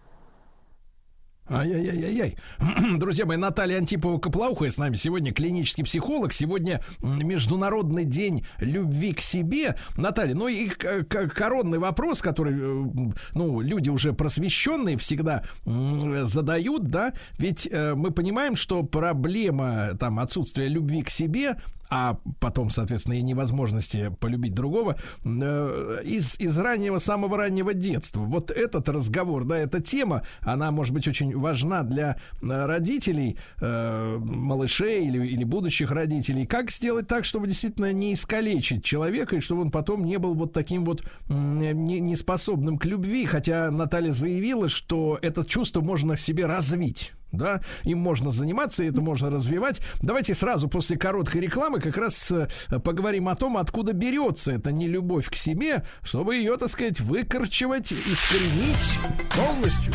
Ай-яй-яй-яй. 1.50 2.36
Друзья 2.98 3.24
мои, 3.24 3.38
Наталья 3.38 3.80
Антипова-Коплаухая 3.80 4.68
с 4.68 4.76
нами 4.76 4.96
сегодня 4.96 5.32
клинический 5.32 5.82
психолог. 5.82 6.34
Сегодня 6.34 6.82
Международный 7.00 8.04
день 8.04 8.44
любви 8.58 9.14
к 9.14 9.20
себе. 9.20 9.74
Наталья, 9.96 10.34
ну 10.34 10.48
и 10.48 10.68
коронный 10.68 11.78
вопрос, 11.78 12.20
который, 12.20 12.52
э, 12.52 13.12
ну, 13.34 13.60
люди 13.62 13.88
уже 13.88 14.12
просвещенные 14.12 14.98
всегда 14.98 15.42
задают, 15.64 16.84
да, 16.88 17.14
ведь 17.38 17.66
э, 17.70 17.94
мы 17.94 18.10
понимаем, 18.10 18.54
что 18.54 18.82
проблема 18.82 19.96
там 19.98 20.18
отсутствия 20.18 20.68
любви 20.68 21.02
к 21.02 21.08
себе 21.08 21.56
а 21.90 22.18
потом, 22.38 22.70
соответственно, 22.70 23.14
и 23.14 23.22
невозможности 23.22 24.14
полюбить 24.20 24.54
другого 24.54 24.96
э, 25.24 26.00
из, 26.04 26.38
из 26.38 26.58
раннего, 26.58 26.98
самого 26.98 27.36
раннего 27.38 27.72
детства. 27.72 28.20
Вот 28.20 28.50
этот 28.50 28.88
разговор, 28.88 29.44
да, 29.44 29.56
эта 29.56 29.80
тема, 29.80 30.22
она 30.40 30.70
может 30.70 30.92
быть 30.92 31.08
очень 31.08 31.36
важна 31.36 31.82
для 31.82 32.18
э, 32.42 32.66
родителей, 32.66 33.38
э, 33.60 34.18
малышей 34.18 35.06
или, 35.06 35.26
или 35.26 35.44
будущих 35.44 35.90
родителей. 35.90 36.46
Как 36.46 36.70
сделать 36.70 37.06
так, 37.06 37.24
чтобы 37.24 37.46
действительно 37.46 37.92
не 37.92 38.14
искалечить 38.14 38.84
человека, 38.84 39.36
и 39.36 39.40
чтобы 39.40 39.62
он 39.62 39.70
потом 39.70 40.04
не 40.04 40.18
был 40.18 40.34
вот 40.34 40.52
таким 40.52 40.84
вот 40.84 41.02
не, 41.28 42.00
неспособным 42.00 42.78
к 42.78 42.84
любви, 42.84 43.24
хотя 43.24 43.70
Наталья 43.70 44.12
заявила, 44.12 44.68
что 44.68 45.18
это 45.22 45.44
чувство 45.44 45.80
можно 45.80 46.16
в 46.16 46.20
себе 46.20 46.46
развить 46.46 47.14
да, 47.32 47.60
им 47.84 47.98
можно 47.98 48.30
заниматься, 48.30 48.84
это 48.84 49.00
можно 49.00 49.30
развивать. 49.30 49.80
Давайте 50.00 50.34
сразу 50.34 50.68
после 50.68 50.96
короткой 50.96 51.42
рекламы 51.42 51.80
как 51.80 51.96
раз 51.96 52.30
э, 52.30 52.48
поговорим 52.80 53.28
о 53.28 53.36
том, 53.36 53.56
откуда 53.56 53.92
берется 53.92 54.52
эта 54.52 54.72
нелюбовь 54.72 55.28
к 55.28 55.34
себе, 55.34 55.84
чтобы 56.02 56.36
ее, 56.36 56.56
так 56.56 56.70
сказать, 56.70 57.00
выкорчевать, 57.00 57.92
искоренить 57.92 58.98
полностью. 59.34 59.92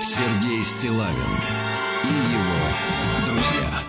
Сергей 0.00 0.62
Стилавин 0.62 1.32
и 2.04 2.14
его 2.32 2.62
друзья 3.26 3.82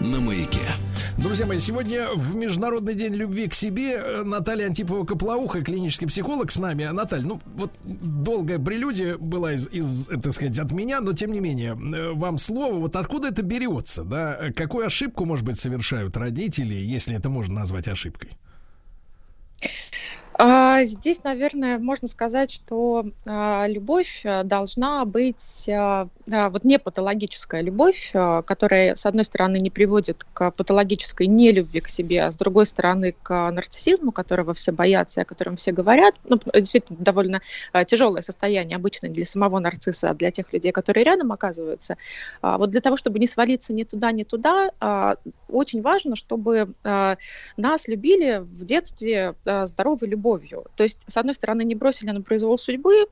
на 0.00 0.20
маяке. 0.20 0.83
Друзья 1.24 1.46
мои, 1.46 1.58
сегодня 1.58 2.10
в 2.14 2.34
Международный 2.34 2.94
день 2.94 3.14
любви 3.14 3.48
к 3.48 3.54
себе 3.54 3.94
э, 3.94 4.22
Наталья 4.24 4.68
Антипова-Коплауха, 4.68 5.62
клинический 5.62 6.06
психолог 6.06 6.50
с 6.50 6.58
нами. 6.58 6.84
Наталья, 6.84 7.24
ну 7.24 7.40
вот 7.56 7.72
долгая 7.82 8.58
прелюдия 8.58 9.16
была 9.16 9.54
из, 9.54 9.66
из, 9.68 10.06
так 10.22 10.34
сказать, 10.34 10.58
от 10.58 10.72
меня, 10.72 11.00
но 11.00 11.14
тем 11.14 11.32
не 11.32 11.40
менее, 11.40 11.70
э, 11.70 12.12
вам 12.12 12.36
слово, 12.36 12.74
вот 12.74 12.94
откуда 12.94 13.28
это 13.28 13.40
берется, 13.40 14.04
да? 14.04 14.52
Какую 14.54 14.86
ошибку, 14.86 15.24
может 15.24 15.46
быть, 15.46 15.58
совершают 15.58 16.14
родители, 16.18 16.74
если 16.74 17.16
это 17.16 17.30
можно 17.30 17.60
назвать 17.60 17.88
ошибкой? 17.88 18.28
А, 20.36 20.84
здесь, 20.84 21.22
наверное, 21.22 21.78
можно 21.78 22.08
сказать, 22.08 22.50
что 22.50 23.06
а, 23.24 23.66
любовь 23.68 24.22
э, 24.24 24.42
должна 24.42 25.04
быть 25.04 25.68
а, 25.68 26.08
вот 26.26 26.64
не 26.64 26.78
патологическая 26.78 27.60
любовь, 27.60 28.10
которая, 28.12 28.96
с 28.96 29.06
одной 29.06 29.24
стороны, 29.24 29.58
не 29.58 29.70
приводит 29.70 30.24
к 30.32 30.50
патологической 30.50 31.26
нелюбви 31.26 31.80
к 31.80 31.88
себе, 31.88 32.24
а 32.24 32.32
с 32.32 32.36
другой 32.36 32.66
стороны, 32.66 33.14
к 33.22 33.50
нарциссизму, 33.50 34.10
которого 34.10 34.54
все 34.54 34.72
боятся 34.72 35.20
о 35.20 35.24
котором 35.24 35.56
все 35.56 35.70
говорят. 35.72 36.14
Ну, 36.24 36.40
действительно, 36.52 36.98
довольно 36.98 37.40
тяжелое 37.86 38.22
состояние 38.22 38.76
обычно 38.76 39.08
для 39.08 39.26
самого 39.26 39.58
нарцисса, 39.58 40.10
а 40.10 40.14
для 40.14 40.30
тех 40.30 40.52
людей, 40.52 40.72
которые 40.72 41.04
рядом 41.04 41.30
оказываются. 41.30 41.96
Вот 42.40 42.70
для 42.70 42.80
того, 42.80 42.96
чтобы 42.96 43.18
не 43.18 43.26
свалиться 43.26 43.72
ни 43.72 43.84
туда, 43.84 44.10
ни 44.12 44.22
туда, 44.22 44.70
очень 45.48 45.82
важно, 45.82 46.16
чтобы 46.16 46.72
нас 47.56 47.86
любили 47.86 48.38
в 48.38 48.64
детстве 48.64 49.34
здоровой 49.44 50.08
любовью 50.08 50.23
любовью. 50.24 50.64
То 50.76 50.84
есть, 50.84 51.04
с 51.06 51.16
одной 51.16 51.34
стороны, 51.34 51.64
не 51.64 51.74
бросили 51.74 52.10
на 52.10 52.22
произвол 52.22 52.58
судьбы, 52.58 53.06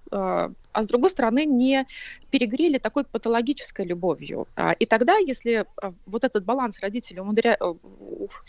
а, 0.72 0.82
с 0.82 0.86
другой 0.86 1.10
стороны, 1.10 1.44
не 1.44 1.86
перегрели 2.30 2.78
такой 2.78 3.04
патологической 3.04 3.84
любовью. 3.84 4.48
А, 4.56 4.72
и 4.72 4.86
тогда, 4.86 5.16
если 5.18 5.66
а, 5.76 5.92
вот 6.06 6.24
этот 6.24 6.44
баланс 6.44 6.80
родителей 6.80 7.20
умудря... 7.20 7.56
Э, 7.60 7.74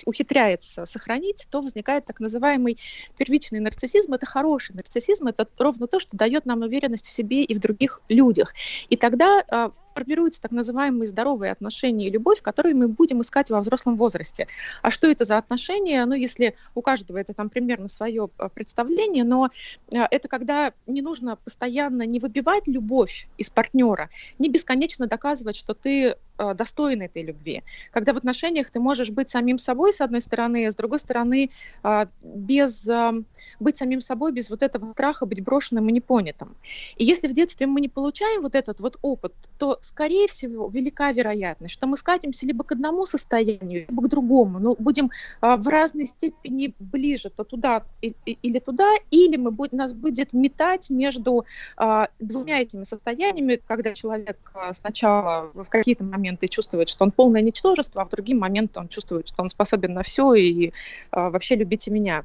ухитряется 0.06 0.86
сохранить, 0.86 1.48
то 1.50 1.62
возникает 1.62 2.06
так 2.06 2.20
называемый 2.20 2.78
первичный 3.18 3.60
нарциссизм. 3.60 4.14
Это 4.14 4.26
хороший 4.26 4.76
нарциссизм, 4.76 5.28
это 5.28 5.48
ровно 5.58 5.88
то, 5.88 6.00
что 6.00 6.16
дает 6.16 6.46
нам 6.46 6.62
уверенность 6.62 7.06
в 7.06 7.12
себе 7.12 7.44
и 7.44 7.54
в 7.54 7.60
других 7.60 8.02
людях. 8.08 8.54
И 8.90 8.96
тогда 8.96 9.72
формируются 9.94 10.42
так 10.42 10.52
называемые 10.52 11.08
здоровые 11.08 11.52
отношения 11.52 12.08
и 12.08 12.12
любовь, 12.12 12.42
которые 12.42 12.76
мы 12.76 12.88
будем 12.88 13.22
искать 13.22 13.50
во 13.50 13.60
взрослом 13.62 13.98
возрасте. 13.98 14.48
А 14.82 14.92
что 14.92 15.08
это 15.08 15.26
за 15.26 15.38
отношения? 15.38 16.06
Ну, 16.06 16.14
если 16.14 16.56
у 16.76 16.82
каждого 16.82 17.18
это 17.18 17.34
там 17.34 17.50
примерно 17.50 17.88
свое 17.88 18.30
представление, 18.54 19.24
но 19.24 19.50
это 19.90 20.28
когда 20.28 20.74
не 20.88 21.02
нужно 21.02 21.36
постоянно 21.36 22.06
не 22.14 22.20
выбивать 22.20 22.68
любовь 22.68 23.28
из 23.38 23.50
партнера, 23.50 24.10
не 24.40 24.48
бесконечно 24.48 25.08
доказывать, 25.08 25.58
что 25.58 25.74
ты 25.74 26.16
э, 26.38 26.54
достоин 26.54 27.02
этой 27.02 27.24
любви. 27.24 27.64
Когда 27.92 28.14
в 28.14 28.18
отношениях 28.18 28.70
ты 28.70 28.80
можешь 28.80 29.10
быть 29.10 29.30
самим 29.30 29.58
собой, 29.58 29.94
с 29.94 30.02
одной 30.02 30.22
стороны, 30.22 30.68
а 30.68 30.72
с 30.72 30.76
другой 30.76 31.00
стороны, 31.00 31.50
э, 31.84 32.06
без, 32.22 32.88
э, 32.88 33.12
быть 33.60 33.78
самим 33.78 34.02
собой, 34.02 34.32
без 34.32 34.50
вот 34.50 34.64
этого 34.64 34.92
страха 34.94 35.26
быть 35.26 35.44
брошенным 35.44 35.90
и 35.90 35.92
непонятым. 35.92 36.56
И 36.98 37.06
если 37.06 37.28
в 37.28 37.34
детстве 37.34 37.68
мы 37.68 37.82
не 37.82 37.90
получаем 37.90 38.42
вот 38.42 38.56
этот 38.56 38.80
вот 38.80 38.98
опыт, 39.02 39.34
то, 39.58 39.78
скорее 39.82 40.28
всего, 40.28 40.70
велика 40.70 41.12
вероятность, 41.12 41.74
что 41.74 41.88
мы 41.88 41.98
скатимся 41.98 42.46
либо 42.46 42.64
к 42.64 42.72
одному 42.72 43.06
состоянию, 43.06 43.86
либо 43.88 44.04
к 44.04 44.10
другому, 44.10 44.60
но 44.60 44.76
будем 44.80 45.12
э, 45.42 45.56
в 45.56 45.68
разной 45.68 46.08
степени 46.08 46.74
ближе 46.80 47.30
то 47.30 47.44
туда 47.44 47.84
или 48.02 48.60
туда, 48.60 48.94
или 49.12 49.38
мы 49.38 49.54
нас 49.72 49.94
будет 49.94 50.34
метать 50.34 50.90
между 50.90 51.46
э, 51.78 52.06
двумя 52.20 52.62
этими 52.62 52.84
состояниями, 52.84 53.60
когда 53.68 53.94
человек 53.94 54.38
а, 54.54 54.74
сначала 54.74 55.52
в 55.54 55.70
какие-то 55.70 56.04
моменты 56.04 56.23
моменты 56.24 56.48
чувствует, 56.48 56.90
что 56.90 57.04
он 57.04 57.12
полное 57.12 57.42
ничтожество, 57.42 58.02
а 58.02 58.06
в 58.06 58.10
другие 58.10 58.38
моменты 58.38 58.80
он 58.80 58.88
чувствует, 58.88 59.28
что 59.28 59.44
он 59.44 59.50
способен 59.50 59.94
на 59.94 60.04
все 60.04 60.34
и 60.34 60.72
а, 61.12 61.30
вообще 61.30 61.56
любите 61.56 61.92
меня. 61.92 62.24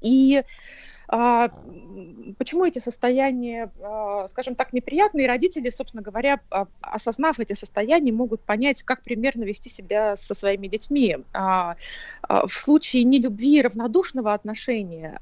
И 0.00 0.38
а, 0.38 0.42
почему 1.08 2.64
эти 2.64 2.78
состояния, 2.78 3.70
а, 3.82 4.26
скажем 4.28 4.54
так, 4.54 4.72
неприятные? 4.72 5.28
Родители, 5.28 5.70
собственно 5.70 6.02
говоря, 6.02 6.40
а, 6.50 6.66
осознав 6.80 7.38
эти 7.40 7.52
состояния, 7.52 8.12
могут 8.12 8.40
понять, 8.42 8.82
как 8.82 9.02
примерно 9.02 9.44
вести 9.44 9.68
себя 9.68 10.16
со 10.16 10.34
своими 10.34 10.66
детьми. 10.66 11.18
В 11.32 12.50
случае 12.50 13.04
нелюбви 13.04 13.58
и 13.58 13.62
равнодушного 13.62 14.34
отношения 14.34 15.20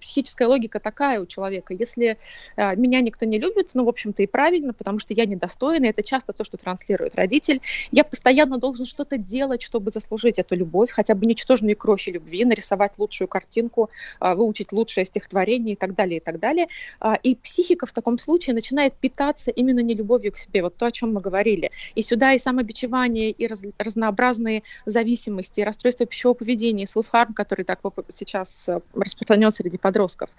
психическая 0.00 0.48
логика 0.48 0.80
такая 0.80 1.20
у 1.20 1.26
человека. 1.26 1.74
Если 1.74 2.18
меня 2.56 3.00
никто 3.00 3.26
не 3.26 3.38
любит, 3.38 3.70
ну, 3.74 3.84
в 3.84 3.88
общем-то, 3.88 4.22
и 4.22 4.26
правильно, 4.26 4.72
потому 4.72 4.98
что 4.98 5.14
я 5.14 5.26
недостойна, 5.26 5.86
это 5.86 6.02
часто 6.02 6.32
то, 6.32 6.44
что 6.44 6.56
транслирует 6.56 7.14
родитель. 7.14 7.60
Я 7.90 8.04
постоянно 8.04 8.58
должен 8.58 8.86
что-то 8.86 9.18
делать, 9.18 9.62
чтобы 9.62 9.90
заслужить 9.90 10.38
эту 10.38 10.56
любовь, 10.56 10.90
хотя 10.90 11.14
бы 11.14 11.26
ничтожные 11.26 11.76
крохи 11.76 12.10
любви, 12.10 12.44
нарисовать 12.44 12.92
лучшую 12.98 13.28
картинку, 13.28 13.90
выучить 14.20 14.72
лучшее 14.72 15.04
стихотворение 15.12 15.74
и 15.74 15.76
так 15.76 15.94
далее, 15.94 16.18
и 16.18 16.20
так 16.20 16.38
далее. 16.38 16.66
А, 17.00 17.14
и 17.14 17.34
психика 17.36 17.86
в 17.86 17.92
таком 17.92 18.18
случае 18.18 18.54
начинает 18.54 18.94
питаться 18.94 19.50
именно 19.50 19.80
не 19.80 19.94
любовью 19.94 20.32
к 20.32 20.38
себе, 20.38 20.62
вот 20.62 20.76
то, 20.76 20.86
о 20.86 20.90
чем 20.90 21.14
мы 21.14 21.20
говорили. 21.20 21.70
И 21.94 22.02
сюда 22.02 22.32
и 22.32 22.38
самобичевание, 22.38 23.30
и 23.30 23.46
раз, 23.46 23.62
разнообразные 23.78 24.62
зависимости, 24.86 25.60
и 25.60 25.64
расстройства 25.64 26.06
пищевого 26.06 26.34
поведения, 26.34 26.84
и 26.84 26.86
селф-харм, 26.86 27.34
который 27.34 27.64
так 27.64 27.80
сейчас 28.14 28.68
э, 28.68 28.80
распространен 28.94 29.52
среди 29.52 29.78
подростков. 29.78 30.30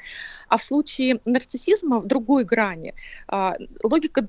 А 0.48 0.58
в 0.58 0.64
случае 0.64 1.20
нарциссизма 1.26 2.00
в 2.00 2.08
другой 2.08 2.44
грани 2.44 2.94
а, 3.28 3.56
логика 3.84 4.28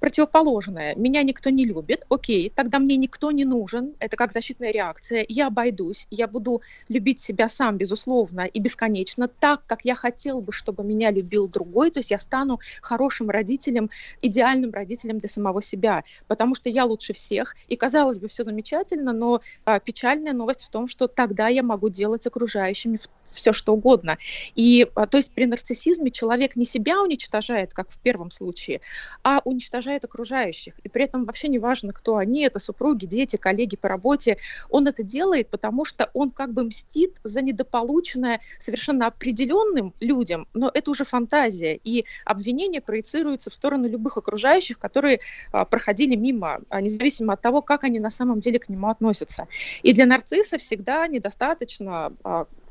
противоположная. 0.00 0.94
Меня 0.94 1.22
никто 1.22 1.50
не 1.50 1.64
любит, 1.64 2.04
окей, 2.08 2.50
тогда 2.54 2.78
мне 2.78 2.96
никто 2.96 3.30
не 3.32 3.44
нужен, 3.44 3.94
это 3.98 4.16
как 4.16 4.32
защитная 4.32 4.72
реакция, 4.72 5.24
я 5.28 5.48
обойдусь, 5.48 6.06
я 6.10 6.26
буду 6.26 6.62
любить 6.88 7.20
себя 7.20 7.48
сам, 7.48 7.76
безусловно, 7.76 8.42
и 8.42 8.60
бесконечно, 8.60 9.28
так, 9.28 9.62
как 9.66 9.73
я 9.82 9.94
хотел 9.94 10.40
бы, 10.40 10.52
чтобы 10.52 10.84
меня 10.84 11.10
любил 11.10 11.48
другой, 11.48 11.90
то 11.90 12.00
есть 12.00 12.10
я 12.10 12.20
стану 12.20 12.60
хорошим 12.80 13.30
родителем, 13.30 13.90
идеальным 14.22 14.72
родителем 14.72 15.18
для 15.18 15.28
самого 15.28 15.62
себя, 15.62 16.04
потому 16.26 16.54
что 16.54 16.68
я 16.68 16.84
лучше 16.84 17.12
всех, 17.12 17.54
и 17.68 17.76
казалось 17.76 18.18
бы, 18.18 18.28
все 18.28 18.44
замечательно, 18.44 19.12
но 19.12 19.40
а, 19.64 19.80
печальная 19.80 20.32
новость 20.32 20.62
в 20.62 20.70
том, 20.70 20.86
что 20.88 21.08
тогда 21.08 21.48
я 21.48 21.62
могу 21.62 21.88
делать 21.88 22.26
окружающими 22.26 22.98
все 23.34 23.52
что 23.52 23.74
угодно. 23.74 24.18
И 24.54 24.86
а, 24.94 25.06
то 25.06 25.18
есть 25.18 25.32
при 25.32 25.46
нарциссизме 25.46 26.10
человек 26.10 26.56
не 26.56 26.64
себя 26.64 27.02
уничтожает, 27.02 27.74
как 27.74 27.90
в 27.90 27.98
первом 27.98 28.30
случае, 28.30 28.80
а 29.22 29.40
уничтожает 29.44 30.04
окружающих. 30.04 30.74
И 30.82 30.88
при 30.88 31.04
этом 31.04 31.24
вообще 31.24 31.48
не 31.48 31.58
важно, 31.58 31.92
кто 31.92 32.16
они, 32.16 32.42
это 32.42 32.58
супруги, 32.58 33.06
дети, 33.06 33.36
коллеги 33.36 33.76
по 33.76 33.88
работе. 33.88 34.38
Он 34.70 34.86
это 34.86 35.02
делает, 35.02 35.48
потому 35.48 35.84
что 35.84 36.10
он 36.14 36.30
как 36.30 36.52
бы 36.52 36.64
мстит 36.64 37.16
за 37.24 37.42
недополученное 37.42 38.40
совершенно 38.58 39.06
определенным 39.06 39.94
людям, 40.00 40.46
но 40.54 40.70
это 40.72 40.90
уже 40.90 41.04
фантазия. 41.04 41.78
И 41.84 42.04
обвинение 42.24 42.80
проецируется 42.80 43.50
в 43.50 43.54
сторону 43.54 43.88
любых 43.88 44.16
окружающих, 44.16 44.78
которые 44.78 45.20
а, 45.52 45.64
проходили 45.64 46.14
мимо, 46.14 46.60
а, 46.68 46.80
независимо 46.80 47.34
от 47.34 47.40
того, 47.40 47.62
как 47.62 47.84
они 47.84 48.00
на 48.00 48.10
самом 48.10 48.40
деле 48.40 48.58
к 48.58 48.68
нему 48.68 48.88
относятся. 48.88 49.48
И 49.82 49.92
для 49.92 50.06
нарцисса 50.06 50.58
всегда 50.58 51.06
недостаточно 51.06 52.12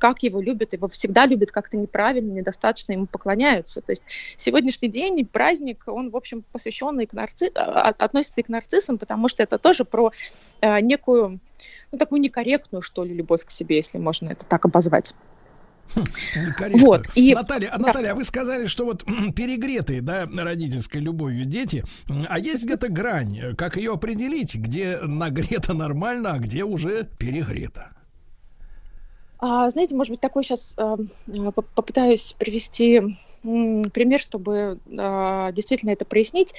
как 0.03 0.21
его 0.21 0.41
любят, 0.41 0.73
его 0.73 0.89
всегда 0.89 1.25
любят 1.25 1.53
как-то 1.53 1.77
неправильно, 1.77 2.34
недостаточно 2.34 2.91
ему 2.91 3.05
поклоняются. 3.05 3.80
То 3.80 3.93
есть 3.93 4.03
сегодняшний 4.35 4.89
день 4.89 5.25
праздник, 5.25 5.84
он, 5.85 6.09
в 6.09 6.17
общем, 6.17 6.43
посвященный 6.51 7.07
к 7.07 7.13
нарци... 7.13 7.49
А, 7.55 7.88
относится 7.88 8.41
и 8.41 8.43
к 8.43 8.49
нарциссам, 8.49 8.97
потому 8.97 9.30
что 9.30 9.41
это 9.43 9.57
тоже 9.57 9.85
про 9.85 10.11
э, 10.59 10.81
некую, 10.81 11.39
ну, 11.93 11.97
такую 11.97 12.19
некорректную, 12.19 12.81
что 12.81 13.05
ли, 13.05 13.13
любовь 13.13 13.45
к 13.45 13.49
себе, 13.49 13.77
если 13.77 13.97
можно 13.97 14.27
это 14.27 14.45
так 14.45 14.65
обозвать. 14.65 15.15
Хм, 15.95 16.03
вот, 16.80 17.07
и... 17.15 17.34
Наталья, 17.34 17.71
да. 17.71 17.77
Наталья, 17.77 18.11
а 18.11 18.15
вы 18.15 18.25
сказали, 18.25 18.67
что 18.67 18.84
вот 18.84 19.05
перегретые, 19.05 20.01
да, 20.01 20.27
родительской 20.35 20.99
любовью 20.99 21.45
дети, 21.45 21.85
а 22.27 22.39
есть 22.39 22.65
где-то 22.65 22.89
грань, 22.89 23.55
как 23.55 23.77
ее 23.77 23.93
определить, 23.93 24.55
где 24.55 24.99
нагрето 25.01 25.73
нормально, 25.73 26.34
а 26.34 26.39
где 26.39 26.65
уже 26.65 27.09
перегрето? 27.17 27.95
А, 29.45 29.70
знаете, 29.70 29.94
может 29.94 30.10
быть, 30.10 30.22
такой 30.22 30.41
сейчас 30.45 30.74
а, 30.78 30.95
а, 31.28 31.52
попытаюсь 31.52 32.34
привести 32.38 33.02
пример, 33.41 34.22
чтобы 34.22 34.80
действительно 34.86 35.90
это 35.90 36.06
прояснить. 36.06 36.56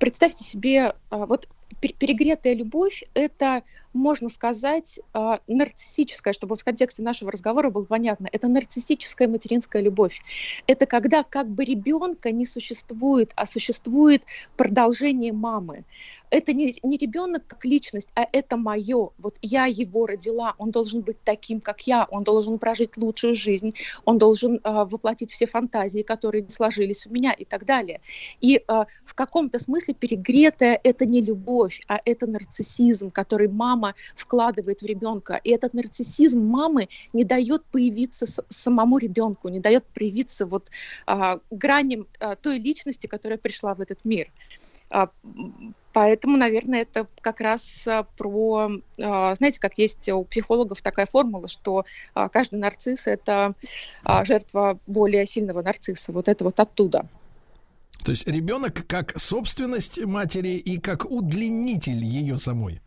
Представьте 0.00 0.42
себе, 0.42 0.94
вот 1.10 1.48
перегретая 1.80 2.54
любовь– 2.54 3.04
это 3.12 3.62
можно 3.92 4.28
сказать, 4.28 5.00
э, 5.14 5.38
нарциссическая, 5.46 6.32
чтобы 6.32 6.56
в 6.56 6.64
контексте 6.64 7.02
нашего 7.02 7.32
разговора 7.32 7.70
было 7.70 7.84
понятно, 7.84 8.28
это 8.30 8.48
нарциссическая 8.48 9.28
материнская 9.28 9.82
любовь. 9.82 10.20
Это 10.66 10.86
когда 10.86 11.22
как 11.22 11.48
бы 11.48 11.64
ребенка 11.64 12.30
не 12.30 12.46
существует, 12.46 13.32
а 13.36 13.46
существует 13.46 14.22
продолжение 14.56 15.32
мамы. 15.32 15.84
Это 16.30 16.52
не, 16.52 16.78
не 16.82 16.96
ребенок 16.98 17.46
как 17.46 17.64
личность, 17.64 18.08
а 18.14 18.26
это 18.30 18.56
мое. 18.56 19.10
Вот 19.18 19.36
я 19.42 19.66
его 19.66 20.06
родила, 20.06 20.54
он 20.58 20.70
должен 20.70 21.00
быть 21.00 21.16
таким, 21.24 21.60
как 21.60 21.86
я, 21.86 22.06
он 22.10 22.24
должен 22.24 22.58
прожить 22.58 22.96
лучшую 22.96 23.34
жизнь, 23.34 23.74
он 24.04 24.18
должен 24.18 24.56
э, 24.56 24.60
воплотить 24.62 25.30
все 25.30 25.46
фантазии, 25.46 26.02
которые 26.02 26.48
сложились 26.48 27.06
у 27.06 27.10
меня 27.10 27.32
и 27.32 27.44
так 27.44 27.64
далее. 27.64 28.00
И 28.40 28.56
э, 28.56 28.84
в 29.04 29.14
каком-то 29.14 29.58
смысле 29.58 29.94
перегретая 29.94 30.78
это 30.82 31.06
не 31.06 31.20
любовь, 31.20 31.80
а 31.88 31.98
это 32.04 32.26
нарциссизм, 32.26 33.10
который 33.10 33.48
мама 33.48 33.77
мама 33.78 33.94
вкладывает 34.16 34.82
в 34.82 34.86
ребенка. 34.86 35.40
И 35.44 35.50
этот 35.50 35.74
нарциссизм 35.74 36.40
мамы 36.40 36.88
не 37.12 37.24
дает 37.24 37.64
появиться 37.64 38.26
самому 38.48 38.98
ребенку, 38.98 39.48
не 39.48 39.60
дает 39.60 39.84
проявиться 39.86 40.46
вот 40.46 40.70
а, 41.06 41.38
граням 41.50 42.06
а, 42.20 42.34
той 42.36 42.58
личности, 42.58 43.06
которая 43.06 43.38
пришла 43.38 43.74
в 43.74 43.80
этот 43.80 44.04
мир. 44.04 44.28
А, 44.90 45.08
Поэтому, 45.94 46.36
наверное, 46.36 46.82
это 46.82 47.08
как 47.22 47.40
раз 47.40 47.88
а, 47.88 48.04
про, 48.04 48.70
а, 49.02 49.34
знаете, 49.34 49.58
как 49.58 49.78
есть 49.78 50.08
у 50.10 50.22
психологов 50.24 50.80
такая 50.80 51.06
формула, 51.06 51.48
что 51.48 51.84
каждый 52.30 52.60
нарцисс– 52.60 53.06
это 53.06 53.54
жертва 54.24 54.78
более 54.86 55.26
сильного 55.26 55.62
нарцисса. 55.62 56.12
Вот 56.12 56.28
это 56.28 56.44
вот 56.44 56.60
оттуда. 56.60 57.08
То 58.04 58.12
есть 58.12 58.26
ребенок 58.28 58.86
как 58.86 59.18
собственность 59.18 60.02
матери 60.04 60.56
и 60.56 60.78
как 60.78 61.10
удлинитель 61.10 62.04
ее 62.04 62.36
самой. 62.36 62.80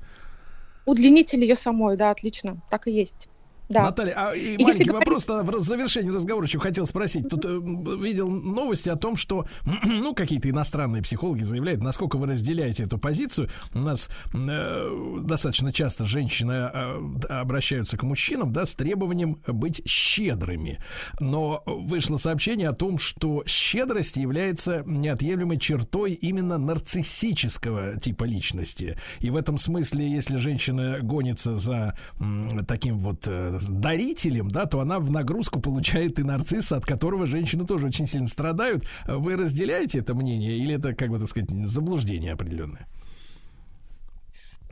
Удлинитель 0.88 1.42
ее 1.44 1.56
самой, 1.56 1.98
да, 1.98 2.12
отлично, 2.12 2.62
так 2.70 2.88
и 2.88 2.92
есть. 2.92 3.31
Да. 3.72 3.84
Наталья, 3.84 4.14
а 4.16 4.36
и 4.36 4.58
маленький 4.58 4.80
Если 4.80 4.92
вопрос 4.92 5.26
говорить... 5.26 5.62
в 5.62 5.66
завершении 5.66 6.10
разговора 6.10 6.46
еще 6.46 6.60
хотел 6.60 6.86
спросить. 6.86 7.30
Тут 7.30 7.46
э, 7.46 7.50
видел 7.50 8.30
новости 8.30 8.90
о 8.90 8.96
том, 8.96 9.16
что 9.18 9.46
ну 9.84 10.14
какие-то 10.14 10.50
иностранные 10.50 11.02
психологи 11.02 11.44
заявляют, 11.44 11.82
насколько 11.82 12.18
вы 12.18 12.28
разделяете 12.28 12.84
эту 12.84 12.98
позицию. 12.98 13.50
У 13.74 13.80
нас 13.80 14.10
э, 14.34 15.20
достаточно 15.24 15.72
часто 15.72 16.06
женщины 16.06 16.54
э, 16.74 17.02
обращаются 17.30 17.98
к 17.98 18.04
мужчинам, 18.04 18.52
да, 18.52 18.66
с 18.66 18.76
требованием 18.76 19.42
быть 19.48 19.82
щедрыми. 19.88 20.80
Но 21.20 21.64
вышло 21.66 22.18
сообщение 22.18 22.70
о 22.70 22.74
том, 22.74 23.00
что 23.00 23.44
щедрость 23.46 24.18
является 24.18 24.84
неотъемлемой 24.86 25.58
чертой 25.58 26.14
именно 26.14 26.58
нарциссического 26.58 28.00
типа 28.00 28.26
личности. 28.26 28.98
И 29.20 29.30
в 29.30 29.36
этом 29.36 29.58
смысле, 29.58 30.10
если 30.10 30.38
женщина 30.38 31.00
гонится 31.02 31.56
за 31.56 31.96
м, 32.20 32.66
таким 32.66 33.00
вот 33.00 33.28
э, 33.28 33.58
дарителем, 33.68 34.50
да, 34.50 34.66
то 34.66 34.80
она 34.80 35.00
в 35.00 35.12
нагрузку 35.12 35.60
получает 35.60 36.20
и 36.20 36.24
нарцисса, 36.24 36.78
от 36.78 36.86
которого 36.86 37.26
женщины 37.26 37.66
тоже 37.66 37.88
очень 37.88 38.08
сильно 38.08 38.28
страдают. 38.28 38.86
Вы 39.08 39.36
разделяете 39.36 40.00
это 40.00 40.14
мнение 40.14 40.58
или 40.58 40.76
это, 40.76 40.94
как 40.94 41.10
бы 41.10 41.20
так 41.20 41.28
сказать, 41.28 41.50
заблуждение 41.66 42.34
определенное? 42.34 42.88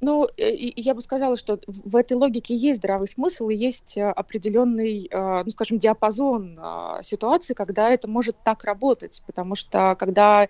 Ну, 0.01 0.27
э, 0.37 0.55
я 0.75 0.93
бы 0.95 1.01
сказала, 1.01 1.37
что 1.37 1.59
в 1.67 1.95
этой 1.95 2.13
логике 2.13 2.55
есть 2.55 2.79
здравый 2.79 3.07
смысл 3.07 3.49
и 3.49 3.55
есть 3.55 3.97
э, 3.97 4.09
определенный, 4.09 5.09
э, 5.11 5.43
ну, 5.43 5.51
скажем, 5.51 5.79
диапазон 5.79 6.59
ситуации, 7.01 7.53
когда 7.53 7.89
это 7.89 8.07
может 8.07 8.35
так 8.43 8.63
работать, 8.63 9.21
потому 9.25 9.55
что 9.55 9.95
когда 9.97 10.47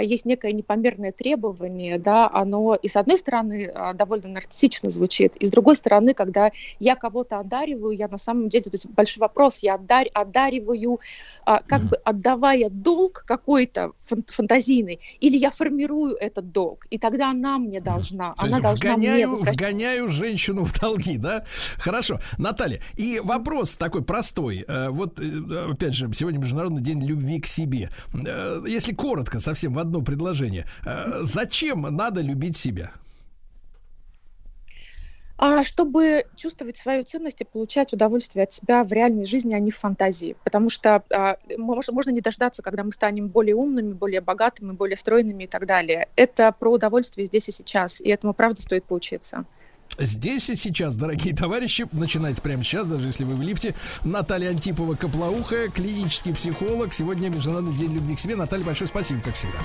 есть 0.00 0.24
некое 0.24 0.52
непомерное 0.52 1.12
требование, 1.12 1.98
да, 1.98 2.28
оно 2.32 2.74
и 2.74 2.88
с 2.88 2.96
одной 2.96 3.18
стороны 3.18 3.72
довольно 3.94 4.28
нарциссично 4.28 4.90
звучит, 4.90 5.36
и 5.36 5.46
с 5.46 5.50
другой 5.50 5.76
стороны, 5.76 6.14
когда 6.14 6.50
я 6.78 6.96
кого-то 6.96 7.38
одариваю, 7.38 7.96
я 7.96 8.08
на 8.08 8.18
самом 8.18 8.48
деле, 8.48 8.64
то 8.64 8.70
есть 8.72 8.86
большой 8.86 9.20
вопрос, 9.20 9.58
я 9.58 9.74
отдар, 9.74 10.06
одариваю, 10.14 11.00
как 11.44 11.82
бы 11.82 11.96
отдавая 12.04 12.68
долг 12.70 13.24
какой-то 13.26 13.92
фантазийный, 13.98 15.00
или 15.20 15.36
я 15.36 15.50
формирую 15.50 16.14
этот 16.16 16.52
долг, 16.52 16.86
и 16.90 16.98
тогда 16.98 17.30
она 17.30 17.58
мне 17.58 17.80
должна, 17.80 18.34
она 18.36 18.60
должна 18.60 18.89
вгоняю, 18.94 19.34
вгоняю 19.36 20.08
женщину 20.08 20.64
в 20.64 20.78
долги, 20.78 21.16
да? 21.16 21.44
Хорошо. 21.78 22.20
Наталья, 22.38 22.80
и 22.96 23.20
вопрос 23.22 23.76
такой 23.76 24.02
простой. 24.02 24.64
Э, 24.66 24.88
вот, 24.90 25.20
э, 25.20 25.70
опять 25.70 25.94
же, 25.94 26.10
сегодня 26.14 26.38
Международный 26.38 26.82
день 26.82 27.02
любви 27.04 27.40
к 27.40 27.46
себе. 27.46 27.90
Э, 28.14 28.62
если 28.66 28.94
коротко, 28.94 29.40
совсем 29.40 29.72
в 29.72 29.78
одно 29.78 30.02
предложение. 30.02 30.66
Зачем 31.22 31.82
надо 31.82 32.20
любить 32.20 32.56
себя? 32.56 32.92
А 35.42 35.64
чтобы 35.64 36.26
чувствовать 36.36 36.76
свою 36.76 37.02
ценность 37.02 37.40
и 37.40 37.44
получать 37.44 37.94
удовольствие 37.94 38.42
от 38.42 38.52
себя 38.52 38.84
в 38.84 38.92
реальной 38.92 39.24
жизни, 39.24 39.54
а 39.54 39.58
не 39.58 39.70
в 39.70 39.76
фантазии. 39.78 40.36
Потому 40.44 40.68
что 40.68 41.02
а, 41.08 41.38
можно, 41.56 41.94
можно 41.94 42.10
не 42.10 42.20
дождаться, 42.20 42.60
когда 42.60 42.84
мы 42.84 42.92
станем 42.92 43.28
более 43.28 43.54
умными, 43.54 43.94
более 43.94 44.20
богатыми, 44.20 44.72
более 44.72 44.98
стройными 44.98 45.44
и 45.44 45.46
так 45.46 45.64
далее. 45.64 46.08
Это 46.14 46.52
про 46.52 46.70
удовольствие 46.70 47.26
здесь 47.26 47.48
и 47.48 47.52
сейчас, 47.52 48.02
и 48.02 48.10
этому 48.10 48.34
правда 48.34 48.60
стоит 48.60 48.84
поучиться. 48.84 49.46
Здесь 49.98 50.50
и 50.50 50.56
сейчас, 50.56 50.94
дорогие 50.94 51.34
товарищи, 51.34 51.88
начинайте 51.92 52.42
прямо 52.42 52.62
сейчас, 52.62 52.86
даже 52.86 53.06
если 53.06 53.24
вы 53.24 53.34
в 53.34 53.40
лифте. 53.40 53.74
Наталья 54.04 54.50
Антипова 54.50 54.94
Коплауха, 54.94 55.70
клинический 55.70 56.34
психолог. 56.34 56.92
Сегодня 56.92 57.30
Международный 57.30 57.74
день 57.74 57.94
любви 57.94 58.14
к 58.14 58.20
себе. 58.20 58.36
Наталья, 58.36 58.62
большое 58.62 58.88
спасибо, 58.88 59.22
как 59.22 59.36
всегда. 59.36 59.56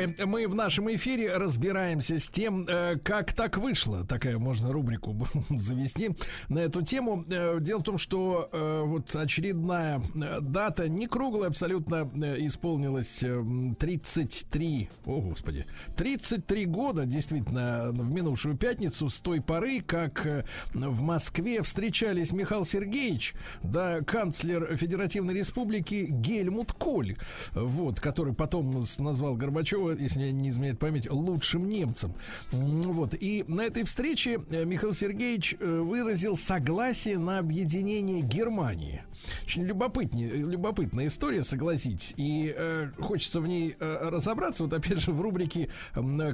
Мои, 0.00 0.14
мы 0.24 0.48
в 0.48 0.54
нашем 0.54 0.90
эфире 0.94 1.36
разбираемся 1.36 2.18
с 2.18 2.30
тем, 2.30 2.64
э, 2.66 2.96
как 3.02 3.34
так 3.34 3.58
вышло. 3.58 4.06
Такая 4.06 4.38
можно 4.38 4.72
рубрику 4.72 5.14
завести 5.50 6.10
на 6.48 6.60
эту 6.60 6.82
тему. 6.82 7.24
Э, 7.30 7.58
Дело 7.60 7.80
в 7.80 7.82
том, 7.82 7.98
что 7.98 8.48
э, 8.50 8.82
вот 8.86 9.14
очередная 9.14 10.00
дата, 10.40 10.88
не 10.88 11.06
круглая 11.06 11.50
абсолютно, 11.50 12.10
исполнилась 12.38 13.22
э, 13.22 13.44
33, 13.78 14.88
о 15.04 15.20
господи, 15.20 15.66
33 15.96 16.64
года, 16.64 17.04
действительно, 17.04 17.90
в 17.92 18.10
минувшую 18.10 18.56
пятницу, 18.56 19.10
с 19.10 19.20
той 19.20 19.42
поры, 19.42 19.82
как 19.82 20.46
в 20.72 21.02
Москве 21.02 21.62
встречались 21.62 22.32
Михаил 22.32 22.64
Сергеевич, 22.64 23.34
да, 23.62 24.00
канцлер 24.00 24.76
Федеративной 24.76 25.34
Республики 25.34 26.06
Гельмут 26.08 26.72
Коль, 26.72 27.16
вот, 27.52 28.00
который 28.00 28.32
потом 28.32 28.82
назвал 28.98 29.36
Горбачева, 29.36 29.89
если 29.98 30.20
мне 30.20 30.32
не 30.32 30.48
изменяет 30.50 30.78
память, 30.78 31.10
лучшим 31.10 31.68
немцем. 31.68 32.14
Вот. 32.50 33.14
И 33.18 33.44
на 33.48 33.62
этой 33.62 33.84
встрече 33.84 34.40
э, 34.50 34.64
Михаил 34.64 34.94
Сергеевич 34.94 35.56
э, 35.58 35.78
выразил 35.80 36.36
согласие 36.36 37.18
на 37.18 37.38
объединение 37.38 38.22
Германии. 38.22 39.02
Очень 39.44 39.64
любопытнее, 39.64 40.30
любопытная 40.30 41.08
история, 41.08 41.44
согласитесь. 41.44 42.14
И 42.16 42.54
э, 42.56 42.90
хочется 42.98 43.40
в 43.40 43.46
ней 43.46 43.76
э, 43.78 44.08
разобраться. 44.08 44.64
Вот 44.64 44.72
опять 44.72 45.00
же 45.00 45.12
в 45.12 45.20
рубрике 45.20 45.70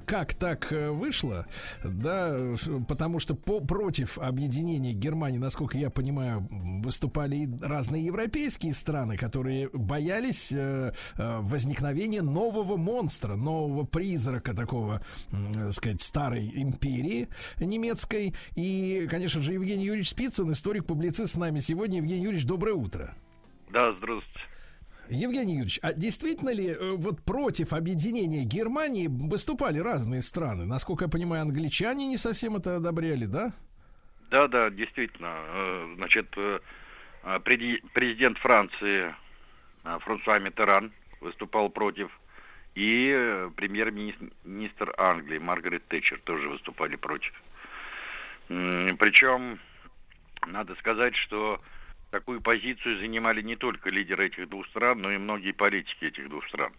«Как 0.05 0.35
так 0.35 0.73
э, 0.73 0.91
вышло?» 0.91 1.47
Да, 1.85 2.55
потому 2.89 3.19
что 3.19 3.35
по, 3.35 3.61
против 3.61 4.19
объединения 4.19 4.93
Германии, 4.93 5.39
насколько 5.39 5.79
я 5.79 5.91
понимаю, 5.91 6.47
выступали 6.51 7.37
и 7.37 7.49
разные 7.61 8.05
европейские 8.05 8.75
страны, 8.75 9.17
которые 9.17 9.69
боялись 9.73 10.53
э, 10.53 10.93
э, 11.17 11.39
возникновения 11.41 12.23
нового 12.23 12.77
монстра, 12.77 13.37
нового 13.47 13.85
призрака 13.85 14.55
такого, 14.55 15.01
так 15.31 15.73
сказать, 15.73 16.01
старой 16.03 16.51
империи 16.55 17.29
немецкой. 17.61 18.35
И, 18.57 19.07
конечно 19.09 19.43
же, 19.43 19.53
Евгений 19.53 19.87
Юрьевич 19.87 20.11
Спицын, 20.11 20.53
историк-публицист 20.53 21.35
с 21.35 21.37
нами 21.37 21.61
сегодня. 21.61 21.99
Евгений 21.99 22.25
Юрьевич, 22.25 22.47
доброе 22.47 22.75
утро. 22.75 23.15
Да, 23.71 23.93
здравствуйте. 23.93 24.41
Евгений 25.09 25.55
Юрьевич, 25.55 25.79
а 25.83 25.93
действительно 25.93 26.53
ли 26.53 26.69
э, 26.69 26.97
вот 26.97 27.23
против 27.23 27.73
объединения 27.73 28.45
Германии 28.45 29.07
выступали 29.09 29.79
разные 29.79 30.21
страны? 30.21 30.67
Насколько 30.67 31.05
я 31.05 31.11
понимаю, 31.11 31.43
англичане 31.43 32.07
не 32.09 32.17
совсем 32.17 32.57
это 32.57 32.77
одобряли, 32.77 33.27
да? 33.27 33.53
Да, 34.31 34.49
да, 34.49 34.71
действительно. 34.71 35.29
Э, 35.31 35.95
значит, 35.97 36.27
э, 36.37 36.59
президент 37.95 38.39
Франции 38.39 39.15
Франсуа 39.85 40.41
Миттеран 40.41 40.93
выступал 41.21 41.71
против, 41.71 42.11
и 42.77 43.49
премьер-министр 43.57 44.95
Англии 44.99 45.39
Маргарет 45.39 45.89
Тэтчер 45.89 46.21
тоже 46.21 46.49
выступали 46.49 46.95
против. 46.97 47.33
Причем, 48.49 49.59
надо 50.47 50.75
сказать, 50.77 51.17
что 51.17 51.61
такую 52.11 52.41
позицию 52.41 52.99
занимали 52.99 53.43
не 53.43 53.57
только 53.57 53.91
лидеры 53.91 54.27
этих 54.27 54.49
двух 54.49 54.67
стран, 54.69 55.01
но 55.01 55.11
и 55.11 55.17
многие 55.19 55.53
политики 55.53 56.05
этих 56.05 56.29
двух 56.29 56.47
стран. 56.47 56.73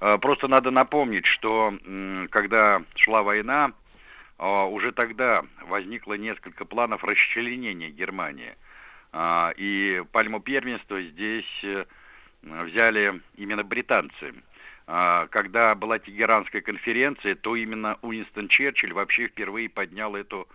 А, 0.00 0.18
просто 0.18 0.48
надо 0.48 0.70
напомнить, 0.70 1.26
что 1.26 1.72
когда 2.30 2.82
шла 2.96 3.22
война, 3.22 3.72
а, 4.38 4.64
уже 4.66 4.90
тогда 4.92 5.44
возникло 5.62 6.14
несколько 6.14 6.64
планов 6.64 7.04
расчленения 7.04 7.90
Германии. 7.90 8.56
А, 9.12 9.52
и 9.56 10.02
пальму 10.10 10.40
первенства 10.40 11.00
здесь 11.02 11.60
э, 11.62 11.84
взяли 12.42 13.20
именно 13.36 13.62
британцы. 13.62 14.34
Когда 15.30 15.74
была 15.74 15.98
Тегеранская 15.98 16.60
конференция, 16.60 17.34
то 17.34 17.56
именно 17.56 17.98
Уинстон 18.02 18.48
Черчилль 18.48 18.92
вообще 18.92 19.28
впервые 19.28 19.70
поднял 19.70 20.14
эту 20.14 20.46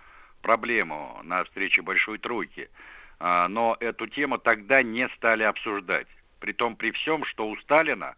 проблему 0.44 1.20
на 1.24 1.44
встрече 1.44 1.82
Большой 1.82 2.20
Тройки. 2.20 2.70
А, 3.20 3.48
но 3.48 3.76
эту 3.80 4.06
тему 4.08 4.38
тогда 4.38 4.84
не 4.84 5.10
стали 5.16 5.44
обсуждать. 5.44 6.08
Притом 6.40 6.76
при 6.76 6.92
всем, 6.92 7.26
что 7.26 7.50
у 7.50 7.58
Сталина 7.58 8.16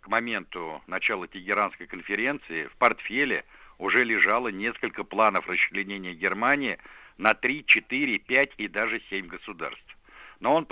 к 0.00 0.08
моменту 0.08 0.82
начала 0.88 1.28
Тегеранской 1.28 1.86
конференции 1.86 2.66
в 2.66 2.76
портфеле 2.76 3.44
уже 3.78 4.02
лежало 4.02 4.48
несколько 4.48 5.04
планов 5.04 5.48
расчленения 5.48 6.14
Германии 6.14 6.78
на 7.16 7.34
3, 7.34 7.64
4, 7.64 8.18
5 8.18 8.54
и 8.58 8.68
даже 8.68 9.00
7 9.08 9.26
государств. 9.28 9.96
Но 10.40 10.54
он 10.54 10.66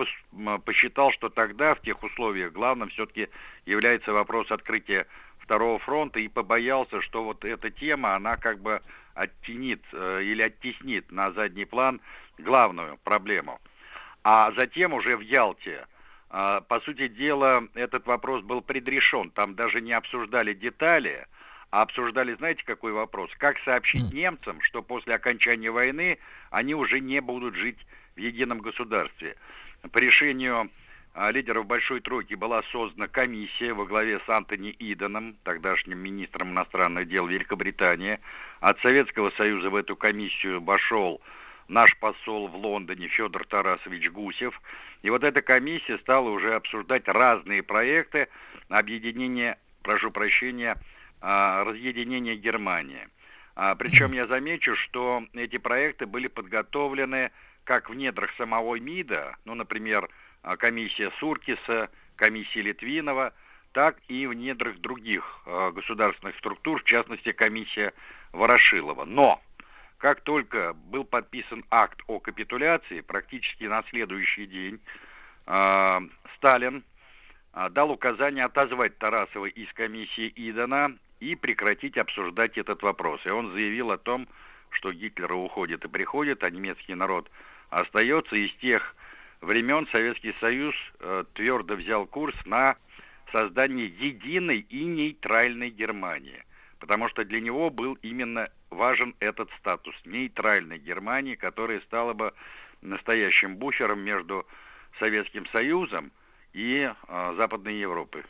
посчитал, 0.65 1.13
что 1.13 1.29
тогда 1.29 1.75
в 1.75 1.83
тех 1.83 2.03
условиях 2.03 2.53
главным 2.53 2.89
все-таки 2.89 3.29
является 3.67 4.13
вопрос 4.13 4.51
открытия 4.51 5.07
второго 5.41 5.79
фронта 5.79 6.21
и 6.21 6.29
побоялся, 6.29 7.01
что 7.03 7.23
вот 7.25 7.45
эта 7.45 7.71
тема, 7.71 8.15
она 8.15 8.37
как 8.37 8.61
бы 8.61 8.81
оттенит 9.15 9.83
э, 9.93 10.23
или 10.23 10.43
оттеснит 10.43 11.11
на 11.11 11.33
задний 11.33 11.65
план 11.65 12.01
главную 12.39 12.99
проблему. 13.05 13.61
А 14.23 14.53
затем 14.53 14.93
уже 14.95 15.17
в 15.17 15.21
Ялте, 15.21 15.87
э, 16.31 16.61
по 16.67 16.81
сути 16.81 17.09
дела, 17.09 17.65
этот 17.75 18.07
вопрос 18.07 18.43
был 18.43 18.63
предрешен. 18.63 19.31
Там 19.31 19.55
даже 19.55 19.81
не 19.81 19.93
обсуждали 19.93 20.55
детали, 20.55 21.27
а 21.71 21.83
обсуждали, 21.83 22.35
знаете, 22.35 22.63
какой 22.65 22.93
вопрос? 22.93 23.31
Как 23.37 23.59
сообщить 23.61 24.13
немцам, 24.13 24.61
что 24.63 24.83
после 24.83 25.15
окончания 25.15 25.71
войны 25.71 26.19
они 26.51 26.75
уже 26.75 27.01
не 27.01 27.21
будут 27.21 27.55
жить 27.55 27.79
в 28.19 28.21
едином 28.21 28.59
государстве. 28.59 29.37
По 29.93 29.99
решению 29.99 30.71
а, 31.15 31.31
лидеров 31.31 31.67
Большой 31.67 32.01
Тройки 32.01 32.35
была 32.35 32.63
создана 32.73 33.07
комиссия 33.07 33.73
во 33.73 33.87
главе 33.87 34.21
с 34.27 34.29
Антони 34.29 34.75
Иденом, 34.79 35.37
тогдашним 35.45 35.99
министром 35.99 36.51
иностранных 36.51 37.09
дел 37.09 37.27
Великобритании. 37.27 38.19
От 38.61 38.81
Советского 38.81 39.31
Союза 39.31 39.71
в 39.71 39.77
эту 39.77 39.95
комиссию 39.95 40.61
вошел 40.61 41.21
наш 41.69 41.97
посол 41.99 42.49
в 42.49 42.57
Лондоне 42.57 43.07
Федор 43.09 43.47
Тарасович 43.47 44.11
Гусев. 44.11 44.61
И 45.03 45.11
вот 45.11 45.23
эта 45.23 45.41
комиссия 45.41 45.99
стала 45.99 46.29
уже 46.29 46.55
обсуждать 46.55 47.07
разные 47.07 47.63
проекты 47.63 48.29
объединения, 48.69 49.59
прошу 49.83 50.11
прощения, 50.11 50.77
а, 51.21 51.63
разъединения 51.63 52.35
Германии. 52.35 53.07
А, 53.55 53.77
причем 53.77 54.13
я 54.13 54.27
замечу, 54.29 54.75
что 54.77 55.25
эти 55.35 55.59
проекты 55.59 56.07
были 56.07 56.27
подготовлены 56.27 57.31
как 57.69 57.91
в 57.91 57.95
недрах 57.95 58.31
самого 58.39 58.81
МИДа, 58.81 59.37
ну, 59.45 59.55
например, 59.55 60.09
а, 60.43 60.57
комиссия 60.57 61.13
Суркиса, 61.21 61.91
комиссия 62.17 62.63
Литвинова, 62.63 63.35
так 63.73 63.99
и 64.09 64.27
в 64.27 64.33
недрах 64.33 64.79
других 64.79 65.43
государственных 65.75 66.35
структур, 66.39 66.81
в 66.81 66.85
частности, 66.85 67.33
комиссия 67.33 67.93
Ворошилова. 68.33 69.05
Но 69.05 69.43
как 69.99 70.23
только 70.23 70.73
был 70.73 71.05
подписан 71.05 71.63
акт 71.71 72.01
о 72.07 72.21
капитуляции, 72.21 73.03
практически 73.03 73.65
на 73.65 73.83
следующий 73.91 74.47
день 74.47 74.81
э, 75.47 76.01
Сталин 76.37 76.83
дал 77.73 77.91
указание 77.91 78.47
отозвать 78.47 78.97
Тарасова 78.97 79.45
из 79.45 79.71
комиссии 79.75 80.33
Идана 80.37 80.97
и 81.21 81.35
прекратить 81.35 81.99
обсуждать 81.99 82.57
этот 82.57 82.83
вопрос. 82.83 83.21
И 83.27 83.31
он 83.31 83.53
заявил 83.53 83.91
о 83.91 83.99
том, 83.99 84.27
что 84.71 84.93
Гитлер 84.93 85.33
уходит 85.33 85.85
и 85.85 85.89
приходит, 85.89 86.43
а 86.45 86.51
немецкий 86.51 86.95
народ 86.95 87.29
остается. 87.71 88.37
И 88.37 88.49
с 88.49 88.55
тех 88.57 88.95
времен 89.41 89.87
Советский 89.93 90.35
Союз 90.41 90.75
э, 91.01 91.25
твердо 91.35 91.75
взял 91.75 92.07
курс 92.07 92.35
на 92.45 92.77
создание 93.33 93.87
единой 93.87 94.61
и 94.61 94.85
нейтральной 94.85 95.71
Германии 95.71 96.43
потому 96.79 97.09
что 97.09 97.25
для 97.25 97.41
него 97.41 97.71
был 97.71 97.95
именно 98.03 98.49
важен 98.71 99.15
этот 99.21 99.51
статус 99.59 99.95
нейтральной 100.05 100.79
Германии, 100.79 101.35
которая 101.35 101.81
стала 101.81 102.13
бы 102.13 102.33
настоящим 102.81 103.57
буфером 103.57 104.01
между 104.01 104.47
Советским 104.99 105.47
Союзом 105.49 106.13
и 106.53 106.91
э, 106.91 107.35
Западной 107.37 107.79
Европой. 107.79 108.25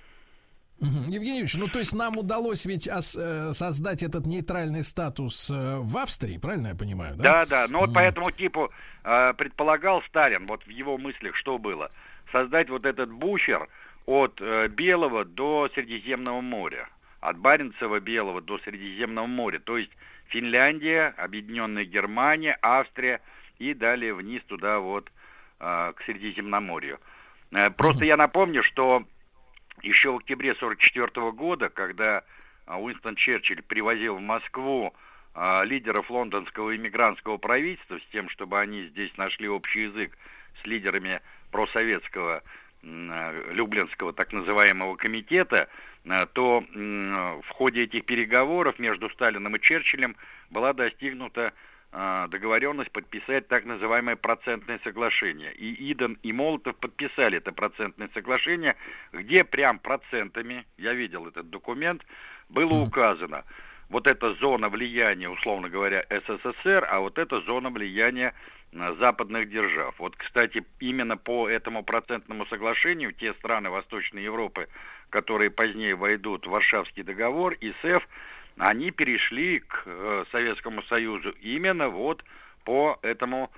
Евгений 0.80 1.38
Юрьевич, 1.40 1.56
ну 1.56 1.68
то 1.68 1.78
есть 1.78 1.94
нам 1.94 2.18
удалось 2.18 2.64
ведь 2.64 2.86
э, 2.86 3.00
создать 3.00 4.02
этот 4.02 4.26
нейтральный 4.26 4.84
статус 4.84 5.50
э, 5.50 5.76
в 5.78 5.96
Австрии, 5.96 6.38
правильно 6.38 6.68
я 6.68 6.74
понимаю? 6.74 7.16
Да, 7.16 7.44
да, 7.44 7.46
да. 7.46 7.66
Ну 7.68 7.80
вот 7.80 7.92
по 7.92 7.98
этому 7.98 8.30
типу 8.30 8.70
э, 9.04 9.34
предполагал 9.34 10.02
Сталин, 10.08 10.46
вот 10.46 10.64
в 10.64 10.70
его 10.70 10.96
мыслях 10.98 11.34
что 11.36 11.58
было? 11.58 11.90
Создать 12.30 12.70
вот 12.70 12.86
этот 12.86 13.10
буфер 13.10 13.68
от 14.06 14.40
э, 14.40 14.68
Белого 14.68 15.24
до 15.24 15.68
Средиземного 15.74 16.40
моря 16.40 16.88
от 17.20 17.38
Баренцева 17.38 18.00
Белого 18.00 18.40
до 18.40 18.58
Средиземного 18.58 19.26
моря, 19.26 19.58
то 19.58 19.76
есть 19.76 19.90
Финляндия, 20.28 21.14
Объединенная 21.16 21.84
Германия, 21.84 22.58
Австрия 22.62 23.20
и 23.58 23.74
далее 23.74 24.14
вниз 24.14 24.42
туда 24.46 24.78
вот 24.78 25.10
э, 25.58 25.92
к 25.96 26.02
Средиземноморью. 26.04 27.00
Э, 27.50 27.70
просто 27.70 28.04
я 28.04 28.16
напомню, 28.16 28.62
что 28.62 29.04
еще 29.82 30.12
в 30.12 30.16
октябре 30.16 30.52
1944 30.52 31.32
года, 31.32 31.68
когда 31.68 32.22
э, 32.66 32.74
Уинстон 32.74 33.16
Черчилль 33.16 33.62
привозил 33.62 34.16
в 34.16 34.20
Москву 34.20 34.94
лидеров 35.64 36.10
лондонского 36.10 36.74
иммигрантского 36.74 37.36
правительства 37.36 37.98
с 37.98 38.12
тем, 38.12 38.28
чтобы 38.28 38.58
они 38.58 38.86
здесь 38.86 39.16
нашли 39.16 39.48
общий 39.48 39.82
язык 39.82 40.18
с 40.60 40.66
лидерами 40.66 41.20
просоветского 41.52 42.42
Люблинского 42.82 44.12
так 44.12 44.32
называемого 44.32 44.96
комитета, 44.96 45.68
то 46.32 46.64
в 46.72 47.48
ходе 47.50 47.84
этих 47.84 48.04
переговоров 48.04 48.78
между 48.78 49.10
Сталином 49.10 49.54
и 49.54 49.60
Черчиллем 49.60 50.16
была 50.50 50.72
достигнута 50.72 51.52
договоренность 51.90 52.90
подписать 52.90 53.48
так 53.48 53.64
называемое 53.64 54.16
процентное 54.16 54.78
соглашение. 54.84 55.52
И 55.54 55.90
Иден 55.90 56.18
и 56.22 56.32
Молотов 56.32 56.76
подписали 56.76 57.38
это 57.38 57.52
процентное 57.52 58.10
соглашение, 58.12 58.76
где 59.12 59.42
прям 59.42 59.78
процентами, 59.78 60.66
я 60.76 60.92
видел 60.92 61.26
этот 61.26 61.48
документ, 61.48 62.04
было 62.50 62.74
указано, 62.74 63.44
вот 63.88 64.06
эта 64.06 64.34
зона 64.34 64.68
влияния, 64.68 65.28
условно 65.28 65.68
говоря, 65.68 66.04
СССР, 66.10 66.86
а 66.90 67.00
вот 67.00 67.18
эта 67.18 67.40
зона 67.40 67.70
влияния 67.70 68.34
э, 68.72 68.94
западных 68.98 69.48
держав. 69.48 69.98
Вот, 69.98 70.14
кстати, 70.16 70.64
именно 70.80 71.16
по 71.16 71.48
этому 71.48 71.82
процентному 71.82 72.44
соглашению 72.46 73.12
те 73.12 73.32
страны 73.34 73.70
Восточной 73.70 74.22
Европы, 74.22 74.68
которые 75.10 75.50
позднее 75.50 75.94
войдут 75.94 76.46
в 76.46 76.50
Варшавский 76.50 77.02
договор, 77.02 77.54
и 77.54 77.72
СЭФ, 77.80 78.06
они 78.58 78.90
перешли 78.90 79.60
к 79.60 79.82
э, 79.86 80.24
Советскому 80.32 80.82
Союзу 80.84 81.30
именно 81.40 81.88
вот 81.88 82.22
по 82.64 82.98
этому 83.02 83.50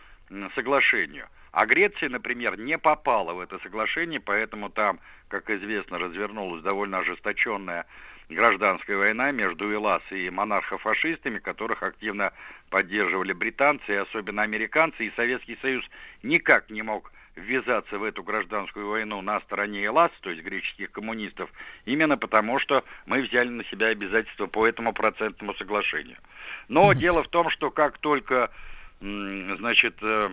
соглашению. 0.55 1.27
А 1.53 1.67
Греция, 1.67 2.09
например, 2.09 2.59
не 2.59 2.79
попала 2.79 3.33
в 3.33 3.41
это 3.41 3.59
соглашение, 3.59 4.21
поэтому 4.21 4.71
там, 4.71 5.01
как 5.29 5.51
известно, 5.51 5.99
развернулась 5.99 6.63
довольно 6.63 6.99
ожесточенная 6.99 7.87
гражданская 8.29 8.97
война 8.97 9.33
между 9.33 9.73
ИЛАС 9.73 10.03
и 10.11 10.31
монархофашистами, 10.31 11.41
которых 11.41 11.83
активно 11.83 12.33
поддерживали 12.69 13.33
британцы 13.33 13.93
и 13.93 13.97
особенно 13.97 14.43
американцы, 14.43 15.07
и 15.07 15.13
Советский 15.17 15.59
Союз 15.61 15.85
никак 16.23 16.71
не 16.71 16.83
мог 16.83 17.11
ввязаться 17.41 17.99
в 17.99 18.05
эту 18.05 18.23
гражданскую 18.23 18.89
войну 18.89 19.21
на 19.21 19.41
стороне 19.41 19.87
ЭЛАС, 19.87 20.13
то 20.21 20.31
есть 20.31 20.43
греческих 20.43 20.91
коммунистов, 20.93 21.51
именно 21.85 22.17
потому, 22.17 22.59
что 22.59 22.85
мы 23.07 23.23
взяли 23.23 23.49
на 23.49 23.65
себя 23.65 23.89
обязательства 23.89 24.47
по 24.47 24.67
этому 24.67 24.93
процентному 24.93 25.55
соглашению. 25.55 26.17
Но 26.69 26.93
дело 26.93 27.23
в 27.23 27.29
том, 27.29 27.51
что 27.51 27.71
как 27.71 27.99
только, 27.99 28.51
значит, 29.01 29.97
э, 30.03 30.31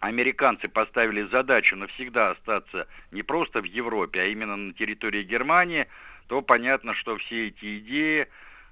американцы 0.00 0.68
поставили 0.68 1.22
задачу 1.24 1.76
навсегда 1.76 2.30
остаться 2.30 2.88
не 3.12 3.22
просто 3.22 3.60
в 3.60 3.64
Европе, 3.64 4.22
а 4.22 4.24
именно 4.24 4.56
на 4.56 4.72
территории 4.72 5.22
Германии, 5.22 5.86
то 6.26 6.42
понятно, 6.42 6.94
что 6.94 7.16
все 7.18 7.48
эти 7.48 7.78
идеи 7.78 8.26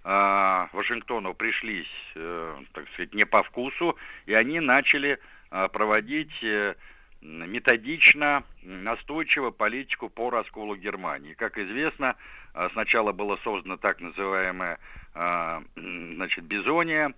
э, 0.04 0.66
Вашингтону 0.72 1.34
пришлись, 1.34 1.90
э, 2.14 2.56
так 2.72 2.88
сказать, 2.92 3.14
не 3.14 3.26
по 3.26 3.42
вкусу, 3.42 3.96
и 4.26 4.34
они 4.34 4.60
начали 4.60 5.18
э, 5.50 5.68
проводить 5.68 6.32
э, 6.42 6.74
методично, 7.20 8.44
настойчиво 8.62 9.50
политику 9.50 10.08
по 10.08 10.30
расколу 10.30 10.76
Германии. 10.76 11.34
Как 11.34 11.58
известно, 11.58 12.16
э, 12.54 12.68
сначала 12.72 13.12
было 13.12 13.38
создано 13.42 13.76
так 13.76 14.00
называемое 14.00 14.78
э, 15.14 15.60
значит, 15.74 16.44
бизония, 16.44 17.14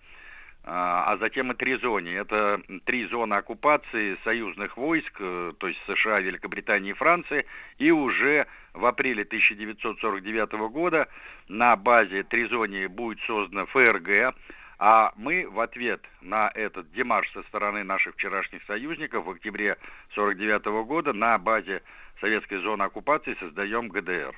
а, 0.63 1.13
а 1.13 1.17
затем 1.17 1.51
и 1.53 1.55
три 1.55 1.77
зоны. 1.77 2.09
Это 2.09 2.61
три 2.85 3.07
зоны 3.07 3.35
оккупации 3.35 4.19
союзных 4.25 4.77
войск, 4.77 5.17
э, 5.19 5.53
то 5.59 5.69
есть 5.69 5.81
США, 5.87 6.21
Великобритании 6.21 6.91
и 6.91 6.95
Франции, 6.95 7.47
и 7.79 7.91
уже 7.91 8.47
в 8.75 8.85
апреле 8.85 9.23
1949 9.23 10.69
года 10.69 11.09
на 11.49 11.77
базе 11.77 12.25
Тризонии 12.25 12.87
будет 12.87 13.21
создана 13.27 13.65
ФРГ, 13.67 14.35
а 14.81 15.13
мы 15.15 15.47
в 15.47 15.61
ответ 15.61 16.01
на 16.23 16.51
этот 16.55 16.91
демарш 16.93 17.31
со 17.33 17.43
стороны 17.45 17.85
наших 17.85 18.15
вчерашних 18.15 18.65
союзников 18.65 19.27
в 19.27 19.31
октябре 19.31 19.73
1949 20.15 20.87
года 20.87 21.13
на 21.13 21.37
базе 21.37 21.83
советской 22.19 22.63
зоны 22.63 22.85
оккупации 22.85 23.37
создаем 23.39 23.89
ГДР. 23.89 24.35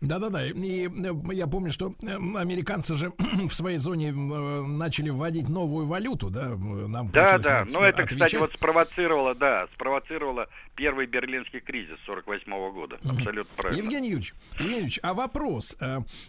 Да-да-да, 0.00 0.46
и 0.46 0.88
э, 0.88 1.12
я 1.32 1.46
помню, 1.46 1.70
что 1.72 1.92
э, 2.02 2.14
американцы 2.14 2.94
же 2.94 3.12
в 3.18 3.52
своей 3.52 3.76
зоне 3.76 4.08
э, 4.08 4.12
начали 4.12 5.10
вводить 5.10 5.48
новую 5.48 5.84
валюту, 5.84 6.30
да? 6.30 6.56
Нам 6.56 7.10
да, 7.10 7.36
да, 7.38 7.66
но 7.70 7.84
это, 7.84 8.04
отвечать. 8.04 8.28
кстати, 8.28 8.36
вот 8.36 8.52
спровоцировало, 8.54 9.34
да, 9.34 9.66
спровоцировало 9.74 10.48
первый 10.74 11.06
берлинский 11.06 11.60
кризис 11.60 11.98
48 12.06 12.50
-го 12.50 12.72
года. 12.72 12.98
Абсолютно 13.04 13.54
правильно. 13.56 13.82
Евгений 13.82 14.08
Юрьевич, 14.08 14.34
Евгений 14.54 14.74
Юрьевич, 14.74 15.00
а 15.02 15.12
вопрос. 15.12 15.76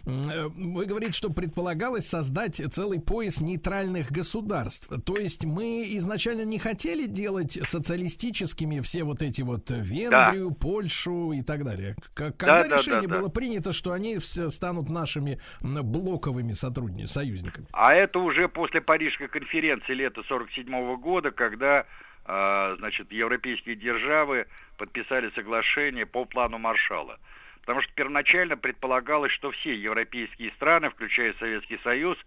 Вы 0.04 0.84
говорите, 0.84 1.12
что 1.12 1.30
предполагалось 1.30 2.06
создать 2.06 2.60
целый 2.70 3.00
пояс 3.00 3.40
нейтральных 3.40 4.12
государств. 4.12 4.90
То 5.04 5.16
есть 5.16 5.46
мы 5.46 5.84
изначально 5.96 6.44
не 6.44 6.58
хотели 6.58 7.06
делать 7.06 7.58
социалистическими 7.62 8.80
все 8.80 9.04
вот 9.04 9.22
эти 9.22 9.40
вот 9.40 9.70
Венгрию, 9.70 10.50
да. 10.50 10.56
Польшу 10.56 11.32
и 11.32 11.40
так 11.40 11.64
далее. 11.64 11.96
Когда 12.12 12.68
да, 12.68 12.76
решение 12.76 13.08
да, 13.08 13.14
да, 13.14 13.20
было 13.20 13.28
принято 13.30 13.61
это, 13.62 13.72
что 13.72 13.92
они 13.92 14.18
все 14.18 14.50
станут 14.50 14.88
нашими 14.88 15.38
блоковыми 15.62 16.52
сотрудниками, 16.52 17.06
союзниками. 17.06 17.66
А 17.72 17.94
это 17.94 18.18
уже 18.18 18.48
после 18.48 18.80
Парижской 18.80 19.28
конференции 19.28 19.94
лета 19.94 20.22
47 20.26 20.96
года, 20.96 21.30
когда 21.30 21.86
э, 22.26 22.76
значит, 22.78 23.12
европейские 23.12 23.76
державы 23.76 24.46
подписали 24.78 25.30
соглашение 25.34 26.06
по 26.06 26.24
плану 26.24 26.58
Маршала. 26.58 27.18
Потому 27.60 27.80
что 27.82 27.92
первоначально 27.94 28.56
предполагалось, 28.56 29.30
что 29.32 29.52
все 29.52 29.74
европейские 29.74 30.50
страны, 30.52 30.90
включая 30.90 31.32
Советский 31.38 31.78
Союз, 31.84 32.18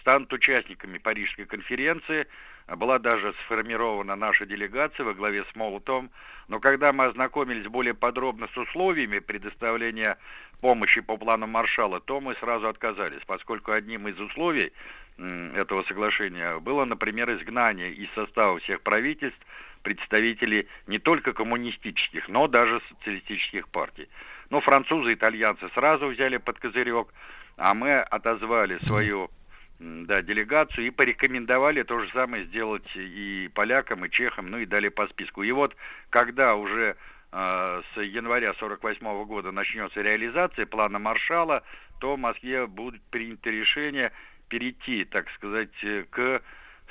станут 0.00 0.32
участниками 0.32 0.98
Парижской 0.98 1.46
конференции. 1.46 2.26
Была 2.68 2.98
даже 2.98 3.34
сформирована 3.44 4.14
наша 4.14 4.46
делегация 4.46 5.04
во 5.04 5.14
главе 5.14 5.44
с 5.50 5.56
Молотом. 5.56 6.10
Но 6.48 6.60
когда 6.60 6.92
мы 6.92 7.06
ознакомились 7.06 7.66
более 7.66 7.94
подробно 7.94 8.48
с 8.54 8.56
условиями 8.56 9.18
предоставления 9.18 10.18
помощи 10.64 11.02
по 11.02 11.18
плану 11.18 11.46
Маршала, 11.46 12.00
то 12.00 12.22
мы 12.22 12.34
сразу 12.36 12.68
отказались, 12.68 13.20
поскольку 13.26 13.72
одним 13.72 14.08
из 14.08 14.18
условий 14.18 14.72
этого 15.18 15.82
соглашения 15.82 16.58
было, 16.58 16.86
например, 16.86 17.30
изгнание 17.34 17.92
из 17.92 18.08
состава 18.14 18.58
всех 18.60 18.80
правительств 18.80 19.38
представителей 19.82 20.66
не 20.86 20.98
только 20.98 21.34
коммунистических, 21.34 22.30
но 22.30 22.48
даже 22.48 22.80
социалистических 22.88 23.68
партий. 23.68 24.08
Но 24.48 24.62
французы 24.62 25.10
и 25.10 25.14
итальянцы 25.16 25.68
сразу 25.74 26.06
взяли 26.06 26.38
под 26.38 26.58
козырек, 26.58 27.08
а 27.58 27.74
мы 27.74 27.98
отозвали 28.00 28.78
свою 28.86 29.30
да, 29.78 30.22
делегацию 30.22 30.86
и 30.86 30.90
порекомендовали 30.90 31.82
то 31.82 32.00
же 32.00 32.08
самое 32.12 32.46
сделать 32.46 32.90
и 32.94 33.50
полякам, 33.52 34.06
и 34.06 34.10
чехам, 34.10 34.50
ну 34.50 34.56
и 34.56 34.64
далее 34.64 34.90
по 34.90 35.06
списку. 35.08 35.42
И 35.42 35.52
вот 35.52 35.76
когда 36.08 36.54
уже 36.54 36.96
с 37.34 38.00
января 38.00 38.54
48 38.54 39.24
года 39.24 39.50
начнется 39.50 40.00
реализация 40.00 40.66
плана 40.66 41.00
Маршала, 41.00 41.64
то 41.98 42.14
в 42.14 42.18
Москве 42.18 42.68
будет 42.68 43.02
принято 43.10 43.50
решение 43.50 44.12
перейти, 44.48 45.04
так 45.04 45.28
сказать, 45.30 45.74
к 46.10 46.42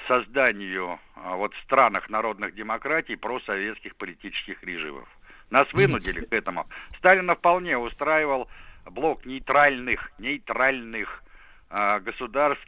созданию 0.06 1.00
а, 1.16 1.36
вот 1.36 1.54
в 1.54 1.62
странах 1.62 2.10
народных 2.10 2.56
демократий 2.56 3.16
просоветских 3.16 3.96
политических 3.96 4.62
режимов. 4.64 5.08
Нас 5.50 5.72
вынудили 5.72 6.20
к 6.26 6.34
этому. 6.34 6.68
Сталина 6.98 7.36
вполне 7.36 7.78
устраивал 7.78 8.50
блок 8.86 9.26
нейтральных, 9.26 10.12
нейтральных 10.18 11.24
государств 12.02 12.68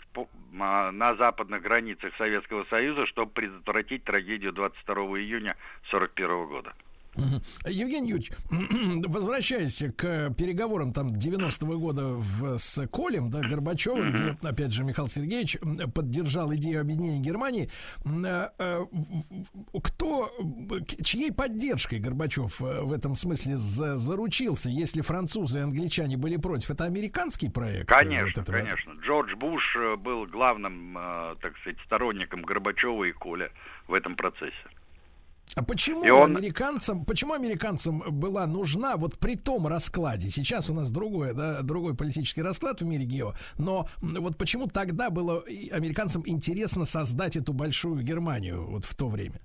на 0.51 1.15
западных 1.15 1.61
границах 1.61 2.15
Советского 2.17 2.63
Союза, 2.65 3.05
чтобы 3.05 3.31
предотвратить 3.31 4.03
трагедию 4.03 4.51
22 4.51 4.95
июня 5.19 5.57
1941 5.91 6.45
года. 6.47 6.73
Евгений 7.65 8.09
Юрьевич, 8.09 8.31
возвращаясь 9.07 9.83
к 9.95 10.33
переговорам 10.35 10.93
там 10.93 11.13
90-го 11.13 11.77
года 11.79 12.05
в, 12.05 12.57
с 12.57 12.87
Колем, 12.87 13.29
да, 13.29 13.41
Горбачевым, 13.41 14.11
где, 14.11 14.37
опять 14.43 14.71
же, 14.71 14.83
Михаил 14.83 15.07
Сергеевич 15.07 15.57
поддержал 15.93 16.53
идею 16.55 16.81
объединения 16.81 17.19
Германии, 17.19 17.69
э, 18.05 18.49
э, 18.59 18.85
кто, 19.83 20.31
чьей 21.03 21.31
поддержкой 21.31 21.99
Горбачев 21.99 22.61
э, 22.61 22.81
в 22.81 22.91
этом 22.91 23.15
смысле 23.15 23.55
заручился, 23.57 24.69
если 24.69 25.01
французы 25.01 25.59
и 25.59 25.61
англичане 25.61 26.17
были 26.17 26.37
против? 26.37 26.71
Это 26.71 26.85
американский 26.85 27.49
проект? 27.49 27.87
Конечно, 27.87 28.43
вот 28.43 28.51
конечно. 28.51 28.93
Джордж 29.01 29.35
Буш 29.35 29.63
был 29.99 30.25
главным, 30.25 30.97
так 31.41 31.57
сказать, 31.59 31.79
сторонником 31.85 32.41
Горбачева 32.41 33.03
и 33.05 33.11
Коля 33.11 33.51
в 33.87 33.93
этом 33.93 34.15
процессе. 34.15 34.53
А 35.55 35.63
почему 35.63 36.03
и 36.03 36.09
он... 36.09 36.35
американцам, 36.35 37.05
почему 37.05 37.33
американцам 37.33 38.01
была 38.19 38.45
нужна 38.45 38.97
вот 38.97 39.17
при 39.17 39.37
том 39.37 39.67
раскладе? 39.67 40.29
Сейчас 40.29 40.69
у 40.69 40.73
нас 40.73 40.91
другое, 40.91 41.33
да, 41.33 41.61
другой 41.61 41.95
политический 41.95 42.41
расклад 42.41 42.81
в 42.81 42.85
мире 42.85 43.05
гео, 43.05 43.33
но 43.57 43.87
вот 44.01 44.37
почему 44.37 44.67
тогда 44.67 45.09
было 45.09 45.43
американцам 45.71 46.23
интересно 46.25 46.83
создать 46.83 47.37
эту 47.37 47.53
большую 47.53 48.03
Германию 48.03 48.65
вот 48.65 48.83
в 48.83 48.93
то 48.95 49.07
время? 49.07 49.39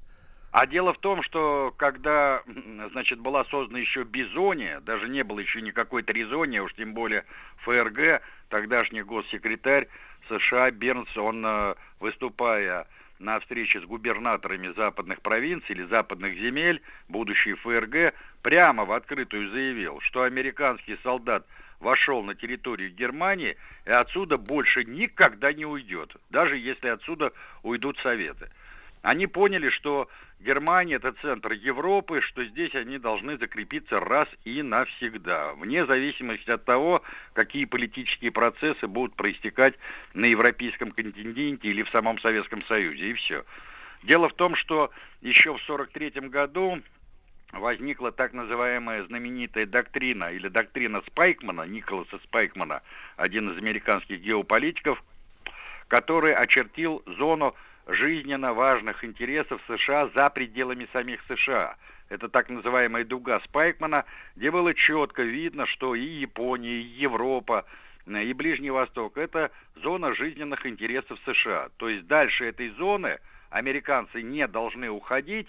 А 0.51 0.67
дело 0.67 0.93
в 0.93 0.99
том, 0.99 1.23
что 1.23 1.73
когда, 1.77 2.43
значит, 2.91 3.21
была 3.21 3.45
создана 3.45 3.79
еще 3.79 4.03
Бизония, 4.03 4.81
даже 4.81 5.09
не 5.09 5.23
было 5.23 5.39
еще 5.39 5.63
никакой 5.63 6.03
Тризония, 6.03 6.61
уж 6.61 6.75
тем 6.75 6.93
более 6.93 7.25
ФРГ, 7.59 8.21
тогдашний 8.49 9.03
госсекретарь 9.03 9.87
США 10.29 10.73
Бернс, 10.73 11.17
он, 11.17 11.47
э, 11.47 11.75
выступая 12.01 12.89
на 13.21 13.39
встрече 13.41 13.81
с 13.81 13.85
губернаторами 13.85 14.73
западных 14.75 15.21
провинций 15.21 15.75
или 15.75 15.85
западных 15.85 16.35
земель, 16.35 16.83
будущий 17.09 17.55
ФРГ, 17.55 18.15
прямо 18.43 18.85
в 18.85 18.93
открытую 18.93 19.51
заявил, 19.51 20.01
что 20.01 20.23
американский 20.23 20.99
солдат 21.03 21.47
вошел 21.79 22.23
на 22.23 22.35
территорию 22.35 22.91
Германии 22.91 23.57
и 23.87 23.91
отсюда 23.91 24.39
больше 24.39 24.85
никогда 24.85 25.53
не 25.53 25.67
уйдет, 25.67 26.15
даже 26.31 26.57
если 26.57 26.89
отсюда 26.89 27.33
уйдут 27.63 27.99
Советы. 27.99 28.51
Они 29.03 29.27
поняли, 29.27 29.71
что 29.71 30.09
Германия 30.41 30.95
это 30.95 31.13
центр 31.21 31.53
Европы, 31.53 32.23
что 32.23 32.43
здесь 32.45 32.75
они 32.75 32.99
должны 32.99 33.37
закрепиться 33.37 34.01
раз 34.01 34.27
и 34.45 34.63
навсегда, 34.63 35.53
вне 35.53 35.85
зависимости 35.85 36.51
от 36.51 36.65
того, 36.65 37.03
какие 37.35 37.67
политические 37.67 38.31
процессы 38.31 38.87
будут 38.87 39.15
проистекать 39.17 39.75
на 40.15 40.25
европейском 40.25 40.93
континенте 40.93 41.69
или 41.69 41.83
в 41.83 41.91
самом 41.91 42.19
Советском 42.21 42.65
Союзе, 42.65 43.11
и 43.11 43.13
все. 43.13 43.45
Дело 44.03 44.31
в 44.31 44.33
том, 44.33 44.57
что 44.57 44.91
еще 45.21 45.53
в 45.53 45.63
1943 45.63 46.29
году 46.31 46.81
возникла 47.53 48.11
так 48.11 48.33
называемая 48.33 49.05
знаменитая 49.05 49.67
доктрина 49.67 50.33
или 50.33 50.49
доктрина 50.49 51.03
Спайкмана, 51.07 51.67
Николаса 51.67 52.19
Спайкмана, 52.25 52.81
один 53.19 53.51
из 53.51 53.59
американских 53.59 54.21
геополитиков, 54.21 55.03
который 55.89 56.33
очертил 56.33 57.03
зону 57.19 57.55
жизненно 57.87 58.53
важных 58.53 59.05
интересов 59.05 59.61
США 59.67 60.09
за 60.15 60.31
пределами 60.31 60.89
самих 60.93 61.21
США. 61.29 61.77
Это 62.09 62.29
так 62.29 62.49
называемая 62.49 63.05
дуга 63.05 63.41
Спайкмана, 63.41 64.05
где 64.37 64.51
было 64.51 64.75
четко 64.75 65.23
видно, 65.23 65.67
что 65.67 65.95
и 65.95 66.05
Япония, 66.05 66.81
и 66.81 67.01
Европа, 67.01 67.65
и 68.07 68.33
Ближний 68.33 68.71
Восток– 68.71 69.17
это 69.17 69.51
зона 69.77 70.15
жизненных 70.15 70.67
интересов 70.67 71.19
США. 71.25 71.69
То 71.77 71.89
есть 71.89 72.07
дальше 72.07 72.47
этой 72.47 72.71
зоны 72.71 73.19
американцы 73.51 74.23
не 74.23 74.47
должны 74.49 74.91
уходить, 74.91 75.49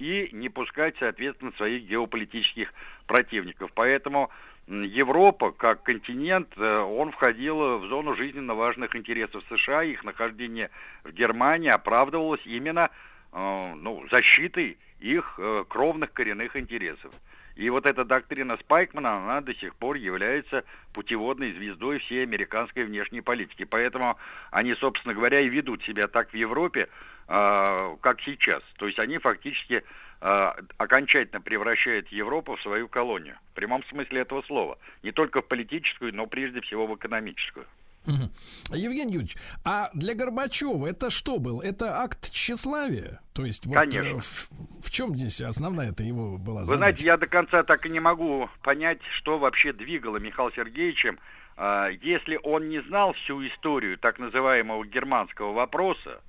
и 0.00 0.30
не 0.32 0.48
пускать, 0.48 0.96
соответственно, 0.98 1.52
своих 1.52 1.84
геополитических 1.84 2.72
противников. 3.06 3.70
Поэтому 3.74 4.30
Европа, 4.70 5.50
как 5.50 5.82
континент, 5.82 6.48
э, 6.56 6.78
он 6.78 7.10
входил 7.10 7.78
в 7.78 7.86
зону 7.88 8.14
жизненно 8.14 8.54
важных 8.54 8.94
интересов 8.94 9.42
США, 9.48 9.82
их 9.82 10.04
нахождение 10.04 10.70
в 11.02 11.12
Германии 11.12 11.68
оправдывалось 11.68 12.44
именно 12.44 12.90
э, 13.32 13.74
ну, 13.76 14.06
защитой 14.10 14.78
их 15.00 15.34
э, 15.38 15.64
кровных 15.68 16.12
коренных 16.12 16.56
интересов. 16.56 17.12
И 17.56 17.68
вот 17.68 17.84
эта 17.84 18.04
доктрина 18.04 18.56
Спайкмана, 18.58 19.16
она 19.16 19.40
до 19.40 19.54
сих 19.54 19.74
пор 19.74 19.96
является 19.96 20.64
путеводной 20.92 21.52
звездой 21.52 21.98
всей 21.98 22.22
американской 22.22 22.84
внешней 22.84 23.20
политики. 23.20 23.64
Поэтому 23.64 24.16
они, 24.50 24.74
собственно 24.74 25.14
говоря, 25.14 25.40
и 25.40 25.48
ведут 25.48 25.82
себя 25.82 26.06
так 26.06 26.30
в 26.30 26.34
Европе, 26.34 26.88
э, 27.28 27.96
как 28.00 28.20
сейчас. 28.22 28.62
То 28.78 28.86
есть 28.86 28.98
они 28.98 29.18
фактически 29.18 29.82
окончательно 30.20 31.40
превращают 31.40 32.08
Европу 32.08 32.56
в 32.56 32.62
свою 32.62 32.88
колонию. 32.88 33.36
В 33.52 33.54
прямом 33.54 33.82
смысле 33.84 34.20
этого 34.20 34.42
слова. 34.42 34.78
Не 35.02 35.12
только 35.12 35.40
в 35.40 35.48
политическую, 35.48 36.14
но 36.14 36.26
прежде 36.26 36.60
всего 36.60 36.86
в 36.86 36.94
экономическую. 36.94 37.66
Евгений 38.72 39.12
Юрьевич, 39.12 39.36
а 39.64 39.90
для 39.92 40.14
Горбачева 40.14 40.86
это 40.86 41.10
что 41.10 41.38
был? 41.38 41.60
Это 41.60 42.00
акт 42.00 42.30
тщеславия? 42.32 43.20
То 43.34 43.44
есть 43.44 43.66
вот 43.66 43.76
Конечно. 43.76 44.20
В, 44.20 44.48
в 44.82 44.90
чем 44.90 45.08
здесь 45.08 45.40
основная 45.40 45.90
это 45.90 46.02
его 46.02 46.38
была 46.38 46.64
задача? 46.64 46.70
Вы 46.70 46.76
знаете, 46.78 47.04
я 47.04 47.16
до 47.16 47.26
конца 47.26 47.62
так 47.62 47.84
и 47.86 47.90
не 47.90 48.00
могу 48.00 48.48
понять, 48.62 49.00
что 49.18 49.38
вообще 49.38 49.72
двигало 49.72 50.16
Михаилом 50.16 50.52
Сергеевичем. 50.54 51.18
А, 51.56 51.88
если 51.88 52.38
он 52.42 52.68
не 52.68 52.80
знал 52.82 53.12
всю 53.12 53.46
историю 53.46 53.98
так 53.98 54.18
называемого 54.18 54.86
германского 54.86 55.52
вопроса, 55.52 56.20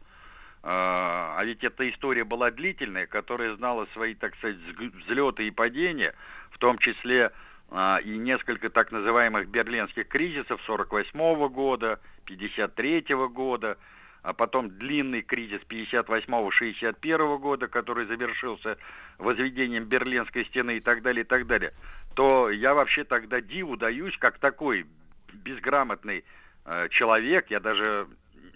а, 0.63 1.35
а 1.37 1.45
ведь 1.45 1.63
эта 1.63 1.89
история 1.89 2.23
была 2.23 2.51
длительная, 2.51 3.07
которая 3.07 3.55
знала 3.55 3.87
свои, 3.93 4.13
так 4.13 4.35
сказать, 4.35 4.57
взлеты 5.05 5.47
и 5.47 5.51
падения, 5.51 6.13
в 6.51 6.59
том 6.59 6.77
числе 6.77 7.31
а, 7.71 7.99
и 8.03 8.17
несколько 8.17 8.69
так 8.69 8.91
называемых 8.91 9.47
берлинских 9.47 10.07
кризисов 10.07 10.61
48 10.65 11.47
года, 11.47 11.99
53 12.25 13.05
года, 13.31 13.77
а 14.21 14.33
потом 14.33 14.69
длинный 14.69 15.23
кризис 15.23 15.61
58-61 15.67 17.37
года, 17.39 17.67
который 17.67 18.05
завершился 18.05 18.77
возведением 19.17 19.85
Берлинской 19.85 20.45
стены 20.45 20.77
и 20.77 20.79
так 20.79 21.01
далее, 21.01 21.23
и 21.23 21.27
так 21.27 21.47
далее, 21.47 21.73
то 22.13 22.51
я 22.51 22.75
вообще 22.75 23.03
тогда 23.03 23.41
диву 23.41 23.77
даюсь, 23.77 24.15
как 24.17 24.37
такой 24.37 24.85
безграмотный 25.33 26.23
э, 26.65 26.89
человек, 26.89 27.49
я 27.49 27.59
даже 27.59 28.07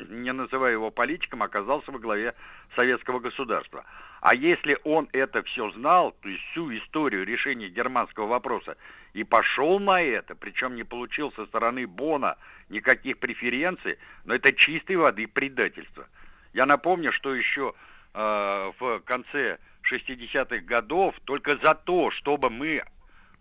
не 0.09 0.34
называя 0.34 0.73
его 0.73 0.91
политиком, 0.91 1.43
оказался 1.43 1.91
во 1.91 1.99
главе 1.99 2.34
советского 2.76 3.19
государства. 3.19 3.85
А 4.22 4.34
если 4.34 4.80
он 4.84 5.07
это 5.13 5.43
все 5.43 5.69
знал, 5.72 6.15
то 6.22 6.30
есть 6.30 6.43
всю 6.51 6.76
историю 6.76 7.26
решения 7.26 7.69
германского 7.69 8.27
вопроса, 8.27 8.76
и 9.13 9.23
пошел 9.23 9.80
на 9.80 10.01
это, 10.01 10.35
причем 10.35 10.76
не 10.76 10.84
получил 10.84 11.31
со 11.34 11.45
стороны 11.45 11.85
Бона 11.88 12.38
никаких 12.69 13.19
преференций, 13.19 13.97
но 14.26 14.35
это 14.35 14.51
чистой 14.51 14.95
воды 14.95 15.27
предательство. 15.27 16.07
Я 16.53 16.65
напомню, 16.65 17.11
что 17.11 17.35
еще 17.35 17.73
э, 18.13 18.72
в 18.80 18.99
конце 19.01 19.59
60-х 19.91 20.57
годов 20.65 21.15
только 21.26 21.57
за 21.57 21.76
то, 21.76 22.11
чтобы 22.11 22.49
мы 22.49 22.77
э, 22.77 22.84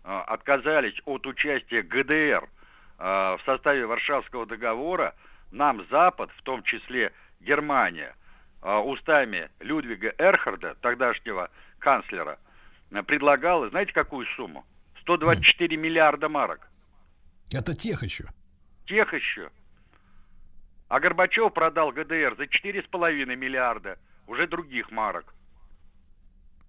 отказались 0.03 1.01
от 1.05 1.25
участия 1.25 1.81
ГДР 1.81 2.43
э, 2.43 3.37
в 3.37 3.39
составе 3.45 3.85
Варшавского 3.85 4.45
договора, 4.45 5.15
нам 5.51 5.85
Запад, 5.89 6.31
в 6.37 6.41
том 6.43 6.63
числе 6.63 7.13
Германия, 7.39 8.15
а, 8.61 8.81
устами 8.81 9.49
Людвига 9.59 10.13
Эрхарда, 10.17 10.75
тогдашнего 10.81 11.49
канцлера, 11.79 12.39
предлагала, 13.07 13.69
знаете, 13.69 13.93
какую 13.93 14.25
сумму? 14.35 14.65
124 15.01 15.77
миллиарда 15.77 16.29
марок. 16.29 16.67
Это 17.51 17.75
тех 17.75 18.03
еще. 18.03 18.25
Тех 18.87 19.13
еще. 19.13 19.51
А 20.87 20.99
Горбачев 20.99 21.53
продал 21.53 21.91
ГДР 21.91 22.35
за 22.37 22.43
4,5 22.45 23.35
миллиарда 23.35 23.97
уже 24.27 24.47
других 24.47 24.91
марок. 24.91 25.33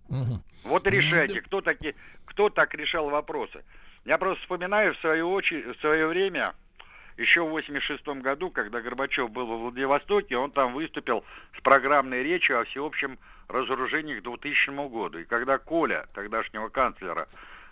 Угу. 0.08 0.42
Вот 0.64 0.86
и 0.86 0.90
решайте, 0.90 1.40
кто, 1.40 1.60
таки, 1.60 1.94
кто 2.24 2.48
так 2.48 2.74
решал 2.74 3.10
вопросы. 3.10 3.64
Я 4.04 4.18
просто 4.18 4.40
вспоминаю 4.42 4.94
в 4.94 4.98
свою 4.98 5.30
очередь, 5.32 5.76
в 5.76 5.80
свое 5.80 6.06
время, 6.06 6.54
еще 7.16 7.44
в 7.44 7.51
86 7.51 8.06
году, 8.20 8.51
когда 8.51 8.80
Горбачев 8.80 9.30
был 9.30 9.47
во 9.47 9.56
Владивостоке, 9.56 10.36
он 10.36 10.51
там 10.51 10.74
выступил 10.74 11.24
с 11.56 11.60
программной 11.62 12.22
речью 12.22 12.60
о 12.60 12.64
всеобщем 12.64 13.18
разоружении 13.48 14.18
к 14.18 14.22
2000 14.22 14.88
году. 14.88 15.18
И 15.18 15.24
когда 15.24 15.59
Коля, 15.59 16.06
тогдашнего 16.14 16.68
канцлера, 16.68 17.28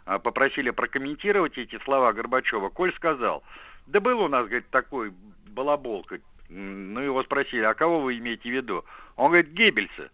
а, 0.07 0.19
попросили 0.19 0.71
прокомментировать 0.71 1.59
эти 1.59 1.79
слова 1.85 2.13
Горбачева, 2.13 2.71
Коль 2.71 2.95
сказал, 2.95 3.43
да 3.87 4.01
был 4.01 4.21
у 4.21 4.29
нас, 4.29 4.47
говорит, 4.47 4.69
такой 4.71 5.13
балаболка. 5.49 6.21
Ну, 6.49 7.01
его 7.01 7.23
спросили, 7.23 7.65
а 7.65 7.75
кого 7.75 8.01
вы 8.01 8.19
имеете 8.19 8.49
в 8.49 8.53
виду? 8.53 8.85
Он 9.17 9.29
говорит, 9.29 9.51
Геббельса. 9.53 10.11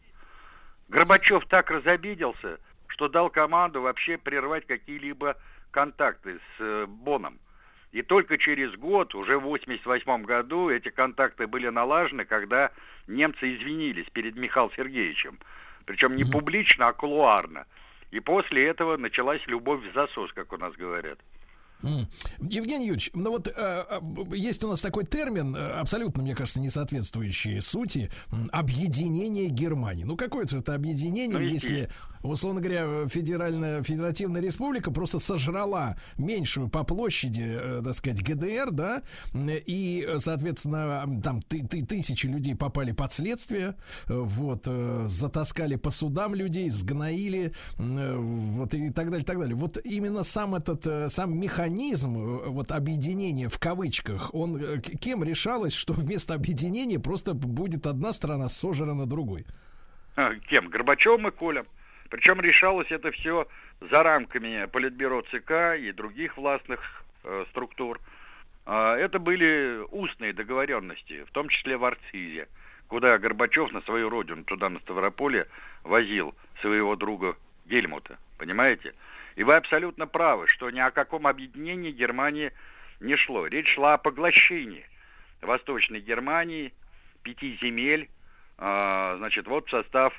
Горбачев 0.89 1.47
так 1.47 1.71
разобиделся, 1.71 2.59
что 2.89 3.09
дал 3.09 3.31
команду 3.31 3.81
вообще 3.81 4.19
прервать 4.19 4.67
какие-либо 4.67 5.37
контакты 5.71 6.39
с 6.39 6.61
э, 6.61 6.87
Боном. 6.87 7.39
И 7.93 8.03
только 8.03 8.39
через 8.39 8.75
год, 8.77 9.15
уже 9.15 9.37
в 9.37 9.47
1988 9.47 10.25
году, 10.25 10.71
эти 10.71 10.91
контакты 10.91 11.47
были 11.47 11.69
налажены, 11.69 12.25
когда 12.25 12.71
немцы 13.09 13.57
извинились 13.57 14.09
перед 14.11 14.37
Михаилом 14.37 14.71
Сергеевичем. 14.77 15.39
Причем 15.87 16.15
не 16.15 16.25
публично, 16.25 16.89
а 16.89 16.93
кулуарно. 16.93 17.67
И 18.13 18.21
после 18.21 18.67
этого 18.67 18.97
началась 18.97 19.45
любовь 19.47 19.83
в 19.85 19.93
засос, 19.93 20.33
как 20.33 20.53
у 20.53 20.57
нас 20.57 20.73
говорят. 20.75 21.19
Евгений 21.83 22.87
Юрьевич, 22.87 23.11
ну 23.15 23.31
вот 23.31 23.49
э, 23.49 23.85
есть 24.35 24.63
у 24.65 24.69
нас 24.69 24.81
такой 24.81 25.05
термин, 25.05 25.55
э, 25.55 25.73
абсолютно, 25.73 26.23
мне 26.23 26.35
кажется, 26.35 26.61
не 26.61 26.71
соответствующий 26.71 27.61
сути, 27.61 28.11
объединение 28.53 29.49
Германии. 29.49 30.05
Ну, 30.05 30.17
какое 30.17 30.47
же 30.47 30.59
это 30.59 30.75
объединение, 30.75 31.39
ну, 31.39 31.45
если 31.45 31.91
условно 32.23 32.61
говоря, 32.61 33.09
федеральная, 33.09 33.83
федеративная 33.83 34.41
республика 34.41 34.91
просто 34.91 35.19
сожрала 35.19 35.97
меньшую 36.19 36.69
по 36.69 36.85
площади, 36.85 37.47
э, 37.47 37.83
так 37.85 37.95
сказать, 37.95 38.23
ГДР, 38.23 38.71
да, 38.71 39.03
и, 39.35 40.07
соответственно, 40.19 41.21
там 41.23 41.43
ты, 41.43 41.67
ты, 41.67 41.85
тысячи 41.85 42.27
людей 42.27 42.55
попали 42.55 42.93
под 42.93 43.13
следствие, 43.13 43.75
вот, 44.07 44.65
э, 44.67 45.05
затаскали 45.07 45.77
по 45.77 45.91
судам 45.91 46.35
людей, 46.35 46.71
сгноили, 46.71 47.53
э, 47.79 48.17
вот, 48.17 48.75
и 48.75 48.91
так 48.91 49.11
далее, 49.11 49.25
так 49.25 49.39
далее. 49.39 49.57
Вот 49.57 49.79
именно 49.85 50.23
сам 50.25 50.55
этот, 50.55 51.13
сам 51.13 51.39
механизм, 51.39 51.70
вот, 52.15 52.71
объединения 52.73 53.49
в 53.49 53.59
кавычках, 53.59 54.35
он 54.35 54.81
кем 55.01 55.25
решалось, 55.25 55.75
что 55.75 55.93
вместо 55.93 56.35
объединения 56.35 56.99
просто 56.99 57.35
будет 57.35 57.87
одна 57.87 58.13
страна 58.13 58.49
сожрана 58.49 59.07
другой? 59.07 59.45
А, 60.17 60.35
кем? 60.49 60.69
Горбачевым 60.69 61.29
и 61.29 61.31
Колем. 61.31 61.67
Причем 62.11 62.41
решалось 62.41 62.91
это 62.91 63.11
все 63.13 63.47
за 63.81 64.03
рамками 64.03 64.67
Политбюро 64.67 65.23
ЦК 65.23 65.79
и 65.79 65.93
других 65.93 66.37
властных 66.37 66.81
э, 67.25 67.45
структур. 67.51 68.01
Э, 68.67 68.95
это 68.95 69.19
были 69.19 69.81
устные 69.91 70.33
договоренности, 70.33 71.25
в 71.25 71.31
том 71.31 71.49
числе 71.49 71.77
в 71.77 71.85
Арцизе, 71.85 72.49
куда 72.89 73.17
Горбачев 73.19 73.73
на 73.73 73.81
свою 73.83 74.11
родину, 74.11 74.45
туда 74.45 74.69
на 74.69 74.81
Ставрополье, 74.81 75.47
возил 75.85 76.35
своего 76.61 76.97
друга 76.97 77.37
Гельмута. 77.67 78.19
Понимаете? 78.39 78.93
И 79.37 79.45
вы 79.45 79.55
абсолютно 79.55 80.07
правы, 80.07 80.47
что 80.49 80.71
ни 80.71 80.81
о 80.81 80.91
каком 80.91 81.27
объединении 81.27 81.91
Германии 81.91 82.53
не 83.01 83.17
шло. 83.17 83.47
Речь 83.47 83.75
шла 83.75 83.95
о 83.95 83.99
поглощении 83.99 84.85
Восточной 85.41 86.01
Германии, 86.01 86.73
пяти 87.23 87.59
земель, 87.63 88.09
э, 88.59 89.15
значит, 89.19 89.47
вот 89.47 89.67
в 89.67 89.71
состав 89.71 90.13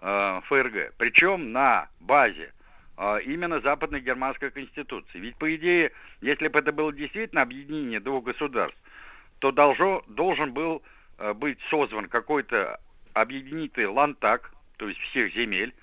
э, 0.00 0.40
ФРГ. 0.44 0.94
Причем 0.98 1.52
на 1.52 1.88
базе 2.00 2.52
э, 2.96 3.20
именно 3.24 3.60
западно-германской 3.60 4.50
конституции. 4.50 5.18
Ведь, 5.18 5.36
по 5.36 5.54
идее, 5.54 5.92
если 6.20 6.48
бы 6.48 6.58
это 6.58 6.72
было 6.72 6.92
действительно 6.92 7.42
объединение 7.42 8.00
двух 8.00 8.24
государств, 8.24 8.78
то 9.40 9.52
должо, 9.52 10.04
должен 10.08 10.52
был 10.52 10.82
быть 11.34 11.58
созван 11.70 12.08
какой-то 12.08 12.80
объединительный 13.12 13.88
лантак, 13.88 14.52
то 14.76 14.88
есть 14.88 15.00
всех 15.00 15.32
земель, 15.34 15.74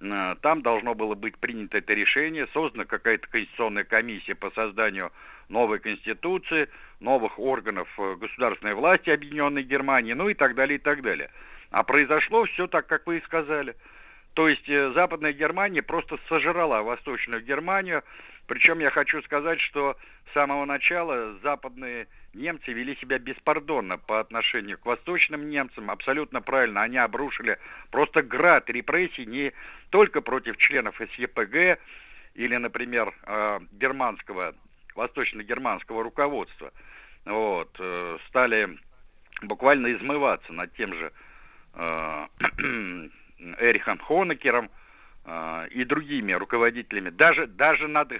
там 0.00 0.62
должно 0.62 0.94
было 0.94 1.14
быть 1.14 1.36
принято 1.38 1.78
это 1.78 1.92
решение, 1.92 2.46
создана 2.52 2.84
какая-то 2.84 3.26
конституционная 3.28 3.84
комиссия 3.84 4.34
по 4.34 4.50
созданию 4.50 5.10
новой 5.48 5.78
конституции, 5.80 6.68
новых 7.00 7.38
органов 7.38 7.88
э, 7.98 8.14
государственной 8.16 8.74
власти 8.74 9.10
Объединенной 9.10 9.62
Германии, 9.62 10.12
ну 10.12 10.28
и 10.28 10.34
так 10.34 10.54
далее, 10.54 10.76
и 10.76 10.80
так 10.80 11.02
далее. 11.02 11.30
А 11.70 11.82
произошло 11.82 12.44
все 12.44 12.66
так, 12.66 12.86
как 12.86 13.06
вы 13.06 13.18
и 13.18 13.24
сказали. 13.24 13.74
То 14.34 14.48
есть 14.48 14.68
э, 14.68 14.92
Западная 14.94 15.32
Германия 15.32 15.82
просто 15.82 16.18
сожрала 16.28 16.82
Восточную 16.82 17.42
Германию. 17.42 18.02
Причем 18.46 18.78
я 18.78 18.90
хочу 18.90 19.20
сказать, 19.22 19.60
что 19.60 19.96
с 20.30 20.34
самого 20.34 20.64
начала 20.64 21.36
западные 21.42 22.06
немцы 22.38 22.72
вели 22.72 22.96
себя 22.96 23.18
беспардонно 23.18 23.98
по 23.98 24.20
отношению 24.20 24.78
к 24.78 24.86
восточным 24.86 25.50
немцам. 25.50 25.90
Абсолютно 25.90 26.40
правильно. 26.40 26.82
Они 26.82 26.96
обрушили 26.96 27.58
просто 27.90 28.22
град 28.22 28.70
репрессий 28.70 29.26
не 29.26 29.52
только 29.90 30.20
против 30.20 30.56
членов 30.56 30.96
СЕПГ 31.16 31.78
или, 32.34 32.56
например, 32.56 33.12
э, 33.24 33.60
германского, 33.72 34.54
восточно-германского 34.94 36.02
руководства. 36.02 36.72
Вот, 37.24 37.74
э, 37.78 38.18
стали 38.28 38.78
буквально 39.42 39.92
измываться 39.92 40.52
над 40.52 40.72
тем 40.74 40.94
же 40.94 41.12
э, 41.74 42.26
Эрихом 43.58 43.98
Хонекером 43.98 44.70
и 45.70 45.84
другими 45.84 46.32
руководителями, 46.32 47.10
даже, 47.10 47.46
даже 47.46 47.86
над 47.86 48.10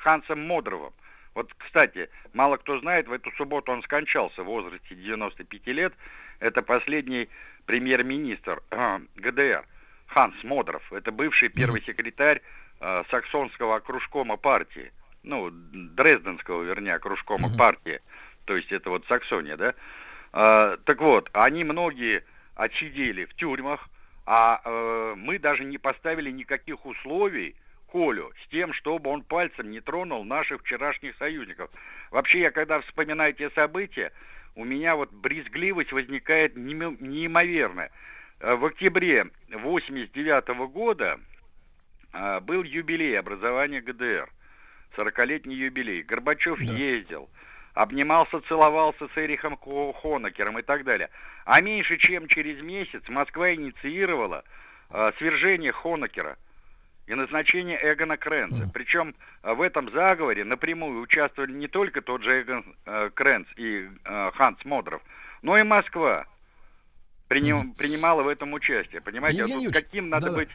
Хансом 0.00 0.40
Модровым. 0.40 0.94
Вот, 1.38 1.54
кстати, 1.56 2.10
мало 2.32 2.56
кто 2.56 2.80
знает, 2.80 3.06
в 3.06 3.12
эту 3.12 3.30
субботу 3.36 3.70
он 3.70 3.84
скончался 3.84 4.42
в 4.42 4.46
возрасте 4.46 4.96
95 4.96 5.66
лет. 5.68 5.94
Это 6.40 6.62
последний 6.62 7.28
премьер-министр 7.64 8.60
э, 8.72 8.98
ГДР 9.14 9.64
Ханс 10.08 10.34
Модров. 10.42 10.82
Это 10.92 11.12
бывший 11.12 11.48
первый 11.48 11.80
секретарь 11.82 12.42
э, 12.80 13.04
саксонского 13.08 13.76
окружкома 13.76 14.36
партии. 14.36 14.90
Ну, 15.22 15.50
Дрезденского, 15.52 16.64
вернее, 16.64 16.94
окружкома 16.94 17.56
партии. 17.56 18.00
То 18.44 18.56
есть 18.56 18.72
это 18.72 18.90
вот 18.90 19.06
Саксония, 19.06 19.56
да? 19.56 19.74
Э, 20.32 20.76
так 20.84 21.00
вот, 21.00 21.30
они 21.34 21.62
многие 21.62 22.24
отсидели 22.56 23.26
в 23.26 23.34
тюрьмах, 23.34 23.88
а 24.26 24.60
э, 24.64 25.14
мы 25.16 25.38
даже 25.38 25.62
не 25.62 25.78
поставили 25.78 26.32
никаких 26.32 26.84
условий, 26.84 27.54
Колю 27.90 28.32
с 28.44 28.48
тем, 28.48 28.72
чтобы 28.74 29.10
он 29.10 29.22
пальцем 29.22 29.70
не 29.70 29.80
тронул 29.80 30.24
наших 30.24 30.62
вчерашних 30.62 31.16
союзников. 31.16 31.70
Вообще, 32.10 32.40
я 32.40 32.50
когда 32.50 32.80
вспоминаю 32.80 33.32
те 33.32 33.50
события, 33.50 34.12
у 34.54 34.64
меня 34.64 34.96
вот 34.96 35.10
брезгливость 35.12 35.92
возникает 35.92 36.56
неимоверная. 36.56 37.90
Э, 38.40 38.54
в 38.56 38.64
октябре 38.66 39.26
89 39.50 40.48
года 40.70 41.18
э, 42.12 42.40
был 42.40 42.62
юбилей 42.62 43.18
образования 43.18 43.80
ГДР, 43.80 44.28
40-летний 44.96 45.54
юбилей. 45.54 46.02
Горбачев 46.02 46.58
да. 46.58 46.72
ездил, 46.72 47.30
обнимался, 47.74 48.40
целовался 48.42 49.08
с 49.08 49.16
Эрихом 49.16 49.56
Хонекером 49.56 50.58
и 50.58 50.62
так 50.62 50.84
далее. 50.84 51.08
А 51.46 51.60
меньше 51.62 51.96
чем 51.96 52.28
через 52.28 52.60
месяц 52.60 53.02
Москва 53.08 53.54
инициировала 53.54 54.44
э, 54.90 55.12
свержение 55.18 55.72
Хонекера– 55.72 56.36
и 57.08 57.14
назначение 57.14 57.78
Эгона 57.82 58.16
Кренца. 58.16 58.64
Mm. 58.64 58.70
Причем 58.72 59.14
э, 59.42 59.54
в 59.54 59.62
этом 59.62 59.90
заговоре 59.90 60.44
напрямую 60.44 61.00
участвовали 61.00 61.52
не 61.52 61.66
только 61.66 62.02
тот 62.02 62.22
же 62.22 62.42
Эгон 62.42 62.76
э, 62.84 63.10
Кренц 63.14 63.48
и 63.56 63.88
э, 64.04 64.30
Ханс 64.34 64.62
Модров, 64.64 65.02
но 65.42 65.56
и 65.56 65.62
Москва 65.62 66.26
приним, 67.26 67.70
mm. 67.70 67.76
принимала 67.76 68.22
в 68.22 68.28
этом 68.28 68.52
участие. 68.52 69.00
Понимаете, 69.00 69.40
Евгений 69.40 69.66
вот 69.66 69.74
каким 69.74 70.10
надо 70.10 70.30
да, 70.30 70.36
быть 70.36 70.50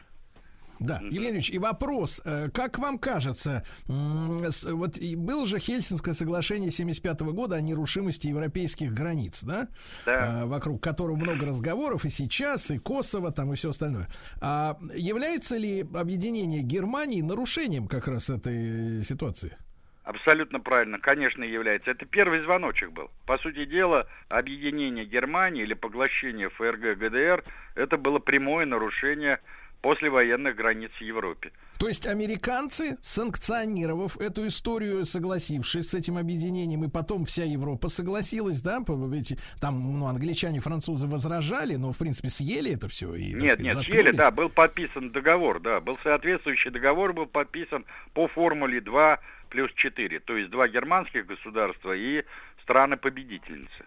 да, 0.80 0.98
Евгений 1.02 1.30
Ильич, 1.30 1.50
и 1.50 1.58
вопрос, 1.58 2.20
э, 2.24 2.48
как 2.50 2.78
вам 2.78 2.98
кажется, 2.98 3.64
вот 3.86 4.98
было 5.16 5.46
же 5.46 5.58
Хельсинское 5.58 6.14
соглашение 6.14 6.70
75 6.70 7.20
года 7.32 7.56
о 7.56 7.60
нерушимости 7.60 8.26
европейских 8.26 8.92
границ, 8.92 9.42
да? 9.44 9.68
Да. 10.06 10.42
Э, 10.42 10.44
вокруг 10.44 10.82
которого 10.82 11.16
много 11.16 11.46
разговоров 11.46 12.04
и 12.04 12.10
сейчас, 12.10 12.70
и 12.70 12.78
Косово, 12.78 13.32
там, 13.32 13.52
и 13.52 13.56
все 13.56 13.70
остальное. 13.70 14.08
А 14.40 14.78
является 14.94 15.56
ли 15.56 15.80
объединение 15.94 16.62
Германии 16.62 17.22
нарушением 17.22 17.86
как 17.86 18.08
раз 18.08 18.30
этой 18.30 19.02
ситуации? 19.02 19.56
Абсолютно 20.04 20.60
правильно, 20.60 20.98
конечно, 20.98 21.42
является. 21.42 21.90
Это 21.90 22.04
первый 22.04 22.42
звоночек 22.42 22.90
был. 22.90 23.10
По 23.24 23.38
сути 23.38 23.64
дела, 23.64 24.06
объединение 24.28 25.06
Германии 25.06 25.62
или 25.62 25.72
поглощение 25.72 26.50
ФРГ 26.50 26.98
ГДР, 26.98 27.42
это 27.74 27.96
было 27.96 28.18
прямое 28.18 28.66
нарушение 28.66 29.40
послевоенных 29.84 30.56
границ 30.56 30.90
в 30.98 31.02
Европе. 31.02 31.52
То 31.78 31.88
есть 31.88 32.06
американцы, 32.06 32.96
санкционировав 33.02 34.16
эту 34.16 34.46
историю, 34.46 35.04
согласившись 35.04 35.90
с 35.90 35.94
этим 35.94 36.16
объединением, 36.16 36.84
и 36.84 36.88
потом 36.88 37.26
вся 37.26 37.44
Европа 37.44 37.90
согласилась, 37.90 38.62
да, 38.62 38.78
ведь 39.12 39.38
там 39.60 39.98
ну, 39.98 40.06
англичане, 40.06 40.60
французы 40.60 41.06
возражали, 41.06 41.74
но 41.74 41.92
в 41.92 41.98
принципе 41.98 42.30
съели 42.30 42.72
это 42.72 42.88
все. 42.88 43.14
И, 43.14 43.34
нет, 43.34 43.42
сказать, 43.42 43.60
нет, 43.60 43.74
заткнулись. 43.74 44.02
съели, 44.02 44.16
да, 44.16 44.30
был 44.30 44.48
подписан 44.48 45.10
договор, 45.10 45.60
да, 45.60 45.80
был 45.80 45.98
соответствующий 46.02 46.70
договор, 46.70 47.12
был 47.12 47.26
подписан 47.26 47.84
по 48.14 48.26
формуле 48.28 48.80
2 48.80 49.20
плюс 49.50 49.70
4, 49.74 50.20
то 50.20 50.34
есть 50.38 50.50
два 50.50 50.66
германских 50.66 51.26
государства 51.26 51.92
и 51.94 52.24
страны-победительницы. 52.62 53.84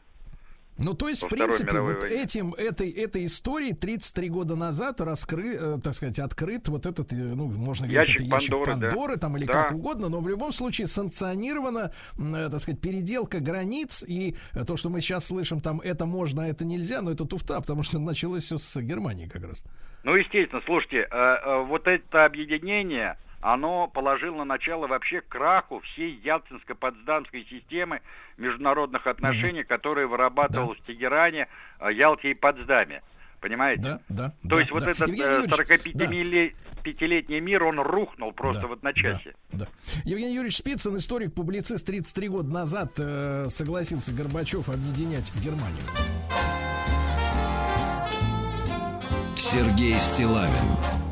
Ну, 0.79 0.93
то 0.93 1.09
есть, 1.09 1.23
в 1.23 1.29
принципе, 1.29 1.79
вот 1.79 2.01
войне. 2.01 2.23
этим, 2.23 2.53
этой, 2.53 2.91
этой 2.91 3.25
историей 3.25 3.73
33 3.73 4.29
года 4.29 4.55
назад 4.55 5.01
раскры, 5.01 5.55
э, 5.55 5.77
так 5.83 5.95
сказать, 5.95 6.19
открыт 6.19 6.67
вот 6.67 6.85
этот, 6.85 7.11
э, 7.13 7.15
ну, 7.15 7.47
можно 7.47 7.87
говорить, 7.87 8.09
ящик, 8.09 8.21
это 8.21 8.35
ящик 8.35 8.51
Пандоры, 8.51 8.89
Пандоры 8.89 9.13
да. 9.15 9.19
там 9.19 9.37
или 9.37 9.45
да. 9.45 9.53
как 9.53 9.71
угодно, 9.71 10.09
но 10.09 10.19
в 10.19 10.29
любом 10.29 10.51
случае 10.51 10.85
санкционирована, 10.87 11.91
э, 12.19 12.49
так 12.51 12.59
сказать, 12.59 12.79
переделка 12.79 13.39
границ, 13.39 14.05
и 14.07 14.35
то, 14.67 14.77
что 14.77 14.89
мы 14.89 15.01
сейчас 15.01 15.25
слышим, 15.25 15.61
там, 15.61 15.81
это 15.81 16.05
можно, 16.05 16.43
а 16.43 16.47
это 16.47 16.63
нельзя, 16.63 17.01
но 17.01 17.11
это 17.11 17.25
туфта, 17.25 17.55
потому 17.61 17.81
что 17.81 17.97
началось 17.97 18.43
все 18.43 18.59
с 18.59 18.79
Германии 18.81 19.27
как 19.27 19.45
раз. 19.45 19.65
Ну, 20.03 20.15
естественно, 20.15 20.61
слушайте, 20.65 21.07
вот 21.67 21.87
это 21.87 22.23
объединение 22.23 23.17
оно 23.53 23.87
положило 23.87 24.43
начало 24.43 24.87
вообще 24.87 25.21
краху 25.21 25.79
всей 25.79 26.19
Ялтинско-Потсдамской 26.21 27.47
системы 27.49 28.01
международных 28.35 29.07
отношений, 29.07 29.61
mm-hmm. 29.61 29.67
которая 29.67 30.05
вырабатывалась 30.05 30.77
да. 30.79 30.83
в 30.83 30.87
Тегеране, 30.87 31.47
э, 31.79 31.93
Ялте 31.93 32.31
и 32.31 32.33
Потсдаме. 32.33 33.03
Понимаете? 33.39 33.81
Да, 33.81 34.01
да. 34.09 34.33
То 34.43 34.49
да, 34.49 34.59
есть 34.59 34.69
да. 34.69 34.73
вот 34.73 34.83
этот 34.83 35.09
45-летний 35.09 37.39
да. 37.39 37.45
мир, 37.45 37.63
он 37.63 37.79
рухнул 37.79 38.33
просто 38.33 38.63
да, 38.63 38.67
в 38.67 38.73
одночасье. 38.73 39.33
Да, 39.53 39.59
да. 39.59 39.67
Евгений 40.03 40.33
Юрьевич 40.33 40.57
Спицын, 40.57 40.97
историк, 40.97 41.33
публицист, 41.33 41.85
33 41.85 42.27
года 42.27 42.49
назад 42.49 42.95
э, 42.97 43.45
согласился 43.47 44.13
Горбачев 44.13 44.67
объединять 44.67 45.33
Германию. 45.35 45.85
Сергей 49.37 49.93
Стилавин 49.93 51.06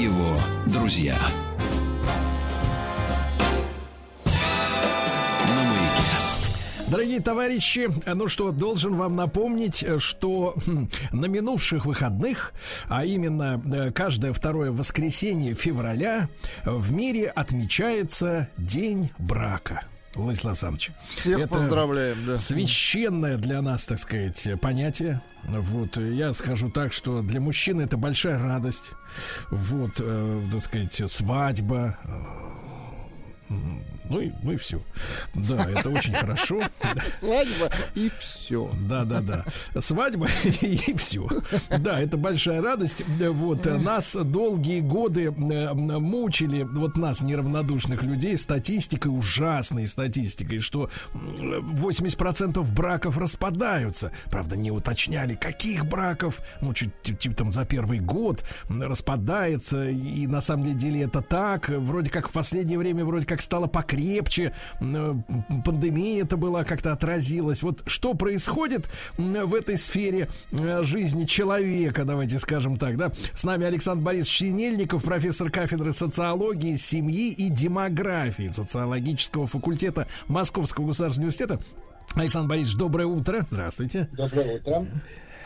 его 0.00 0.34
друзья. 0.66 1.14
Дорогие 6.88 7.20
товарищи, 7.20 7.88
ну 8.06 8.26
что, 8.26 8.50
должен 8.50 8.94
вам 8.94 9.14
напомнить, 9.14 9.84
что 9.98 10.54
хм, 10.66 10.88
на 11.12 11.26
минувших 11.26 11.84
выходных, 11.84 12.52
а 12.88 13.04
именно 13.04 13.62
э, 13.72 13.92
каждое 13.92 14.32
второе 14.32 14.72
воскресенье 14.72 15.54
февраля, 15.54 16.28
в 16.64 16.92
мире 16.92 17.28
отмечается 17.28 18.48
День 18.56 19.12
брака. 19.18 19.84
Владислав 20.14 20.52
Александрович. 20.52 20.90
Всех 21.08 21.38
это 21.38 21.48
поздравляем, 21.48 22.16
да. 22.26 22.36
Священное 22.36 23.36
для 23.36 23.62
нас, 23.62 23.86
так 23.86 23.98
сказать, 23.98 24.48
понятие. 24.60 25.20
Вот, 25.44 25.96
я 25.96 26.32
скажу 26.32 26.70
так, 26.70 26.92
что 26.92 27.22
для 27.22 27.40
мужчины 27.40 27.82
это 27.82 27.96
большая 27.96 28.38
радость. 28.38 28.90
Вот, 29.50 29.92
э, 30.00 30.42
так 30.52 30.62
сказать, 30.62 31.10
свадьба, 31.10 31.96
ну 34.10 34.20
и, 34.20 34.32
ну 34.42 34.52
и 34.52 34.56
все. 34.56 34.82
Да, 35.34 35.70
это 35.70 35.88
очень 35.88 36.12
хорошо. 36.14 36.60
Свадьба 37.14 37.70
и 37.94 38.10
все. 38.18 38.70
Да, 38.88 39.04
да, 39.04 39.20
да. 39.20 39.44
Свадьба 39.80 40.26
и 40.60 40.94
все. 40.96 41.28
Да, 41.78 42.00
это 42.00 42.16
большая 42.16 42.60
радость. 42.60 43.04
Вот 43.06 43.64
нас 43.66 44.16
долгие 44.16 44.80
годы 44.80 45.30
мучили, 45.30 46.64
вот 46.64 46.96
нас, 46.96 47.22
неравнодушных 47.22 48.02
людей, 48.02 48.36
статистикой, 48.36 49.16
ужасной 49.16 49.86
статистикой, 49.86 50.58
что 50.58 50.90
80% 51.14 52.60
браков 52.72 53.16
распадаются. 53.16 54.10
Правда, 54.26 54.56
не 54.56 54.72
уточняли, 54.72 55.36
каких 55.36 55.86
браков, 55.86 56.40
ну, 56.60 56.74
чуть 56.74 56.90
типа 57.00 57.36
там 57.36 57.52
за 57.52 57.64
первый 57.64 58.00
год 58.00 58.44
распадается. 58.68 59.88
И 59.88 60.26
на 60.26 60.40
самом 60.40 60.76
деле 60.76 61.02
это 61.02 61.22
так. 61.22 61.68
Вроде 61.68 62.10
как 62.10 62.28
в 62.28 62.32
последнее 62.32 62.76
время 62.76 63.04
вроде 63.04 63.24
как 63.24 63.40
стало 63.40 63.68
покрепче 63.68 63.99
крепче, 64.00 64.52
э, 64.80 65.14
пандемия 65.64 66.24
это 66.24 66.36
была, 66.36 66.64
как-то 66.64 66.92
отразилась. 66.92 67.62
Вот 67.62 67.82
что 67.86 68.14
происходит 68.14 68.88
в 69.16 69.54
этой 69.54 69.76
сфере 69.76 70.28
э, 70.52 70.82
жизни 70.82 71.24
человека, 71.26 72.04
давайте 72.04 72.38
скажем 72.38 72.78
так, 72.78 72.96
да? 72.96 73.12
С 73.34 73.44
нами 73.44 73.66
Александр 73.66 74.02
Борисович 74.02 74.38
Синельников, 74.38 75.04
профессор 75.04 75.50
кафедры 75.50 75.92
социологии, 75.92 76.76
семьи 76.76 77.30
и 77.32 77.48
демографии 77.50 78.50
социологического 78.52 79.46
факультета 79.46 80.06
Московского 80.28 80.88
государственного 80.88 81.28
университета. 81.28 81.60
Александр 82.14 82.48
Борисович, 82.48 82.76
доброе 82.76 83.06
утро. 83.06 83.46
Здравствуйте. 83.50 84.08
Доброе 84.12 84.56
утро. 84.56 84.86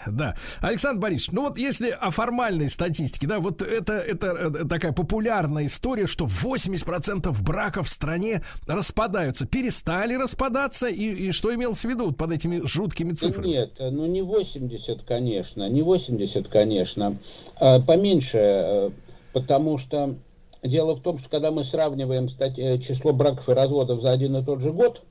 Да. 0.06 0.35
Александр 0.60 1.01
Борисович, 1.01 1.32
ну 1.32 1.43
вот 1.43 1.59
если 1.59 1.90
о 1.90 2.10
формальной 2.10 2.68
статистике, 2.68 3.26
да, 3.26 3.40
вот 3.40 3.62
это, 3.62 3.94
это, 3.94 4.26
это 4.26 4.68
такая 4.68 4.93
популярная 4.93 5.66
история, 5.66 6.06
что 6.06 6.26
80% 6.26 7.43
браков 7.43 7.86
в 7.86 7.90
стране 7.90 8.43
распадаются. 8.66 9.47
Перестали 9.47 10.14
распадаться, 10.14 10.89
и, 10.89 11.28
и 11.28 11.32
что 11.32 11.55
имелось 11.55 11.85
в 11.85 11.89
виду 11.89 12.06
вот 12.06 12.16
под 12.16 12.32
этими 12.32 12.64
жуткими 12.66 13.12
цифрами? 13.12 13.48
Нет, 13.48 13.72
ну 13.78 14.06
не 14.06 14.22
80, 14.22 15.02
конечно, 15.02 15.68
не 15.68 15.82
80, 15.82 16.48
конечно, 16.48 17.16
а 17.56 17.81
поменьше, 17.81 18.39
э, 18.39 18.90
потому 19.32 19.78
что 19.78 20.16
дело 20.62 20.94
в 20.94 21.02
том, 21.02 21.18
что 21.18 21.28
когда 21.28 21.51
мы 21.51 21.64
сравниваем 21.64 22.28
стать, 22.28 22.59
э, 22.59 22.78
число 22.78 23.12
браков 23.12 23.48
и 23.48 23.52
разводов 23.52 24.01
за 24.01 24.12
один 24.12 24.36
и 24.36 24.44
тот 24.44 24.60
же 24.60 24.72
год, 24.72 25.02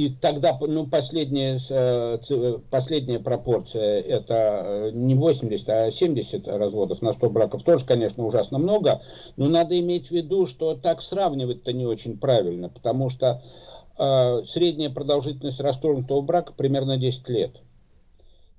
и 0.00 0.08
тогда, 0.08 0.56
ну, 0.58 0.86
последняя, 0.86 1.60
э, 1.68 2.58
последняя 2.70 3.18
пропорция, 3.18 4.00
это 4.00 4.62
э, 4.64 4.90
не 4.94 5.14
80, 5.14 5.68
а 5.68 5.90
70 5.90 6.48
разводов 6.48 7.02
на 7.02 7.12
100 7.12 7.28
браков, 7.28 7.64
тоже, 7.64 7.84
конечно, 7.84 8.24
ужасно 8.24 8.56
много, 8.56 9.02
но 9.36 9.48
надо 9.48 9.78
иметь 9.78 10.08
в 10.08 10.12
виду, 10.12 10.46
что 10.46 10.74
так 10.74 11.02
сравнивать-то 11.02 11.74
не 11.74 11.84
очень 11.84 12.16
правильно, 12.16 12.70
потому 12.70 13.10
что 13.10 13.42
э, 13.98 14.42
средняя 14.46 14.88
продолжительность 14.88 15.60
расторгнутого 15.60 16.22
брака 16.22 16.54
примерно 16.54 16.96
10 16.96 17.28
лет. 17.28 17.60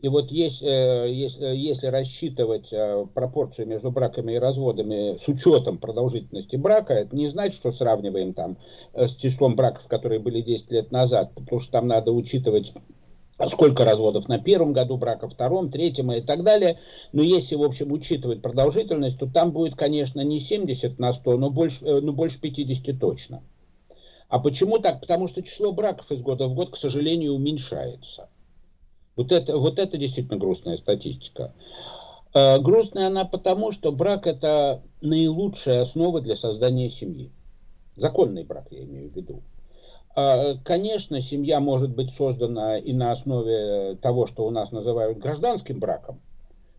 И 0.02 0.07
вот 0.07 0.32
есть, 0.32 0.64
э, 0.64 1.11
если, 1.11 1.45
если 1.56 1.86
рассчитывать 1.86 2.69
э, 2.72 3.06
пропорцию 3.14 3.68
между 3.68 3.91
браками 3.91 4.34
и 4.34 4.40
разводами 4.40 5.19
с 5.23 5.28
учетом 5.28 5.78
продолжительности 5.78 6.56
брака, 6.56 6.94
это 6.94 7.15
не 7.15 7.28
значит, 7.28 7.57
что 7.57 7.72
сравниваем 7.72 8.34
там 8.34 8.57
э, 8.94 9.07
с 9.07 9.15
числом 9.15 9.56
браков, 9.56 9.88
которые 9.88 10.19
были 10.19 10.41
10 10.41 10.72
лет 10.72 10.91
назад, 10.91 11.32
потому 11.36 11.61
что 11.61 11.72
там 11.72 11.88
надо 11.88 12.11
учитывать 12.11 12.73
сколько 13.48 13.86
разводов 13.86 14.28
на 14.28 14.40
первом 14.40 14.73
году 14.73 14.98
брака, 14.98 15.30
втором, 15.30 15.69
третьем 15.69 16.11
и 16.11 16.22
так 16.22 16.44
далее. 16.44 16.80
Но 17.11 17.22
если, 17.22 17.53
в 17.53 17.61
общем, 17.61 17.91
учитывать 17.91 18.41
продолжительность, 18.41 19.19
то 19.19 19.28
там 19.28 19.52
будет, 19.52 19.76
конечно, 19.76 20.22
не 20.22 20.40
70 20.40 20.98
на 20.98 21.14
100, 21.14 21.38
но 21.38 21.52
больше, 21.52 21.84
но 21.84 22.11
больше 22.11 22.40
50 22.40 22.99
точно. 22.99 23.44
А 24.30 24.40
почему 24.40 24.80
так? 24.80 24.99
Потому 24.99 25.28
что 25.28 25.44
число 25.44 25.72
браков 25.72 26.11
из 26.11 26.23
года 26.23 26.48
в 26.48 26.56
год, 26.56 26.72
к 26.72 26.78
сожалению, 26.78 27.34
уменьшается. 27.34 28.30
Вот 29.15 29.31
это, 29.31 29.57
вот 29.57 29.79
это 29.79 29.97
действительно 29.97 30.38
грустная 30.38 30.77
статистика. 30.77 31.53
Э, 32.33 32.59
грустная 32.59 33.07
она 33.07 33.25
потому, 33.25 33.71
что 33.71 33.91
брак 33.91 34.27
это 34.27 34.81
наилучшая 35.01 35.81
основа 35.81 36.21
для 36.21 36.35
создания 36.35 36.89
семьи. 36.89 37.31
Законный 37.95 38.43
брак, 38.43 38.67
я 38.71 38.83
имею 38.83 39.09
в 39.09 39.15
виду. 39.15 39.41
Э, 40.15 40.55
конечно, 40.63 41.21
семья 41.21 41.59
может 41.59 41.91
быть 41.91 42.11
создана 42.11 42.77
и 42.77 42.93
на 42.93 43.11
основе 43.11 43.95
того, 44.01 44.27
что 44.27 44.45
у 44.45 44.49
нас 44.49 44.71
называют 44.71 45.17
гражданским 45.19 45.79
браком, 45.79 46.19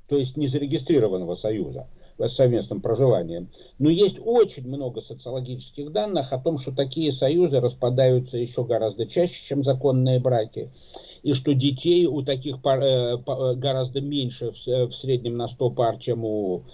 то 0.09 0.17
есть 0.17 0.37
незарегистрированного 0.37 1.35
союза 1.35 1.87
с 2.19 2.33
совместным 2.33 2.81
проживанием. 2.81 3.51
Но 3.79 3.91
есть 3.91 4.19
очень 4.23 4.67
много 4.69 5.01
социологических 5.01 5.93
данных 5.93 6.33
о 6.33 6.39
том, 6.39 6.59
что 6.59 6.73
такие 6.73 7.11
союзы 7.11 7.61
распадаются 7.61 8.37
еще 8.37 8.65
гораздо 8.65 9.07
чаще, 9.07 9.43
чем 9.45 9.65
законные 9.65 10.21
браки 10.21 10.71
и 11.23 11.35
что 11.35 11.55
детей 11.55 12.07
у 12.07 12.23
таких 12.23 12.61
пар, 12.61 12.81
э, 12.81 13.17
э, 13.17 13.55
гораздо 13.55 14.01
меньше 14.01 14.53
в, 14.53 14.87
в 14.89 14.95
среднем 14.95 15.37
на 15.37 15.49
100 15.49 15.71
пар, 15.71 15.99
чем 15.99 16.25
у 16.25 16.65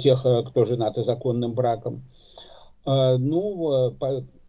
тех, 0.00 0.24
э, 0.24 0.42
кто 0.44 0.64
женаты 0.64 1.04
законным 1.04 1.52
браком. 1.52 2.02
Ну, 2.86 3.92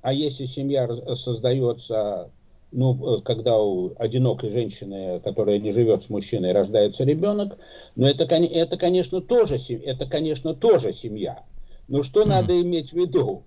а 0.02 0.14
если 0.14 0.46
семья 0.46 0.88
создается, 1.16 2.32
ну, 2.72 3.22
когда 3.22 3.58
у 3.58 3.92
одинокой 3.98 4.50
женщины, 4.50 5.20
которая 5.20 5.60
не 5.60 5.74
живет 5.74 6.04
с 6.04 6.10
мужчиной, 6.10 6.54
рождается 6.54 7.04
ребенок, 7.04 7.58
ну, 7.98 8.06
это, 8.06 8.24
это, 8.24 8.78
конечно, 8.78 9.20
тоже, 9.20 9.58
это, 9.84 10.06
конечно, 10.06 10.54
тоже 10.54 10.94
семья. 10.94 11.44
Но 11.90 12.02
что 12.02 12.22
mm-hmm. 12.22 12.28
надо 12.30 12.62
иметь 12.62 12.92
в 12.92 12.94
виду? 12.94 13.44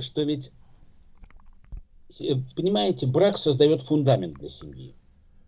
Что 0.00 0.20
ведь, 0.20 0.50
понимаете, 2.54 3.06
брак 3.06 3.38
создает 3.38 3.80
фундамент 3.84 4.34
для 4.34 4.50
семьи. 4.50 4.95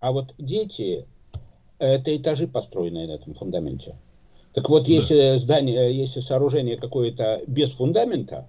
А 0.01 0.13
вот 0.13 0.35
дети– 0.39 1.07
это 1.79 2.17
этажи, 2.17 2.47
построенные 2.47 3.07
на 3.07 3.13
этом 3.13 3.35
фундаменте. 3.35 3.97
Так 4.53 4.69
вот, 4.69 4.89
если 4.89 5.39
здание, 5.39 5.97
если 5.97 6.21
сооружение 6.21 6.77
какое-то 6.77 7.43
без 7.47 7.71
фундамента, 7.71 8.49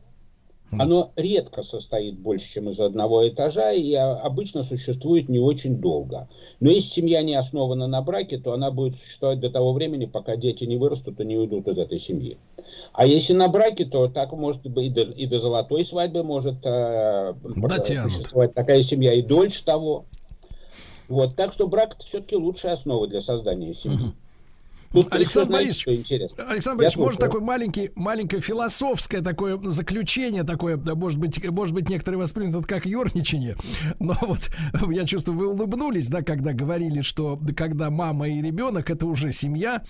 оно 0.72 1.12
редко 1.16 1.64
состоит 1.64 2.20
больше, 2.20 2.52
чем 2.54 2.70
из 2.70 2.80
одного 2.80 3.28
этажа, 3.28 3.72
и 3.72 3.94
обычно 3.94 4.64
существует 4.64 5.28
не 5.28 5.40
очень 5.40 5.78
долго. 5.78 6.30
Но 6.60 6.70
если 6.70 6.90
семья 6.90 7.22
не 7.24 7.34
основана 7.34 7.88
на 7.88 8.02
браке, 8.02 8.38
то 8.38 8.54
она 8.54 8.70
будет 8.70 9.00
существовать 9.00 9.40
до 9.40 9.50
того 9.50 9.74
времени, 9.74 10.06
пока 10.06 10.36
дети 10.36 10.66
не 10.66 10.78
вырастут 10.78 11.20
и 11.20 11.26
не 11.26 11.38
уйдут 11.38 11.68
из 11.68 11.78
этой 11.78 12.00
семьи. 12.00 12.38
А 12.94 13.06
если 13.08 13.34
на 13.34 13.48
браке, 13.48 13.86
то 13.86 14.08
так 14.08 14.32
может 14.34 14.62
быть 14.68 14.88
и 14.88 14.90
до, 14.90 15.02
и 15.02 15.26
до 15.26 15.40
золотой 15.40 15.86
свадьбы 15.86 16.24
может 16.24 16.56
э, 16.64 17.34
существовать 18.10 18.54
такая 18.54 18.84
семья, 18.84 19.14
и 19.14 19.24
дольше 19.24 19.66
того. 19.66 20.06
Вот, 21.10 21.36
так 21.36 21.52
что 21.52 21.68
брак 21.68 21.96
это 21.96 22.06
все-таки 22.06 22.36
лучшая 22.36 22.74
основа 22.74 23.08
для 23.08 23.22
создания 23.22 23.74
семьи. 23.74 24.14
Тут 24.92 25.12
Александр 25.12 25.54
Борисович, 25.54 26.12
Александр 26.38 26.80
Борисович, 26.80 26.98
может 26.98 27.20
такое 27.20 27.42
маленький, 27.42 27.92
маленькое 27.96 28.42
философское 28.42 29.22
такое 29.22 29.60
заключение 29.62 30.44
такое, 30.44 30.78
может 30.78 31.20
быть, 31.20 31.48
может 31.52 31.76
быть, 31.76 31.90
некоторые 31.90 32.20
воспримут 32.20 32.66
как 32.66 32.88
ерничание, 32.88 33.56
но 34.00 34.16
вот 34.22 34.50
я 34.92 35.06
чувствую, 35.06 35.38
вы 35.38 35.48
улыбнулись, 35.50 36.08
да, 36.08 36.24
когда 36.24 36.54
говорили, 36.54 37.02
что 37.02 37.40
когда 37.56 37.92
мама 37.92 38.30
и 38.30 38.42
ребенок 38.42 38.90
это 38.90 39.06
уже 39.06 39.32
семья, 39.32 39.84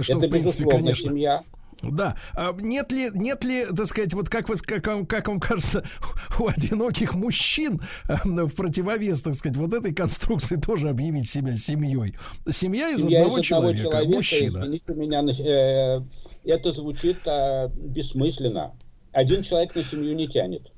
что 0.00 0.18
это, 0.18 0.26
в 0.26 0.30
принципе, 0.30 0.64
конечно. 0.64 1.10
Семья. 1.10 1.42
Да. 1.82 2.16
А 2.34 2.52
нет 2.58 2.92
ли, 2.92 3.10
нет 3.14 3.44
ли, 3.44 3.64
так 3.64 3.86
сказать, 3.86 4.14
вот 4.14 4.28
как, 4.28 4.48
вы, 4.48 4.56
как, 4.56 4.86
вам, 4.86 5.06
как 5.06 5.28
вам 5.28 5.40
кажется, 5.40 5.84
у 6.38 6.48
одиноких 6.48 7.14
мужчин 7.14 7.80
в 8.06 8.54
противовес, 8.54 9.22
так 9.22 9.34
сказать, 9.34 9.56
вот 9.56 9.72
этой 9.72 9.94
конструкции 9.94 10.56
тоже 10.56 10.88
объявить 10.88 11.28
себя 11.28 11.56
семьей? 11.56 12.14
Семья 12.50 12.90
из 12.90 13.02
Семья 13.02 13.22
одного 13.22 13.38
из 13.38 13.46
человека, 13.46 13.90
человека, 13.90 14.16
мужчина. 14.16 14.64
Меня, 14.88 15.22
э, 15.22 16.00
это 16.44 16.72
звучит 16.72 17.18
э, 17.26 17.68
бессмысленно. 17.76 18.72
Один 19.12 19.42
человек 19.42 19.74
на 19.74 19.82
семью 19.82 20.14
не 20.14 20.28
тянет. 20.28 20.70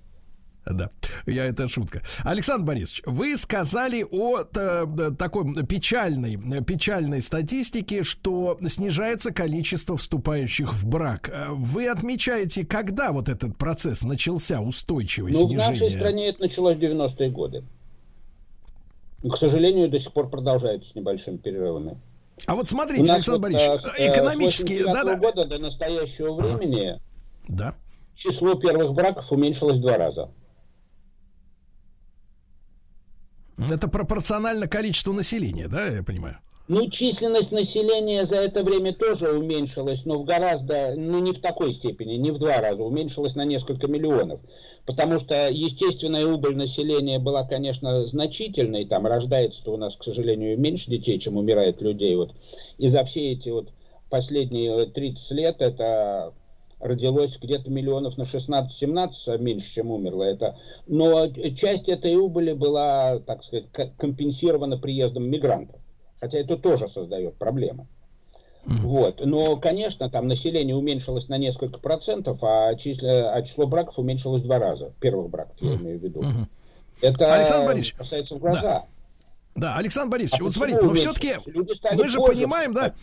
Да, 0.65 0.91
я 1.27 1.47
это 1.47 1.69
шутка. 1.69 2.03
Александр 2.25 2.67
Борисович, 2.67 3.03
вы 3.07 3.37
сказали 3.37 4.07
о 4.09 4.45
т, 4.45 4.87
такой 5.19 5.67
печальной, 5.67 6.37
печальной 6.63 7.21
статистике, 7.21 8.05
что 8.05 8.59
снижается 8.69 9.33
количество 9.33 9.97
вступающих 9.97 10.73
в 10.73 10.87
брак. 10.87 11.33
Вы 11.51 11.89
отмечаете, 11.89 12.65
когда 12.65 13.13
вот 13.13 13.29
этот 13.29 13.57
процесс 13.57 14.03
начался 14.03 14.61
устойчивый 14.61 15.33
ну, 15.33 15.49
снижение? 15.49 15.67
в 15.67 15.71
нашей 15.71 15.91
стране 15.91 16.29
это 16.29 16.43
началось 16.43 16.77
в 16.77 16.81
90-е 16.81 17.31
годы. 17.31 17.65
Но, 19.23 19.31
к 19.31 19.39
сожалению, 19.39 19.89
до 19.89 19.99
сих 19.99 20.13
пор 20.13 20.29
продолжается 20.31 20.91
с 20.91 20.95
небольшими 20.95 21.37
перерывами. 21.37 21.99
А 22.47 22.55
вот 22.55 22.69
смотрите, 22.69 23.13
Александр 23.13 23.41
вот, 23.41 23.43
Борисович, 23.43 23.81
э, 23.99 24.13
экономически... 24.13 24.85
да, 24.85 25.05
да. 25.05 25.17
года 25.17 25.45
до 25.45 25.59
настоящего 25.59 26.35
времени 26.35 27.01
да. 27.47 27.75
число 28.15 28.55
первых 28.55 28.95
браков 28.95 29.31
уменьшилось 29.31 29.79
в 29.79 29.81
два 29.81 29.97
раза. 29.97 30.31
Это 33.71 33.89
пропорционально 33.89 34.69
количеству 34.69 35.13
населения, 35.13 35.69
да, 35.69 35.87
я 35.89 36.03
понимаю? 36.03 36.39
Ну, 36.69 36.89
численность 36.89 37.51
населения 37.51 38.25
за 38.25 38.37
это 38.37 38.63
время 38.63 38.95
тоже 38.95 39.31
уменьшилась, 39.33 40.05
но 40.05 40.19
в 40.19 40.25
гораздо, 40.25 40.95
ну, 40.97 41.19
не 41.19 41.33
в 41.33 41.41
такой 41.41 41.73
степени, 41.73 42.15
не 42.15 42.31
в 42.31 42.39
два 42.39 42.61
раза, 42.61 42.83
уменьшилась 42.83 43.35
на 43.35 43.45
несколько 43.45 43.89
миллионов. 43.89 44.41
Потому 44.87 45.19
что 45.19 45.49
естественная 45.51 46.25
убыль 46.25 46.57
населения 46.57 47.19
была, 47.19 47.45
конечно, 47.45 48.07
значительной. 48.07 48.87
Там 48.87 49.07
рождается-то 49.07 49.73
у 49.73 49.77
нас, 49.77 49.97
к 49.97 50.05
сожалению, 50.05 50.59
меньше 50.59 50.91
детей, 50.91 51.19
чем 51.19 51.37
умирает 51.37 51.81
людей. 51.81 52.17
Вот. 52.17 52.33
И 52.79 52.89
за 52.89 53.05
все 53.05 53.33
эти 53.33 53.49
вот 53.49 53.71
последние 54.09 54.87
30 54.87 55.31
лет 55.33 55.57
это 55.61 56.33
родилось 56.83 57.39
где-то 57.39 57.71
миллионов 57.71 58.19
на 58.19 58.23
16-17 58.23 59.39
меньше, 59.39 59.73
чем 59.75 59.91
умерло. 59.91 60.25
Это, 60.25 60.59
но 60.87 61.29
часть 61.29 61.89
этой 61.89 62.17
убыли 62.17 62.53
была, 62.53 63.21
так 63.21 63.45
сказать, 63.45 63.67
компенсирована 63.97 64.77
приездом 64.77 65.25
мигрантов. 65.25 65.81
Хотя 66.21 66.39
это 66.39 66.57
тоже 66.57 66.89
создает 66.89 67.37
проблемы. 67.37 67.87
Вот. 68.65 69.25
Но, 69.25 69.57
конечно, 69.57 70.09
там 70.09 70.29
население 70.29 70.77
уменьшилось 70.77 71.29
на 71.29 71.37
несколько 71.37 71.79
процентов, 71.79 72.39
а, 72.43 72.75
число, 72.77 73.33
а 73.33 73.43
число 73.43 73.67
браков 73.67 73.99
уменьшилось 73.99 74.43
в 74.43 74.45
два 74.45 74.59
раза. 74.59 74.93
Первых 75.01 75.31
браков, 75.31 75.57
я 75.61 75.75
имею 75.75 75.99
в 75.99 76.03
виду. 76.03 76.23
Это 77.01 77.35
Александр 77.35 77.67
Борисович, 77.67 77.95
касается 77.95 78.37
в 78.37 78.39
глаза. 78.39 78.61
Да. 78.61 78.87
Да, 79.55 79.77
Александр 79.77 80.11
Борисович, 80.12 80.41
а 80.41 80.45
вот 80.45 80.53
смотрите, 80.53 80.81
но 80.81 80.95
все-таки 80.95 81.35
мы 81.95 82.09
же 82.09 82.19
позже. 82.19 82.33
понимаем, 82.33 82.73
да, 82.73 82.95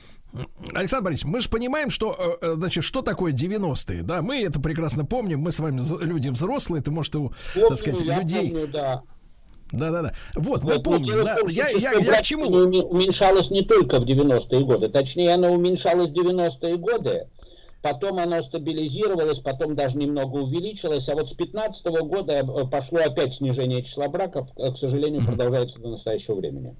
Александр 0.73 1.05
Борисович, 1.05 1.31
мы 1.31 1.41
же 1.41 1.49
понимаем, 1.49 1.89
что, 1.91 2.37
э, 2.41 2.45
э, 2.45 2.53
значит, 2.55 2.83
что 2.83 3.01
такое 3.01 3.33
90-е, 3.33 4.03
да, 4.03 4.21
мы 4.21 4.41
это 4.43 4.59
прекрасно 4.59 5.05
помним, 5.05 5.39
мы 5.39 5.51
с 5.51 5.59
вами 5.59 5.81
люди 6.03 6.29
взрослые, 6.29 6.81
это 6.81 6.91
может, 6.91 7.15
у, 7.15 7.31
так 7.55 7.77
сказать, 7.77 8.01
людей... 8.01 8.51
Помню, 8.51 8.67
да. 8.67 9.01
Да-да-да. 9.71 10.13
Вот, 10.35 10.63
мы 10.63 10.69
Вот, 10.73 10.77
но 10.77 10.83
помним. 10.83 11.05
дело 11.05 11.21
в 11.21 11.25
Да, 11.25 11.35
том, 11.35 11.47
я, 11.49 11.69
я, 11.69 11.91
я 11.93 12.19
к 12.19 12.23
чему? 12.23 12.45
уменьшалось 12.45 13.51
не 13.51 13.61
только 13.61 13.99
в 13.99 14.03
90-е 14.05 14.65
годы, 14.65 14.89
точнее, 14.89 15.35
оно 15.35 15.51
уменьшалось 15.53 16.09
в 16.09 16.13
90-е 16.13 16.77
годы, 16.77 17.27
потом 17.81 18.19
оно 18.19 18.41
стабилизировалось, 18.41 19.39
потом 19.39 19.75
даже 19.75 19.97
немного 19.97 20.37
увеличилось, 20.37 21.07
а 21.09 21.15
вот 21.15 21.29
с 21.29 21.33
15 21.33 21.85
года 21.85 22.33
э, 22.33 22.67
пошло 22.67 22.99
опять 22.99 23.35
снижение 23.35 23.83
числа 23.83 24.07
браков, 24.07 24.49
к 24.53 24.77
сожалению, 24.77 25.25
продолжается 25.25 25.79
до 25.79 25.89
настоящего 25.89 26.35
времени. 26.35 26.75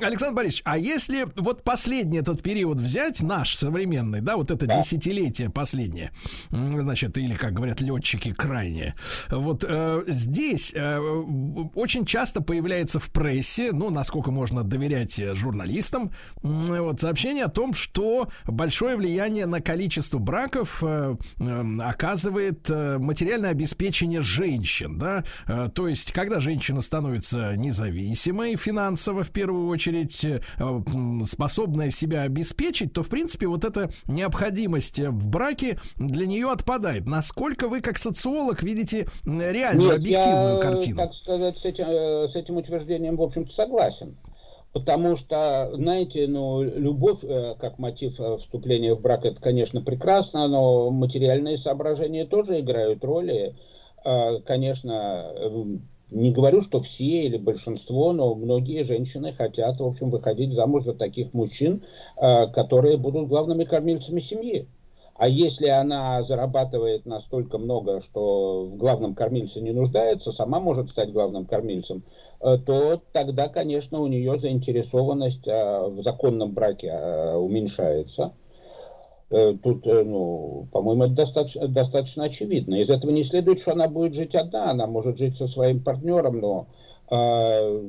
Александр 0.00 0.36
Борисович, 0.36 0.62
а 0.64 0.78
если 0.78 1.26
вот 1.36 1.62
последний 1.62 2.18
этот 2.18 2.42
период 2.42 2.80
взять, 2.80 3.20
наш 3.22 3.54
современный, 3.56 4.20
да, 4.20 4.36
вот 4.36 4.50
это 4.50 4.66
Да. 4.66 4.80
десятилетие 4.80 5.50
последнее, 5.50 6.10
значит, 6.50 7.16
или, 7.18 7.34
как 7.34 7.52
говорят 7.54 7.80
летчики, 7.80 8.32
крайнее, 8.32 8.94
вот 9.30 9.64
э, 9.66 10.02
здесь 10.06 10.72
э, 10.74 10.98
очень 11.74 12.04
часто 12.04 12.42
появляется 12.42 12.98
в 12.98 13.10
прессе, 13.10 13.72
ну, 13.72 13.90
насколько 13.90 14.30
можно 14.30 14.62
доверять 14.64 15.18
э, 15.18 15.34
журналистам, 15.34 16.10
м, 16.42 16.82
вот 16.82 17.00
сообщение 17.00 17.44
о 17.44 17.48
том, 17.48 17.74
что 17.74 18.28
большое 18.46 18.96
влияние 18.96 19.46
на 19.46 19.60
количество 19.60 20.18
браков 20.18 20.82
э, 20.82 21.16
э, 21.38 21.78
оказывает 21.80 22.68
э, 22.70 22.98
материальное 22.98 23.50
обеспечение 23.50 24.22
женщин, 24.22 24.98
да, 24.98 25.24
Э, 25.46 25.68
то 25.72 25.88
есть, 25.88 26.12
когда 26.12 26.40
женщина 26.40 26.80
становится 26.80 27.54
независимой 27.56 28.56
финансово, 28.56 29.13
в 29.22 29.30
первую 29.30 29.68
очередь, 29.68 30.24
э, 30.24 30.40
способная 31.24 31.90
себя 31.90 32.22
обеспечить, 32.22 32.92
то, 32.92 33.02
в 33.02 33.08
принципе, 33.08 33.46
вот 33.46 33.64
эта 33.64 33.90
необходимость 34.06 34.98
э, 34.98 35.10
в 35.10 35.28
браке 35.28 35.78
для 35.96 36.26
нее 36.26 36.50
отпадает. 36.50 37.06
Насколько 37.06 37.68
вы, 37.68 37.80
как 37.80 37.98
социолог, 37.98 38.62
видите 38.62 39.06
реальную, 39.24 39.90
Нет, 39.90 39.98
объективную 39.98 40.54
я, 40.56 40.60
картину? 40.60 40.96
так 40.96 41.14
сказать, 41.14 41.58
с 41.58 41.64
этим, 41.64 41.84
э, 41.86 42.28
с 42.28 42.34
этим 42.34 42.56
утверждением, 42.56 43.16
в 43.16 43.22
общем-то, 43.22 43.52
согласен. 43.52 44.16
Потому 44.72 45.14
что, 45.16 45.70
знаете, 45.74 46.26
ну, 46.26 46.64
любовь 46.64 47.20
как 47.60 47.78
мотив 47.78 48.18
вступления 48.40 48.94
в 48.94 49.00
брак, 49.00 49.24
это, 49.24 49.40
конечно, 49.40 49.80
прекрасно, 49.82 50.48
но 50.48 50.90
материальные 50.90 51.58
соображения 51.58 52.24
тоже 52.24 52.58
играют 52.58 53.04
роли. 53.04 53.54
Конечно, 54.02 55.32
не 56.14 56.30
говорю, 56.30 56.60
что 56.60 56.80
все 56.80 57.26
или 57.26 57.36
большинство, 57.36 58.12
но 58.12 58.34
многие 58.34 58.84
женщины 58.84 59.32
хотят, 59.32 59.80
в 59.80 59.84
общем, 59.84 60.10
выходить 60.10 60.54
замуж 60.54 60.84
за 60.84 60.94
таких 60.94 61.34
мужчин, 61.34 61.82
э, 62.16 62.46
которые 62.48 62.96
будут 62.96 63.28
главными 63.28 63.64
кормильцами 63.64 64.20
семьи. 64.20 64.68
А 65.16 65.28
если 65.28 65.66
она 65.66 66.22
зарабатывает 66.22 67.04
настолько 67.04 67.58
много, 67.58 68.00
что 68.00 68.64
в 68.64 68.76
главном 68.76 69.14
кормильце 69.14 69.60
не 69.60 69.72
нуждается, 69.72 70.32
сама 70.32 70.60
может 70.60 70.90
стать 70.90 71.12
главным 71.12 71.46
кормильцем, 71.46 72.04
э, 72.40 72.58
то 72.64 73.02
тогда, 73.12 73.48
конечно, 73.48 74.00
у 74.00 74.06
нее 74.06 74.38
заинтересованность 74.38 75.46
э, 75.48 75.88
в 75.88 76.02
законном 76.02 76.52
браке 76.52 76.92
уменьшается. 77.36 78.32
Э, 79.34 79.52
Тут, 79.60 79.84
э, 79.86 80.04
ну, 80.04 80.68
по-моему, 80.70 81.04
это 81.04 81.14
достаточно, 81.14 81.66
достаточно 81.66 82.24
очевидно. 82.24 82.76
Из 82.76 82.88
этого 82.88 83.10
не 83.10 83.24
следует, 83.24 83.58
что 83.58 83.72
она 83.72 83.88
будет 83.88 84.14
жить 84.14 84.36
одна, 84.36 84.70
она 84.70 84.86
может 84.86 85.18
жить 85.18 85.36
со 85.36 85.48
своим 85.48 85.82
партнером, 85.82 86.38
но 86.38 86.68
э, 87.10 87.80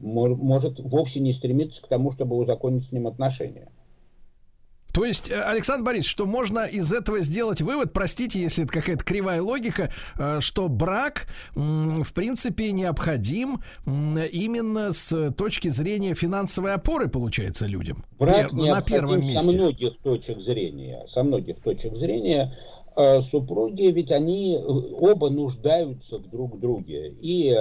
мо- 0.00 0.36
может 0.36 0.78
вовсе 0.78 1.18
не 1.18 1.32
стремиться 1.32 1.82
к 1.82 1.88
тому, 1.88 2.12
чтобы 2.12 2.36
узаконить 2.36 2.84
с 2.84 2.92
ним 2.92 3.08
отношения. 3.08 3.68
То 4.92 5.04
есть, 5.04 5.30
э, 5.30 5.42
Александр 5.42 5.84
Борисович, 5.86 6.10
что 6.10 6.26
можно 6.26 6.66
из 6.66 6.92
этого 6.92 7.20
сделать 7.20 7.62
вывод, 7.62 7.92
простите, 7.92 8.38
если 8.40 8.64
это 8.64 8.72
какая-то 8.72 9.04
кривая 9.04 9.40
логика, 9.40 9.90
э, 10.18 10.40
что 10.40 10.68
брак, 10.68 11.26
в 11.54 12.12
принципе, 12.12 12.72
необходим 12.72 13.62
именно 13.86 14.92
с 14.92 15.32
точки 15.32 15.68
зрения 15.68 16.14
финансовой 16.14 16.74
опоры, 16.74 17.08
получается, 17.08 17.66
людям. 17.66 18.04
Брак 18.18 18.52
Пер- 18.52 18.52
на 18.52 18.82
первом 18.82 19.20
необходим 19.20 19.40
со 19.40 19.46
месте. 19.46 19.58
многих 19.58 19.98
точек 19.98 20.40
зрения. 20.40 21.06
Со 21.08 21.22
многих 21.22 21.60
точек 21.60 21.96
зрения 21.96 22.56
э, 22.96 23.20
супруги, 23.22 23.84
ведь 23.84 24.10
они 24.10 24.58
оба 24.62 25.30
нуждаются 25.30 26.18
в 26.18 26.28
друг 26.28 26.60
друге. 26.60 27.14
И 27.20 27.54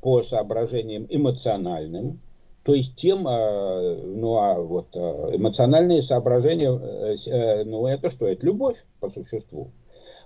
по 0.00 0.22
соображениям 0.22 1.06
эмоциональным, 1.10 2.20
то 2.68 2.74
есть 2.74 2.96
тем, 2.96 3.26
э, 3.26 3.96
ну 4.04 4.36
а 4.36 4.60
вот 4.60 4.88
э, 4.92 4.98
эмоциональные 5.36 6.02
соображения, 6.02 6.70
э, 6.70 7.16
э, 7.24 7.64
ну 7.64 7.86
это 7.86 8.10
что, 8.10 8.26
это 8.26 8.44
любовь 8.44 8.76
по 9.00 9.08
существу. 9.08 9.70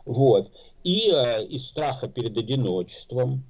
Вот. 0.04 0.50
И 0.82 1.08
э, 1.14 1.44
из 1.44 1.68
страха 1.68 2.08
перед 2.08 2.36
одиночеством, 2.36 3.44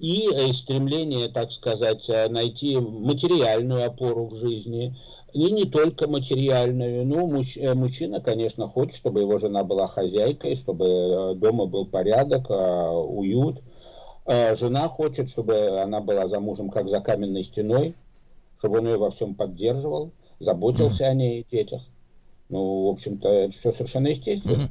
и 0.00 0.26
из 0.26 0.58
стремления, 0.58 1.28
так 1.28 1.52
сказать, 1.52 2.10
найти 2.30 2.76
материальную 2.78 3.86
опору 3.86 4.26
в 4.26 4.34
жизни, 4.34 4.96
и 5.32 5.52
не 5.52 5.64
только 5.64 6.08
материальную. 6.08 7.06
Ну, 7.06 7.28
муж- 7.28 7.58
мужчина, 7.74 8.20
конечно, 8.20 8.66
хочет, 8.66 8.96
чтобы 8.96 9.20
его 9.20 9.38
жена 9.38 9.62
была 9.62 9.86
хозяйкой, 9.86 10.56
чтобы 10.56 11.34
дома 11.36 11.66
был 11.66 11.86
порядок, 11.86 12.50
уют. 12.50 13.62
Жена 14.26 14.88
хочет, 14.88 15.30
чтобы 15.30 15.80
она 15.80 16.00
была 16.00 16.26
за 16.26 16.40
мужем 16.40 16.70
как 16.70 16.88
за 16.88 17.00
каменной 17.00 17.44
стеной, 17.44 17.94
чтобы 18.62 18.78
он 18.78 18.86
ее 18.86 18.96
во 18.96 19.10
всем 19.10 19.34
поддерживал, 19.34 20.12
заботился 20.38 21.06
о 21.06 21.14
ней 21.14 21.40
и 21.40 21.50
детях. 21.50 21.82
Ну, 22.48 22.86
в 22.86 22.90
общем-то, 22.90 23.28
это 23.28 23.52
все 23.52 23.72
совершенно 23.72 24.06
естественно. 24.06 24.70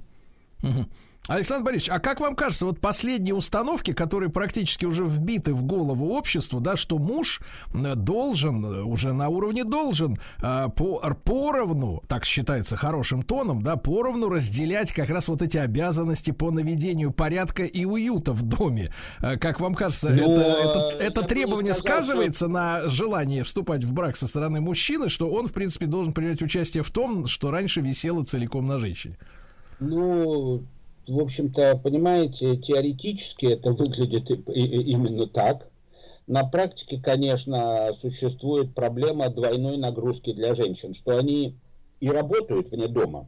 Мгм. 0.62 0.90
Александр 1.28 1.66
Борисович, 1.66 1.90
а 1.92 2.00
как 2.00 2.20
вам 2.20 2.36
кажется, 2.36 2.66
вот 2.66 2.82
последние 2.82 3.36
установки, 3.36 3.94
которые 3.94 4.30
практически 4.30 4.86
уже 4.86 5.06
вбиты 5.06 5.54
в 5.54 5.64
голову 5.64 6.14
обществу, 6.16 6.60
да, 6.60 6.76
что 6.76 6.98
муж 6.98 7.42
э, 7.74 7.96
должен, 7.96 8.66
э, 8.66 8.82
уже 8.82 9.14
на 9.14 9.30
уровне 9.30 9.64
должен, 9.64 10.18
э, 10.42 10.68
по, 10.76 11.00
поровну, 11.24 12.02
так 12.08 12.26
считается 12.26 12.76
хорошим 12.76 13.22
тоном, 13.22 13.62
да, 13.62 13.76
поровну 13.78 14.30
разделять 14.30 14.92
как 14.92 15.10
раз 15.10 15.28
вот 15.28 15.44
эти 15.44 15.58
обязанности 15.58 16.32
по 16.32 16.50
наведению 16.50 17.12
порядка 17.12 17.64
и 17.64 17.86
уюта 17.86 18.34
в 18.34 18.42
доме. 18.42 18.92
Как 19.20 19.60
вам 19.62 19.76
кажется, 19.76 20.10
Ну, 20.10 20.32
это, 20.34 20.42
это, 20.42 21.04
это 21.04 21.22
требование 21.22 21.76
сказал, 21.76 21.98
что- 21.98 22.04
сказывается 22.06 22.48
на 22.48 22.90
желании 22.90 23.44
вступать 23.44 23.84
в 23.84 23.94
брак 23.94 24.18
со 24.18 24.28
стороны 24.28 24.60
мужчины, 24.60 25.08
что 25.08 25.30
он, 25.30 25.48
в 25.48 25.54
принципе, 25.54 25.86
должен 25.86 26.14
принять 26.14 26.42
участие 26.42 26.82
в 26.84 26.90
том, 26.90 27.28
что 27.28 27.52
раньше 27.52 27.80
висело 27.82 28.26
целиком 28.26 28.68
на 28.68 28.80
женщине? 28.80 29.18
Ну, 29.80 30.64
в 31.12 31.20
общем-то, 31.20 31.80
понимаете, 31.84 32.58
теоретически 32.58 33.46
это 33.48 33.72
выглядит 33.72 34.30
именно 34.50 35.28
так. 35.28 35.68
На 36.28 36.44
практике, 36.46 37.00
конечно, 37.04 37.92
существует 38.00 38.74
проблема 38.74 39.30
двойной 39.30 39.78
нагрузки 39.78 40.32
для 40.32 40.54
женщин, 40.54 40.94
что 40.96 41.18
они 41.18 41.58
и 42.00 42.10
работают 42.10 42.72
вне 42.72 42.88
дома, 42.88 43.28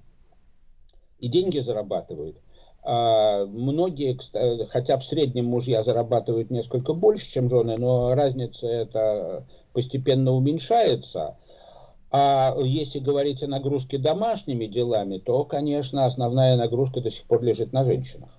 и 1.20 1.28
деньги 1.28 1.60
зарабатывают. 1.60 2.38
А 2.86 3.46
многие, 3.46 4.18
хотя 4.68 4.98
в 4.98 5.06
среднем 5.06 5.46
мужья 5.46 5.84
зарабатывают 5.84 6.50
несколько 6.50 6.94
больше, 6.94 7.32
чем 7.32 7.50
жены, 7.50 7.76
но 7.78 8.14
разница 8.14 8.68
эта 8.68 9.46
постепенно 9.74 10.32
уменьшается. 10.32 11.38
А 12.16 12.56
если 12.60 13.00
говорить 13.00 13.42
о 13.42 13.48
нагрузке 13.48 13.98
домашними 13.98 14.68
делами, 14.68 15.18
то, 15.18 15.46
конечно, 15.46 16.06
основная 16.06 16.56
нагрузка 16.56 17.02
до 17.02 17.10
сих 17.10 17.26
пор 17.26 17.42
лежит 17.42 17.74
на 17.74 17.84
женщинах. 17.84 18.30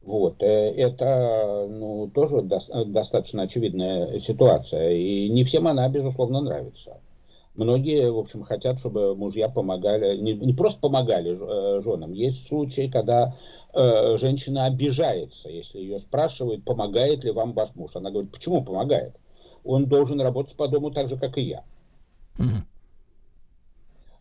Вот, 0.00 0.40
э, 0.44 0.70
это 0.76 1.66
ну, 1.68 2.08
тоже 2.14 2.36
дос- 2.36 2.84
достаточно 2.84 3.42
очевидная 3.42 4.20
ситуация, 4.20 4.92
и 4.92 5.28
не 5.28 5.42
всем 5.42 5.66
она, 5.66 5.88
безусловно, 5.88 6.40
нравится. 6.40 7.00
Многие, 7.56 8.12
в 8.12 8.18
общем, 8.18 8.44
хотят, 8.44 8.78
чтобы 8.78 9.16
мужья 9.16 9.48
помогали, 9.48 10.16
не, 10.16 10.34
не 10.34 10.52
просто 10.52 10.78
помогали 10.78 11.36
э, 11.36 11.82
женам. 11.82 12.12
Есть 12.12 12.46
случаи, 12.46 12.88
когда 12.88 13.34
э, 13.74 14.18
женщина 14.18 14.66
обижается, 14.66 15.48
если 15.48 15.80
ее 15.80 15.98
спрашивают, 15.98 16.64
помогает 16.64 17.24
ли 17.24 17.32
вам 17.32 17.54
ваш 17.54 17.74
муж. 17.74 17.96
Она 17.96 18.12
говорит, 18.12 18.30
почему 18.30 18.62
помогает? 18.62 19.16
Он 19.64 19.86
должен 19.86 20.20
работать 20.20 20.54
по 20.54 20.68
дому 20.68 20.92
так 20.92 21.08
же, 21.08 21.16
как 21.16 21.38
и 21.38 21.42
я. 21.42 21.64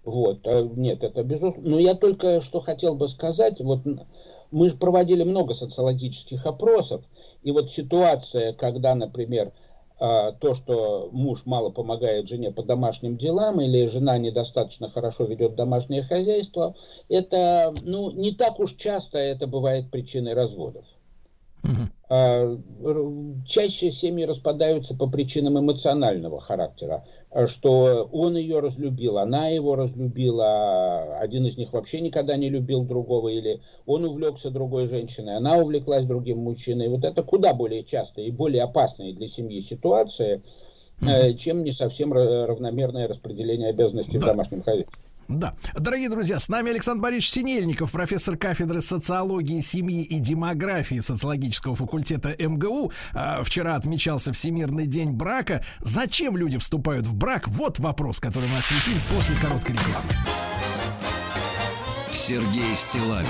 Вот, 0.03 0.41
э, 0.45 0.69
нет, 0.75 1.03
это 1.03 1.23
безусловно. 1.23 1.69
Но 1.69 1.79
я 1.79 1.95
только 1.95 2.41
что 2.41 2.61
хотел 2.61 2.95
бы 2.95 3.07
сказать, 3.07 3.59
вот 3.59 3.81
мы 4.51 4.69
же 4.69 4.75
проводили 4.77 5.23
много 5.23 5.53
социологических 5.53 6.45
опросов, 6.45 7.03
и 7.41 7.51
вот 7.51 7.71
ситуация, 7.71 8.53
когда, 8.53 8.93
например, 8.93 9.51
а, 9.97 10.33
то, 10.33 10.55
что 10.55 11.09
муж 11.13 11.43
мало 11.45 11.69
помогает 11.69 12.27
жене 12.27 12.51
по 12.51 12.63
домашним 12.63 13.17
делам, 13.17 13.61
или 13.61 13.87
жена 13.87 14.17
недостаточно 14.17 14.89
хорошо 14.89 15.23
ведет 15.23 15.55
домашнее 15.55 16.03
хозяйство, 16.03 16.75
это, 17.07 17.73
ну, 17.81 18.11
не 18.11 18.31
так 18.31 18.59
уж 18.59 18.73
часто 18.73 19.17
это 19.17 19.47
бывает 19.47 19.89
причиной 19.89 20.33
разводов. 20.33 20.85
А, 22.09 22.57
чаще 23.47 23.91
семьи 23.91 24.25
распадаются 24.25 24.93
по 24.95 25.07
причинам 25.07 25.59
эмоционального 25.59 26.41
характера, 26.41 27.05
что 27.47 28.07
он 28.13 28.37
ее 28.37 28.59
разлюбил, 28.59 29.17
она 29.17 29.49
его 29.49 29.75
разлюбила, 29.75 31.17
один 31.19 31.45
из 31.45 31.57
них 31.57 31.73
вообще 31.73 31.99
никогда 31.99 32.37
не 32.37 32.49
любил 32.49 32.83
другого, 32.83 33.27
или 33.27 33.61
он 33.85 34.05
увлекся 34.05 34.49
другой 34.49 34.87
женщиной, 34.87 35.35
она 35.35 35.57
увлеклась 35.57 36.05
другим 36.05 36.39
мужчиной. 36.39 36.87
Вот 36.87 37.03
это 37.03 37.23
куда 37.23 37.53
более 37.53 37.83
частая 37.83 38.25
и 38.25 38.31
более 38.31 38.63
опасная 38.63 39.11
для 39.11 39.27
семьи 39.27 39.59
ситуация, 39.59 40.41
э, 41.01 41.33
чем 41.33 41.63
не 41.65 41.73
совсем 41.73 42.13
равномерное 42.13 43.07
распределение 43.07 43.69
обязанностей 43.69 44.17
да. 44.17 44.19
в 44.19 44.29
домашнем 44.31 44.63
хозяйстве. 44.63 45.04
Да. 45.27 45.55
Дорогие 45.73 46.09
друзья, 46.09 46.39
с 46.39 46.49
нами 46.49 46.71
Александр 46.71 47.01
Борисович 47.01 47.31
Синельников, 47.31 47.91
профессор 47.91 48.37
кафедры 48.37 48.81
социологии, 48.81 49.61
семьи 49.61 50.03
и 50.03 50.19
демографии 50.19 50.99
социологического 50.99 51.75
факультета 51.75 52.35
МГУ. 52.37 52.91
А, 53.13 53.43
вчера 53.43 53.75
отмечался 53.75 54.31
Всемирный 54.33 54.85
день 54.85 55.11
брака. 55.11 55.63
Зачем 55.79 56.37
люди 56.37 56.57
вступают 56.57 57.07
в 57.07 57.15
брак? 57.15 57.47
Вот 57.47 57.79
вопрос, 57.79 58.19
который 58.19 58.49
мы 58.49 58.57
осветим 58.57 58.99
после 59.15 59.35
короткой 59.37 59.75
рекламы. 59.75 60.09
Сергей 62.11 62.73
Стилавин 62.75 63.25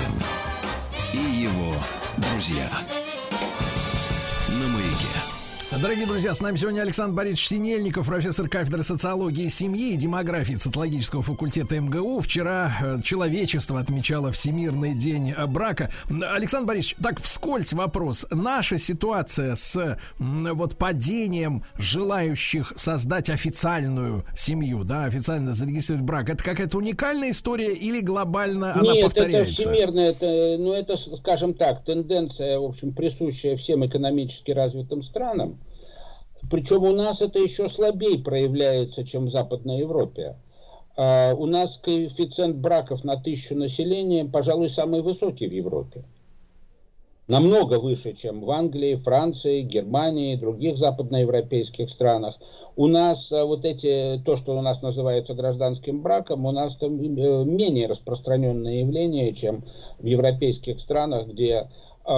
и 1.12 1.42
его 1.42 1.74
друзья. 2.18 2.68
Дорогие 5.82 6.06
друзья, 6.06 6.32
с 6.32 6.40
нами 6.40 6.56
сегодня 6.56 6.80
Александр 6.80 7.14
Борисович 7.14 7.48
Синельников, 7.48 8.06
профессор 8.06 8.48
кафедры 8.48 8.82
социологии 8.82 9.48
семьи 9.48 9.92
и 9.92 9.96
демографии 9.98 10.54
социологического 10.54 11.20
факультета 11.20 11.78
МГУ. 11.78 12.20
Вчера 12.20 12.72
э, 12.80 13.02
человечество 13.04 13.78
отмечало 13.78 14.32
Всемирный 14.32 14.94
день 14.94 15.34
брака. 15.48 15.90
Александр 16.08 16.68
Борисович, 16.68 16.96
так 17.02 17.20
вскользь 17.20 17.74
вопрос. 17.74 18.26
Наша 18.30 18.78
ситуация 18.78 19.54
с 19.54 19.98
вот 20.18 20.78
падением 20.78 21.62
желающих 21.76 22.72
создать 22.76 23.28
официальную 23.28 24.24
семью, 24.34 24.82
да, 24.82 25.04
официально 25.04 25.52
зарегистрировать 25.52 26.06
брак, 26.06 26.30
это 26.30 26.42
какая-то 26.42 26.78
уникальная 26.78 27.32
история 27.32 27.74
или 27.74 28.00
глобально 28.00 28.72
Нет, 28.80 28.92
она 28.92 29.02
повторяется? 29.02 29.52
это 29.52 29.70
всемирная, 29.70 30.10
это, 30.12 30.56
ну 30.58 30.72
это, 30.72 30.96
скажем 31.18 31.52
так, 31.52 31.84
тенденция, 31.84 32.58
в 32.58 32.64
общем, 32.64 32.94
присущая 32.94 33.58
всем 33.58 33.84
экономически 33.84 34.52
развитым 34.52 35.02
странам. 35.02 35.58
Причем 36.50 36.84
у 36.84 36.92
нас 36.92 37.22
это 37.22 37.38
еще 37.38 37.68
слабее 37.68 38.18
проявляется, 38.18 39.04
чем 39.04 39.26
в 39.26 39.30
Западной 39.30 39.78
Европе. 39.78 40.36
А 40.96 41.34
у 41.34 41.46
нас 41.46 41.78
коэффициент 41.82 42.56
браков 42.56 43.04
на 43.04 43.16
тысячу 43.16 43.54
населения, 43.54 44.24
пожалуй, 44.24 44.70
самый 44.70 45.02
высокий 45.02 45.46
в 45.46 45.52
Европе. 45.52 46.04
Намного 47.28 47.80
выше, 47.80 48.12
чем 48.12 48.40
в 48.40 48.50
Англии, 48.52 48.94
Франции, 48.94 49.62
Германии 49.62 50.34
и 50.34 50.36
других 50.36 50.78
западноевропейских 50.78 51.90
странах. 51.90 52.36
У 52.76 52.86
нас 52.86 53.32
а, 53.32 53.44
вот 53.44 53.64
эти, 53.64 54.22
то, 54.24 54.36
что 54.36 54.56
у 54.56 54.60
нас 54.60 54.80
называется 54.80 55.34
гражданским 55.34 56.02
браком, 56.02 56.46
у 56.46 56.52
нас 56.52 56.76
там 56.76 57.00
э, 57.00 57.44
менее 57.44 57.88
распространенное 57.88 58.80
явление, 58.80 59.34
чем 59.34 59.64
в 59.98 60.06
европейских 60.06 60.78
странах, 60.78 61.26
где 61.26 61.68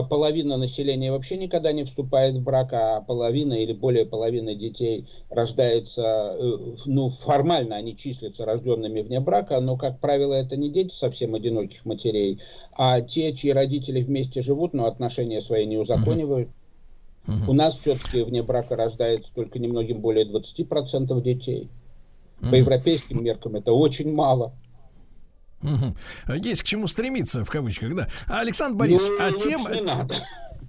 половина 0.02 0.56
населения 0.56 1.10
вообще 1.10 1.36
никогда 1.36 1.72
не 1.72 1.84
вступает 1.84 2.34
в 2.34 2.42
брак, 2.42 2.72
а 2.72 3.00
половина 3.00 3.54
или 3.54 3.72
более 3.72 4.04
половины 4.04 4.54
детей 4.54 5.06
рождается, 5.30 6.36
э, 6.38 6.58
ну, 6.84 7.10
формально 7.10 7.76
они 7.76 7.96
числятся 7.96 8.44
рожденными 8.44 9.00
вне 9.00 9.20
брака, 9.20 9.60
но, 9.60 9.76
как 9.76 9.98
правило, 9.98 10.34
это 10.34 10.56
не 10.56 10.68
дети 10.68 10.92
совсем 10.92 11.34
одиноких 11.34 11.84
матерей, 11.86 12.40
а 12.72 13.00
те, 13.00 13.32
чьи 13.32 13.50
родители 13.50 14.02
вместе 14.02 14.42
живут, 14.42 14.74
но 14.74 14.86
отношения 14.86 15.40
свои 15.40 15.64
не 15.64 15.78
узаконивают. 15.78 16.50
У 17.46 17.52
нас 17.52 17.76
все-таки 17.76 18.22
вне 18.22 18.42
брака 18.42 18.74
рождается 18.74 19.30
только 19.34 19.58
немногим 19.58 20.00
более 20.00 20.24
20% 20.24 21.20
детей. 21.22 21.68
По 22.40 22.54
европейским 22.54 23.22
меркам 23.22 23.56
это 23.56 23.72
очень 23.72 24.12
мало. 24.12 24.52
Угу. 25.62 25.94
Есть 26.34 26.62
к 26.62 26.64
чему 26.64 26.86
стремиться, 26.86 27.44
в 27.44 27.50
кавычках, 27.50 27.94
да. 27.94 28.08
Александр 28.26 28.76
Борисович, 28.76 29.12
ну, 29.18 29.26
а 29.26 29.32
тем... 29.32 30.08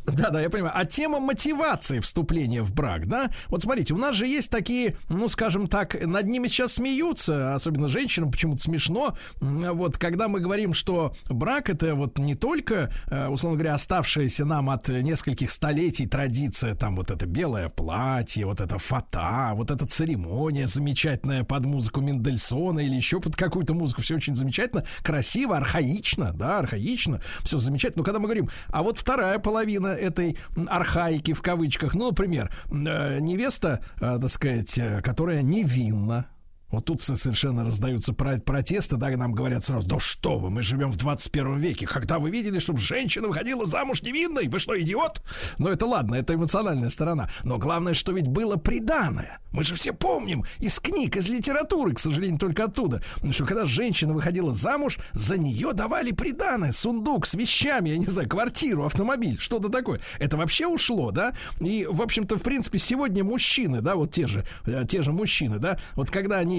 Да, 0.05 0.29
да, 0.29 0.41
я 0.41 0.49
понимаю. 0.49 0.73
А 0.75 0.85
тема 0.85 1.19
мотивации 1.19 1.99
вступления 1.99 2.61
в 2.63 2.73
брак, 2.73 3.07
да? 3.07 3.29
Вот 3.47 3.63
смотрите, 3.63 3.93
у 3.93 3.97
нас 3.97 4.15
же 4.15 4.25
есть 4.25 4.49
такие, 4.49 4.95
ну, 5.09 5.29
скажем 5.29 5.67
так, 5.67 5.99
над 6.05 6.25
ними 6.25 6.47
сейчас 6.47 6.73
смеются, 6.73 7.53
особенно 7.53 7.87
женщинам 7.87 8.31
почему-то 8.31 8.61
смешно. 8.61 9.17
Вот, 9.39 9.97
когда 9.97 10.27
мы 10.27 10.39
говорим, 10.39 10.73
что 10.73 11.13
брак 11.29 11.69
это 11.69 11.95
вот 11.95 12.17
не 12.17 12.35
только, 12.35 12.91
э, 13.07 13.27
условно 13.27 13.57
говоря, 13.57 13.75
оставшаяся 13.75 14.45
нам 14.45 14.69
от 14.69 14.89
нескольких 14.89 15.51
столетий 15.51 16.07
традиция, 16.07 16.75
там 16.75 16.95
вот 16.95 17.11
это 17.11 17.25
белое 17.25 17.69
платье, 17.69 18.45
вот 18.45 18.61
это 18.61 18.77
фата, 18.79 19.51
вот 19.55 19.71
эта 19.71 19.85
церемония 19.85 20.67
замечательная 20.67 21.43
под 21.43 21.65
музыку 21.65 22.01
Мендельсона 22.01 22.79
или 22.79 22.95
еще 22.95 23.19
под 23.19 23.35
какую-то 23.35 23.73
музыку, 23.73 24.01
все 24.01 24.15
очень 24.15 24.35
замечательно, 24.35 24.83
красиво, 25.03 25.57
архаично, 25.57 26.33
да, 26.33 26.59
архаично, 26.59 27.21
все 27.43 27.57
замечательно. 27.57 28.01
Но 28.01 28.03
когда 28.03 28.19
мы 28.19 28.25
говорим, 28.25 28.49
а 28.67 28.83
вот 28.83 28.97
вторая 28.99 29.39
половина 29.39 29.98
этой 29.99 30.37
архаики 30.67 31.33
в 31.33 31.41
кавычках. 31.41 31.95
Ну, 31.95 32.09
например, 32.09 32.51
э, 32.69 33.19
невеста, 33.19 33.83
э, 33.99 34.17
так 34.21 34.29
сказать, 34.29 34.77
э, 34.77 35.01
которая 35.01 35.41
невинна, 35.41 36.27
вот 36.71 36.85
тут 36.85 37.01
совершенно 37.01 37.63
раздаются 37.63 38.13
протесты, 38.13 38.97
да, 38.97 39.09
нам 39.09 39.33
говорят 39.33 39.63
сразу, 39.63 39.87
да 39.87 39.99
что 39.99 40.37
вы, 40.37 40.49
мы 40.49 40.61
живем 40.61 40.91
в 40.91 40.97
21 40.97 41.57
веке, 41.57 41.87
когда 41.87 42.19
вы 42.19 42.29
видели, 42.29 42.59
чтобы 42.59 42.79
женщина 42.79 43.27
выходила 43.27 43.65
замуж 43.65 44.01
невинной, 44.03 44.47
вы 44.47 44.59
что, 44.59 44.79
идиот? 44.79 45.21
Но 45.57 45.69
это 45.69 45.85
ладно, 45.85 46.15
это 46.15 46.35
эмоциональная 46.35 46.89
сторона. 46.89 47.29
Но 47.43 47.57
главное, 47.57 47.93
что 47.93 48.11
ведь 48.11 48.27
было 48.27 48.55
приданное. 48.55 49.39
Мы 49.51 49.63
же 49.63 49.73
все 49.73 49.93
помним 49.93 50.45
из 50.59 50.79
книг, 50.79 51.15
из 51.15 51.27
литературы, 51.27 51.93
к 51.93 51.99
сожалению, 51.99 52.39
только 52.39 52.65
оттуда, 52.65 53.01
что 53.31 53.45
когда 53.45 53.65
женщина 53.65 54.13
выходила 54.13 54.53
замуж, 54.53 54.99
за 55.13 55.37
нее 55.37 55.73
давали 55.73 56.11
приданное, 56.11 56.71
сундук 56.71 57.25
с 57.25 57.33
вещами, 57.33 57.89
я 57.89 57.97
не 57.97 58.05
знаю, 58.05 58.29
квартиру, 58.29 58.85
автомобиль, 58.85 59.39
что-то 59.39 59.69
такое. 59.69 60.01
Это 60.19 60.37
вообще 60.37 60.67
ушло, 60.67 61.11
да? 61.11 61.33
И, 61.59 61.87
в 61.89 62.01
общем-то, 62.01 62.37
в 62.37 62.43
принципе, 62.43 62.77
сегодня 62.77 63.23
мужчины, 63.23 63.81
да, 63.81 63.95
вот 63.95 64.11
те 64.11 64.27
же, 64.27 64.45
э, 64.65 64.83
те 64.87 65.01
же 65.01 65.11
мужчины, 65.11 65.57
да, 65.57 65.79
вот 65.95 66.11
когда 66.11 66.37
они 66.37 66.58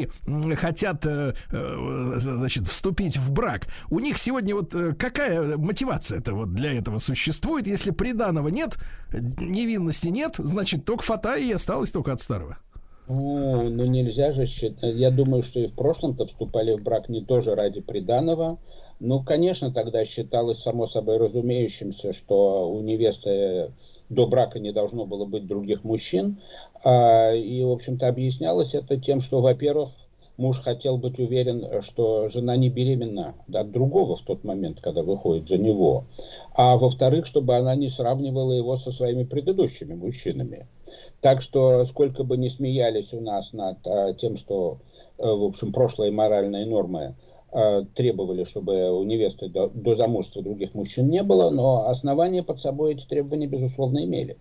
хотят, 0.56 1.05
э, 1.06 1.35
э, 1.51 2.14
значит, 2.18 2.66
вступить 2.66 3.16
в 3.16 3.32
брак, 3.32 3.66
у 3.90 4.01
них 4.01 4.18
сегодня 4.18 4.55
вот 4.55 4.74
э, 4.74 4.94
какая 4.94 5.56
мотивация 5.56 6.18
это 6.18 6.35
вот 6.35 6.55
для 6.55 6.72
этого 6.72 6.98
существует? 6.98 7.66
Если 7.66 7.90
приданого 7.90 8.48
нет, 8.48 8.78
невинности 9.12 10.09
нет, 10.09 10.36
значит, 10.39 10.85
только 10.85 11.02
фата 11.02 11.36
и 11.36 11.52
осталось 11.52 11.90
только 11.90 12.12
от 12.12 12.20
старого. 12.20 12.59
Ну, 13.09 13.68
ну 13.68 13.86
нельзя 13.86 14.31
же 14.31 14.47
считать. 14.47 14.94
Я 14.94 15.10
думаю, 15.10 15.43
что 15.43 15.59
и 15.59 15.66
в 15.66 15.74
прошлом-то 15.74 16.27
вступали 16.27 16.74
в 16.74 16.82
брак 16.82 17.09
не 17.09 17.24
тоже 17.24 17.55
ради 17.56 17.81
приданого. 17.81 18.59
Ну, 19.01 19.24
конечно, 19.24 19.72
тогда 19.72 20.05
считалось 20.05 20.62
само 20.62 20.86
собой 20.86 21.16
разумеющимся, 21.16 22.12
что 22.12 22.70
у 22.70 22.82
невесты 22.82 23.72
до 24.10 24.26
брака 24.26 24.58
не 24.58 24.72
должно 24.72 25.06
было 25.06 25.24
быть 25.24 25.46
других 25.46 25.84
мужчин. 25.84 26.40
А, 26.84 27.32
и, 27.32 27.62
в 27.62 27.70
общем-то, 27.70 28.06
объяснялось 28.06 28.74
это 28.74 28.98
тем, 28.98 29.20
что, 29.20 29.40
во-первых, 29.40 29.90
муж 30.36 30.60
хотел 30.60 30.96
быть 30.96 31.18
уверен, 31.18 31.82
что 31.82 32.28
жена 32.28 32.56
не 32.56 32.68
беременна 32.68 33.34
от 33.52 33.70
другого 33.70 34.16
в 34.16 34.22
тот 34.22 34.42
момент, 34.42 34.80
когда 34.80 35.02
выходит 35.02 35.48
за 35.48 35.58
него. 35.58 36.04
А 36.54 36.76
во-вторых, 36.76 37.26
чтобы 37.26 37.56
она 37.56 37.74
не 37.76 37.88
сравнивала 37.88 38.52
его 38.52 38.76
со 38.76 38.90
своими 38.90 39.24
предыдущими 39.24 39.94
мужчинами. 39.94 40.66
Так 41.20 41.42
что, 41.42 41.84
сколько 41.84 42.24
бы 42.24 42.36
ни 42.36 42.48
смеялись 42.48 43.12
у 43.12 43.20
нас 43.20 43.52
над 43.52 43.78
а, 43.86 44.12
тем, 44.14 44.36
что, 44.36 44.78
а, 45.18 45.34
в 45.34 45.44
общем, 45.44 45.72
прошлые 45.72 46.10
моральные 46.10 46.66
нормы 46.66 47.14
требовали, 47.94 48.44
чтобы 48.44 48.90
у 48.93 49.02
невесты 49.02 49.48
до, 49.48 49.68
до 49.68 49.97
замужества 49.97 50.43
других 50.43 50.74
мужчин 50.74 51.09
не 51.09 51.22
было, 51.22 51.51
но 51.51 51.89
основания 51.89 52.43
под 52.43 52.60
собой 52.60 52.94
эти 52.94 53.06
требования, 53.06 53.47
безусловно, 53.47 54.05
имели. 54.05 54.39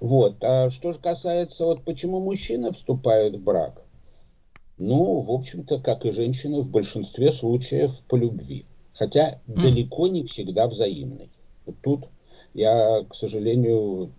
Вот. 0.00 0.42
А 0.42 0.70
что 0.70 0.92
же 0.92 0.98
касается, 0.98 1.64
вот 1.64 1.84
почему 1.84 2.20
мужчины 2.20 2.72
вступают 2.72 3.36
в 3.36 3.42
брак? 3.42 3.82
Ну, 4.76 5.20
в 5.20 5.30
общем-то, 5.30 5.78
как 5.78 6.04
и 6.04 6.10
женщины, 6.10 6.62
в 6.62 6.68
большинстве 6.68 7.32
случаев 7.32 7.92
по 8.08 8.16
любви. 8.16 8.66
Хотя 8.92 9.40
далеко 9.46 10.08
не 10.08 10.24
всегда 10.24 10.66
взаимной. 10.66 11.30
Вот 11.66 11.76
тут 11.82 12.04
я, 12.54 13.04
к 13.08 13.14
сожалению, 13.14 14.12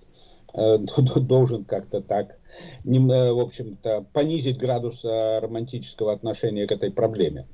э, 0.53 0.77
должен 1.17 1.65
как-то 1.65 2.01
так, 2.01 2.37
э, 2.85 3.31
в 3.31 3.39
общем-то, 3.39 4.05
понизить 4.13 4.57
градус 4.57 5.03
э, 5.03 5.39
романтического 5.39 6.13
отношения 6.13 6.67
к 6.67 6.71
этой 6.71 6.91
проблеме. 6.91 7.47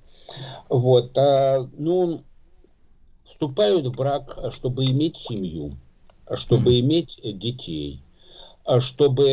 Вот, 0.70 1.18
а, 1.18 1.68
ну, 1.78 2.24
вступают 3.26 3.88
в 3.88 3.96
брак, 3.96 4.38
чтобы 4.52 4.86
иметь 4.86 5.18
семью, 5.18 5.78
чтобы 6.34 6.80
иметь 6.80 7.20
детей, 7.24 8.02
чтобы 8.80 9.26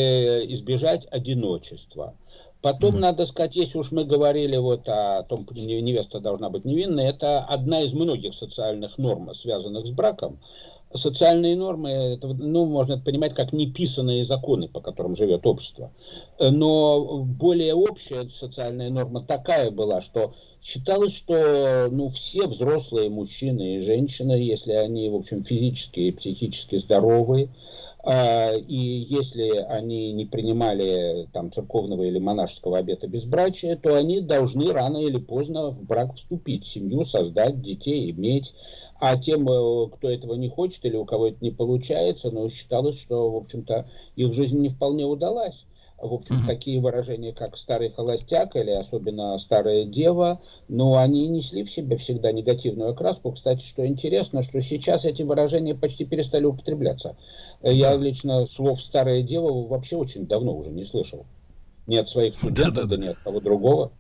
избежать 0.49 1.07
одиночества. 1.11 2.15
Потом, 2.61 2.97
mm-hmm. 2.97 3.01
надо 3.01 3.27
сказать, 3.27 3.55
если 3.55 3.79
уж 3.79 3.93
мы 3.93 4.05
говорили 4.05 4.57
вот 4.57 4.89
о 4.89 5.23
том, 5.23 5.45
что 5.45 5.55
невеста 5.55 6.19
должна 6.19 6.51
быть 6.51 6.65
невинной, 6.65 7.05
это 7.05 7.41
одна 7.45 7.83
из 7.83 7.93
многих 7.93 8.35
социальных 8.35 8.99
норм, 8.99 9.33
связанных 9.35 9.87
с 9.87 9.91
браком. 9.91 10.39
Социальные 10.95 11.57
нормы, 11.57 11.91
это, 11.91 12.29
ну, 12.29 12.65
можно 12.65 12.95
это 12.95 13.03
понимать 13.03 13.35
как 13.35 13.53
неписанные 13.53 14.25
законы, 14.25 14.69
по 14.69 14.81
которым 14.81 15.17
живет 15.17 15.47
общество. 15.47 15.93
Но 16.41 17.23
более 17.23 17.75
общая 17.75 18.29
социальная 18.31 18.91
норма 18.91 19.23
такая 19.23 19.71
была, 19.71 20.01
что 20.01 20.35
считалось, 20.63 21.15
что 21.15 21.89
ну, 21.91 22.11
все 22.11 22.47
взрослые 22.47 23.11
мужчины 23.11 23.77
и 23.77 23.81
женщины, 23.81 24.33
если 24.33 24.73
они, 24.73 25.09
в 25.09 25.17
общем, 25.17 25.45
физически 25.45 26.01
и 26.01 26.13
психически 26.13 26.77
здоровые, 26.77 27.51
а, 28.11 28.55
и 28.55 28.77
если 28.77 29.51
они 29.69 30.13
не 30.13 30.25
принимали 30.25 31.29
там 31.33 31.53
церковного 31.53 32.05
или 32.05 32.19
монашеского 32.19 32.79
обета 32.79 33.09
безбрачия, 33.09 33.77
то 33.77 33.97
они 33.97 34.21
должны 34.21 34.73
рано 34.73 34.99
или 34.99 35.19
поздно 35.19 35.71
в 35.71 35.83
брак 35.85 36.15
вступить, 36.15 36.67
семью 36.67 37.05
создать, 37.05 37.61
детей 37.61 38.11
иметь. 38.11 38.55
А 39.01 39.17
тем, 39.17 39.49
э, 39.49 39.89
кто 39.91 40.11
этого 40.11 40.35
не 40.35 40.49
хочет 40.49 40.85
или 40.85 40.97
у 40.97 41.05
кого 41.05 41.29
это 41.29 41.39
не 41.41 41.51
получается, 41.51 42.31
но 42.31 42.43
ну, 42.43 42.49
считалось, 42.49 43.01
что, 43.01 43.31
в 43.31 43.37
общем-то, 43.37 43.89
их 44.17 44.33
жизнь 44.33 44.59
не 44.59 44.69
вполне 44.69 45.05
удалась. 45.05 45.65
В 46.01 46.15
общем, 46.15 46.37
mm-hmm. 46.37 46.47
такие 46.47 46.81
выражения, 46.81 47.33
как 47.33 47.57
старый 47.57 47.91
холостяк 47.91 48.55
или 48.55 48.71
особенно 48.71 49.37
старая 49.39 49.85
дева, 49.85 50.41
но 50.69 50.97
они 50.97 51.27
несли 51.27 51.65
в 51.65 51.73
себе 51.73 51.97
всегда 51.97 52.31
негативную 52.31 52.91
окраску. 52.91 53.33
Кстати, 53.33 53.65
что 53.65 53.85
интересно, 53.85 54.45
что 54.45 54.61
сейчас 54.61 55.05
эти 55.05 55.23
выражения 55.23 55.75
почти 55.75 56.05
перестали 56.05 56.45
употребляться. 56.45 57.17
Я 57.63 57.97
лично 57.97 58.47
слов 58.47 58.81
старая 58.81 59.23
дева 59.23 59.67
вообще 59.67 59.97
очень 59.97 60.27
давно 60.27 60.57
уже 60.57 60.71
не 60.71 60.85
слышал. 60.85 61.27
Ни 61.89 61.97
от 61.97 62.09
своих 62.09 62.37
студентов, 62.37 62.87
да, 62.89 62.97
да, 62.97 63.03
ни 63.03 63.09
от 63.09 63.19
кого 63.19 63.41
другого. 63.41 63.91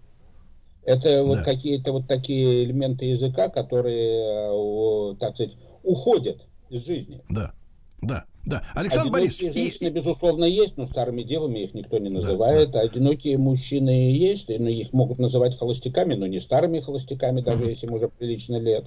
Это 0.88 1.22
вот 1.22 1.42
какие-то 1.42 1.92
вот 1.92 2.06
такие 2.06 2.64
элементы 2.64 3.04
языка, 3.04 3.50
которые, 3.50 5.12
э, 5.12 5.16
так 5.20 5.34
сказать, 5.34 5.52
уходят 5.82 6.46
из 6.70 6.86
жизни. 6.86 7.20
Да, 7.28 7.52
да. 8.00 8.24
Да, 8.46 8.62
Александр 8.74 9.08
Одинокие 9.08 9.12
Борисович. 9.12 9.54
женщины, 9.54 9.88
и... 9.88 9.90
безусловно, 9.90 10.44
есть, 10.46 10.78
но 10.78 10.86
старыми 10.86 11.22
девами 11.22 11.58
их 11.58 11.74
никто 11.74 11.98
не 11.98 12.08
называет. 12.08 12.70
Да, 12.70 12.78
да. 12.78 12.84
Одинокие 12.86 13.36
мужчины 13.36 14.10
есть, 14.10 14.48
но 14.48 14.70
их 14.70 14.94
могут 14.94 15.18
называть 15.18 15.58
холостяками, 15.58 16.14
но 16.14 16.26
не 16.26 16.40
старыми 16.40 16.80
холостяками, 16.80 17.42
даже 17.42 17.64
угу. 17.64 17.68
если 17.68 17.86
им 17.86 17.92
уже 17.92 18.08
прилично 18.08 18.56
лет. 18.56 18.86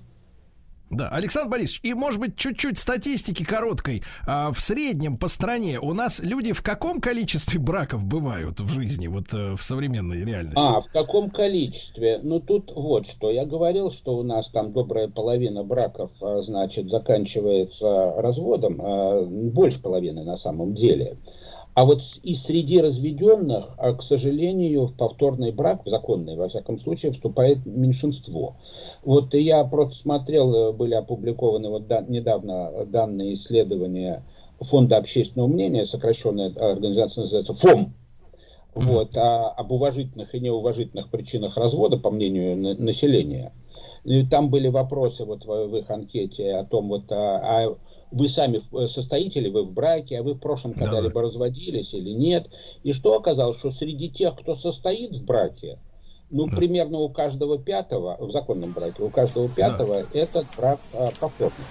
Да, 0.92 1.08
Александр 1.08 1.50
Борисович, 1.50 1.80
и 1.84 1.94
может 1.94 2.20
быть 2.20 2.36
чуть-чуть 2.36 2.78
статистики 2.78 3.46
короткой. 3.46 4.04
А, 4.28 4.52
в 4.52 4.60
среднем 4.60 5.18
по 5.18 5.30
стране 5.30 5.80
у 5.80 5.94
нас 5.94 6.20
люди 6.22 6.52
в 6.52 6.62
каком 6.62 7.00
количестве 7.00 7.62
браков 7.62 8.06
бывают 8.06 8.60
в 8.60 8.68
жизни, 8.68 9.08
вот 9.08 9.34
э, 9.34 9.56
в 9.56 9.64
современной 9.64 10.26
реальности? 10.26 10.60
А, 10.60 10.82
в 10.82 10.88
каком 10.88 11.30
количестве? 11.30 12.20
Ну 12.22 12.42
тут 12.42 12.74
вот 12.76 13.08
что. 13.08 13.32
Я 13.32 13.46
говорил, 13.46 13.92
что 13.92 14.18
у 14.18 14.24
нас 14.24 14.50
там 14.50 14.74
добрая 14.74 15.08
половина 15.08 15.64
браков, 15.64 16.12
а, 16.22 16.42
значит, 16.42 16.90
заканчивается 16.90 18.14
разводом, 18.18 18.82
а, 18.82 19.22
больше 19.24 19.82
половины 19.82 20.26
на 20.26 20.36
самом 20.36 20.76
деле. 20.76 21.18
А 21.74 21.86
вот 21.86 22.04
и 22.22 22.36
среди 22.36 22.82
разведенных, 22.82 23.70
а, 23.78 23.94
к 23.94 24.04
сожалению, 24.04 24.88
в 24.88 24.96
повторный 24.96 25.52
брак, 25.52 25.86
в 25.86 25.90
законный, 25.90 26.36
во 26.36 26.50
всяком 26.50 26.80
случае, 26.80 27.14
вступает 27.14 27.66
меньшинство. 27.66 28.58
Вот 29.04 29.34
я 29.34 29.64
просто 29.64 29.96
смотрел, 29.96 30.54
э, 30.54 30.72
были 30.74 30.96
опубликованы 30.96 31.70
вот 31.70 31.88
да, 31.88 32.02
недавно 32.02 32.86
данные 32.86 33.36
исследования 33.36 34.24
Фонда 34.60 34.98
общественного 34.98 35.48
мнения, 35.48 35.86
сокращенная 35.86 36.54
организация 36.54 37.22
называется 37.22 37.54
ФОМ, 37.54 37.94
вот, 38.76 39.16
а, 39.16 39.50
об 39.50 39.72
уважительных 39.72 40.36
и 40.36 40.40
неуважительных 40.42 41.10
причинах 41.10 41.56
развода, 41.58 41.98
по 41.98 42.12
мнению 42.12 42.58
на, 42.58 42.76
населения. 42.76 43.54
И 44.04 44.26
там 44.26 44.50
были 44.50 44.68
вопросы 44.68 45.24
вот 45.24 45.46
в, 45.46 45.68
в 45.68 45.78
их 45.78 45.90
анкете 45.90 46.56
о 46.56 46.66
том, 46.66 46.90
вот, 46.90 47.12
а, 47.12 47.40
а 47.44 47.78
вы 48.12 48.30
сами 48.30 48.62
э, 48.74 48.88
состоите 48.88 49.40
ли 49.40 49.50
вы 49.50 49.64
в 49.64 49.72
браке, 49.72 50.20
а 50.20 50.24
вы 50.24 50.34
в 50.34 50.40
прошлом 50.40 50.74
когда-либо 50.74 51.22
да. 51.22 51.28
разводились 51.28 51.94
или 51.94 52.12
нет. 52.12 52.48
И 52.84 52.94
что 52.94 53.16
оказалось, 53.16 53.58
что 53.58 53.72
среди 53.72 54.10
тех, 54.10 54.36
кто 54.38 54.56
состоит 54.56 55.12
в 55.12 55.24
браке, 55.24 55.80
ну, 56.30 56.48
да. 56.48 56.56
примерно 56.56 57.00
у 57.00 57.10
каждого 57.10 57.58
пятого, 57.58 58.18
в 58.20 58.32
законном 58.32 58.72
браке, 58.72 59.04
у 59.04 59.10
каждого 59.10 59.50
пятого 59.50 60.04
да. 60.14 60.20
этот 60.20 60.46
брак 60.58 60.80
а, 60.94 61.12
повторный. 61.20 61.66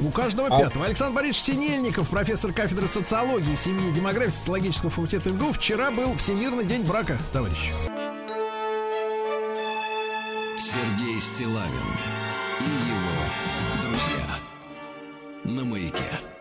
У 0.00 0.10
каждого 0.10 0.48
а... 0.48 0.58
пятого. 0.58 0.86
Александр 0.86 1.16
Борисович 1.16 1.54
Синельников, 1.54 2.10
профессор 2.10 2.52
кафедры 2.52 2.88
социологии, 2.88 3.54
семьи 3.54 3.90
и 3.90 3.92
демографии 3.92 4.32
социологического 4.32 4.90
факультета 4.90 5.30
МГУ. 5.30 5.52
Вчера 5.52 5.90
был 5.90 6.14
Всемирный 6.14 6.64
день 6.64 6.84
брака, 6.84 7.18
товарищ. 7.32 7.70
Сергей 10.58 11.20
Стилавин 11.20 12.21
на 15.44 15.64
маяке. 15.64 16.31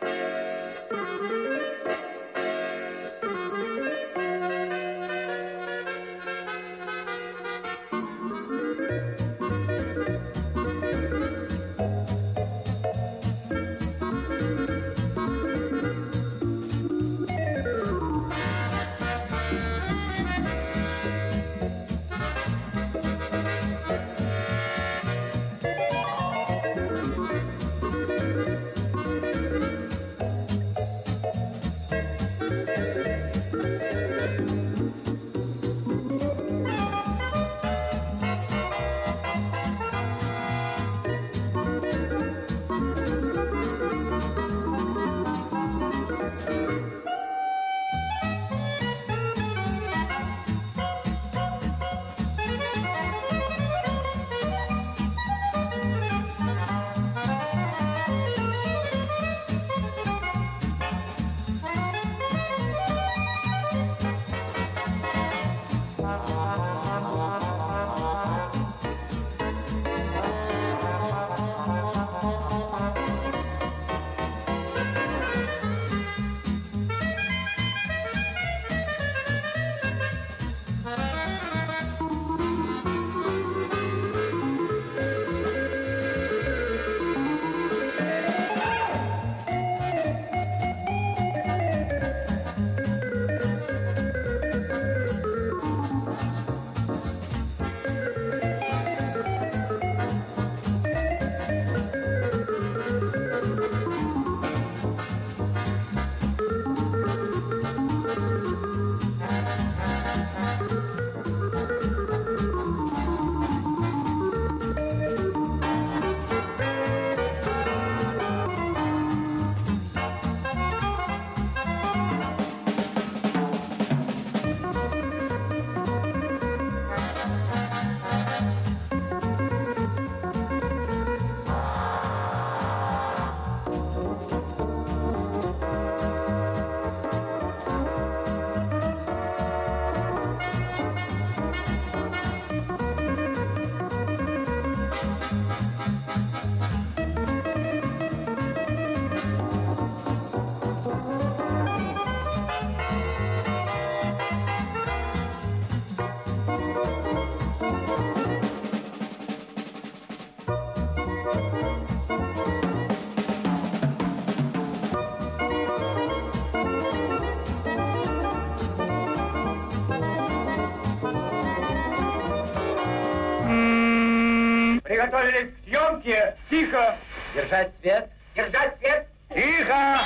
Приготовились 175.12 175.54
к 175.54 175.68
съемке. 175.68 176.36
Тихо. 176.50 176.98
Держать 177.36 177.72
свет. 177.82 178.10
Держать 178.34 178.78
свет. 178.80 179.08
Тихо. 179.36 180.02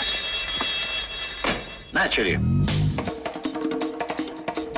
Начали. 1.91 2.39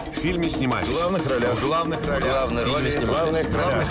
В 0.09 0.19
фильме 0.19 0.49
снимались. 0.49 0.87
В 0.87 0.93
главных 0.99 1.29
ролях. 1.29 1.53
В 1.53 1.65
главных 1.65 2.09
ролях. 2.09 2.29
Главные 2.29 2.65
роли 2.65 2.91
снимались. 2.91 3.47
Главных 3.47 3.55
ролях. 3.55 3.83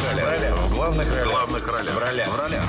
В 0.57 0.75
главных 0.75 1.09
ролях. 1.11 1.31
Главных 1.31 1.67
ролях. 1.67 1.95
В 1.95 1.99
ролях. 1.99 2.29
В 2.29 2.39
ролях. 2.39 2.65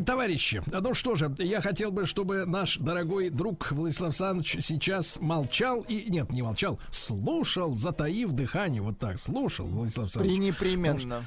Дорогие 0.00 0.04
товарищи, 0.06 0.62
ну 0.72 0.94
что 0.94 1.14
же, 1.16 1.34
я 1.38 1.60
хотел 1.60 1.92
бы, 1.92 2.06
чтобы 2.06 2.46
наш 2.46 2.78
дорогой 2.78 3.28
друг 3.28 3.70
Владислав 3.70 4.08
Александрович 4.08 4.56
сейчас 4.60 5.18
молчал 5.20 5.84
и... 5.88 6.06
Нет, 6.10 6.32
не 6.32 6.42
молчал, 6.42 6.78
слушал, 6.90 7.74
затаив 7.74 8.32
дыхание, 8.32 8.80
вот 8.80 8.98
так, 8.98 9.18
слушал, 9.18 9.66
Владислав 9.66 10.04
Александрович. 10.04 10.38
Непременно. 10.38 11.24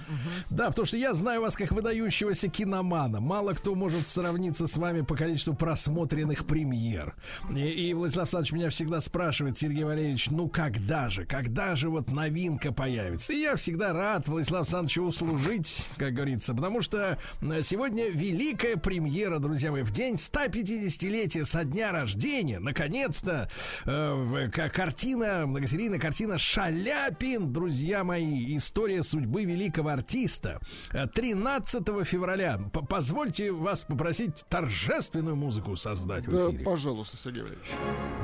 Да, 0.54 0.68
потому 0.68 0.86
что 0.86 0.98
я 0.98 1.16
знаю 1.16 1.42
вас 1.42 1.58
как 1.58 1.72
выдающегося 1.72 2.48
киномана. 2.48 3.20
Мало 3.20 3.54
кто 3.54 3.74
может 3.74 4.08
сравниться 4.08 4.68
с 4.68 4.78
вами 4.78 5.02
по 5.02 5.16
количеству 5.16 5.56
просмотренных 5.56 6.46
премьер. 6.46 7.16
И, 7.56 7.90
и 7.90 7.94
Владислав 7.96 8.26
Александрович 8.26 8.52
меня 8.52 8.70
всегда 8.70 9.02
спрашивает, 9.02 9.58
Сергей 9.58 9.84
Валерьевич, 9.84 10.30
ну 10.30 10.48
когда 10.48 11.10
же, 11.10 11.26
когда 11.26 11.76
же 11.76 11.90
вот 11.90 12.12
новинка 12.12 12.72
появится? 12.72 13.34
И 13.34 13.38
я 13.38 13.56
всегда 13.56 13.94
рад 13.94 14.28
Владислав 14.28 14.62
Александровичу 14.62 15.02
услужить, 15.02 15.90
как 15.98 16.14
говорится, 16.14 16.54
потому 16.54 16.84
что 16.84 17.18
э, 17.42 17.62
сегодня 17.64 18.10
великая 18.12 18.78
премьера, 18.78 19.40
друзья 19.40 19.72
мои, 19.72 19.82
в 19.82 19.92
день 19.92 20.16
150-летия 20.16 21.46
со 21.46 21.64
дня 21.64 21.92
рождения, 21.92 22.60
наконец-то, 22.60 23.50
э, 23.86 24.50
картина, 24.72 25.48
многосерийная 25.48 26.00
картина 26.00 26.38
«Шаляпин», 26.38 27.52
друзья 27.52 28.04
мои, 28.04 28.56
история 28.56 29.02
судьбы 29.02 29.46
великого 29.46 29.90
артиста. 29.90 30.43
Э, 30.92 31.08
13 31.08 32.04
февраля, 32.06 32.60
позвольте 32.90 33.52
вас 33.52 33.84
попросить 33.84 34.46
торжественную 34.50 35.36
музыку 35.36 35.76
создать 35.76 36.28
в 36.28 36.32
Да, 36.32 36.50
эфире. 36.50 36.64
пожалуйста, 36.64 37.18
Сергей 37.18 37.44
Валерьевич. 37.44 37.68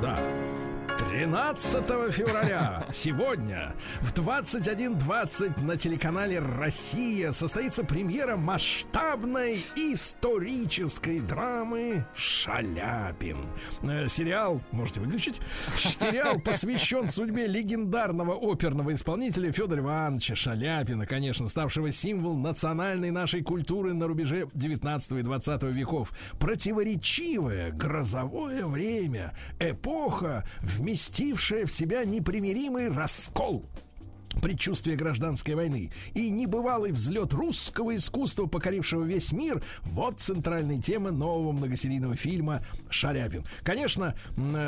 Да. 0.02 0.18
13 1.00 2.12
февраля 2.12 2.86
сегодня 2.92 3.74
в 4.02 4.12
21.20 4.12 5.62
на 5.62 5.76
телеканале 5.78 6.40
«Россия» 6.40 7.32
состоится 7.32 7.84
премьера 7.84 8.36
масштабной 8.36 9.64
исторической 9.76 11.20
драмы 11.20 12.04
«Шаляпин». 12.14 13.38
Э, 13.82 14.08
Сериал, 14.08 14.60
можете 14.72 15.00
выключить, 15.00 15.40
сериал 15.74 16.38
посвящен 16.38 17.08
судьбе 17.08 17.46
легендарного 17.46 18.34
оперного 18.34 18.92
исполнителя 18.92 19.52
Федора 19.52 19.80
Ивановича 19.80 20.34
Шаляпина, 20.34 21.06
конечно, 21.06 21.48
ставшего 21.48 21.90
символом 21.92 22.42
национальной 22.42 23.10
нашей 23.10 23.42
культуры 23.42 23.94
на 23.94 24.06
рубеже 24.06 24.48
19 24.52 25.12
и 25.12 25.22
20 25.22 25.62
веков. 25.62 26.12
Противоречивое, 26.38 27.70
грозовое 27.72 28.66
время, 28.66 29.34
эпоха, 29.58 30.44
вместившая 30.90 31.66
в 31.66 31.70
себя 31.70 32.04
непримиримый 32.04 32.88
раскол 32.88 33.64
предчувствие 34.42 34.96
гражданской 34.96 35.54
войны 35.54 35.92
и 36.14 36.30
небывалый 36.30 36.90
взлет 36.90 37.32
русского 37.32 37.94
искусства, 37.94 38.46
покорившего 38.46 39.04
весь 39.04 39.30
мир, 39.30 39.62
вот 39.82 40.18
центральные 40.18 40.80
темы 40.80 41.12
нового 41.12 41.52
многосерийного 41.52 42.16
фильма 42.16 42.64
«Шаляпин». 42.88 43.44
Конечно, 43.62 44.16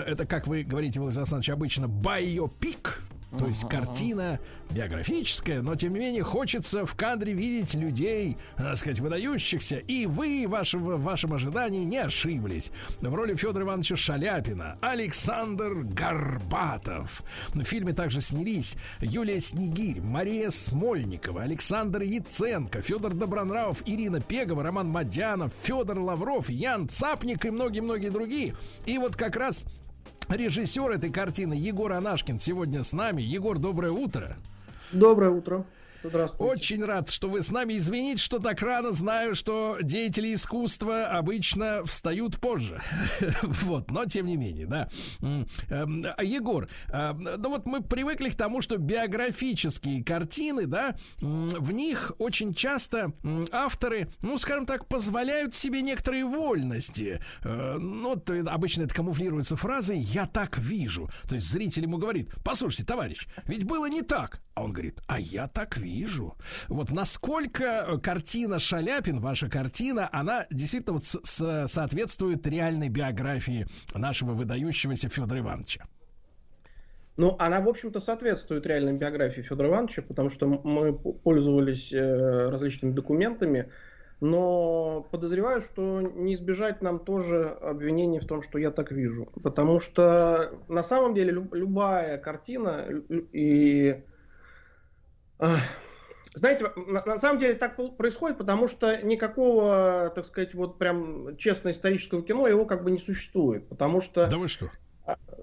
это, 0.07 0.27
как 0.27 0.47
вы 0.47 0.62
говорите, 0.62 1.01
Владимир 1.01 1.23
Александрович, 1.23 1.51
обычно 1.51 1.89
байопик, 1.89 3.03
то 3.39 3.47
есть 3.47 3.69
картина 3.69 4.39
биографическая, 4.71 5.63
но 5.63 5.75
тем 5.75 5.95
не 5.95 6.01
менее 6.01 6.23
хочется 6.23 6.85
в 6.85 6.95
кадре 6.95 7.33
видеть 7.33 7.75
людей, 7.75 8.37
так 8.57 8.77
сказать, 8.77 9.01
выдающихся. 9.01 9.77
И 9.77 10.07
вы 10.07 10.45
в 10.47 10.51
вашем, 10.51 10.85
в 10.85 11.03
вашем 11.03 11.33
ожидании 11.35 11.85
не 11.85 11.99
ошиблись. 11.99 12.73
В 13.01 13.15
роли 13.15 13.35
Федора 13.35 13.65
Ивановича 13.65 13.97
Шаляпина 13.97 14.79
Александр 14.81 15.83
Горбатов. 15.83 17.23
В 17.55 17.65
фильме 17.65 17.93
также 17.93 18.21
снялись 18.21 18.77
Юлия 19.01 19.41
Снегирь, 19.41 20.01
Мария 20.01 20.51
Смольникова, 20.51 21.43
Александр 21.43 22.03
Яценко, 22.03 22.83
Федор 22.83 23.15
Добронравов, 23.15 23.83
Ирина 23.87 24.21
Пегова, 24.21 24.63
Роман 24.63 24.89
Мадянов, 24.89 25.53
Федор 25.63 25.99
Лавров, 25.99 26.49
Ян 26.51 26.89
Цапник 26.89 27.45
и 27.45 27.51
многие-многие 27.51 28.11
другие. 28.11 28.55
И 28.87 28.99
вот 28.99 29.17
как 29.17 29.37
раз 29.37 29.67
режиссер 30.28 30.90
этой 30.90 31.11
картины 31.11 31.55
Егор 31.55 31.93
Анашкин 31.93 32.39
сегодня 32.39 32.82
с 32.82 32.93
нами. 32.93 33.23
Егор, 33.23 33.59
доброе 33.59 33.93
утро. 33.93 34.36
Доброе 34.93 35.31
утро. 35.31 35.65
Очень 36.39 36.85
рад, 36.85 37.11
что 37.11 37.29
вы 37.29 37.43
с 37.43 37.51
нами. 37.51 37.77
Извините, 37.77 38.19
что 38.19 38.39
так 38.39 38.61
рано. 38.62 38.93
Знаю, 38.93 39.35
что 39.35 39.79
деятели 39.83 40.35
искусства 40.35 41.07
обычно 41.07 41.85
встают 41.85 42.39
позже. 42.41 42.81
Вот, 43.62 43.91
но 43.91 44.05
тем 44.07 44.27
не 44.27 44.37
менее, 44.37 44.66
да. 44.66 44.89
Эм, 45.20 46.05
а, 46.16 46.23
Егор, 46.24 46.69
э, 46.89 47.12
ну 47.12 47.49
вот 47.51 47.66
мы 47.66 47.83
привыкли 47.83 48.29
к 48.31 48.35
тому, 48.35 48.61
что 48.61 48.77
биографические 48.77 50.03
картины, 50.05 50.66
да, 50.66 50.97
в 51.20 51.73
них 51.73 52.12
очень 52.19 52.55
часто 52.55 53.12
авторы, 53.53 54.09
ну, 54.23 54.39
скажем 54.39 54.66
так, 54.66 54.87
позволяют 54.87 55.55
себе 55.55 55.83
некоторые 55.83 56.24
вольности. 56.24 57.20
Э, 57.45 57.79
Ну, 57.79 58.23
обычно 58.47 58.83
это 58.83 58.95
камуфлируется 58.95 59.57
фразой 59.57 59.99
«я 59.99 60.27
так 60.27 60.59
вижу». 60.59 61.11
То 61.29 61.35
есть 61.37 61.49
зритель 61.49 61.85
ему 61.85 61.99
говорит, 61.99 62.31
послушайте, 62.45 62.85
товарищ, 62.85 63.27
ведь 63.47 63.65
было 63.65 63.87
не 63.89 64.03
так. 64.03 64.41
А 64.55 64.65
он 64.65 64.73
говорит, 64.73 65.01
а 65.07 65.19
я 65.19 65.49
так 65.49 65.77
вижу. 65.79 65.91
Вот 66.69 66.90
насколько 66.90 67.98
картина 68.02 68.59
Шаляпин, 68.59 69.20
ваша 69.20 69.48
картина, 69.48 70.09
она 70.12 70.47
действительно 70.51 70.94
вот 70.94 71.05
с- 71.05 71.20
с- 71.23 71.66
соответствует 71.69 72.47
реальной 72.47 72.89
биографии 72.89 73.66
нашего 73.94 74.32
выдающегося 74.32 75.09
Федора 75.09 75.40
Ивановича. 75.40 75.85
Ну, 77.19 77.36
она, 77.39 77.60
в 77.60 77.69
общем-то, 77.69 78.01
соответствует 78.01 78.66
реальной 78.66 78.94
биографии 78.94 79.43
Федора 79.43 79.69
Ивановича, 79.69 80.02
потому 80.02 80.31
что 80.31 80.47
мы 80.47 80.94
пользовались 80.94 81.93
э, 81.93 82.48
различными 82.48 82.93
документами, 82.93 83.70
но 84.20 85.06
подозреваю, 85.10 85.60
что 85.60 86.01
не 86.01 86.35
избежать 86.35 86.81
нам 86.81 86.98
тоже 87.01 87.48
обвинений 87.60 88.20
в 88.20 88.27
том, 88.27 88.40
что 88.40 88.59
я 88.59 88.70
так 88.70 88.93
вижу. 88.93 89.27
Потому 89.43 89.81
что 89.81 90.52
на 90.69 90.82
самом 90.82 91.12
деле 91.14 91.32
люб- 91.32 91.55
любая 91.55 92.19
картина 92.19 92.86
и... 93.32 94.02
Знаете, 96.35 96.70
на, 96.77 97.05
на 97.05 97.19
самом 97.19 97.40
деле 97.40 97.55
так 97.55 97.77
происходит, 97.97 98.39
потому 98.39 98.66
что 98.66 98.97
никакого, 99.02 100.10
так 100.14 100.24
сказать, 100.24 100.55
вот 100.55 100.78
прям 100.78 101.36
честно 101.36 101.70
исторического 101.70 102.23
кино 102.23 102.48
его 102.48 102.64
как 102.64 102.85
бы 102.85 102.90
не 102.90 102.98
существует. 102.98 103.69
Потому 103.69 104.01
что... 104.01 104.27
Да 104.27 104.39
вы 104.39 104.48
что? 104.48 104.70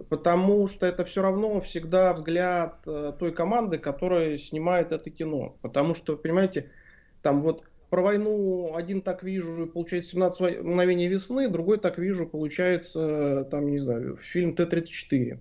Потому 0.10 0.68
что 0.68 0.88
это 0.88 1.04
все 1.04 1.22
равно 1.22 1.62
всегда 1.62 2.14
взгляд 2.14 2.80
э, 2.88 3.14
той 3.20 3.32
команды, 3.34 3.78
которая 3.78 4.38
снимает 4.38 4.92
это 4.92 5.10
кино. 5.12 5.58
Потому 5.62 5.94
что, 5.94 6.16
понимаете, 6.16 6.72
там 7.22 7.42
вот 7.42 7.64
про 7.90 8.02
войну 8.02 8.76
один 8.76 9.02
так 9.02 9.22
вижу, 9.22 9.68
получается 9.68 10.12
17 10.12 10.40
во- 10.40 10.64
мгновений 10.64 11.08
весны, 11.08 11.50
другой 11.50 11.78
так 11.78 11.98
вижу, 11.98 12.26
получается, 12.26 13.48
там, 13.52 13.70
не 13.70 13.80
знаю, 13.80 14.18
фильм 14.18 14.56
Т-34. 14.56 15.40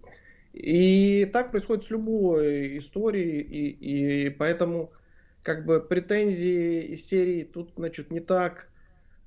И 0.58 1.24
так 1.32 1.52
происходит 1.52 1.84
с 1.84 1.90
любой 1.90 2.78
историей, 2.78 3.40
и, 3.40 4.26
и 4.26 4.30
поэтому 4.30 4.90
как 5.44 5.64
бы 5.64 5.80
претензии 5.80 6.82
из 6.82 7.06
серии 7.06 7.44
тут, 7.44 7.74
значит, 7.76 8.10
не 8.10 8.18
так, 8.18 8.68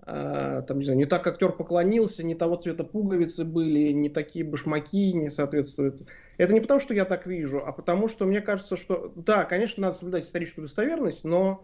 а, 0.02 0.62
там, 0.64 0.80
не 0.80 0.84
знаю, 0.84 0.98
не 0.98 1.06
так 1.06 1.26
актер 1.26 1.54
поклонился, 1.54 2.26
не 2.26 2.36
того 2.36 2.58
цвета 2.58 2.84
пуговицы 2.84 3.46
были, 3.46 3.94
не 3.94 4.10
такие 4.10 4.44
башмаки 4.44 5.14
не 5.14 5.30
соответствуют. 5.30 6.02
Это 6.36 6.54
не 6.54 6.60
потому, 6.60 6.82
что 6.82 6.94
я 6.94 7.06
так 7.06 7.26
вижу, 7.26 7.64
а 7.66 7.72
потому, 7.72 8.10
что 8.10 8.26
мне 8.26 8.42
кажется, 8.42 8.76
что, 8.76 9.14
да, 9.16 9.46
конечно, 9.46 9.84
надо 9.84 9.98
соблюдать 9.98 10.26
историческую 10.26 10.66
достоверность, 10.66 11.24
но 11.24 11.64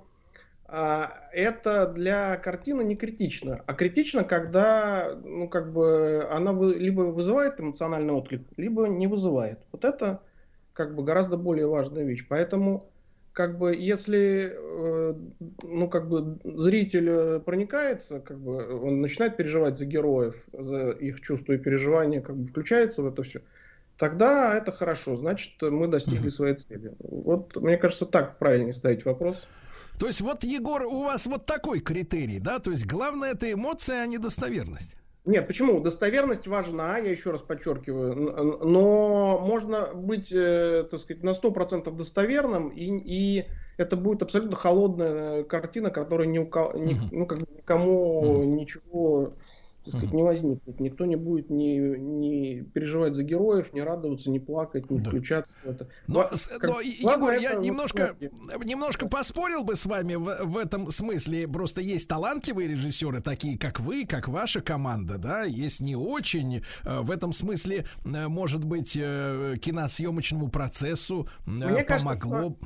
это 0.69 1.87
для 1.95 2.35
картины 2.37 2.81
не 2.83 2.97
критично. 2.97 3.63
А 3.65 3.73
критично, 3.73 4.23
когда, 4.23 5.17
ну, 5.23 5.47
как 5.47 5.71
бы, 5.71 6.27
она 6.29 6.51
вы- 6.51 6.75
либо 6.75 7.01
вызывает 7.03 7.59
эмоциональный 7.59 8.13
отклик, 8.13 8.41
либо 8.57 8.87
не 8.87 9.07
вызывает. 9.07 9.59
Вот 9.71 9.85
это, 9.85 10.21
как 10.73 10.93
бы, 10.93 11.03
гораздо 11.03 11.37
более 11.37 11.67
важная 11.67 12.03
вещь. 12.03 12.25
Поэтому, 12.27 12.91
как 13.31 13.57
бы, 13.57 13.75
если, 13.75 14.51
э, 14.53 15.13
ну, 15.63 15.87
как 15.87 16.09
бы, 16.09 16.37
зритель 16.43 17.09
э, 17.09 17.39
проникается, 17.39 18.19
как 18.19 18.37
бы, 18.37 18.77
он 18.81 18.99
начинает 18.99 19.37
переживать 19.37 19.77
за 19.77 19.85
героев, 19.85 20.35
за 20.51 20.89
их 20.91 21.21
чувства 21.21 21.53
и 21.53 21.57
переживания, 21.57 22.19
как 22.19 22.35
бы, 22.35 22.47
включается 22.49 23.03
в 23.03 23.07
это 23.07 23.23
все, 23.23 23.41
тогда 23.97 24.57
это 24.57 24.73
хорошо, 24.73 25.15
значит, 25.15 25.61
мы 25.61 25.87
достигли 25.87 26.27
своей 26.29 26.55
цели. 26.55 26.91
Вот, 26.99 27.55
мне 27.55 27.77
кажется, 27.77 28.05
так 28.05 28.37
правильнее 28.37 28.73
ставить 28.73 29.05
вопрос. 29.05 29.49
То 29.99 30.07
есть 30.07 30.21
вот, 30.21 30.43
Егор, 30.43 30.83
у 30.83 31.03
вас 31.03 31.25
вот 31.27 31.45
такой 31.45 31.79
критерий, 31.79 32.39
да? 32.39 32.59
То 32.59 32.71
есть 32.71 32.85
главное 32.85 33.31
это 33.31 33.51
эмоция, 33.51 34.03
а 34.03 34.05
не 34.05 34.17
достоверность. 34.17 34.95
Нет, 35.25 35.45
почему? 35.45 35.81
Достоверность 35.81 36.47
важна, 36.47 36.99
я 36.99 37.11
еще 37.11 37.31
раз 37.31 37.41
подчеркиваю, 37.41 38.15
но 38.65 39.39
можно 39.39 39.93
быть, 39.93 40.31
э, 40.31 40.87
так 40.89 41.01
сказать, 41.01 41.21
на 41.21 41.31
100% 41.31 41.93
достоверным 41.93 42.69
и, 42.69 42.85
и 42.85 43.45
это 43.75 43.97
будет 43.97 44.23
абсолютно 44.23 44.55
холодная 44.55 45.43
картина, 45.43 45.89
которая 45.89 46.27
ни 46.27 46.39
у 46.39 46.45
кого, 46.45 46.77
ни, 46.77 46.95
ну, 47.11 47.25
как 47.25 47.39
никому 47.39 48.45
ничего 48.45 49.33
так 49.91 49.99
сказать, 49.99 50.13
не 50.13 50.23
возникнет. 50.23 50.79
Никто 50.79 51.05
не 51.05 51.15
будет 51.15 51.49
ни, 51.49 51.97
ни 51.97 52.61
переживать 52.61 53.15
за 53.15 53.23
героев, 53.23 53.73
не 53.73 53.81
радоваться, 53.81 54.29
не 54.29 54.39
плакать, 54.39 54.89
не 54.91 54.99
Да. 54.99 55.09
включаться 55.09 55.55
в 55.63 55.69
это. 55.69 55.87
Но, 56.07 56.23
с- 56.33 56.47
как- 56.47 56.69
но, 56.69 56.81
Егор, 56.81 57.33
я 57.33 57.55
немножко, 57.55 58.15
немножко 58.63 59.07
поспорил 59.07 59.63
бы 59.63 59.75
с 59.75 59.85
вами 59.85 60.15
в, 60.15 60.25
в 60.43 60.57
этом 60.57 60.91
смысле. 60.91 61.47
Просто 61.47 61.81
есть 61.81 62.07
талантливые 62.07 62.67
режиссеры, 62.69 63.21
такие 63.21 63.57
как 63.57 63.79
вы, 63.79 64.05
как 64.05 64.27
ваша 64.27 64.61
команда, 64.61 65.17
да, 65.17 65.43
есть 65.43 65.81
не 65.81 65.95
очень. 65.95 66.63
Э, 66.85 67.01
В 67.01 67.11
этом 67.11 67.31
смысле, 67.33 67.85
э, 68.05 68.27
может 68.27 68.63
быть, 68.63 68.97
э, 68.99 69.55
киносъемочному 69.61 70.49
процессу 70.49 71.27
Мне 71.45 71.83
кажется, 71.83 71.97
помогло. 71.97 72.49
Бы- 72.49 72.57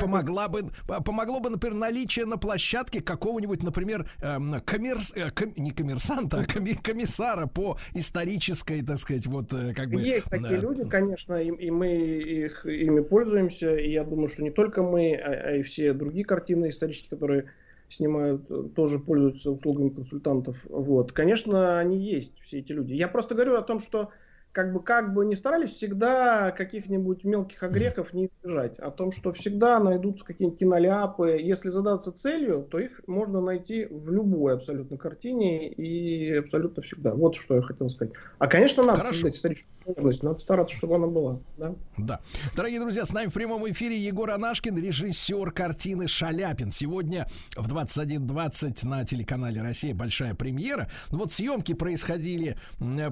помогла 0.00 0.48
бы, 0.48 0.62
по- 0.86 1.02
помогло 1.02 1.40
бы, 1.40 1.50
например, 1.50 1.76
наличие 1.78 2.26
на 2.26 2.36
площадке 2.36 3.00
какого-нибудь, 3.00 3.62
например, 3.62 4.08
эм, 4.20 4.60
коммерс, 4.64 5.16
э, 5.16 5.30
ком- 5.30 5.54
не 5.56 5.70
коммерсанта, 5.70 6.40
а 6.40 6.44
коми- 6.44 6.80
комиссара 6.82 7.46
по 7.46 7.76
исторической, 7.94 8.82
так 8.82 8.98
сказать, 8.98 9.26
вот 9.26 9.52
э, 9.52 9.74
как 9.74 9.90
бы. 9.90 10.00
Есть 10.00 10.30
такие 10.30 10.58
э, 10.58 10.60
люди, 10.60 10.88
конечно, 10.88 11.34
и, 11.34 11.48
и 11.48 11.70
мы 11.70 11.88
их, 11.96 12.66
ими 12.66 13.00
пользуемся, 13.00 13.76
и 13.76 13.90
я 13.90 14.04
думаю, 14.04 14.28
что 14.28 14.42
не 14.42 14.50
только 14.50 14.82
мы, 14.82 15.14
а, 15.14 15.30
а 15.30 15.56
и 15.56 15.62
все 15.62 15.92
другие 15.92 16.24
картины 16.24 16.68
исторические, 16.68 17.10
которые 17.10 17.50
снимают, 17.88 18.50
э, 18.50 18.68
тоже 18.74 18.98
пользуются 18.98 19.50
услугами 19.50 19.90
консультантов. 19.90 20.56
Вот. 20.68 21.12
Конечно, 21.12 21.78
они 21.78 21.98
есть, 21.98 22.32
все 22.40 22.58
эти 22.58 22.72
люди. 22.72 22.94
Я 22.94 23.08
просто 23.08 23.34
говорю 23.34 23.56
о 23.56 23.62
том, 23.62 23.80
что 23.80 24.10
как 24.54 24.72
бы, 24.72 24.80
как 24.80 25.12
бы 25.12 25.26
ни 25.26 25.34
старались, 25.34 25.70
всегда 25.70 26.52
каких-нибудь 26.52 27.24
мелких 27.24 27.60
огрехов 27.64 28.12
не 28.12 28.26
избежать. 28.26 28.78
О 28.78 28.92
том, 28.92 29.10
что 29.10 29.32
всегда 29.32 29.80
найдутся 29.80 30.24
какие-нибудь 30.24 30.60
киноляпы. 30.60 31.40
Если 31.42 31.70
задаться 31.70 32.12
целью, 32.12 32.62
то 32.70 32.78
их 32.78 33.00
можно 33.08 33.40
найти 33.40 33.84
в 33.84 34.12
любой 34.12 34.54
абсолютно 34.54 34.96
картине 34.96 35.68
и 35.68 36.36
абсолютно 36.36 36.84
всегда. 36.84 37.14
Вот 37.14 37.34
что 37.34 37.56
я 37.56 37.62
хотел 37.62 37.88
сказать. 37.88 38.14
А, 38.38 38.46
конечно, 38.46 38.84
надо 38.84 39.00
Хорошо. 39.00 39.14
создать 39.14 39.36
историческую 39.36 39.74
возможность, 39.86 40.22
надо 40.22 40.38
стараться, 40.38 40.76
чтобы 40.76 40.94
она 40.94 41.08
была. 41.08 41.40
Да? 41.56 41.74
Да. 41.98 42.20
Дорогие 42.54 42.78
друзья, 42.78 43.04
с 43.04 43.12
нами 43.12 43.26
в 43.26 43.34
прямом 43.34 43.68
эфире 43.70 43.98
Егор 43.98 44.30
Анашкин, 44.30 44.78
режиссер 44.80 45.50
картины 45.50 46.06
«Шаляпин». 46.06 46.70
Сегодня 46.70 47.26
в 47.56 47.72
21.20 47.72 48.86
на 48.86 49.04
телеканале 49.04 49.62
«Россия» 49.62 49.94
большая 49.94 50.34
премьера. 50.34 50.88
Ну 51.10 51.18
Вот 51.18 51.32
съемки 51.32 51.74
происходили, 51.74 52.56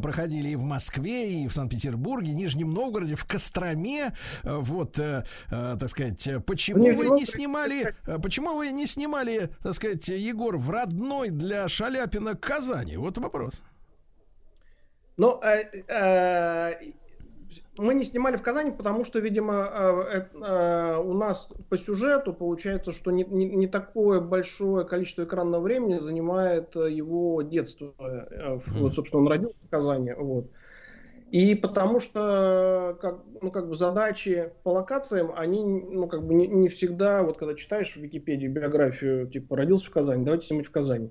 проходили 0.01 0.51
и 0.51 0.57
в 0.57 0.63
Москве, 0.63 1.32
и 1.33 1.49
в 1.49 1.53
Санкт-Петербурге, 1.55 2.33
Нижнем 2.33 2.73
Новгороде, 2.73 3.15
в 3.17 3.25
Костроме. 3.25 4.13
Э, 4.45 4.59
Вот, 4.59 4.99
э, 4.99 5.25
э, 5.51 5.77
так 5.79 5.89
сказать, 5.89 6.27
э, 6.27 6.41
почему 6.41 6.95
вы 6.95 7.09
не 7.11 7.27
снимали, 7.27 7.95
э, 8.07 8.19
почему 8.23 8.55
вы 8.57 8.73
не 8.73 8.87
снимали, 8.87 9.51
так 9.63 9.75
сказать, 9.75 10.09
Егор, 10.09 10.57
в 10.57 10.71
родной 10.71 11.31
для 11.31 11.69
Шаляпина 11.69 12.35
Казани? 12.35 12.97
Вот 12.97 13.19
вопрос. 13.19 13.63
Э, 15.19 15.63
э, 15.89 16.75
мы 17.79 17.95
не 17.95 18.05
снимали 18.05 18.37
в 18.37 18.43
Казани, 18.43 18.71
потому 18.71 19.05
что, 19.05 19.19
видимо, 19.21 19.55
э, 19.55 20.27
э, 20.35 20.45
э, 20.45 20.97
у 20.99 21.13
нас 21.13 21.51
по 21.69 21.77
сюжету 21.79 22.33
получается, 22.33 22.93
что 22.93 23.11
не, 23.11 23.25
не- 23.25 23.45
не 23.57 23.67
такое 23.67 24.21
большое 24.21 24.85
количество 24.87 25.25
экранного 25.25 25.61
времени 25.63 25.99
занимает 25.99 26.75
э, 26.77 26.91
его 26.91 27.43
детство. 27.43 27.95
Э, 27.99 28.59
Вот, 28.67 28.95
собственно, 28.95 29.23
он 29.23 29.29
родился 29.29 29.57
в 29.63 29.69
Казани. 29.71 30.13
Вот. 30.17 30.51
И 31.33 31.55
потому 31.55 31.99
что 31.99 32.99
как, 33.01 33.23
ну, 33.41 33.51
как 33.51 33.67
бы 33.67 33.75
задачи 33.75 34.53
по 34.65 34.69
локациям, 34.69 35.33
они 35.35 35.65
ну, 35.65 36.07
как 36.07 36.27
бы 36.27 36.35
не, 36.35 36.47
не 36.47 36.69
всегда, 36.69 37.23
вот 37.23 37.39
когда 37.39 37.55
читаешь 37.55 37.95
в 37.95 37.97
Википедии 37.97 38.49
биографию, 38.49 39.27
типа 39.27 39.57
родился 39.57 39.87
в 39.87 39.93
Казани, 39.93 40.27
давайте 40.27 40.49
снимать 40.49 40.67
в 40.67 40.71
Казани. 40.71 41.11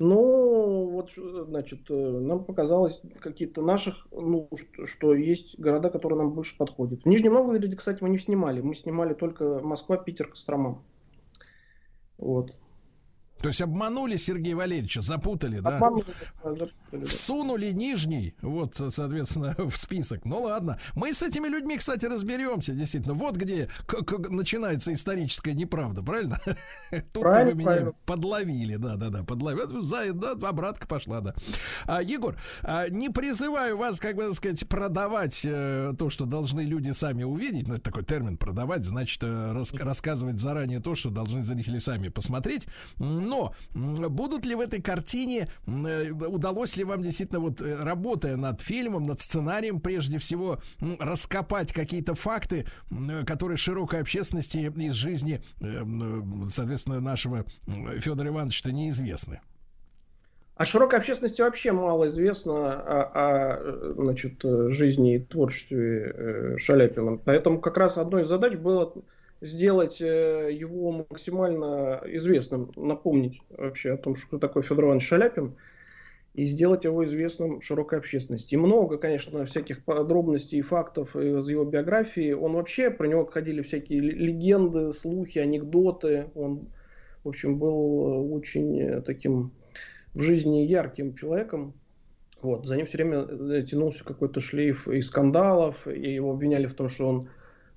Ну, 0.00 0.88
вот, 0.90 1.12
значит, 1.12 1.88
э, 1.88 1.94
нам 1.94 2.42
показалось 2.44 3.00
какие-то 3.20 3.62
наших, 3.62 4.08
ну, 4.10 4.48
что, 4.56 4.86
что 4.86 5.14
есть 5.14 5.56
города, 5.56 5.88
которые 5.88 6.18
нам 6.18 6.32
больше 6.32 6.58
подходят. 6.58 7.04
В 7.04 7.06
Нижнем 7.06 7.34
Новгороде, 7.34 7.76
кстати, 7.76 8.02
мы 8.02 8.10
не 8.10 8.18
снимали. 8.18 8.60
Мы 8.60 8.74
снимали 8.74 9.14
только 9.14 9.60
Москва, 9.62 9.96
Питер, 9.96 10.30
Кострома. 10.30 10.82
Вот. 12.18 12.56
То 13.44 13.48
есть 13.48 13.60
обманули 13.60 14.16
Сергея 14.16 14.56
Валерьевича, 14.56 15.02
запутали, 15.02 15.58
да? 15.60 15.76
Обманули, 15.76 16.06
запутали. 16.42 17.04
Всунули 17.04 17.72
нижний, 17.72 18.34
вот, 18.40 18.80
соответственно, 18.88 19.54
в 19.68 19.76
список. 19.76 20.24
Ну 20.24 20.44
ладно. 20.44 20.78
Мы 20.94 21.12
с 21.12 21.22
этими 21.22 21.48
людьми, 21.48 21.76
кстати, 21.76 22.06
разберемся, 22.06 22.72
действительно. 22.72 23.12
Вот 23.12 23.36
где 23.36 23.68
начинается 24.30 24.94
историческая 24.94 25.52
неправда, 25.52 26.02
правильно? 26.02 26.38
Тут 27.12 27.22
Правильно, 27.22 27.50
вы 27.50 27.54
меня 27.58 27.64
правильно. 27.66 27.92
подловили, 28.06 28.76
да, 28.76 28.96
да, 28.96 29.10
да, 29.10 29.24
подловили. 29.24 29.84
За, 29.84 30.14
да, 30.14 30.48
обратка 30.48 30.86
пошла, 30.86 31.20
да. 31.20 31.34
А, 31.84 32.02
Егор, 32.02 32.38
а, 32.62 32.88
не 32.88 33.10
призываю 33.10 33.76
вас, 33.76 34.00
как 34.00 34.16
бы 34.16 34.22
так 34.22 34.36
сказать, 34.36 34.66
продавать 34.66 35.42
э, 35.44 35.92
то, 35.98 36.08
что 36.08 36.24
должны 36.24 36.62
люди 36.62 36.92
сами 36.92 37.24
увидеть. 37.24 37.68
Ну, 37.68 37.74
это 37.74 37.82
такой 37.84 38.04
термин 38.04 38.38
продавать, 38.38 38.86
значит, 38.86 39.22
э, 39.22 39.52
рас- 39.52 39.74
рассказывать 39.74 40.40
заранее 40.40 40.80
то, 40.80 40.94
что 40.94 41.10
должны 41.10 41.42
зрители 41.42 41.78
сами 41.78 42.08
посмотреть. 42.08 42.66
Но 42.96 43.33
м, 43.74 44.12
будут 44.14 44.46
ли 44.46 44.54
в 44.54 44.60
этой 44.60 44.80
картине, 44.80 45.48
э, 45.66 46.10
удалось 46.10 46.76
ли 46.76 46.84
вам 46.84 47.02
действительно, 47.02 47.40
вот 47.40 47.60
э, 47.60 47.82
работая 47.82 48.36
над 48.36 48.60
фильмом, 48.60 49.06
над 49.06 49.20
сценарием, 49.20 49.80
прежде 49.80 50.18
всего, 50.18 50.58
раскопать 50.98 51.72
какие-то 51.72 52.14
факты, 52.14 52.66
э, 52.90 53.24
которые 53.24 53.56
широкой 53.56 54.00
общественности 54.00 54.72
из 54.76 54.94
жизни, 54.94 55.40
соответственно, 56.48 57.00
нашего 57.00 57.44
Федора 58.00 58.28
Ивановича 58.28 58.70
неизвестны? 58.70 59.40
А 60.56 60.64
широкой 60.64 61.00
общественности 61.00 61.42
вообще 61.42 61.72
мало 61.72 62.06
известно 62.06 62.72
о, 62.72 63.10
о, 63.14 63.94
значит, 63.94 64.40
жизни 64.42 65.16
и 65.16 65.18
творчестве 65.18 66.56
Шаляпина. 66.58 67.16
Поэтому 67.16 67.60
как 67.60 67.76
раз 67.76 67.98
одной 67.98 68.22
из 68.22 68.28
задач 68.28 68.54
было 68.54 68.92
сделать 69.44 70.00
э, 70.00 70.50
его 70.52 71.06
максимально 71.08 72.00
известным, 72.06 72.72
напомнить 72.76 73.40
вообще 73.50 73.92
о 73.92 73.96
том, 73.96 74.16
что 74.16 74.38
такое 74.38 74.62
Федор 74.62 74.86
Иванович 74.86 75.06
Шаляпин, 75.06 75.54
и 76.32 76.46
сделать 76.46 76.84
его 76.84 77.04
известным 77.04 77.60
широкой 77.60 77.98
общественности. 77.98 78.54
И 78.54 78.58
много, 78.58 78.98
конечно, 78.98 79.44
всяких 79.44 79.84
подробностей 79.84 80.58
и 80.58 80.62
фактов 80.62 81.14
из 81.14 81.48
его 81.48 81.64
биографии. 81.64 82.32
Он 82.32 82.54
вообще, 82.54 82.90
про 82.90 83.06
него 83.06 83.24
ходили 83.26 83.62
всякие 83.62 84.00
легенды, 84.00 84.92
слухи, 84.92 85.38
анекдоты. 85.38 86.26
Он, 86.34 86.68
в 87.22 87.28
общем, 87.28 87.58
был 87.58 88.34
очень 88.34 89.02
таким 89.02 89.52
в 90.12 90.22
жизни 90.22 90.64
ярким 90.64 91.14
человеком. 91.14 91.74
Вот. 92.42 92.66
За 92.66 92.76
ним 92.76 92.86
все 92.86 92.98
время 92.98 93.18
э, 93.18 93.62
тянулся 93.62 94.04
какой-то 94.04 94.40
шлейф 94.40 94.88
и 94.88 95.00
скандалов, 95.02 95.86
и 95.86 96.14
его 96.14 96.32
обвиняли 96.32 96.66
в 96.66 96.74
том, 96.74 96.88
что 96.88 97.08
он 97.08 97.22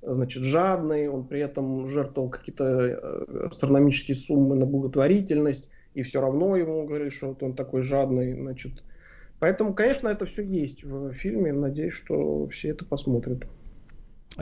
значит, 0.02 0.44
жадный, 0.44 1.08
он 1.08 1.26
при 1.26 1.42
этом 1.42 1.88
жертвовал 1.88 2.30
какие-то 2.30 2.64
э, 2.66 3.48
астрономические 3.48 4.16
суммы 4.16 4.56
на 4.56 4.66
благотворительность, 4.66 5.70
и 5.94 6.04
все 6.04 6.22
равно 6.22 6.56
ему 6.56 6.86
говорили, 6.86 7.10
что 7.10 7.30
вот 7.30 7.44
он 7.44 7.54
такой 7.54 7.82
жадный, 7.82 8.34
значит. 8.34 8.84
Поэтому, 9.40 9.74
конечно, 9.74 10.08
это 10.08 10.26
все 10.26 10.44
есть 10.44 10.84
в 10.84 11.12
фильме. 11.14 11.54
Надеюсь, 11.54 11.94
что 11.94 12.48
все 12.48 12.70
это 12.70 12.86
посмотрят. 12.86 13.46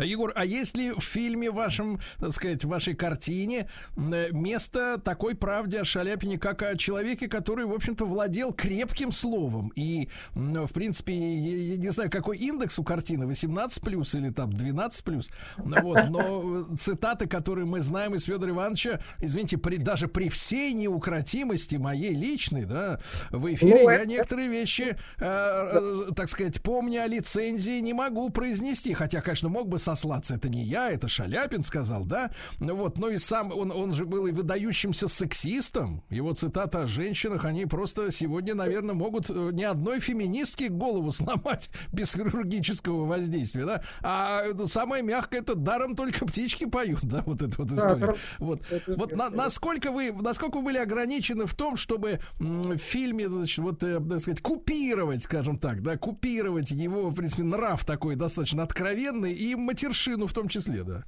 Егор, 0.03 0.31
а 0.35 0.45
есть 0.45 0.75
ли 0.77 0.91
в 0.91 0.99
фильме 1.01 1.51
вашем, 1.51 1.99
так 2.19 2.31
сказать, 2.33 2.63
в 2.63 2.67
вашей 2.67 2.95
картине 2.95 3.69
э, 3.95 4.31
место 4.31 4.99
такой 5.03 5.35
правде 5.35 5.81
о 5.81 5.85
Шаляпине, 5.85 6.37
как 6.37 6.61
о 6.63 6.75
человеке, 6.75 7.27
который, 7.27 7.65
в 7.65 7.73
общем-то, 7.73 8.05
владел 8.05 8.53
крепким 8.53 9.11
словом? 9.11 9.71
И, 9.75 10.09
в 10.33 10.71
принципе, 10.73 11.13
я, 11.13 11.77
не 11.77 11.89
знаю, 11.89 12.09
какой 12.09 12.37
индекс 12.37 12.77
у 12.79 12.83
картины, 12.83 13.25
18 13.25 13.81
плюс 13.83 14.15
или 14.15 14.29
там 14.29 14.51
12 14.51 15.03
плюс. 15.03 15.29
Ну 15.57 15.81
Вот, 15.81 16.09
но 16.09 16.65
э, 16.71 16.75
цитаты, 16.77 17.27
которые 17.27 17.65
мы 17.65 17.79
знаем 17.79 18.15
из 18.15 18.23
Федора 18.25 18.51
Ивановича, 18.51 18.99
извините, 19.19 19.57
при, 19.57 19.77
даже 19.77 20.07
при 20.07 20.29
всей 20.29 20.73
неукротимости 20.73 21.75
моей 21.75 22.13
личной, 22.13 22.65
да, 22.65 22.99
в 23.31 23.53
эфире 23.53 23.83
Ну, 23.83 23.89
я 23.89 23.95
это- 23.97 24.07
некоторые 24.07 24.49
вещи, 24.49 24.95
э, 25.19 25.25
э, 25.25 26.11
так 26.15 26.29
сказать, 26.29 26.61
помня 26.61 27.03
о 27.03 27.07
лицензии, 27.07 27.79
не 27.79 27.93
могу 27.93 28.29
произнести. 28.29 28.93
Хотя, 28.93 29.21
конечно, 29.21 29.49
мог 29.49 29.67
бы 29.67 29.79
сослаться. 29.85 30.35
Это 30.35 30.49
не 30.49 30.63
я, 30.63 30.89
это 30.89 31.07
Шаляпин 31.07 31.63
сказал, 31.63 32.05
да? 32.05 32.31
Ну 32.59 32.75
Вот, 32.75 32.97
но 32.97 33.09
и 33.09 33.17
сам, 33.17 33.51
он, 33.51 33.71
он 33.71 33.93
же 33.93 34.05
был 34.05 34.25
и 34.27 34.31
выдающимся 34.31 35.07
сексистом. 35.07 36.03
Его 36.09 36.33
цитаты 36.33 36.79
о 36.79 36.87
женщинах, 36.87 37.45
они 37.45 37.65
просто 37.65 38.11
сегодня, 38.11 38.55
наверное, 38.55 38.95
могут 38.95 39.29
э, 39.29 39.49
ни 39.53 39.63
одной 39.63 39.99
феминистке 39.99 40.69
голову 40.69 41.11
сломать 41.11 41.69
без 41.93 42.13
хирургического 42.13 43.05
воздействия, 43.05 43.65
да? 43.65 43.83
А 44.01 44.41
это 44.43 44.67
самое 44.67 45.03
мягкое, 45.03 45.39
это 45.39 45.55
даром 45.55 45.95
только 45.95 46.25
птички 46.25 46.65
поют, 46.65 46.99
да? 47.03 47.21
Вот 47.25 47.41
эта 47.41 47.55
вот 47.57 47.71
история. 47.71 48.15
Вот, 48.39 48.61
вот 48.87 49.15
на- 49.15 49.29
насколько 49.29 49.91
вы, 49.91 50.11
насколько 50.11 50.57
вы 50.57 50.63
были 50.63 50.77
ограничены 50.77 51.45
в 51.45 51.53
том, 51.53 51.77
чтобы 51.77 52.19
в 52.39 52.77
фильме, 52.77 53.29
значит, 53.29 53.59
вот, 53.59 53.83
э, 53.83 53.99
так 53.99 54.19
сказать, 54.19 54.41
купировать, 54.41 55.23
скажем 55.23 55.57
так, 55.59 55.81
да, 55.81 55.97
купировать 55.97 56.71
его, 56.71 57.09
в 57.09 57.15
принципе, 57.15 57.43
нрав 57.43 57.85
такой 57.85 58.15
достаточно 58.15 58.63
откровенный 58.63 59.33
и 59.33 59.55
матершину 59.75 60.27
в 60.27 60.33
том 60.33 60.47
числе, 60.47 60.83
да. 60.83 61.03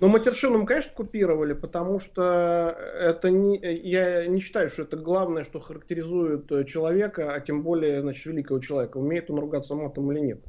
Но 0.00 0.08
матершину 0.08 0.58
мы, 0.58 0.66
конечно, 0.66 0.90
купировали, 0.92 1.52
потому 1.52 2.00
что 2.00 2.76
это 2.98 3.30
не, 3.30 3.56
я 3.88 4.26
не 4.26 4.40
считаю, 4.40 4.68
что 4.68 4.82
это 4.82 4.96
главное, 4.96 5.44
что 5.44 5.60
характеризует 5.60 6.50
э, 6.50 6.64
человека, 6.64 7.32
а 7.32 7.40
тем 7.40 7.62
более, 7.62 8.00
значит, 8.00 8.26
великого 8.26 8.58
человека. 8.58 8.98
Умеет 8.98 9.30
он 9.30 9.38
ругаться 9.38 9.76
матом 9.76 10.10
или 10.10 10.18
нет. 10.18 10.40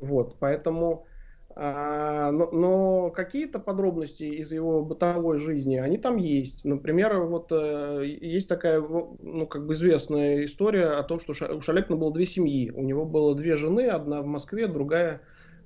Вот, 0.00 0.36
поэтому 0.40 1.06
а, 1.54 2.32
но, 2.32 2.50
но 2.50 3.10
какие-то 3.10 3.60
подробности 3.60 4.24
из 4.24 4.52
его 4.52 4.82
бытовой 4.84 5.38
жизни, 5.38 5.76
они 5.76 5.96
там 5.96 6.16
есть. 6.16 6.64
Например, 6.64 7.20
вот 7.20 7.52
э, 7.52 8.02
есть 8.04 8.48
такая, 8.48 8.80
ну, 8.80 9.46
как 9.46 9.66
бы 9.66 9.74
известная 9.74 10.44
история 10.46 10.86
о 10.86 11.02
том, 11.04 11.20
что 11.20 11.32
у 11.54 11.60
Шаляпина 11.60 11.96
было 11.96 12.12
две 12.12 12.26
семьи. 12.26 12.72
У 12.72 12.82
него 12.82 13.04
было 13.04 13.36
две 13.36 13.54
жены, 13.54 13.86
одна 13.86 14.20
в 14.22 14.26
Москве, 14.26 14.66
другая 14.66 15.20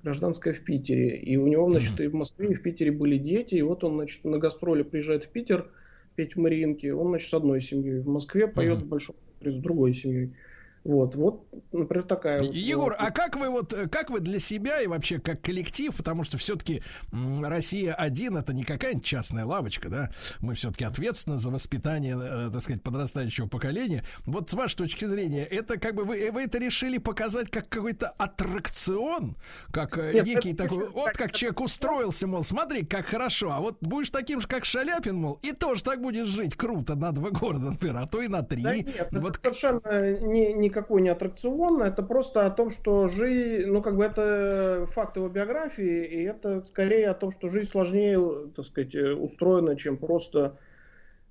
гражданская 0.05 0.53
в 0.53 0.61
Питере. 0.61 1.17
И 1.17 1.37
у 1.37 1.47
него, 1.47 1.69
значит, 1.71 1.99
и 2.01 2.07
в 2.07 2.15
Москве, 2.15 2.51
и 2.51 2.55
в 2.55 2.63
Питере 2.63 2.93
были 2.93 3.17
дети. 3.17 3.57
И 3.57 3.63
вот 3.63 3.83
он, 3.83 3.95
значит, 3.95 4.23
на 4.25 4.39
гастроли 4.39 4.83
приезжает 4.83 5.25
в 5.25 5.31
Питер 5.31 5.71
петь 6.15 6.37
в 6.37 6.41
Мариинке. 6.41 6.95
Он, 6.95 7.09
значит, 7.09 7.31
с 7.31 7.35
одной 7.35 7.61
семьей. 7.61 8.01
В 8.01 8.09
Москве 8.09 8.47
поет 8.47 8.79
в 8.79 8.89
Большом 8.89 9.17
с 9.41 9.55
другой 9.55 9.93
семьей. 9.93 10.35
Вот, 10.85 11.15
вот, 11.17 11.49
например, 11.73 12.05
такая. 12.05 12.43
Егор, 12.43 12.93
вот. 12.93 12.97
а 12.99 13.11
как 13.11 13.37
вы 13.37 13.49
вот, 13.49 13.75
как 13.91 14.11
вы 14.11 14.21
для 14.21 14.39
себя 14.39 14.83
и 14.83 14.87
вообще 14.87 15.19
как 15.19 15.41
коллектив, 15.41 15.97
потому 15.97 16.25
что 16.25 16.37
все-таки 16.37 16.83
Россия 17.43 17.95
один 17.95 18.37
это 18.37 18.53
не 18.53 18.65
какая-нибудь 18.65 19.05
частная 19.05 19.47
лавочка, 19.47 19.89
да? 19.89 20.11
Мы 20.41 20.55
все-таки 20.55 20.85
ответственны 20.85 21.39
за 21.39 21.51
воспитание, 21.51 22.19
э, 22.21 22.51
так 22.53 22.61
сказать, 22.61 22.83
подрастающего 22.83 23.49
поколения. 23.49 24.05
Вот 24.27 24.51
с 24.51 24.55
вашей 24.55 24.77
точки 24.77 25.07
зрения, 25.07 25.45
это 25.45 25.79
как 25.79 25.95
бы 25.95 26.05
вы, 26.05 26.31
вы 26.31 26.43
это 26.43 26.59
решили 26.59 26.99
показать 26.99 27.51
как 27.51 27.67
какой-то 27.71 28.09
аттракцион, 28.19 29.37
как 29.73 29.97
э, 29.97 30.13
Нет, 30.13 30.27
некий 30.27 30.53
такой, 30.53 30.85
это, 30.85 30.93
вот 30.93 31.13
как 31.13 31.33
человек 31.33 31.61
устроился, 31.63 32.27
мол, 32.27 32.45
смотри, 32.45 32.85
как 32.85 33.07
хорошо, 33.07 33.53
а 33.53 33.61
вот 33.61 33.79
будешь 33.81 34.11
таким 34.11 34.43
же, 34.43 34.47
как 34.47 34.67
Шаляпин, 34.67 35.17
мол, 35.17 35.39
и 35.41 35.53
тоже 35.53 35.83
так 35.83 36.03
будешь 36.03 36.27
жить 36.27 36.57
круто 36.57 36.95
на 36.95 37.13
два 37.13 37.31
города, 37.31 37.71
например, 37.71 37.97
а 37.97 38.07
то 38.07 38.21
и 38.21 38.29
на 38.29 38.43
три. 38.43 38.63
Да 38.63 38.77
нет, 38.77 39.09
вот... 39.13 39.39
это 39.39 39.55
совершенно 39.55 40.21
не, 40.21 40.53
не 40.53 40.74
никакой 40.75 41.03
не 41.03 41.09
аттракцион, 41.09 41.83
это 41.83 42.03
просто 42.03 42.47
о 42.47 42.51
том, 42.51 42.71
что 42.71 43.07
жизнь, 43.07 43.71
ну, 43.71 43.81
как 43.81 43.97
бы 43.97 44.05
это 44.05 44.87
факт 44.91 45.17
его 45.17 45.29
биографии, 45.29 46.05
и 46.05 46.25
это 46.25 46.63
скорее 46.63 47.11
о 47.11 47.15
том, 47.15 47.31
что 47.31 47.49
жизнь 47.49 47.71
сложнее, 47.71 48.51
так 48.57 48.65
сказать, 48.65 48.95
устроена, 48.97 49.77
чем 49.77 49.97
просто, 49.97 50.59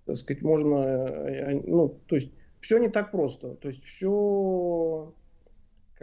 так 0.05 0.15
сказать, 0.15 0.41
можно, 0.41 0.75
э, 0.77 1.61
ну, 1.65 1.99
то 2.07 2.15
есть 2.15 2.31
все 2.61 2.77
не 2.77 2.87
так 2.87 3.11
просто, 3.11 3.55
то 3.55 3.67
есть 3.67 3.83
все 3.83 5.13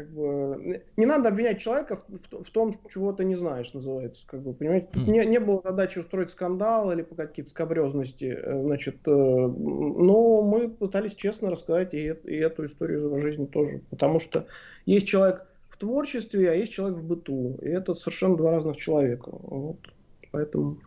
как 0.01 0.11
бы 0.11 0.83
не 0.97 1.05
надо 1.05 1.29
обвинять 1.29 1.61
человека 1.61 1.97
в, 1.97 2.05
в, 2.09 2.45
в 2.45 2.51
том, 2.51 2.73
чего 2.93 3.13
ты 3.13 3.25
не 3.25 3.35
знаешь, 3.35 3.73
называется, 3.75 4.27
как 4.27 4.41
бы, 4.41 4.55
понимаете, 4.55 4.89
тут 4.93 5.07
не, 5.07 5.25
не 5.27 5.39
было 5.39 5.61
задачи 5.63 5.99
устроить 5.99 6.31
скандал 6.31 6.91
или 6.91 7.03
по 7.03 7.15
какие-то 7.15 7.51
скобрезности, 7.51 8.25
э, 8.25 8.63
значит, 8.63 8.97
э, 9.07 9.11
но 9.11 10.43
мы 10.43 10.71
пытались 10.71 11.15
честно 11.15 11.51
рассказать 11.51 11.93
и, 11.93 12.15
и 12.25 12.37
эту 12.37 12.65
историю 12.65 12.99
из 12.99 13.05
его 13.05 13.21
жизни 13.21 13.45
тоже, 13.45 13.83
потому 13.91 14.21
что 14.21 14.47
есть 14.87 15.07
человек 15.07 15.47
в 15.69 15.77
творчестве, 15.77 16.51
а 16.51 16.55
есть 16.55 16.73
человек 16.73 16.99
в 16.99 17.07
быту, 17.07 17.59
и 17.61 17.69
это 17.69 17.93
совершенно 17.93 18.37
два 18.37 18.53
разных 18.53 18.77
человека, 18.79 19.31
вот, 19.33 19.79
поэтому. 20.33 20.79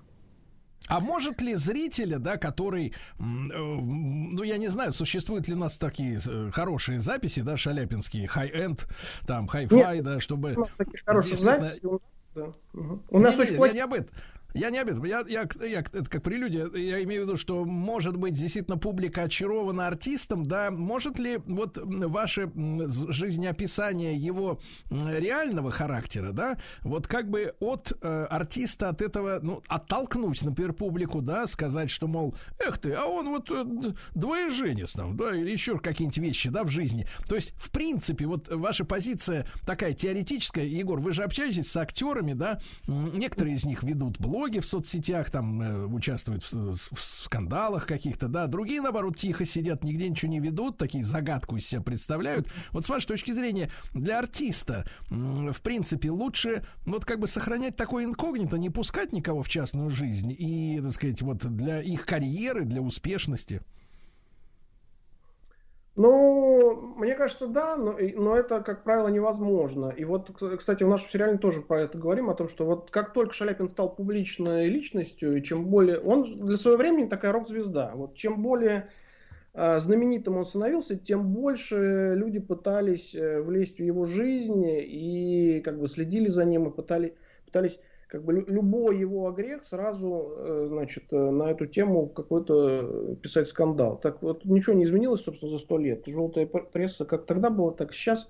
А 0.90 1.00
может 1.00 1.42
ли 1.42 1.56
зрителя, 1.56 2.20
да, 2.20 2.38
который, 2.38 2.90
э, 2.90 3.24
ну, 3.24 4.44
я 4.44 4.58
не 4.58 4.68
знаю, 4.68 4.92
существуют 4.92 5.48
ли 5.48 5.54
у 5.54 5.58
нас 5.58 5.78
такие 5.78 6.20
э, 6.26 6.52
хорошие 6.52 7.00
записи, 7.00 7.42
да, 7.42 7.58
шаляпинские, 7.58 8.28
high-end, 8.28 8.86
там, 9.26 9.48
hi-fi, 9.48 10.02
да, 10.02 10.20
чтобы... 10.20 10.56
У 10.56 10.68
хорошие 11.06 11.36
записи, 11.36 11.82
да. 12.36 12.54
Угу. 12.74 13.04
У 13.10 13.20
нас 13.20 13.36
не, 13.36 13.42
очень 13.42 13.58
не, 13.58 13.68
я 13.68 13.74
не 13.74 13.80
об 13.80 13.94
этом. 13.94 14.16
Я 14.54 14.70
не 14.70 14.78
об 14.78 14.88
этом. 14.88 15.04
Я, 15.04 15.24
я, 15.28 15.48
я, 15.62 15.80
это 15.80 16.06
как 16.06 16.24
прелюдия. 16.24 16.68
Я 16.74 17.04
имею 17.04 17.24
в 17.24 17.26
виду, 17.26 17.38
что 17.38 17.66
может 17.66 18.18
быть 18.18 18.34
действительно 18.34 18.78
публика 18.78 19.24
очарована 19.24 19.88
артистом, 19.88 20.48
да? 20.48 20.70
Может 20.72 21.20
ли 21.20 21.40
вот 21.46 21.78
ваше 21.78 22.52
жизнеописание 22.56 24.16
его 24.16 24.60
реального 24.90 25.72
характера, 25.72 26.32
да, 26.32 26.58
вот 26.82 27.08
как 27.08 27.30
бы 27.30 27.54
от 27.60 27.94
э, 28.02 28.26
артиста 28.30 28.90
от 28.90 29.02
этого, 29.02 29.40
ну, 29.42 29.62
оттолкнуть, 29.68 30.44
например, 30.44 30.74
публику, 30.74 31.22
да, 31.22 31.48
сказать, 31.48 31.90
что, 31.90 32.08
мол, 32.08 32.36
эх 32.60 32.78
ты, 32.78 32.94
а 32.94 33.06
он 33.06 33.30
вот 33.30 33.50
э, 33.52 33.66
двоеженец 34.14 34.94
там, 34.94 35.18
да, 35.18 35.36
или 35.36 35.50
еще 35.50 35.80
какие-нибудь 35.80 36.18
вещи, 36.18 36.50
да, 36.50 36.64
в 36.64 36.70
жизни. 36.70 37.08
То 37.28 37.36
есть, 37.36 37.54
в 37.58 37.72
принципе, 37.72 38.26
вот 38.26 38.50
ваша 38.50 38.86
позиция 38.86 39.48
такая 39.66 39.94
теоретическая, 39.94 40.66
Егор, 40.66 41.00
вы 41.00 41.14
же 41.14 41.24
общаетесь 41.24 41.72
с 41.72 41.78
актерами, 41.78 42.34
да, 42.34 42.60
некоторые 42.88 43.56
из 43.56 43.66
них 43.66 43.84
ведут 43.84 44.20
блог, 44.20 44.43
блоги 44.44 44.60
в 44.60 44.66
соцсетях, 44.66 45.30
там 45.30 45.62
э, 45.62 45.86
участвуют 45.86 46.44
в, 46.44 46.76
в 46.76 47.00
скандалах 47.00 47.88
каких-то, 47.88 48.28
да, 48.28 48.48
другие, 48.48 48.82
наоборот, 48.82 49.16
тихо 49.16 49.46
сидят, 49.46 49.86
нигде 49.86 50.10
ничего 50.10 50.30
не 50.30 50.42
ведут, 50.42 50.78
такие 50.78 51.06
загадку 51.06 51.56
из 51.56 51.66
себя 51.66 51.82
представляют. 51.82 52.50
Вот 52.72 52.86
с 52.86 52.90
вашей 52.90 53.08
точки 53.08 53.32
зрения, 53.32 53.72
для 53.94 54.20
артиста, 54.20 54.86
в 55.10 55.62
принципе, 55.62 56.12
лучше 56.12 56.66
вот 56.86 57.06
как 57.06 57.20
бы 57.20 57.28
сохранять 57.28 57.78
такое 57.78 58.04
инкогнито, 58.04 58.58
не 58.58 58.70
пускать 58.70 59.14
никого 59.14 59.44
в 59.44 59.48
частную 59.48 59.90
жизнь 59.92 60.36
и, 60.38 60.82
так 60.84 60.92
сказать, 60.92 61.22
вот 61.22 61.46
для 61.46 61.82
их 61.82 62.06
карьеры, 62.06 62.66
для 62.66 62.82
успешности. 62.82 63.62
Ну, 65.96 66.96
мне 66.98 67.14
кажется, 67.14 67.46
да, 67.46 67.78
но, 67.78 67.96
но 68.16 68.36
это, 68.36 68.62
как 68.62 68.84
правило, 68.84 69.10
невозможно. 69.10 69.90
И 69.90 70.06
вот, 70.06 70.32
кстати, 70.58 70.82
в 70.84 70.88
нашем 70.88 71.10
сериале 71.10 71.38
тоже 71.38 71.62
про 71.62 71.82
это 71.82 72.00
говорим, 72.00 72.32
о 72.32 72.34
том, 72.34 72.48
что 72.48 72.66
вот 72.66 72.90
как 72.90 73.14
только 73.14 73.34
Шаляпин 73.34 73.70
стал 73.70 73.94
публичной 73.94 74.70
личностью, 74.70 75.38
и 75.38 75.44
чем 75.44 75.66
более... 75.66 76.00
Он 76.00 76.24
для 76.24 76.58
своего 76.58 76.80
времени 76.80 77.08
такая 77.08 77.32
рок-звезда. 77.32 77.92
Вот 77.94 78.16
чем 78.16 78.42
более 78.42 78.90
э, 79.54 79.80
знаменитым 79.80 80.38
он 80.38 80.46
становился, 80.48 80.98
тем 80.98 81.32
больше 81.32 82.16
люди 82.16 82.40
пытались 82.40 83.14
э, 83.14 83.40
влезть 83.42 83.78
в 83.78 83.84
его 83.84 84.06
жизнь 84.06 84.66
и 84.66 85.62
как 85.64 85.80
бы 85.80 85.88
следили 85.88 86.28
за 86.28 86.44
ним 86.44 86.70
и 86.70 86.72
пытались, 86.72 87.14
пытались 87.46 87.80
как 88.14 88.24
бы 88.26 88.46
любой 88.48 89.00
его 89.00 89.28
огрех 89.28 89.64
сразу, 89.64 90.36
э, 90.38 90.68
значит, 90.70 91.06
э, 91.12 91.18
на 91.18 91.50
эту 91.50 91.66
тему 91.66 92.06
какой-то 92.06 93.16
писать 93.24 93.48
скандал. 93.48 93.98
Так 93.98 94.22
вот, 94.22 94.46
ничего 94.46 94.76
не 94.76 94.84
изменилось, 94.84 95.24
собственно, 95.24 95.52
за 95.52 95.58
сто 95.58 95.80
лет. 95.80 96.04
Желтая 96.06 96.46
пресса 96.46 97.06
как 97.06 97.26
тогда 97.26 97.50
была, 97.50 97.72
так 97.72 97.92
сейчас 97.92 98.30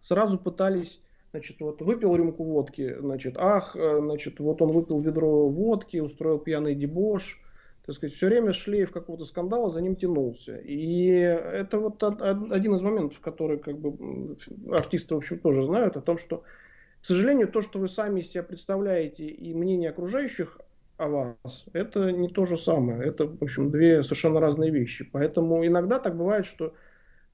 сразу 0.00 0.38
пытались 0.38 1.02
Значит, 1.32 1.60
вот 1.60 1.82
выпил 1.82 2.16
рюмку 2.16 2.42
водки, 2.42 2.96
значит, 3.00 3.34
ах, 3.36 3.76
э, 3.76 3.98
значит, 4.00 4.40
вот 4.40 4.62
он 4.62 4.72
выпил 4.72 4.98
ведро 4.98 5.46
водки, 5.46 5.98
устроил 5.98 6.38
пьяный 6.38 6.74
дебош, 6.74 7.38
так 7.84 7.96
сказать, 7.96 8.16
все 8.16 8.28
время 8.28 8.54
шлейф 8.54 8.92
какого-то 8.92 9.26
скандала 9.26 9.68
за 9.68 9.82
ним 9.82 9.94
тянулся. 9.94 10.56
И 10.56 11.06
это 11.08 11.80
вот 11.80 12.02
один 12.02 12.74
из 12.74 12.80
моментов, 12.80 13.20
который 13.20 13.58
как 13.58 13.78
бы 13.78 14.36
артисты, 14.70 15.14
в 15.14 15.18
общем, 15.18 15.38
тоже 15.38 15.64
знают, 15.64 15.98
о 15.98 16.00
том, 16.00 16.16
что 16.16 16.44
к 17.00 17.04
сожалению, 17.04 17.48
то, 17.48 17.60
что 17.60 17.78
вы 17.78 17.88
сами 17.88 18.20
себя 18.20 18.42
представляете 18.42 19.26
и 19.26 19.54
мнение 19.54 19.90
окружающих 19.90 20.60
о 20.96 21.08
вас, 21.08 21.66
это 21.72 22.10
не 22.10 22.28
то 22.28 22.44
же 22.44 22.58
самое. 22.58 23.08
Это, 23.08 23.26
в 23.26 23.42
общем, 23.42 23.70
две 23.70 24.02
совершенно 24.02 24.40
разные 24.40 24.70
вещи. 24.70 25.08
Поэтому 25.10 25.64
иногда 25.66 25.98
так 25.98 26.16
бывает, 26.16 26.44
что 26.44 26.74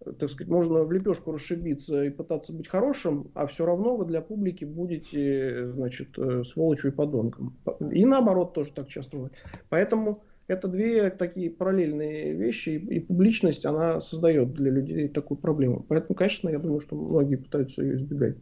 так 0.04 0.30
сказать, 0.30 0.50
можно 0.50 0.82
в 0.82 0.92
лепешку 0.92 1.32
расшибиться 1.32 2.04
и 2.04 2.10
пытаться 2.10 2.52
быть 2.52 2.68
хорошим, 2.68 3.30
а 3.34 3.46
все 3.46 3.64
равно 3.64 3.96
вы 3.96 4.04
для 4.04 4.20
публики 4.20 4.64
будете, 4.64 5.70
значит, 5.72 6.18
э, 6.18 6.44
сволочью 6.44 6.92
и 6.92 6.94
подонком. 6.94 7.56
И 7.90 8.04
наоборот 8.04 8.52
тоже 8.52 8.72
так 8.72 8.88
часто 8.88 9.16
бывает. 9.16 9.42
Поэтому 9.70 10.22
это 10.46 10.68
две 10.68 11.10
такие 11.10 11.50
параллельные 11.50 12.34
вещи, 12.34 12.70
и, 12.70 12.96
и 12.96 13.00
публичность, 13.00 13.64
она 13.64 14.00
создает 14.00 14.52
для 14.52 14.70
людей 14.70 15.08
такую 15.08 15.38
проблему. 15.38 15.84
Поэтому, 15.88 16.14
конечно, 16.14 16.48
я 16.48 16.58
думаю, 16.58 16.80
что 16.80 16.96
многие 16.96 17.36
пытаются 17.36 17.82
ее 17.82 17.96
избегать. 17.96 18.36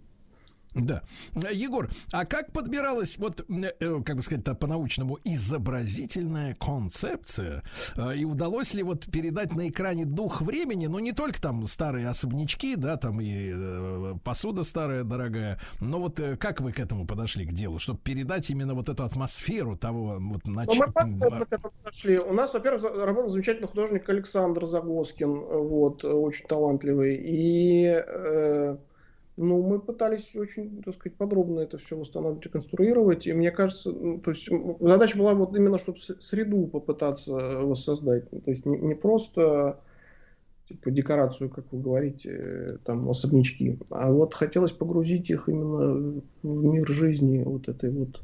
Да. 0.75 1.03
Егор, 1.53 1.89
а 2.13 2.25
как 2.25 2.53
подбиралась, 2.53 3.19
вот, 3.19 3.45
э, 3.49 4.03
как 4.05 4.17
бы 4.17 4.23
сказать 4.23 4.45
по-научному, 4.59 5.19
изобразительная 5.25 6.55
концепция? 6.55 7.63
Э, 7.97 8.17
и 8.17 8.25
удалось 8.25 8.75
ли 8.75 8.83
вот 8.83 9.11
передать 9.11 9.55
на 9.55 9.69
экране 9.69 10.07
дух 10.07 10.41
времени, 10.41 10.87
ну, 10.87 10.99
не 10.99 11.13
только 11.13 11.41
там 11.41 11.67
старые 11.67 12.09
особнячки, 12.09 12.77
да, 12.77 12.97
там 12.97 13.21
и 13.21 13.53
э, 13.55 14.15
посуда 14.25 14.65
старая, 14.65 15.05
дорогая, 15.05 15.59
но 15.81 16.01
вот 16.01 16.21
как 16.39 16.61
вы 16.61 16.73
к 16.73 16.81
этому 16.81 17.07
подошли, 17.07 17.45
к 17.45 17.53
делу, 17.53 17.79
чтобы 17.79 17.99
передать 17.99 18.49
именно 18.51 18.75
вот 18.75 18.89
эту 18.89 19.05
атмосферу 19.05 19.77
того 19.77 20.19
вот 20.21 20.47
начала? 20.47 20.87
Ну, 20.97 21.31
мы 21.31 21.71
подошли. 21.83 22.19
У 22.19 22.33
нас, 22.33 22.55
во-первых, 22.55 22.83
работал 22.83 23.31
замечательный 23.31 23.69
художник 23.69 24.09
Александр 24.09 24.67
Загоскин, 24.67 25.33
вот, 25.33 26.05
очень 26.05 26.47
талантливый, 26.47 27.17
и 27.17 27.87
э, 27.87 28.77
ну, 29.37 29.63
мы 29.63 29.81
пытались 29.81 30.35
очень, 30.35 30.83
так 30.83 30.95
сказать, 30.95 31.17
подробно 31.17 31.61
это 31.61 31.79
все 31.79 31.97
восстанавливать 31.97 32.47
и 32.47 32.49
конструировать. 32.51 33.27
И 33.27 33.33
мне 33.33 33.51
кажется, 33.51 33.91
ну, 33.91 34.19
то 34.19 34.31
есть 34.31 34.49
задача 34.81 35.17
была 35.17 35.35
вот 35.35 35.57
именно, 35.57 35.79
чтобы 35.79 35.99
среду 35.99 36.67
попытаться 36.67 37.33
воссоздать. 37.33 38.29
То 38.31 38.51
есть 38.51 38.67
не, 38.67 38.79
не 38.79 38.95
просто 38.95 39.81
типа 40.69 40.91
декорацию, 40.91 41.49
как 41.51 41.65
вы 41.73 41.81
говорите, 41.81 42.79
там 42.85 43.09
особнячки, 43.09 43.79
а 43.91 44.11
вот 44.11 44.35
хотелось 44.35 44.73
погрузить 44.73 45.31
их 45.31 45.49
именно 45.49 46.21
в 46.43 46.65
мир 46.65 46.89
жизни 46.89 47.43
вот 47.43 47.69
этой 47.69 47.91
вот 47.91 48.21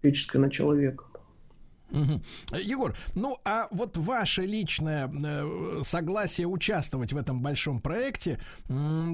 человеческой 0.00 0.38
на 0.38 0.50
человека. 0.50 1.04
Егор, 2.52 2.94
ну 3.14 3.38
а 3.44 3.68
вот 3.70 3.96
ваше 3.96 4.42
личное 4.42 5.08
э, 5.08 5.82
согласие 5.82 6.46
участвовать 6.46 7.12
в 7.12 7.16
этом 7.16 7.40
большом 7.40 7.80
проекте, 7.80 8.38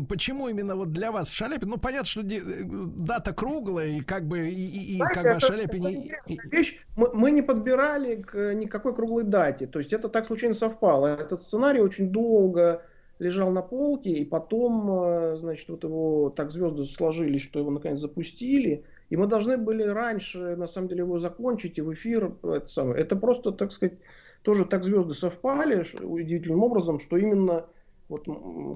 почему 0.08 0.48
именно 0.48 0.74
вот 0.76 0.92
для 0.92 1.12
вас 1.12 1.30
Шаляпин? 1.32 1.68
Ну 1.68 1.76
понятно, 1.78 2.06
что 2.06 2.22
де- 2.22 2.38
э, 2.38 2.62
дата 2.64 3.32
круглая 3.32 3.88
и 3.88 4.00
как 4.00 4.26
бы 4.26 4.48
и, 4.48 4.52
и- 4.94 4.96
Знаете, 4.96 5.14
как 5.14 5.22
бы 5.24 5.28
это- 5.38 5.46
это 5.78 5.94
интересная 5.96 6.50
вещь. 6.50 6.76
Мы, 6.96 7.10
мы 7.14 7.30
не 7.30 7.42
подбирали 7.42 8.22
к 8.22 8.54
никакой 8.54 8.94
круглой 8.94 9.24
дате. 9.24 9.66
То 9.66 9.78
есть 9.78 9.92
это 9.92 10.08
так 10.08 10.26
случайно 10.26 10.54
совпало. 10.54 11.06
Этот 11.08 11.42
сценарий 11.42 11.80
очень 11.80 12.10
долго 12.10 12.82
лежал 13.18 13.50
на 13.52 13.62
полке, 13.62 14.10
и 14.10 14.24
потом, 14.24 14.88
э, 14.90 15.36
значит, 15.36 15.68
вот 15.68 15.84
его 15.84 16.30
так 16.30 16.50
звезды 16.50 16.84
сложились, 16.86 17.42
что 17.42 17.58
его 17.60 17.70
наконец 17.70 18.00
запустили. 18.00 18.84
И 19.12 19.16
мы 19.16 19.26
должны 19.26 19.58
были 19.58 19.82
раньше, 19.82 20.56
на 20.56 20.66
самом 20.66 20.88
деле, 20.88 21.00
его 21.00 21.18
закончить 21.18 21.76
и 21.76 21.82
в 21.82 21.92
эфир. 21.92 22.32
Это, 22.42 22.66
самое. 22.66 23.02
это 23.02 23.14
просто, 23.14 23.52
так 23.52 23.70
сказать, 23.70 23.98
тоже 24.40 24.64
так 24.64 24.84
звезды 24.84 25.12
совпали 25.12 25.84
удивительным 26.02 26.62
образом, 26.62 26.98
что 26.98 27.18
именно 27.18 27.66
вот 28.08 28.24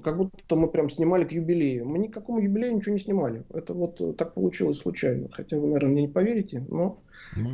как 0.05 0.19
будто 0.19 0.57
мы 0.57 0.69
прям 0.69 0.91
снимали 0.91 1.25
к 1.25 1.33
юбилею. 1.33 1.87
Мы 1.89 1.99
никакому 1.99 2.41
юбилею 2.41 2.77
ничего 2.77 2.93
не 2.93 3.01
снимали. 3.01 3.45
Это 3.49 3.73
вот 3.73 3.99
э, 4.03 4.13
так 4.13 4.35
получилось 4.35 4.79
случайно. 4.79 5.31
Хотя 5.33 5.57
вы, 5.57 5.69
наверное, 5.69 5.93
мне 5.93 6.03
не 6.03 6.09
поверите, 6.09 6.63
но 6.69 7.01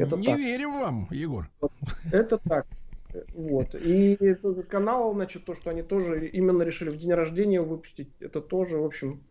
это 0.00 0.16
не 0.16 0.26
так. 0.26 0.38
верим 0.38 0.72
вам, 0.72 1.06
Егор. 1.12 1.48
Это 2.10 2.36
так. 2.38 2.66
Вот. 3.36 3.76
И 3.76 4.18
канал, 4.68 5.14
значит, 5.14 5.44
то, 5.44 5.54
что 5.54 5.70
они 5.70 5.82
тоже 5.82 6.26
именно 6.26 6.64
решили 6.64 6.90
в 6.90 6.98
день 6.98 7.12
рождения 7.12 7.60
выпустить, 7.60 8.08
это 8.18 8.40
тоже, 8.40 8.78
в 8.78 8.84
общем, 8.84 9.22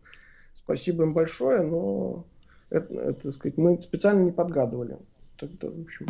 спасибо 0.54 1.02
им 1.02 1.12
большое, 1.12 1.60
но 1.60 2.24
это, 2.72 2.94
это, 2.94 3.32
сказать, 3.32 3.58
мы 3.58 3.80
специально 3.80 4.22
не 4.22 4.32
подгадывали. 4.32 4.96
Тогда, 5.36 5.68
в 5.68 5.80
общем, 5.80 6.06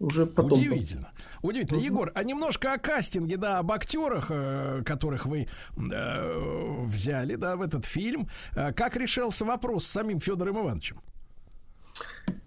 уже 0.00 0.26
потом. 0.26 0.58
Удивительно. 0.58 1.10
Удивительно. 1.42 1.80
Егор, 1.80 2.12
а 2.14 2.24
немножко 2.24 2.72
о 2.72 2.78
кастинге, 2.78 3.36
да, 3.36 3.58
об 3.58 3.72
актерах, 3.72 4.30
э, 4.30 4.82
которых 4.84 5.26
вы 5.26 5.46
э, 5.76 6.84
взяли, 6.84 7.34
да, 7.34 7.56
в 7.56 7.62
этот 7.62 7.84
фильм. 7.84 8.28
Э, 8.56 8.72
Как 8.72 8.96
решался 8.96 9.44
вопрос 9.44 9.84
с 9.84 9.90
самим 9.90 10.20
Федором 10.20 10.58
Ивановичем? 10.58 10.96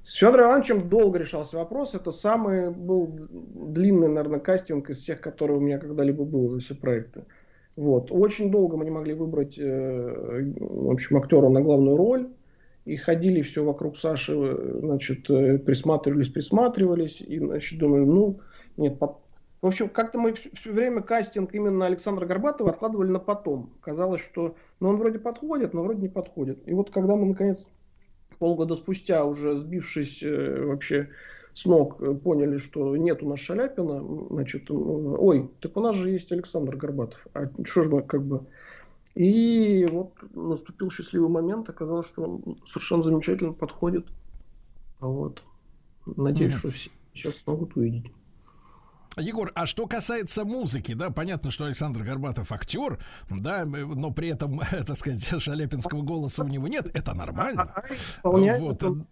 С 0.01 0.13
Федором 0.13 0.47
Ивановичем 0.47 0.89
долго 0.89 1.19
решался 1.19 1.57
вопрос. 1.57 1.93
Это 1.93 2.11
самый 2.11 2.71
был 2.71 3.07
длинный, 3.07 4.07
наверное, 4.07 4.39
кастинг 4.39 4.89
из 4.89 4.99
всех, 4.99 5.21
которые 5.21 5.57
у 5.57 5.61
меня 5.61 5.77
когда-либо 5.77 6.23
был 6.23 6.49
за 6.49 6.59
все 6.59 6.75
проекты. 6.75 7.25
Вот. 7.75 8.11
Очень 8.11 8.51
долго 8.51 8.77
мы 8.77 8.85
не 8.85 8.91
могли 8.91 9.13
выбрать, 9.13 9.57
э, 9.59 10.53
в 10.59 10.91
общем, 10.91 11.17
актера 11.17 11.49
на 11.49 11.61
главную 11.61 11.97
роль. 11.97 12.29
И 12.85 12.95
ходили 12.95 13.41
все 13.41 13.63
вокруг 13.63 13.97
Саши, 13.97 14.33
э, 14.33 14.79
значит, 14.81 15.29
э, 15.29 15.59
присматривались, 15.59 16.29
присматривались. 16.29 17.21
И, 17.21 17.39
значит, 17.39 17.79
думаю, 17.79 18.05
ну, 18.05 18.39
нет, 18.77 18.97
пот- 18.97 19.21
в 19.61 19.67
общем, 19.67 19.89
как-то 19.89 20.17
мы 20.17 20.33
все 20.33 20.71
время 20.71 21.01
кастинг 21.01 21.53
именно 21.53 21.85
Александра 21.85 22.25
Горбатова 22.25 22.71
откладывали 22.71 23.09
на 23.09 23.19
потом. 23.19 23.71
Казалось, 23.81 24.21
что 24.21 24.55
ну, 24.79 24.89
он 24.89 24.97
вроде 24.97 25.19
подходит, 25.19 25.73
но 25.73 25.83
вроде 25.83 26.01
не 26.01 26.09
подходит. 26.09 26.67
И 26.67 26.73
вот 26.73 26.89
когда 26.89 27.15
мы, 27.15 27.27
наконец, 27.27 27.67
полгода 28.39 28.75
спустя, 28.75 29.23
уже 29.23 29.55
сбившись 29.57 30.23
э, 30.23 30.65
вообще 30.65 31.09
с 31.53 31.65
ног, 31.65 32.01
э, 32.01 32.15
поняли, 32.15 32.57
что 32.57 32.97
нет 32.97 33.21
у 33.21 33.29
нас 33.29 33.39
Шаляпина, 33.39 34.03
значит, 34.31 34.71
ой, 34.71 35.51
так 35.59 35.77
у 35.77 35.79
нас 35.79 35.95
же 35.95 36.09
есть 36.09 36.31
Александр 36.31 36.75
Горбатов. 36.75 37.27
А 37.35 37.47
что 37.63 37.83
же 37.83 37.91
мы 37.91 38.01
как 38.01 38.23
бы... 38.23 38.47
И 39.15 39.85
вот 39.91 40.13
наступил 40.33 40.89
счастливый 40.89 41.29
момент, 41.29 41.69
оказалось, 41.69 42.07
что 42.07 42.23
он 42.23 42.57
совершенно 42.65 43.03
замечательно 43.03 43.53
подходит. 43.53 44.07
Вот. 44.99 45.43
Надеюсь, 46.05 46.51
Мгм. 46.53 46.59
что 46.59 46.71
все 46.71 46.89
сейчас 47.13 47.37
смогут 47.37 47.75
увидеть. 47.75 48.11
Егор, 49.17 49.51
а 49.55 49.65
что 49.65 49.87
касается 49.87 50.45
музыки, 50.45 50.93
да, 50.93 51.09
понятно, 51.09 51.51
что 51.51 51.65
Александр 51.65 52.03
Горбатов 52.03 52.49
актер, 52.53 52.97
да, 53.29 53.65
но 53.65 54.11
при 54.11 54.29
этом, 54.29 54.59
так 54.71 54.95
сказать, 54.97 55.41
шаляпинского 55.41 56.01
голоса 56.01 56.43
у 56.43 56.47
него 56.47 56.69
нет, 56.69 56.89
это 56.93 57.13
нормально. 57.13 57.73
Исполняет 57.91 58.61
Вот. 58.61 58.75
это 58.77 59.05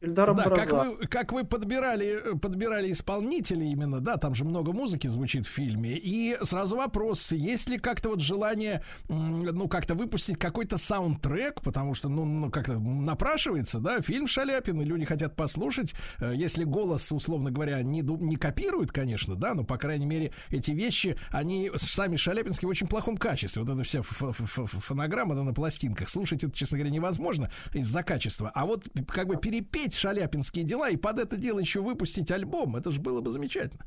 Ильдар 0.00 0.32
Да, 0.32 0.44
как 0.44 0.72
вы, 0.72 1.06
как 1.08 1.32
вы 1.32 1.44
подбирали, 1.44 2.36
подбирали 2.40 2.92
исполнителей 2.92 3.72
именно, 3.72 4.00
да, 4.00 4.16
там 4.16 4.34
же 4.34 4.44
много 4.44 4.72
музыки 4.72 5.08
звучит 5.08 5.44
в 5.44 5.50
фильме. 5.50 5.98
И 5.98 6.36
сразу 6.42 6.76
вопрос, 6.76 7.32
есть 7.32 7.68
ли 7.68 7.78
как-то 7.78 8.10
вот 8.10 8.20
желание, 8.20 8.84
ну, 9.08 9.66
как-то 9.66 9.96
выпустить 9.96 10.38
какой-то 10.38 10.78
саундтрек, 10.78 11.62
потому 11.62 11.94
что, 11.94 12.08
ну, 12.08 12.24
ну 12.24 12.50
как-то 12.50 12.78
напрашивается, 12.78 13.80
да, 13.80 14.00
фильм 14.00 14.28
Шаляпин, 14.28 14.80
и 14.80 14.84
люди 14.84 15.04
хотят 15.04 15.34
послушать. 15.34 15.94
Э, 16.20 16.32
Если 16.32 16.62
голос, 16.62 17.10
условно 17.10 17.50
говоря, 17.50 17.82
не, 17.82 18.02
не 18.02 18.36
копирует, 18.36 18.92
конечно, 18.92 19.34
да, 19.34 19.54
но, 19.54 19.64
по 19.64 19.78
крайней 19.78 20.06
мере, 20.06 20.32
эти 20.50 20.70
вещи, 20.70 21.16
они 21.30 21.72
сами 21.74 22.16
Шаляпинские 22.16 22.68
в 22.68 22.70
очень 22.70 22.86
плохом 22.86 23.16
качестве. 23.16 23.62
Вот 23.62 23.74
эта 23.74 23.82
вся 23.82 24.02
фонограмма 24.02 25.34
да, 25.34 25.42
на 25.42 25.54
пластинках. 25.54 26.08
Слушать 26.08 26.44
это, 26.44 26.56
честно 26.56 26.78
говоря, 26.78 26.94
невозможно 26.94 27.50
из-за 27.74 28.04
качества. 28.04 28.52
А 28.54 28.64
вот 28.64 28.86
как 29.08 29.26
бы 29.26 29.36
перепеть 29.36 29.87
шаляпинские 29.94 30.64
дела 30.64 30.88
и 30.90 30.96
под 30.96 31.18
это 31.18 31.36
дело 31.36 31.58
еще 31.58 31.80
выпустить 31.80 32.30
альбом, 32.30 32.76
это 32.76 32.90
же 32.90 33.00
было 33.00 33.20
бы 33.20 33.30
замечательно. 33.30 33.84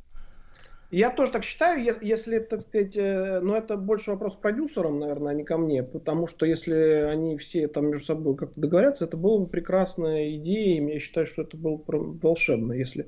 Я 0.92 1.10
тоже 1.10 1.32
так 1.32 1.46
считаю, 1.46 1.82
ес- 1.82 2.00
если, 2.02 2.40
так 2.40 2.62
сказать, 2.62 2.98
э, 2.98 3.40
но 3.40 3.56
это 3.56 3.78
больше 3.78 4.12
вопрос 4.12 4.36
к 4.36 4.42
продюсерам, 4.42 5.00
наверное, 5.00 5.32
а 5.32 5.36
не 5.36 5.46
ко 5.46 5.58
мне, 5.58 5.84
потому 5.84 6.28
что 6.28 6.46
если 6.46 6.74
они 7.10 7.38
все 7.38 7.70
там 7.70 7.88
между 7.88 8.06
собой 8.06 8.36
как-то 8.36 8.60
договорятся, 8.60 9.06
это 9.06 9.16
была 9.16 9.40
бы 9.40 9.48
прекрасная 9.48 10.36
идея, 10.36 10.82
и 10.82 10.94
я 10.94 11.00
считаю, 11.00 11.28
что 11.28 11.44
это 11.44 11.56
было 11.56 11.78
бы 11.78 12.20
волшебно, 12.20 12.74
если 12.74 13.08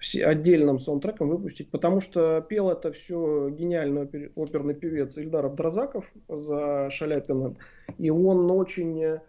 все 0.00 0.26
отдельным 0.26 0.80
саундтреком 0.80 1.28
выпустить, 1.28 1.70
потому 1.70 2.00
что 2.00 2.40
пел 2.40 2.68
это 2.68 2.90
все 2.90 3.48
гениальный 3.50 4.02
опер- 4.02 4.32
оперный 4.34 4.74
певец 4.74 5.16
Ильдар 5.16 5.46
Абдразаков 5.46 6.10
за 6.28 6.88
Шаляпина, 6.90 7.54
и 7.98 8.10
он 8.10 8.50
очень, 8.50 9.00
э, 9.04 9.20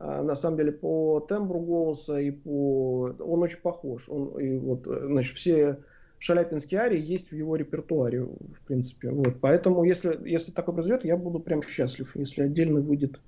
на 0.00 0.34
самом 0.34 0.56
деле, 0.56 0.72
по 0.72 1.20
тембру 1.20 1.60
голоса 1.60 2.20
и 2.20 2.30
по... 2.30 3.14
Он 3.18 3.42
очень 3.42 3.58
похож. 3.58 4.08
Он, 4.08 4.38
и 4.38 4.56
вот, 4.58 4.86
э, 4.86 5.06
значит, 5.06 5.36
все 5.36 5.78
шаляпинские 6.18 6.80
арии 6.80 7.00
есть 7.00 7.30
в 7.30 7.34
его 7.34 7.56
репертуаре, 7.56 8.22
в 8.22 8.60
принципе. 8.66 9.10
Вот. 9.10 9.40
Поэтому, 9.40 9.84
если, 9.84 10.18
если 10.28 10.52
такой 10.52 10.74
произойдет, 10.74 11.04
я 11.04 11.16
буду 11.16 11.40
прям 11.40 11.62
счастлив, 11.62 12.10
если 12.14 12.42
отдельно 12.42 12.80
выйдет 12.80 13.20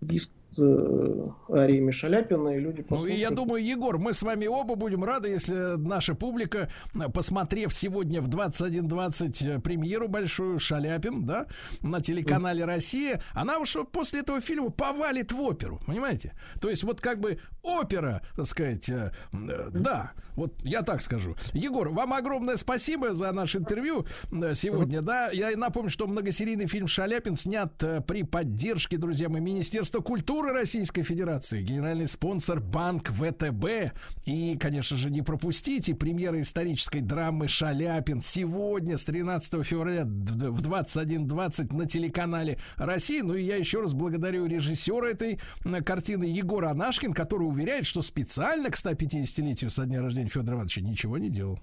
диск 0.00 0.30
с 0.45 0.45
э, 0.58 1.28
ариями 1.48 1.90
Шаляпина, 1.90 2.50
и 2.50 2.60
люди 2.60 2.78
Ну 2.78 2.82
и 2.82 2.88
послушают. 2.88 3.20
я 3.20 3.30
думаю, 3.30 3.64
Егор, 3.64 3.98
мы 3.98 4.12
с 4.12 4.22
вами 4.22 4.46
оба 4.46 4.74
будем 4.74 5.04
рады, 5.04 5.28
если 5.28 5.76
наша 5.76 6.14
публика, 6.14 6.68
посмотрев 7.12 7.74
сегодня 7.74 8.20
в 8.20 8.28
21.20 8.28 9.56
э, 9.56 9.60
премьеру 9.60 10.08
большую 10.08 10.58
Шаляпин, 10.58 11.24
да, 11.24 11.46
на 11.82 12.00
телеканале 12.00 12.64
Россия, 12.64 13.20
она 13.32 13.58
уж 13.58 13.76
после 13.92 14.20
этого 14.20 14.40
фильма 14.40 14.70
повалит 14.70 15.32
в 15.32 15.40
оперу, 15.40 15.80
понимаете? 15.86 16.32
То 16.60 16.70
есть 16.70 16.84
вот 16.84 17.00
как 17.00 17.20
бы 17.20 17.38
опера, 17.62 18.22
так 18.36 18.46
сказать, 18.46 18.88
э, 18.88 19.12
да, 19.32 20.12
вот 20.34 20.54
я 20.62 20.82
так 20.82 21.02
скажу. 21.02 21.36
Егор, 21.52 21.88
вам 21.88 22.12
огромное 22.12 22.56
спасибо 22.56 23.14
за 23.14 23.32
наше 23.32 23.58
интервью 23.58 24.06
сегодня, 24.54 25.00
да. 25.00 25.30
Я 25.30 25.56
напомню, 25.56 25.90
что 25.90 26.06
многосерийный 26.06 26.66
фильм 26.66 26.86
«Шаляпин» 26.86 27.36
снят 27.36 27.72
при 28.06 28.22
поддержке, 28.22 28.96
друзья 28.98 29.28
мои, 29.28 29.40
Министерства 29.40 30.00
культуры 30.00 30.45
Российской 30.52 31.02
Федерации, 31.02 31.62
генеральный 31.62 32.08
спонсор 32.08 32.60
Банк 32.60 33.10
ВТБ. 33.10 33.92
И, 34.24 34.56
конечно 34.58 34.96
же, 34.96 35.10
не 35.10 35.22
пропустите 35.22 35.94
премьера 35.94 36.40
исторической 36.40 37.00
драмы 37.00 37.48
«Шаляпин» 37.48 38.22
сегодня, 38.22 38.96
с 38.98 39.04
13 39.04 39.64
февраля 39.64 40.04
в 40.04 40.62
21.20 40.62 41.74
на 41.74 41.86
телеканале 41.86 42.58
России. 42.76 43.20
Ну 43.20 43.34
и 43.34 43.42
я 43.42 43.56
еще 43.56 43.80
раз 43.80 43.94
благодарю 43.94 44.46
режиссера 44.46 45.08
этой 45.08 45.40
м, 45.64 45.82
картины 45.82 46.24
Егора 46.24 46.70
Анашкин, 46.70 47.12
который 47.12 47.44
уверяет, 47.44 47.86
что 47.86 48.02
специально 48.02 48.70
к 48.70 48.74
150-летию 48.76 49.70
со 49.70 49.86
дня 49.86 50.02
рождения 50.02 50.28
Федора 50.28 50.56
Ивановича 50.56 50.80
ничего 50.80 51.18
не 51.18 51.30
делал. 51.30 51.58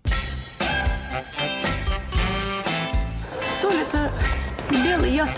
Соль 3.49 3.75
это 3.75 4.11
белый 4.69 5.11
яд. 5.11 5.29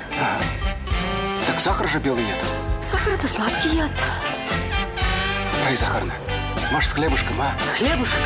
Так 1.47 1.59
сахар 1.59 1.87
же 1.87 1.99
белый 1.99 2.23
яд. 2.23 2.64
Сахар 2.81 3.13
это 3.13 3.27
сладкий 3.27 3.75
яд. 3.77 3.91
Ай, 5.67 5.75
Захарна, 5.75 6.13
маш 6.71 6.87
с 6.87 6.93
хлебушком, 6.93 7.41
а? 7.41 7.55
Хлебушек 7.77 8.19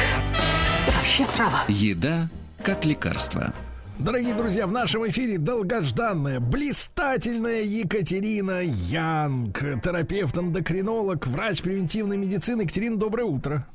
это 0.87 0.95
вообще 0.97 1.25
трава. 1.25 1.63
Еда 1.67 2.27
как 2.63 2.85
лекарство. 2.85 3.53
Дорогие 3.97 4.33
друзья, 4.33 4.65
в 4.65 4.71
нашем 4.71 5.05
эфире 5.09 5.37
долгожданная, 5.37 6.39
блистательная 6.39 7.61
Екатерина 7.63 8.61
Янг, 8.61 9.59
терапевт-эндокринолог, 9.59 11.27
врач 11.27 11.61
превентивной 11.61 12.17
медицины. 12.17 12.61
Екатерина, 12.61 12.97
доброе 12.97 13.25
утро. 13.25 13.67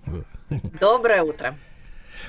Доброе 0.81 1.23
утро. 1.23 1.55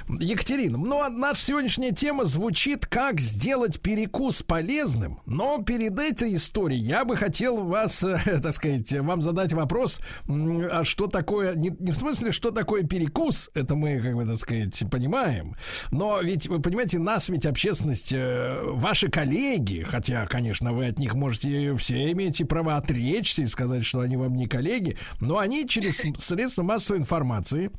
Екатерина, 0.08 0.78
ну 0.78 1.02
а 1.02 1.10
наша 1.10 1.46
сегодняшняя 1.46 1.92
тема 1.92 2.26
звучит 2.26 2.86
«Как 2.86 3.20
сделать 3.20 3.80
перекус 3.80 4.44
полезным», 4.44 5.20
но 5.26 5.62
перед 5.62 6.00
этой 6.00 6.36
историей 6.36 6.80
я 6.80 7.06
бы 7.06 7.18
хотел 7.18 7.64
вас, 7.64 8.04
э, 8.04 8.20
так 8.44 8.54
сказать, 8.54 8.92
вам 8.94 9.22
задать 9.22 9.54
вопрос, 9.54 10.00
а 10.28 10.84
что 10.84 11.08
такое, 11.08 11.56
не, 11.56 11.72
не 11.80 11.92
в 11.92 11.96
смысле, 11.96 12.32
что 12.32 12.52
такое 12.52 12.84
перекус, 12.84 13.50
это 13.54 13.76
мы, 13.76 14.00
как 14.00 14.16
бы, 14.16 14.26
так 14.26 14.38
сказать, 14.38 14.84
понимаем, 14.92 15.56
но 15.92 16.22
ведь, 16.22 16.48
вы 16.48 16.62
понимаете, 16.62 17.00
нас 17.00 17.30
ведь 17.30 17.46
общественность, 17.46 18.14
э, 18.14 18.58
ваши 18.62 19.10
коллеги, 19.10 19.84
хотя, 19.84 20.26
конечно, 20.28 20.74
вы 20.74 20.88
от 20.88 21.00
них 21.00 21.14
можете 21.14 21.76
все 21.76 22.12
имеете 22.12 22.46
право 22.46 22.76
отречься 22.76 23.44
и 23.44 23.48
сказать, 23.48 23.86
что 23.86 24.00
они 24.00 24.18
вам 24.18 24.36
не 24.36 24.48
коллеги, 24.48 24.98
но 25.20 25.38
они 25.38 25.68
через 25.68 26.04
средства 26.18 26.64
массовой 26.64 27.00
информации 27.00 27.72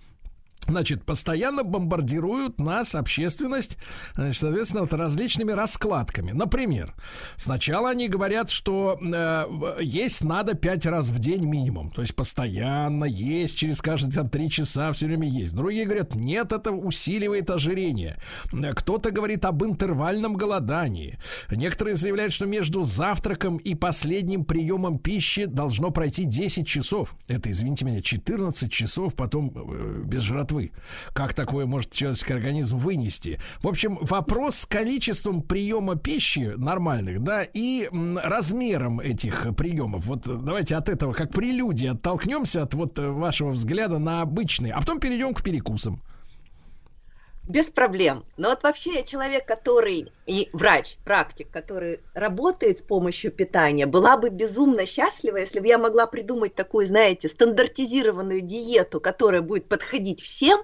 Значит, 0.66 1.04
постоянно 1.04 1.62
бомбардируют 1.62 2.58
нас, 2.58 2.94
общественность, 2.94 3.78
значит, 4.14 4.36
соответственно, 4.36 4.82
вот 4.82 4.92
различными 4.92 5.52
раскладками. 5.52 6.32
Например, 6.32 6.94
сначала 7.36 7.90
они 7.90 8.08
говорят, 8.08 8.50
что 8.50 8.98
э, 9.00 9.78
есть 9.80 10.24
надо 10.24 10.54
пять 10.54 10.84
раз 10.86 11.10
в 11.10 11.18
день 11.20 11.44
минимум. 11.44 11.90
То 11.90 12.02
есть 12.02 12.16
постоянно 12.16 13.04
есть, 13.04 13.56
через 13.56 13.80
каждые 13.80 14.12
там 14.12 14.28
три 14.28 14.50
часа 14.50 14.92
все 14.92 15.06
время 15.06 15.28
есть. 15.28 15.54
Другие 15.54 15.84
говорят, 15.84 16.14
нет, 16.16 16.52
это 16.52 16.72
усиливает 16.72 17.48
ожирение. 17.50 18.16
Э, 18.52 18.72
Кто-то 18.74 19.12
говорит 19.12 19.44
об 19.44 19.62
интервальном 19.62 20.34
голодании. 20.34 21.18
Некоторые 21.50 21.94
заявляют, 21.94 22.32
что 22.32 22.46
между 22.46 22.82
завтраком 22.82 23.58
и 23.58 23.74
последним 23.76 24.44
приемом 24.44 24.98
пищи 24.98 25.44
должно 25.44 25.92
пройти 25.92 26.24
10 26.24 26.66
часов. 26.66 27.16
Это, 27.28 27.50
извините 27.50 27.84
меня, 27.84 28.02
14 28.02 28.70
часов 28.72 29.14
потом 29.14 29.52
э, 29.54 30.02
без 30.04 30.22
жратвы. 30.22 30.55
Как 31.12 31.34
такое 31.34 31.66
может 31.66 31.92
человеческий 31.92 32.32
организм 32.32 32.76
вынести? 32.76 33.40
В 33.62 33.68
общем, 33.68 33.98
вопрос 34.00 34.56
с 34.56 34.66
количеством 34.66 35.42
приема 35.42 35.96
пищи 35.96 36.54
нормальных, 36.56 37.22
да, 37.22 37.42
и 37.42 37.88
размером 38.22 39.00
этих 39.00 39.54
приемов. 39.56 40.06
Вот 40.06 40.22
давайте 40.26 40.76
от 40.76 40.88
этого, 40.88 41.12
как 41.12 41.30
прелюдии, 41.30 41.88
оттолкнемся 41.88 42.62
от 42.62 42.74
вот 42.74 42.98
э, 42.98 43.08
вашего 43.08 43.50
взгляда 43.50 43.98
на 43.98 44.22
обычные, 44.22 44.72
а 44.72 44.80
потом 44.80 45.00
перейдем 45.00 45.34
к 45.34 45.42
перекусам. 45.42 46.00
Без 47.48 47.70
проблем. 47.70 48.24
Но 48.36 48.48
вот 48.50 48.64
вообще 48.64 48.94
я 48.94 49.02
человек, 49.04 49.46
который 49.46 50.10
и 50.26 50.48
врач, 50.52 50.96
практик, 51.04 51.48
который 51.48 52.00
работает 52.12 52.78
с 52.78 52.82
помощью 52.82 53.30
питания, 53.30 53.86
была 53.86 54.16
бы 54.16 54.30
безумно 54.30 54.84
счастлива, 54.84 55.36
если 55.36 55.60
бы 55.60 55.68
я 55.68 55.78
могла 55.78 56.08
придумать 56.08 56.56
такую, 56.56 56.86
знаете, 56.86 57.28
стандартизированную 57.28 58.40
диету, 58.40 59.00
которая 59.00 59.42
будет 59.42 59.68
подходить 59.68 60.20
всем, 60.20 60.60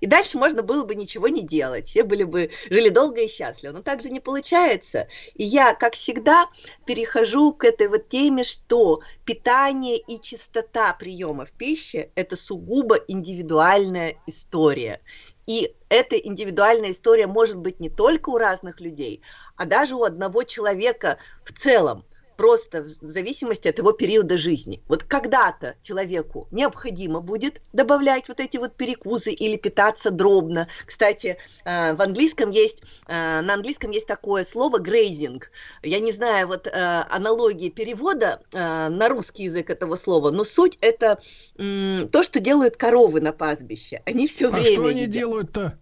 и 0.00 0.06
дальше 0.06 0.38
можно 0.38 0.62
было 0.62 0.84
бы 0.84 0.94
ничего 0.94 1.28
не 1.28 1.42
делать. 1.42 1.86
Все 1.86 2.02
были 2.02 2.24
бы, 2.24 2.50
жили 2.70 2.88
долго 2.88 3.20
и 3.20 3.28
счастливо. 3.28 3.72
Но 3.72 3.82
так 3.82 4.02
же 4.02 4.08
не 4.08 4.20
получается. 4.20 5.08
И 5.34 5.44
я, 5.44 5.74
как 5.74 5.94
всегда, 5.94 6.46
перехожу 6.86 7.52
к 7.52 7.64
этой 7.64 7.88
вот 7.88 8.08
теме, 8.08 8.42
что 8.42 9.02
питание 9.26 9.98
и 9.98 10.18
чистота 10.18 10.94
приемов 10.94 11.52
пищи– 11.52 12.10
это 12.14 12.36
сугубо 12.36 12.96
индивидуальная 13.06 14.16
история. 14.26 15.02
И 15.46 15.74
эта 15.92 16.16
индивидуальная 16.16 16.92
история 16.92 17.26
может 17.26 17.58
быть 17.58 17.78
не 17.78 17.90
только 17.90 18.30
у 18.30 18.38
разных 18.38 18.80
людей, 18.80 19.20
а 19.56 19.66
даже 19.66 19.94
у 19.94 20.04
одного 20.04 20.42
человека 20.42 21.18
в 21.44 21.52
целом 21.52 22.06
просто 22.36 22.82
в 23.00 23.10
зависимости 23.10 23.68
от 23.68 23.78
его 23.78 23.92
периода 23.92 24.36
жизни. 24.36 24.82
Вот 24.88 25.04
когда-то 25.04 25.76
человеку 25.82 26.48
необходимо 26.50 27.20
будет 27.20 27.60
добавлять 27.72 28.26
вот 28.26 28.40
эти 28.40 28.56
вот 28.56 28.74
перекусы 28.74 29.32
или 29.32 29.56
питаться 29.56 30.10
дробно. 30.10 30.66
Кстати, 30.86 31.36
э, 31.64 31.94
в 31.94 32.02
английском 32.02 32.50
есть, 32.50 32.82
э, 33.06 33.40
на 33.42 33.54
английском 33.54 33.90
есть 33.90 34.06
такое 34.06 34.44
слово 34.44 34.80
grazing. 34.80 35.42
Я 35.82 36.00
не 36.00 36.10
знаю 36.10 36.48
вот 36.48 36.66
э, 36.66 36.70
аналогии 36.72 37.68
перевода 37.68 38.40
на 38.52 39.08
русский 39.08 39.44
язык 39.44 39.70
этого 39.70 39.96
слова, 39.96 40.30
но 40.30 40.44
суть 40.44 40.78
это 40.80 41.20
то, 41.56 42.22
что 42.22 42.40
делают 42.40 42.76
коровы 42.76 43.20
на 43.20 43.32
пастбище. 43.32 44.02
Они 44.04 44.26
все 44.26 44.48
а 44.48 44.50
время 44.50 44.72
что 44.72 44.86
они 44.86 45.02
едят. 45.02 45.12
делают-то? 45.12 45.78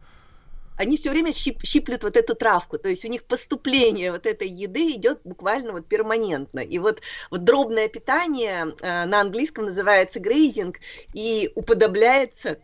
Они 0.81 0.97
все 0.97 1.10
время 1.10 1.33
щип, 1.33 1.62
щиплют 1.62 2.02
вот 2.02 2.17
эту 2.17 2.34
травку, 2.34 2.78
то 2.78 2.89
есть 2.89 3.05
у 3.05 3.09
них 3.09 3.25
поступление 3.25 4.12
вот 4.12 4.25
этой 4.25 4.49
еды 4.49 4.92
идет 4.92 5.20
буквально 5.25 5.73
вот 5.73 5.86
перманентно. 5.86 6.60
И 6.60 6.78
вот, 6.78 7.02
вот 7.31 7.44
дробное 7.44 7.86
питание 7.89 8.75
э, 8.81 9.05
на 9.05 9.20
английском 9.20 9.67
называется 9.67 10.20
грейзинг 10.20 10.76
и 11.12 11.52
уподобляется 11.55 12.59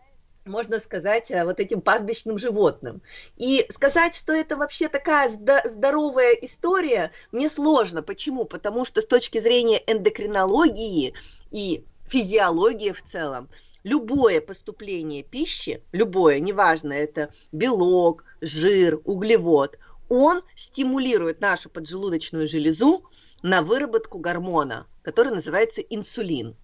можно 0.47 0.79
сказать, 0.79 1.31
э, 1.31 1.45
вот 1.45 1.61
этим 1.61 1.81
пастбищным 1.83 2.39
животным. 2.39 3.03
И 3.37 3.67
сказать, 3.75 4.15
что 4.15 4.33
это 4.33 4.57
вообще 4.57 4.89
такая 4.89 5.29
здоровая 5.29 6.33
история, 6.35 7.11
мне 7.33 7.49
сложно. 7.49 8.01
Почему? 8.01 8.45
Потому 8.45 8.85
что 8.85 9.03
с 9.03 9.07
точки 9.07 9.41
зрения 9.41 9.83
эндокринологии 9.89 11.15
и 11.51 11.85
физиологии 12.07 12.93
в 12.93 13.03
целом, 13.03 13.49
любое 13.87 14.41
поступление 14.41 15.23
пищи, 15.23 15.81
любое, 15.93 16.41
неважно, 16.41 16.93
это 16.93 17.33
белок, 17.53 18.25
жир, 18.41 19.01
углевод, 19.05 19.79
он 20.09 20.43
стимулирует 20.57 21.41
нашу 21.41 21.71
поджелудочную 21.71 22.49
железу 22.49 23.05
на 23.43 23.63
выработку 23.63 24.19
гормона, 24.19 24.89
который 25.03 25.33
называется 25.33 25.83
инсулин. 25.83 26.57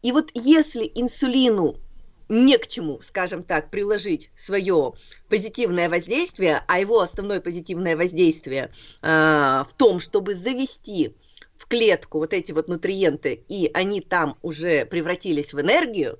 И 0.00 0.12
вот 0.12 0.30
если 0.32 0.90
инсулину 0.94 1.76
не 2.30 2.56
к 2.56 2.66
чему, 2.66 3.02
скажем 3.02 3.42
так, 3.42 3.70
приложить 3.70 4.30
свое 4.34 4.94
позитивное 5.28 5.90
воздействие, 5.90 6.64
а 6.66 6.80
его 6.80 7.00
основное 7.00 7.42
позитивное 7.42 7.98
воздействие 7.98 8.72
э, 9.02 9.06
в 9.68 9.74
том, 9.76 10.00
чтобы 10.00 10.34
завести 10.34 11.14
в 11.54 11.66
клетку 11.66 12.18
вот 12.18 12.32
эти 12.32 12.52
вот 12.52 12.68
нутриенты, 12.68 13.44
и 13.48 13.70
они 13.74 14.00
там 14.00 14.38
уже 14.40 14.86
превратились 14.86 15.52
в 15.52 15.60
энергию, 15.60 16.18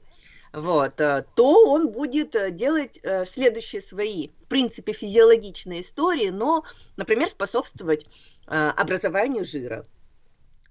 вот, 0.53 1.01
э, 1.01 1.25
то 1.35 1.71
он 1.73 1.91
будет 1.91 2.35
э, 2.35 2.51
делать 2.51 3.01
э, 3.03 3.25
следующие 3.25 3.81
свои, 3.81 4.29
в 4.43 4.49
принципе, 4.49 4.93
физиологичные 4.93 5.81
истории, 5.81 6.29
но, 6.29 6.65
например, 6.97 7.29
способствовать 7.29 8.07
образованию 8.47 9.45
жира 9.45 9.87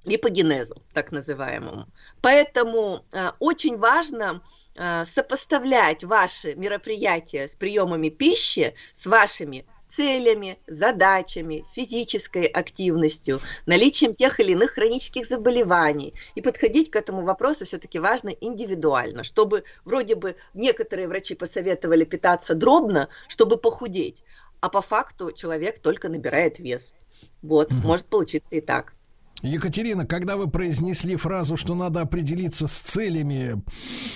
липогенезу, 0.03 0.76
так 0.93 1.11
называемому. 1.11 1.88
Поэтому 2.22 3.06
очень 3.40 3.77
важно 3.77 4.43
сопоставлять 4.76 6.03
ваши 6.03 6.53
мероприятия 6.56 7.48
с 7.48 7.56
приемами 7.56 8.10
пищи 8.10 8.76
с 8.93 9.06
вашими 9.06 9.66
целями, 9.92 10.58
задачами, 10.68 11.66
физической 11.74 12.45
активностью, 12.45 13.40
наличием 13.66 14.16
тех 14.16 14.40
или 14.40 14.53
иных 14.53 14.72
хронических 14.72 15.28
заболеваний. 15.28 16.14
И 16.36 16.42
подходить 16.42 16.92
к 16.92 16.95
этому 16.95 17.24
вопросу 17.24 17.66
все-таки 17.66 18.00
важно 18.00 18.30
индивидуально, 18.30 19.24
чтобы 19.24 19.64
вроде 19.86 20.16
бы 20.16 20.36
некоторые 20.53 21.08
врачи 21.08 21.36
посоветовали 21.36 22.06
питаться 22.06 22.56
дробно, 22.56 23.10
чтобы 23.28 23.58
похудеть, 23.58 24.24
а 24.60 24.70
по 24.70 24.82
факту 24.82 25.32
человек 25.32 25.80
только 25.80 26.10
набирает 26.10 26.60
вес. 26.60 26.94
Вот, 27.42 27.72
угу. 27.72 27.88
может 27.88 28.06
получиться 28.06 28.56
и 28.56 28.61
так. 28.61 28.94
Екатерина, 29.42 30.06
когда 30.06 30.38
вы 30.38 30.50
произнесли 30.50 31.16
фразу, 31.16 31.58
что 31.58 31.74
надо 31.74 32.02
определиться 32.02 32.68
с 32.68 32.80
целями 32.80 33.61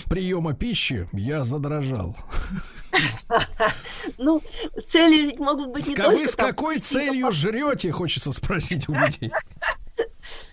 приема 0.07 0.53
пищи, 0.53 1.09
я 1.13 1.43
задрожал. 1.43 2.15
Ну, 4.17 4.41
цели 4.89 5.27
ведь 5.27 5.39
могут 5.39 5.69
быть 5.71 5.87
не 5.87 5.95
только... 5.95 6.11
Вы 6.11 6.27
с 6.27 6.35
какой 6.35 6.79
целью 6.79 7.31
жрете, 7.31 7.91
хочется 7.91 8.31
спросить 8.31 8.87
у 8.89 8.93
людей. 8.93 9.31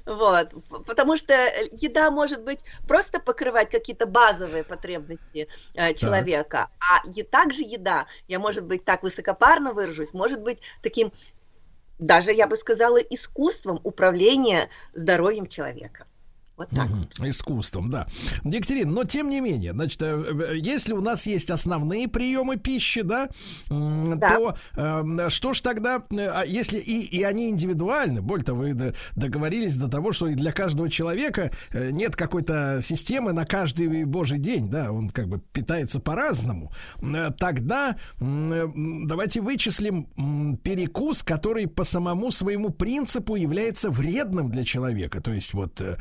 Вот, 0.04 0.52
потому 0.86 1.16
что 1.16 1.32
еда 1.72 2.10
может 2.10 2.42
быть 2.42 2.60
просто 2.88 3.20
покрывать 3.20 3.70
какие-то 3.70 4.06
базовые 4.06 4.64
потребности 4.64 5.48
э, 5.74 5.94
человека, 5.94 6.68
так. 6.80 7.04
а 7.04 7.08
и 7.08 7.22
также 7.22 7.62
еда, 7.62 8.06
я, 8.26 8.40
может 8.40 8.64
быть, 8.64 8.84
так 8.84 9.04
высокопарно 9.04 9.72
выражусь, 9.72 10.12
может 10.12 10.40
быть 10.40 10.58
таким 10.82 11.12
даже, 11.98 12.32
я 12.32 12.48
бы 12.48 12.56
сказала, 12.56 12.98
искусством 12.98 13.80
управления 13.84 14.68
здоровьем 14.92 15.46
человека. 15.46 16.06
Вот 16.56 16.68
так. 16.68 16.86
Угу. 16.86 17.28
Искусством, 17.28 17.90
да. 17.90 18.06
Екатерина, 18.44 18.92
но 18.92 19.04
тем 19.04 19.30
не 19.30 19.40
менее, 19.40 19.72
значит, 19.72 20.02
э, 20.02 20.58
если 20.60 20.92
у 20.92 21.00
нас 21.00 21.26
есть 21.26 21.50
основные 21.50 22.08
приемы 22.08 22.56
пищи, 22.56 23.02
да, 23.02 23.28
да. 23.70 24.28
то 24.28 24.56
э, 24.76 25.28
что 25.30 25.54
ж 25.54 25.60
тогда, 25.60 26.02
э, 26.10 26.26
а 26.26 26.44
если 26.44 26.78
и, 26.78 27.06
и 27.06 27.22
они 27.22 27.48
индивидуальны, 27.48 28.20
более 28.20 28.44
того, 28.44 28.60
вы 28.60 28.94
договорились 29.16 29.76
до 29.76 29.88
того, 29.88 30.12
что 30.12 30.28
и 30.28 30.34
для 30.34 30.52
каждого 30.52 30.90
человека 30.90 31.50
э, 31.70 31.90
нет 31.90 32.16
какой-то 32.16 32.80
системы 32.82 33.32
на 33.32 33.46
каждый 33.46 34.04
божий 34.04 34.38
день, 34.38 34.68
да, 34.68 34.92
он 34.92 35.08
как 35.08 35.28
бы 35.28 35.40
питается 35.40 36.00
по-разному, 36.00 36.70
тогда 37.38 37.96
давайте 38.20 39.40
вычислим 39.40 40.56
перекус, 40.58 41.22
который 41.22 41.66
по 41.66 41.84
самому 41.84 42.30
своему 42.30 42.70
принципу 42.70 43.36
является 43.36 43.90
вредным 43.90 44.50
для 44.50 44.64
человека. 44.64 45.20
То 45.20 45.32
есть 45.32 45.54
вот 45.54 45.80
э, 45.80 45.96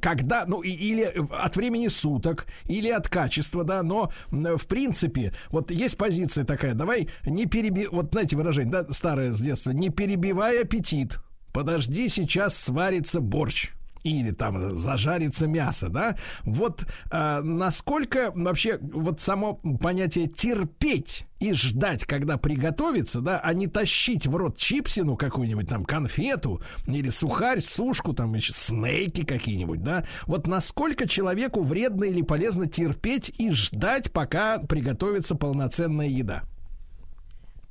когда, 0.00 0.44
ну, 0.46 0.62
или 0.62 1.12
от 1.30 1.56
времени 1.56 1.88
суток, 1.88 2.46
или 2.66 2.90
от 2.90 3.08
качества, 3.08 3.64
да, 3.64 3.82
но 3.82 4.10
в 4.30 4.66
принципе, 4.66 5.32
вот 5.50 5.70
есть 5.70 5.96
позиция 5.96 6.44
такая, 6.44 6.74
давай 6.74 7.08
не 7.24 7.46
переби... 7.46 7.86
Вот 7.86 8.10
знаете 8.12 8.36
выражение, 8.36 8.72
да, 8.72 8.92
старое 8.92 9.32
с 9.32 9.40
детства, 9.40 9.70
не 9.70 9.90
перебивай 9.90 10.62
аппетит, 10.62 11.18
подожди, 11.52 12.08
сейчас 12.08 12.56
сварится 12.56 13.20
борщ 13.20 13.72
или 14.04 14.30
там 14.30 14.76
зажарится 14.76 15.46
мясо, 15.46 15.88
да? 15.88 16.16
Вот 16.44 16.86
а, 17.10 17.40
насколько 17.40 18.30
вообще 18.34 18.78
вот 18.80 19.20
само 19.20 19.54
понятие 19.80 20.26
терпеть 20.26 21.26
и 21.40 21.52
ждать, 21.52 22.04
когда 22.04 22.36
приготовится, 22.36 23.20
да, 23.20 23.40
а 23.42 23.52
не 23.54 23.66
тащить 23.66 24.26
в 24.26 24.36
рот 24.36 24.56
чипсину 24.56 25.16
какую-нибудь 25.16 25.68
там 25.68 25.84
конфету 25.84 26.62
или 26.86 27.08
сухарь, 27.08 27.60
сушку, 27.60 28.12
там 28.12 28.34
еще 28.34 28.52
снейки 28.52 29.24
какие-нибудь, 29.24 29.82
да? 29.82 30.04
Вот 30.26 30.46
насколько 30.46 31.08
человеку 31.08 31.62
вредно 31.62 32.04
или 32.04 32.22
полезно 32.22 32.66
терпеть 32.66 33.34
и 33.38 33.50
ждать, 33.50 34.12
пока 34.12 34.58
приготовится 34.58 35.34
полноценная 35.34 36.08
еда? 36.08 36.44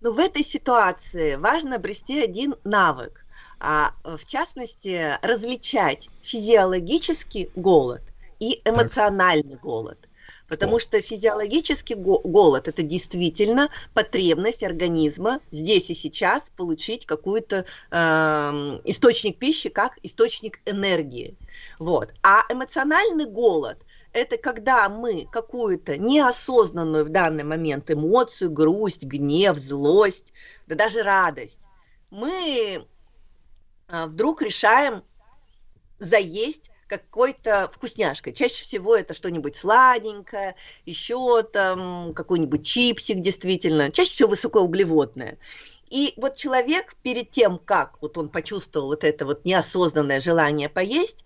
Но 0.01 0.11
в 0.11 0.19
этой 0.19 0.43
ситуации 0.43 1.35
важно 1.35 1.77
обрести 1.77 2.21
один 2.21 2.55
навык, 2.65 3.22
а 3.63 3.93
в 4.03 4.25
частности 4.25 5.17
различать 5.21 6.09
физиологический 6.21 7.49
голод 7.55 8.01
и 8.39 8.61
эмоциональный 8.65 9.55
голод. 9.55 9.97
Потому 10.49 10.77
что 10.79 11.01
физиологический 11.01 11.95
го- 11.95 12.19
голод 12.19 12.67
это 12.67 12.83
действительно 12.83 13.69
потребность 13.93 14.63
организма 14.63 15.39
здесь 15.49 15.89
и 15.89 15.95
сейчас 15.95 16.43
получить 16.55 17.05
какой-то 17.05 17.65
эм, 17.89 18.81
источник 18.83 19.39
пищи 19.39 19.69
как 19.69 19.97
источник 20.03 20.59
энергии. 20.65 21.35
Вот. 21.79 22.13
А 22.21 22.41
эмоциональный 22.49 23.25
голод 23.25 23.77
это 24.11 24.37
когда 24.37 24.89
мы 24.89 25.27
какую-то 25.31 25.97
неосознанную 25.97 27.05
в 27.05 27.09
данный 27.09 27.45
момент 27.45 27.89
эмоцию, 27.89 28.51
грусть, 28.51 29.05
гнев, 29.05 29.57
злость, 29.57 30.33
да 30.67 30.75
даже 30.75 31.01
радость, 31.01 31.59
мы 32.11 32.85
вдруг 33.87 34.41
решаем 34.41 35.03
заесть 35.99 36.71
какой-то 36.87 37.71
вкусняшкой. 37.73 38.33
Чаще 38.33 38.63
всего 38.63 38.95
это 38.95 39.13
что-нибудь 39.13 39.55
сладенькое, 39.55 40.55
еще 40.85 41.41
там 41.43 42.13
какой-нибудь 42.13 42.65
чипсик 42.65 43.19
действительно, 43.19 43.91
чаще 43.91 44.11
всего 44.11 44.29
высокоуглеводное. 44.29 45.37
И 45.89 46.13
вот 46.17 46.35
человек 46.35 46.95
перед 47.01 47.31
тем, 47.31 47.57
как 47.57 48.01
вот 48.01 48.17
он 48.17 48.29
почувствовал 48.29 48.87
вот 48.87 49.03
это 49.03 49.25
вот 49.25 49.45
неосознанное 49.45 50.21
желание 50.21 50.69
поесть, 50.69 51.23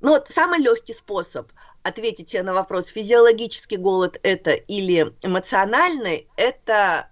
ну 0.00 0.10
вот 0.10 0.28
самый 0.28 0.60
легкий 0.60 0.92
способ 0.92 1.50
ответить 1.82 2.30
себе 2.30 2.42
на 2.42 2.54
вопрос, 2.54 2.88
физиологический 2.88 3.76
голод 3.76 4.18
это 4.22 4.52
или 4.52 5.14
эмоциональный, 5.22 6.28
это 6.36 7.08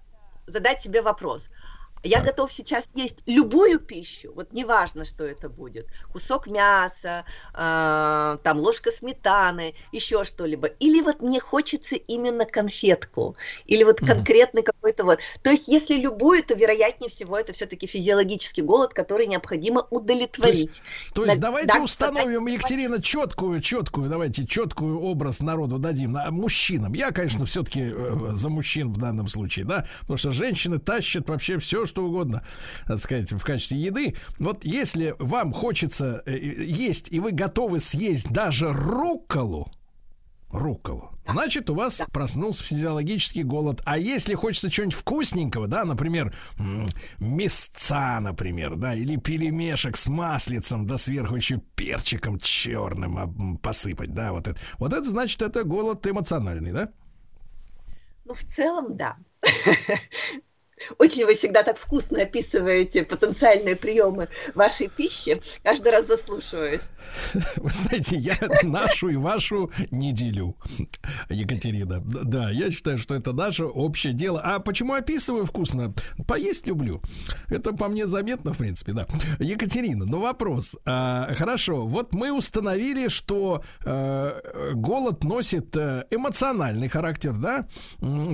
задать 0.47 0.83
себе 0.83 1.03
вопрос– 1.03 1.51
я 2.03 2.21
готов 2.21 2.53
сейчас 2.53 2.85
есть 2.95 3.23
любую 3.27 3.79
пищу, 3.79 4.33
вот 4.35 4.53
неважно, 4.53 5.05
что 5.05 5.25
это 5.25 5.49
будет, 5.49 5.87
кусок 6.13 6.47
мяса, 6.47 7.25
э, 7.55 8.39
там 8.43 8.59
ложка 8.59 8.91
сметаны, 8.91 9.75
еще 9.93 10.25
что-либо, 10.25 10.67
или 10.67 11.01
вот 11.01 11.23
мне 11.23 11.41
хочется 11.41 11.95
именно 11.95 12.45
конфетку, 12.45 13.37
или 13.67 13.85
вот 13.85 14.01
конкретный 14.01 14.63
какой-то 14.63 15.05
вот. 15.05 15.21
То 15.43 15.51
есть, 15.51 15.69
если 15.69 15.95
любую, 15.95 16.43
то 16.43 16.55
вероятнее 16.55 17.09
всего 17.09 17.39
это 17.39 17.53
все-таки 17.53 17.87
физиологический 17.87 18.63
голод, 18.63 18.95
который 18.95 19.27
необходимо 19.27 19.87
удовлетворить. 19.91 20.83
То 21.15 21.25
есть 21.25 21.39
Да- 21.39 21.49
давайте 21.49 21.79
да, 21.79 21.83
установим, 21.83 22.47
Екатерина, 22.47 23.01
четкую, 23.01 23.61
четкую, 23.61 24.11
давайте 24.11 24.47
четкую 24.47 25.01
образ 25.01 25.41
народу 25.41 25.79
дадим, 25.79 26.13
на, 26.13 26.31
мужчинам. 26.31 26.95
Я, 26.95 27.11
конечно, 27.13 27.47
все-таки 27.47 27.93
за 28.31 28.49
мужчин 28.49 28.93
в 28.93 28.97
данном 28.97 29.29
случае, 29.29 29.65
да, 29.65 29.87
потому 30.01 30.17
что 30.17 30.33
женщины 30.33 30.79
тащат 30.79 31.29
вообще 31.29 31.59
все, 31.59 31.87
что 31.93 32.07
угодно, 32.07 32.43
так 32.87 32.99
сказать, 32.99 33.31
в 33.33 33.45
качестве 33.45 33.79
еды. 33.79 34.17
Вот 34.39 34.65
если 34.65 35.15
вам 35.19 35.53
хочется 35.53 36.23
э, 36.27 36.37
есть, 36.37 37.13
и 37.13 37.21
вы 37.21 37.33
готовы 37.33 37.81
съесть 37.81 38.31
даже 38.31 38.73
рукколу, 38.73 39.71
рукколу, 40.51 41.11
значит, 41.29 41.69
у 41.69 41.75
вас 41.75 42.03
проснулся 42.11 42.65
физиологический 42.65 43.43
голод. 43.43 43.83
А 43.85 43.99
если 43.99 44.35
хочется 44.35 44.71
чего-нибудь 44.71 44.99
вкусненького, 44.99 45.67
да, 45.67 45.85
например, 45.85 46.35
мясца, 47.19 48.21
например, 48.21 48.77
да, 48.77 48.95
или 48.95 49.17
перемешек 49.17 49.99
с 49.99 50.09
маслицем, 50.09 50.87
да 50.87 50.97
сверху 50.97 51.37
еще 51.37 51.59
перчиком 51.77 52.39
черным 52.39 53.59
посыпать, 53.59 54.15
да, 54.15 54.33
вот 54.33 54.49
это. 54.49 54.59
Вот 54.79 54.95
это 54.95 55.05
значит, 55.05 55.43
это 55.43 55.65
голод 55.65 56.07
эмоциональный, 56.07 56.73
да? 56.73 56.89
Ну, 58.25 58.33
в 58.33 58.45
целом, 58.45 58.97
да. 58.97 59.17
Очень 60.99 61.27
вы 61.27 61.35
всегда 61.35 61.63
так 61.63 61.79
вкусно 61.79 62.23
описываете 62.23 63.05
потенциальные 63.05 63.77
приемы 63.77 64.29
вашей 64.55 64.89
пищи. 64.89 65.41
Каждый 65.63 65.93
раз 65.93 66.07
заслушиваюсь. 66.07 66.83
Вы 67.57 67.71
знаете, 67.71 68.17
я 68.17 68.37
нашу 68.63 69.09
и 69.09 69.17
вашу 69.17 69.71
не 69.91 70.13
делю, 70.13 70.57
Екатерина. 71.29 72.01
Да, 72.01 72.51
я 72.51 72.71
считаю, 72.71 72.99
что 72.99 73.15
это 73.15 73.33
наше 73.33 73.65
общее 73.65 74.13
дело. 74.13 74.41
А 74.43 74.59
почему 74.61 74.95
описываю 74.95 75.47
вкусно? 75.47 75.95
Поесть 76.27 76.67
люблю. 76.67 77.01
Это 77.49 77.73
по 77.73 77.89
мне 77.89 78.07
заметно, 78.07 78.53
в 78.53 78.59
принципе, 78.59 78.93
да. 78.93 79.07
Екатерина, 79.39 80.05
ну 80.05 80.21
вопрос. 80.21 80.77
А, 80.87 81.35
хорошо, 81.35 81.87
вот 81.87 82.15
мы 82.15 82.33
установили, 82.33 83.09
что 83.09 83.63
э, 83.85 84.73
голод 84.75 85.25
носит 85.25 85.77
э, 85.77 86.05
эмоциональный 86.11 86.89
характер, 86.89 87.35
да? 87.37 87.67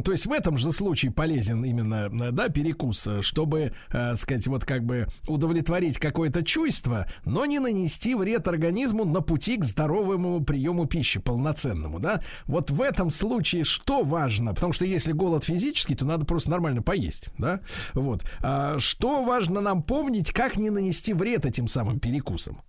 То 0.04 0.12
есть 0.12 0.26
в 0.26 0.32
этом 0.32 0.58
же 0.58 0.72
случае 0.72 1.12
полезен 1.12 1.64
именно, 1.64 2.08
да, 2.38 2.48
перекус, 2.48 3.04
э, 3.08 3.20
чтобы, 3.20 3.72
э, 3.90 4.14
сказать, 4.14 4.46
вот 4.46 4.64
как 4.64 4.84
бы 4.84 5.08
удовлетворить 5.26 5.98
какое-то 5.98 6.44
чувство, 6.44 7.06
но 7.24 7.46
не 7.46 7.58
нанести 7.58 8.14
вред 8.14 8.46
организму 8.46 9.04
на 9.04 9.22
пути 9.22 9.56
к 9.56 9.64
здоровому 9.64 10.44
приему 10.44 10.86
пищи, 10.86 11.18
полноценному, 11.18 11.98
да? 11.98 12.22
Вот 12.46 12.70
в 12.70 12.80
этом 12.80 13.10
случае 13.10 13.64
что 13.64 14.04
важно? 14.04 14.54
Потому 14.54 14.72
что 14.72 14.84
если 14.84 15.10
голод 15.10 15.42
физический, 15.42 15.96
то 15.96 16.04
надо 16.04 16.26
просто 16.26 16.50
нормально 16.50 16.80
поесть, 16.80 17.28
да? 17.38 17.58
Вот. 17.94 18.22
А 18.40 18.78
что 18.78 19.24
важно 19.24 19.60
нам 19.60 19.82
помнить, 19.82 20.30
как 20.32 20.56
не 20.56 20.70
нанести 20.70 21.14
вред 21.14 21.44
этим 21.44 21.66
самым 21.66 21.98
перекусам? 21.98 22.62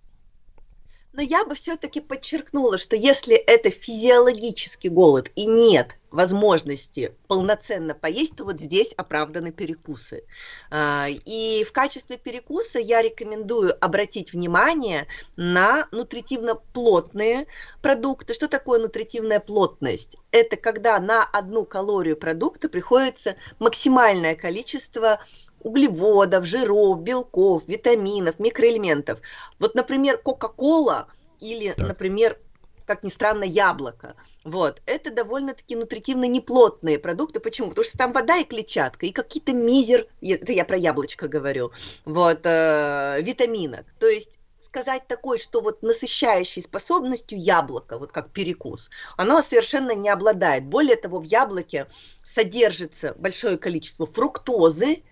Но 1.20 1.24
я 1.24 1.44
бы 1.44 1.54
все-таки 1.54 2.00
подчеркнула, 2.00 2.78
что 2.78 2.96
если 2.96 3.34
это 3.36 3.68
физиологический 3.68 4.88
голод 4.88 5.30
и 5.36 5.44
нет 5.44 5.98
возможности 6.10 7.14
полноценно 7.28 7.94
поесть, 7.94 8.36
то 8.36 8.44
вот 8.44 8.58
здесь 8.58 8.94
оправданы 8.96 9.52
перекусы. 9.52 10.24
А, 10.70 11.08
И 11.26 11.62
в 11.64 11.72
качестве 11.72 12.16
перекуса 12.16 12.78
я 12.78 13.02
рекомендую 13.02 13.76
обратить 13.84 14.32
внимание 14.32 15.06
на 15.36 15.86
нутритивно-плотные 15.92 17.46
продукты. 17.82 18.32
Что 18.32 18.48
такое 18.48 18.80
нутритивная 18.80 19.40
плотность? 19.40 20.16
Это 20.30 20.56
когда 20.56 20.98
на 21.00 21.22
одну 21.22 21.66
калорию 21.66 22.16
продукта 22.16 22.70
приходится 22.70 23.36
максимальное 23.58 24.36
количество 24.36 25.20
углеводов, 25.60 26.44
жиров, 26.44 27.00
белков, 27.00 27.66
витаминов, 27.66 28.38
микроэлементов. 28.38 29.20
Вот, 29.58 29.74
например, 29.74 30.18
Кока-Кола 30.18 31.08
или, 31.40 31.74
например, 31.78 32.38
как 32.86 33.04
ни 33.04 33.08
странно, 33.08 33.44
яблоко. 33.44 34.16
Вот. 34.42 34.82
Это 34.84 35.12
довольно-таки 35.12 35.76
нутритивно 35.76 36.24
неплотные 36.24 36.98
продукты. 36.98 37.38
Почему? 37.38 37.68
Потому 37.68 37.84
что 37.84 37.96
там 37.96 38.12
вода 38.12 38.38
и 38.38 38.44
клетчатка, 38.44 39.06
и 39.06 39.12
какие-то 39.12 39.52
мизер, 39.52 40.08
это 40.20 40.50
я 40.50 40.64
про 40.64 40.76
яблочко 40.76 41.28
говорю, 41.28 41.70
вот, 42.04 42.40
э, 42.42 43.18
витаминок. 43.22 43.86
То 44.00 44.08
есть 44.08 44.40
сказать 44.70 45.06
такой, 45.06 45.38
что 45.38 45.60
вот 45.60 45.82
насыщающей 45.82 46.62
способностью 46.62 47.38
яблоко, 47.38 47.98
вот 47.98 48.12
как 48.12 48.30
перекус, 48.30 48.90
оно 49.16 49.42
совершенно 49.42 49.94
не 49.94 50.08
обладает. 50.08 50.64
Более 50.64 50.96
того, 50.96 51.20
в 51.20 51.24
яблоке 51.24 51.86
содержится 52.24 53.14
большое 53.18 53.58
количество 53.58 54.06
фруктозы, 54.06 55.02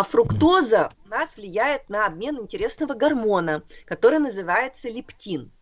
а 0.00 0.02
фруктоза 0.02 0.90
у 1.04 1.08
нас 1.08 1.36
влияет 1.36 1.90
на 1.90 2.06
обмен 2.06 2.38
интересного 2.38 2.94
гормона, 2.94 3.62
который 3.84 4.18
называется 4.18 4.88
лептин. 4.88 5.52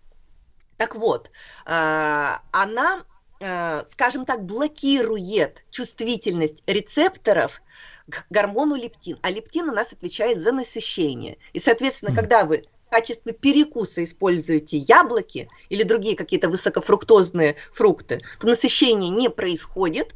Так 0.77 0.95
вот, 0.95 1.33
а, 1.67 2.41
она, 2.53 3.05
а, 3.41 3.85
скажем 3.91 4.25
так, 4.25 4.45
блокирует 4.45 5.65
чувствительность 5.71 6.63
рецепторов 6.69 7.61
к 8.09 8.27
гормону 8.31 8.77
лептин. 8.77 9.19
А 9.23 9.31
лептин 9.31 9.71
у 9.71 9.75
нас 9.75 9.93
отвечает 9.93 10.41
за 10.41 10.53
насыщение. 10.53 11.39
И, 11.53 11.59
соответственно, 11.59 12.15
когда 12.15 12.45
вы 12.45 12.63
в 12.87 12.91
качестве 12.91 13.33
перекуса 13.33 14.05
используете 14.05 14.79
яблоки 14.79 15.51
или 15.69 15.83
другие 15.83 16.15
какие-то 16.15 16.49
высокофруктозные 16.49 17.57
фрукты, 17.73 18.23
то 18.39 18.47
насыщение 18.47 19.11
не 19.11 19.31
происходит, 19.31 20.15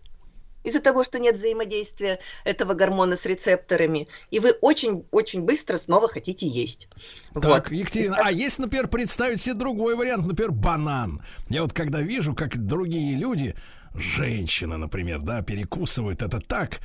из-за 0.65 0.81
того, 0.81 1.05
что 1.05 1.19
нет 1.19 1.37
взаимодействия 1.37 2.19
этого 2.45 2.75
гормона 2.75 3.17
с 3.17 3.27
рецепторами, 3.27 4.09
и 4.31 4.41
вы 4.41 4.53
очень-очень 4.61 5.43
быстро 5.43 5.79
снова 5.79 6.09
хотите 6.09 6.47
есть. 6.47 6.89
Так, 7.35 7.45
вот. 7.45 7.73
Екатерина, 7.73 8.19
а 8.23 8.31
есть, 8.31 8.59
например, 8.59 8.89
представить 8.89 9.41
себе 9.41 9.55
другой 9.55 9.97
вариант, 9.97 10.27
например, 10.27 10.53
банан. 10.53 11.23
Я 11.49 11.63
вот 11.63 11.73
когда 11.73 12.01
вижу, 12.01 12.35
как 12.35 12.57
другие 12.57 13.17
люди, 13.17 13.55
женщины, 13.95 14.77
например, 14.77 15.21
да, 15.21 15.43
перекусывают 15.43 16.23
это 16.23 16.41
так, 16.41 16.81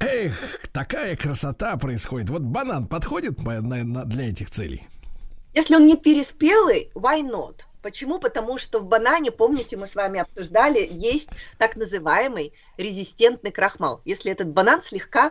эх, 0.00 0.62
такая 0.72 1.16
красота 1.16 1.76
происходит. 1.76 2.30
Вот 2.30 2.42
банан 2.42 2.86
подходит 2.86 3.36
для 3.36 4.30
этих 4.30 4.50
целей? 4.50 4.86
Если 5.54 5.74
он 5.74 5.86
не 5.86 5.96
переспелый, 5.96 6.90
why 6.94 7.22
not? 7.22 7.60
Почему? 7.86 8.18
Потому 8.18 8.58
что 8.58 8.80
в 8.80 8.84
банане, 8.84 9.30
помните, 9.30 9.76
мы 9.76 9.86
с 9.86 9.94
вами 9.94 10.18
обсуждали, 10.18 10.88
есть 10.90 11.28
так 11.56 11.76
называемый 11.76 12.52
резистентный 12.76 13.52
крахмал. 13.52 14.00
Если 14.04 14.32
этот 14.32 14.48
банан 14.48 14.82
слегка 14.82 15.30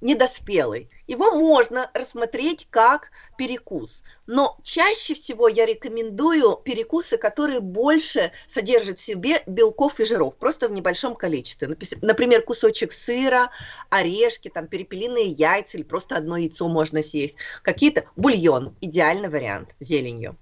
недоспелый. 0.00 0.88
Его 1.06 1.32
можно 1.32 1.90
рассмотреть 1.92 2.66
как 2.70 3.10
перекус. 3.36 4.02
Но 4.26 4.56
чаще 4.62 5.12
всего 5.12 5.46
я 5.46 5.66
рекомендую 5.66 6.56
перекусы, 6.56 7.18
которые 7.18 7.60
больше 7.60 8.32
содержат 8.48 8.98
в 8.98 9.02
себе 9.02 9.42
белков 9.46 10.00
и 10.00 10.06
жиров, 10.06 10.38
просто 10.38 10.68
в 10.68 10.72
небольшом 10.72 11.14
количестве. 11.14 11.76
Например, 12.00 12.40
кусочек 12.40 12.92
сыра, 12.92 13.50
орешки, 13.90 14.48
там 14.48 14.68
перепелиные 14.68 15.26
яйца 15.26 15.76
или 15.76 15.84
просто 15.84 16.16
одно 16.16 16.38
яйцо 16.38 16.66
можно 16.66 17.02
съесть. 17.02 17.36
Какие-то 17.60 18.06
бульон, 18.16 18.74
идеальный 18.80 19.28
вариант, 19.28 19.74
зеленью. 19.80 20.38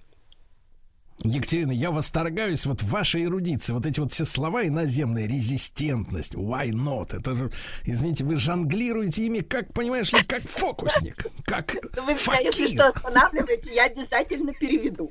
Екатерина, 1.25 1.73
я 1.73 1.91
восторгаюсь 1.91 2.65
вот 2.65 2.83
вашей 2.83 3.25
эрудиции. 3.25 3.73
Вот 3.73 3.87
эти 3.87 3.99
вот 3.99 4.13
все 4.13 4.25
слова 4.25 4.65
иноземные. 4.65 5.27
Резистентность, 5.27 6.35
why 6.35 6.71
not? 6.71 7.17
Это 7.17 7.35
же, 7.35 7.51
извините, 7.85 8.25
вы 8.25 8.37
жонглируете 8.37 9.27
ими, 9.27 9.41
как, 9.41 9.73
понимаешь 9.73 10.13
ли, 10.13 10.23
как 10.23 10.43
фокусник. 10.43 11.27
Как 11.45 11.75
ну, 11.97 12.05
Вы 12.05 12.13
меня, 12.13 12.41
если 12.41 12.69
что, 12.69 12.89
останавливаете, 12.89 13.75
я 13.75 13.87
обязательно 13.87 14.53
переведу. 14.53 15.11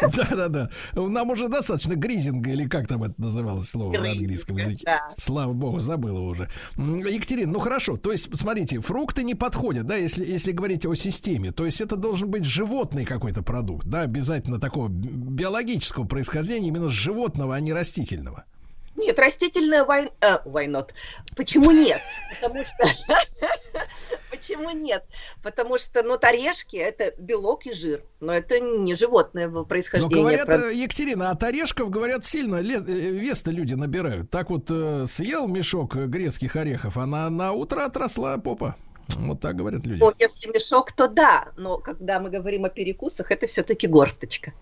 Да-да-да. 0.00 0.70
Нам 0.94 1.30
уже 1.30 1.48
достаточно 1.48 1.94
гризинга, 1.94 2.50
или 2.50 2.66
как 2.66 2.88
там 2.88 3.04
это 3.04 3.14
называлось 3.18 3.68
слово 3.68 3.92
на 3.92 4.10
английском 4.10 4.56
языке. 4.56 4.98
Слава 5.16 5.52
богу, 5.52 5.78
забыла 5.78 6.20
уже. 6.20 6.50
Екатерина, 6.76 7.52
ну 7.52 7.60
хорошо. 7.60 7.96
То 7.96 8.10
есть, 8.10 8.28
смотрите, 8.36 8.80
фрукты 8.80 9.22
не 9.22 9.36
подходят, 9.36 9.86
да, 9.86 9.94
если, 9.94 10.26
если 10.26 10.50
говорить 10.50 10.84
о 10.84 10.94
системе. 10.96 11.52
То 11.52 11.64
есть 11.64 11.80
это 11.80 11.94
должен 11.96 12.28
быть 12.28 12.44
животный 12.44 13.04
какой-то 13.04 13.42
продукт, 13.42 13.86
да, 13.86 14.00
обязательно 14.00 14.58
такого 14.58 14.88
биологического 15.12 16.04
происхождения, 16.04 16.68
именно 16.68 16.88
животного, 16.88 17.54
а 17.54 17.60
не 17.60 17.72
растительного. 17.72 18.44
Нет, 18.96 19.18
растительное 19.18 19.84
вайн... 19.84 20.10
э, 20.20 20.38
why 20.44 20.66
not? 20.66 20.90
Почему 21.34 21.70
нет? 21.70 22.00
Потому 22.40 22.64
что... 22.64 22.84
Почему 24.30 24.70
нет? 24.70 25.04
Потому 25.42 25.78
что, 25.78 26.02
ну, 26.02 26.18
орешки– 26.20 26.76
это 26.78 27.12
белок 27.18 27.66
и 27.66 27.72
жир. 27.72 28.04
Но 28.20 28.32
это 28.32 28.60
не 28.60 28.94
животное 28.94 29.48
происхождение. 29.64 30.16
Но 30.16 30.22
говорят, 30.22 30.46
Про... 30.46 30.70
Э, 30.70 30.74
Екатерина, 30.74 31.30
от 31.30 31.42
орешков, 31.42 31.90
говорят, 31.90 32.24
сильно 32.24 32.56
э, 32.56 32.60
вес-то 32.60 33.50
люди 33.50 33.74
набирают. 33.74 34.30
Так 34.30 34.50
вот, 34.50 34.66
э, 34.70 35.06
съел 35.08 35.48
мешок 35.48 35.94
грецких 35.94 36.56
орехов, 36.56 36.96
а 36.96 37.06
на, 37.06 37.30
на 37.30 37.52
утро 37.52 37.84
отросла 37.84 38.38
попа. 38.38 38.76
Вот 39.08 39.40
так 39.40 39.56
говорят 39.56 39.86
люди. 39.86 40.00
Ну, 40.00 40.12
если 40.18 40.48
мешок, 40.48 40.92
то 40.92 41.08
да. 41.08 41.48
Но 41.56 41.78
когда 41.78 42.20
мы 42.20 42.30
говорим 42.30 42.64
о 42.64 42.68
перекусах, 42.68 43.30
это 43.30 43.46
все-таки 43.46 43.86
горсточка. 43.86 44.52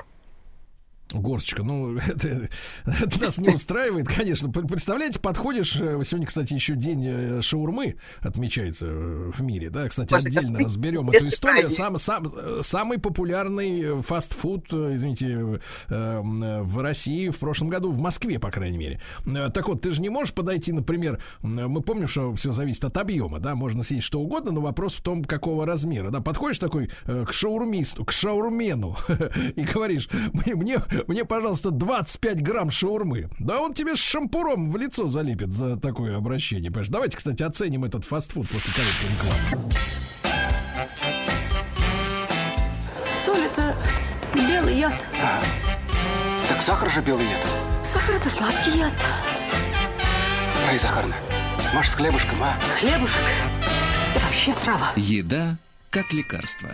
Горсточка, 1.13 1.63
ну, 1.63 1.97
это, 2.07 2.49
это 2.85 3.21
нас 3.21 3.39
не 3.39 3.49
устраивает, 3.49 4.09
конечно. 4.09 4.51
Представляете, 4.51 5.19
подходишь, 5.19 5.77
э, 5.81 6.01
сегодня, 6.05 6.27
кстати, 6.27 6.55
еще 6.55 6.75
день 6.75 7.05
э, 7.07 7.43
шаурмы 7.43 7.97
отмечается 8.21 8.87
э, 8.87 9.31
в 9.33 9.43
мире, 9.43 9.71
да, 9.71 9.89
кстати, 9.89 10.13
Боже, 10.13 10.29
отдельно 10.29 10.59
разберем 10.61 11.11
эту 11.11 11.29
историю. 11.29 11.71
Сам, 11.71 11.99
сам, 11.99 12.33
самый 12.63 12.99
популярный 12.99 14.03
фастфуд, 14.03 14.73
извините, 14.73 15.61
в 15.89 16.83
России 16.83 17.29
в 17.29 17.39
прошлом 17.39 17.69
году, 17.69 17.91
в 17.91 17.99
Москве, 17.99 18.39
по 18.39 18.51
крайней 18.51 18.79
мере. 18.79 19.01
Так 19.53 19.69
вот, 19.69 19.83
ты 19.83 19.91
же 19.91 20.01
не 20.01 20.09
можешь 20.09 20.35
подойти, 20.35 20.73
например, 20.73 21.21
мы 21.43 21.81
помним, 21.81 22.09
что 22.09 22.35
все 22.35 22.53
зависит 22.53 22.85
от 22.85 22.97
объема, 22.97 23.39
да, 23.39 23.55
можно 23.55 23.83
съесть 23.83 24.07
что 24.07 24.21
угодно, 24.21 24.53
но 24.53 24.61
вопрос 24.61 24.95
в 24.95 25.03
том, 25.03 25.25
какого 25.25 25.67
размера, 25.67 26.11
да, 26.11 26.21
подходишь 26.21 26.59
такой 26.59 26.91
к 27.07 27.33
шаурмисту, 27.33 28.05
к 28.05 28.13
шаурмену 28.13 28.97
и 29.57 29.63
говоришь, 29.63 30.09
мне, 30.33 30.55
мне, 30.55 30.79
пожалуйста, 31.25 31.70
25 31.70 32.43
грамм 32.43 32.70
шаурмы. 32.70 33.29
Да 33.39 33.61
он 33.61 33.75
тебе 33.75 33.97
с 33.97 34.01
шампуром 34.01 34.70
в 34.70 34.77
лицо 34.77 35.09
залепит 35.09 35.53
за 35.53 35.77
такое 35.79 36.17
обращение. 36.17 36.70
Понимаешь? 36.70 36.89
Давайте, 36.89 37.17
кстати, 37.17 37.43
оценим 37.43 37.85
этот 37.85 38.05
фастфуд 38.05 38.49
после 38.49 38.73
короткой 38.73 39.09
рекламы. 39.11 39.73
Соль 43.15 43.39
это 43.39 43.77
белый 44.35 44.79
яд. 44.79 44.95
А, 45.23 45.41
так 46.49 46.62
сахар 46.62 46.91
же 46.91 47.01
белый 47.01 47.27
яд. 47.27 47.47
Сахар 47.85 48.17
это 48.17 48.31
сладкий 48.31 48.79
яд. 48.79 48.95
Ай, 50.69 50.79
Захарна, 50.79 51.15
может, 51.75 51.93
с 51.93 51.95
хлебушком, 51.95 52.43
а? 52.43 52.59
Хлебушек? 52.79 53.20
Это 54.15 54.25
вообще 54.25 54.55
трава. 54.55 54.93
Еда 54.97 55.57
как 55.91 56.12
лекарство. 56.12 56.70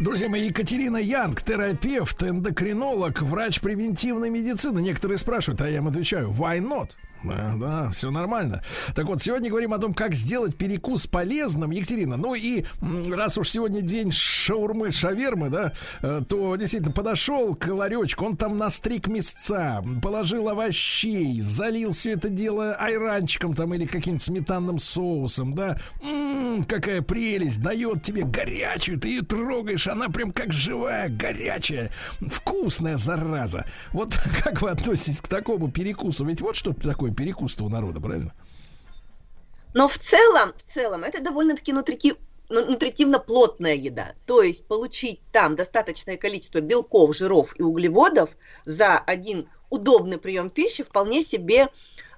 Друзья 0.00 0.28
мои, 0.28 0.48
Екатерина 0.48 0.96
Янг, 0.96 1.42
терапевт, 1.42 2.20
эндокринолог, 2.24 3.22
врач 3.22 3.60
превентивной 3.60 4.28
медицины. 4.28 4.80
Некоторые 4.80 5.18
спрашивают, 5.18 5.60
а 5.60 5.70
я 5.70 5.76
им 5.76 5.86
отвечаю, 5.86 6.30
why 6.30 6.58
not? 6.58 6.90
Да, 7.24 7.54
да, 7.56 7.90
все 7.90 8.10
нормально. 8.10 8.62
Так 8.94 9.06
вот, 9.06 9.22
сегодня 9.22 9.48
говорим 9.48 9.72
о 9.72 9.78
том, 9.78 9.92
как 9.94 10.14
сделать 10.14 10.56
перекус 10.56 11.06
полезным. 11.06 11.70
Екатерина, 11.70 12.16
ну 12.16 12.34
и 12.34 12.64
раз 13.10 13.38
уж 13.38 13.48
сегодня 13.48 13.80
день 13.80 14.12
шаурмы, 14.12 14.90
шавермы, 14.92 15.48
да, 15.48 15.72
э, 16.02 16.22
то 16.28 16.54
действительно 16.56 16.92
подошел 16.92 17.54
к 17.54 17.66
ларечку, 17.68 18.26
он 18.26 18.36
там 18.36 18.58
настриг 18.58 19.08
мясца, 19.08 19.82
положил 20.02 20.48
овощей, 20.48 21.40
залил 21.40 21.92
все 21.92 22.12
это 22.12 22.28
дело 22.28 22.74
айранчиком 22.74 23.54
там 23.54 23.72
или 23.74 23.86
каким-то 23.86 24.22
сметанным 24.22 24.78
соусом, 24.78 25.54
да. 25.54 25.78
М-м, 26.02 26.64
какая 26.64 27.00
прелесть, 27.00 27.62
дает 27.62 28.02
тебе 28.02 28.24
горячую, 28.24 29.00
ты 29.00 29.08
ее 29.08 29.22
трогаешь, 29.22 29.88
она 29.88 30.08
прям 30.10 30.30
как 30.30 30.52
живая, 30.52 31.08
горячая, 31.08 31.90
вкусная 32.20 32.98
зараза. 32.98 33.64
Вот 33.92 34.14
как 34.44 34.60
вы 34.60 34.70
относитесь 34.70 35.22
к 35.22 35.28
такому 35.28 35.70
перекусу? 35.70 36.26
Ведь 36.26 36.42
вот 36.42 36.56
что 36.56 36.74
такое 36.74 37.13
перекус 37.14 37.58
у 37.60 37.68
народа, 37.68 38.00
правильно? 38.00 38.34
Но 39.74 39.88
в 39.88 39.98
целом, 39.98 40.52
в 40.56 40.72
целом, 40.72 41.02
это 41.04 41.20
довольно-таки 41.20 41.72
нутрики, 41.72 42.14
ну, 42.48 42.64
нутритивно 42.64 43.18
плотная 43.18 43.74
еда. 43.74 44.14
То 44.26 44.42
есть 44.42 44.66
получить 44.66 45.20
там 45.32 45.56
достаточное 45.56 46.16
количество 46.16 46.60
белков, 46.60 47.16
жиров 47.16 47.58
и 47.58 47.62
углеводов 47.62 48.36
за 48.64 48.98
один 48.98 49.48
удобный 49.70 50.18
прием 50.18 50.50
пищи 50.50 50.84
вполне 50.84 51.22
себе 51.22 51.68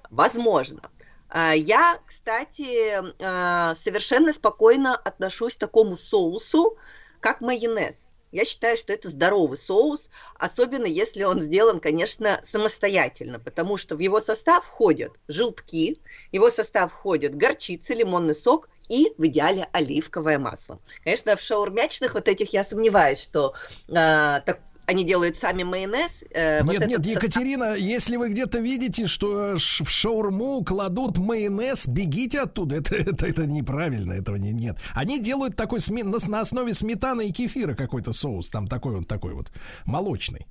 возможно. 0.09 0.81
А, 1.29 1.53
я, 1.53 1.97
кстати, 2.05 3.01
а, 3.19 3.75
совершенно 3.83 4.33
спокойно 4.33 4.95
отношусь 4.95 5.55
к 5.55 5.59
такому 5.59 5.97
соусу, 5.97 6.77
как 7.19 7.41
майонез. 7.41 8.06
Я 8.31 8.45
считаю, 8.45 8.77
что 8.77 8.93
это 8.93 9.09
здоровый 9.09 9.57
соус, 9.57 10.09
особенно 10.35 10.85
если 10.85 11.23
он 11.23 11.39
сделан, 11.39 11.79
конечно, 11.79 12.41
самостоятельно, 12.45 13.39
потому 13.39 13.77
что 13.77 13.95
в 13.95 13.99
его 13.99 14.19
состав 14.19 14.65
входят 14.65 15.13
желтки, 15.27 15.99
в 16.31 16.33
его 16.33 16.49
состав 16.49 16.91
входят 16.91 17.35
горчица, 17.35 17.93
лимонный 17.93 18.35
сок 18.35 18.69
и 18.89 19.13
в 19.17 19.25
идеале 19.27 19.67
оливковое 19.71 20.39
масло. 20.39 20.79
Конечно, 21.03 21.35
в 21.35 21.41
шаурмячных 21.41 22.13
вот 22.13 22.27
этих 22.27 22.53
я 22.53 22.63
сомневаюсь, 22.63 23.19
что 23.21 23.53
э, 23.87 23.93
так, 23.93 24.59
они 24.87 25.03
делают 25.03 25.37
сами 25.37 25.63
майонез. 25.63 26.23
Э, 26.31 26.63
нет, 26.63 26.79
вот 26.79 26.89
нет, 26.89 27.05
Екатерина, 27.05 27.75
если 27.75 28.15
вы 28.15 28.29
где-то 28.29 28.59
видите, 28.59 29.05
что 29.05 29.57
в 29.57 29.89
шаурму 29.89 30.63
кладут 30.63 31.17
майонез, 31.17 31.87
бегите 31.87 32.39
оттуда. 32.39 32.77
Это, 32.77 32.95
это, 32.95 33.27
это 33.27 33.45
неправильно, 33.45 34.13
этого 34.13 34.37
не, 34.37 34.53
нет. 34.53 34.77
Они 34.95 35.19
делают 35.19 35.57
такой 35.57 35.81
сме, 35.81 36.05
на, 36.05 36.17
на 36.25 36.39
основе 36.39 36.73
сметаны 36.73 37.27
и 37.27 37.31
кефира 37.33 37.75
какой-то 37.75 38.13
соус, 38.13 38.49
там 38.49 38.67
такой 38.67 38.95
он 38.95 39.03
такой 39.03 39.33
вот 39.33 39.51
молочный. 39.85 40.47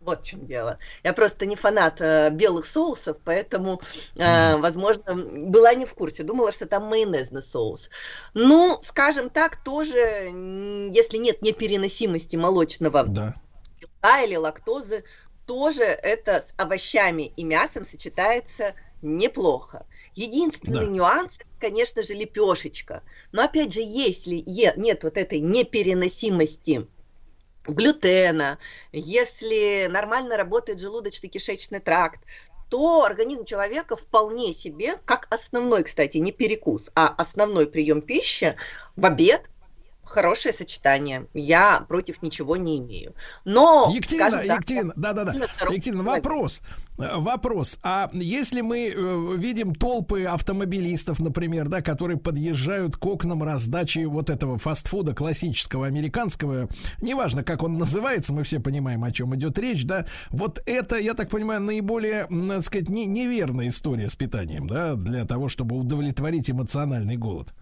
Вот 0.00 0.22
в 0.22 0.26
чем 0.26 0.46
дело. 0.46 0.78
Я 1.04 1.12
просто 1.12 1.44
не 1.44 1.56
фанат 1.56 2.00
э, 2.00 2.30
белых 2.30 2.64
соусов, 2.66 3.18
поэтому, 3.22 3.82
э, 4.16 4.56
возможно, 4.56 5.14
была 5.14 5.74
не 5.74 5.84
в 5.84 5.94
курсе. 5.94 6.22
Думала, 6.22 6.52
что 6.52 6.66
там 6.66 6.84
майонезный 6.84 7.42
соус. 7.42 7.90
Ну, 8.32 8.80
скажем 8.82 9.28
так, 9.28 9.62
тоже, 9.62 9.98
если 9.98 11.18
нет 11.18 11.42
непереносимости 11.42 12.36
молочного 12.36 13.04
да. 13.04 13.34
белка 13.78 14.22
или 14.22 14.36
лактозы, 14.36 15.04
тоже 15.46 15.84
это 15.84 16.46
с 16.48 16.62
овощами 16.62 17.32
и 17.36 17.44
мясом 17.44 17.84
сочетается 17.84 18.74
неплохо. 19.02 19.86
Единственный 20.14 20.86
да. 20.86 20.92
нюанс, 20.92 21.38
конечно 21.58 22.02
же, 22.02 22.14
лепешечка. 22.14 23.02
Но 23.32 23.42
опять 23.42 23.74
же, 23.74 23.80
если 23.80 24.42
нет 24.46 25.04
вот 25.04 25.18
этой 25.18 25.40
непереносимости 25.40 26.86
глютена, 27.66 28.58
если 28.92 29.86
нормально 29.90 30.36
работает 30.36 30.80
желудочно-кишечный 30.80 31.80
тракт, 31.80 32.20
то 32.70 33.04
организм 33.04 33.44
человека 33.44 33.96
вполне 33.96 34.54
себе, 34.54 34.96
как 35.04 35.26
основной, 35.30 35.82
кстати, 35.82 36.18
не 36.18 36.30
перекус, 36.30 36.90
а 36.94 37.08
основной 37.08 37.66
прием 37.66 38.00
пищи 38.00 38.56
в 38.94 39.04
обед, 39.04 39.49
хорошее 40.10 40.52
сочетание. 40.52 41.26
Я 41.34 41.84
против 41.88 42.22
ничего 42.22 42.56
не 42.56 42.78
имею. 42.78 43.14
Но... 43.44 43.90
Екатерина, 43.94 44.30
скажем 44.30 44.54
Екатерина, 44.54 44.92
да-да-да. 44.96 45.32
Екатерина, 45.32 46.02
вопрос. 46.02 46.62
Э, 46.98 47.16
Вопрос. 47.18 47.78
А 47.82 48.10
если 48.12 48.60
мы 48.60 48.88
э, 48.88 49.36
видим 49.36 49.74
толпы 49.74 50.24
автомобилистов, 50.24 51.20
например, 51.20 51.68
да, 51.68 51.80
которые 51.80 52.18
подъезжают 52.18 52.96
к 52.96 53.06
окнам 53.06 53.42
раздачи 53.42 54.04
вот 54.04 54.30
этого 54.30 54.58
фастфуда 54.58 55.14
классического 55.14 55.86
американского, 55.86 56.68
неважно, 57.00 57.42
как 57.42 57.62
он 57.62 57.74
называется, 57.74 58.32
мы 58.32 58.42
все 58.42 58.60
понимаем, 58.60 59.04
о 59.04 59.12
чем 59.12 59.34
идет 59.34 59.58
речь, 59.58 59.84
да, 59.84 60.06
вот 60.30 60.62
это, 60.66 60.96
я 60.98 61.14
так 61.14 61.30
понимаю, 61.30 61.60
наиболее, 61.60 62.26
так 62.26 62.64
сказать, 62.64 62.88
не- 62.88 63.06
неверная 63.06 63.68
история 63.68 64.08
с 64.08 64.16
питанием, 64.16 64.66
да, 64.66 64.94
для 64.94 65.24
того, 65.24 65.48
чтобы 65.48 65.76
удовлетворить 65.76 66.50
эмоциональный 66.50 67.16
голод. 67.16 67.54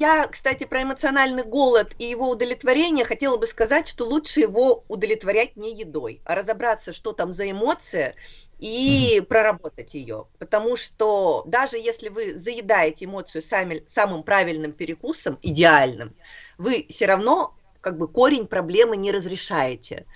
Я, 0.00 0.28
кстати, 0.28 0.64
про 0.64 0.82
эмоциональный 0.82 1.44
голод 1.44 1.94
и 1.98 2.06
его 2.06 2.30
удовлетворение 2.30 3.04
хотела 3.04 3.36
бы 3.36 3.46
сказать, 3.46 3.86
что 3.86 4.06
лучше 4.06 4.40
его 4.40 4.82
удовлетворять 4.88 5.56
не 5.56 5.74
едой, 5.74 6.22
а 6.24 6.36
разобраться, 6.36 6.94
что 6.94 7.12
там 7.12 7.34
за 7.34 7.50
эмоция, 7.50 8.14
и 8.58 9.22
проработать 9.28 9.92
ее. 9.92 10.26
Потому 10.38 10.76
что 10.76 11.42
даже 11.44 11.76
если 11.76 12.08
вы 12.08 12.32
заедаете 12.32 13.04
эмоцию 13.04 13.42
сами, 13.42 13.84
самым 13.92 14.22
правильным 14.22 14.72
перекусом, 14.72 15.38
идеальным, 15.42 16.16
вы 16.56 16.86
все 16.88 17.04
равно 17.04 17.54
как 17.82 17.98
бы 17.98 18.08
корень 18.08 18.46
проблемы 18.46 18.96
не 18.96 19.12
разрешаете. 19.12 20.06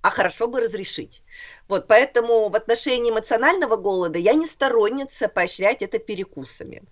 А 0.00 0.10
хорошо 0.10 0.48
бы 0.48 0.60
разрешить. 0.60 1.22
Вот, 1.68 1.86
поэтому 1.86 2.48
в 2.48 2.56
отношении 2.56 3.12
эмоционального 3.12 3.76
голода 3.76 4.18
я 4.18 4.34
не 4.34 4.46
сторонница 4.46 5.28
поощрять 5.28 5.80
это 5.80 6.00
перекусами. 6.00 6.82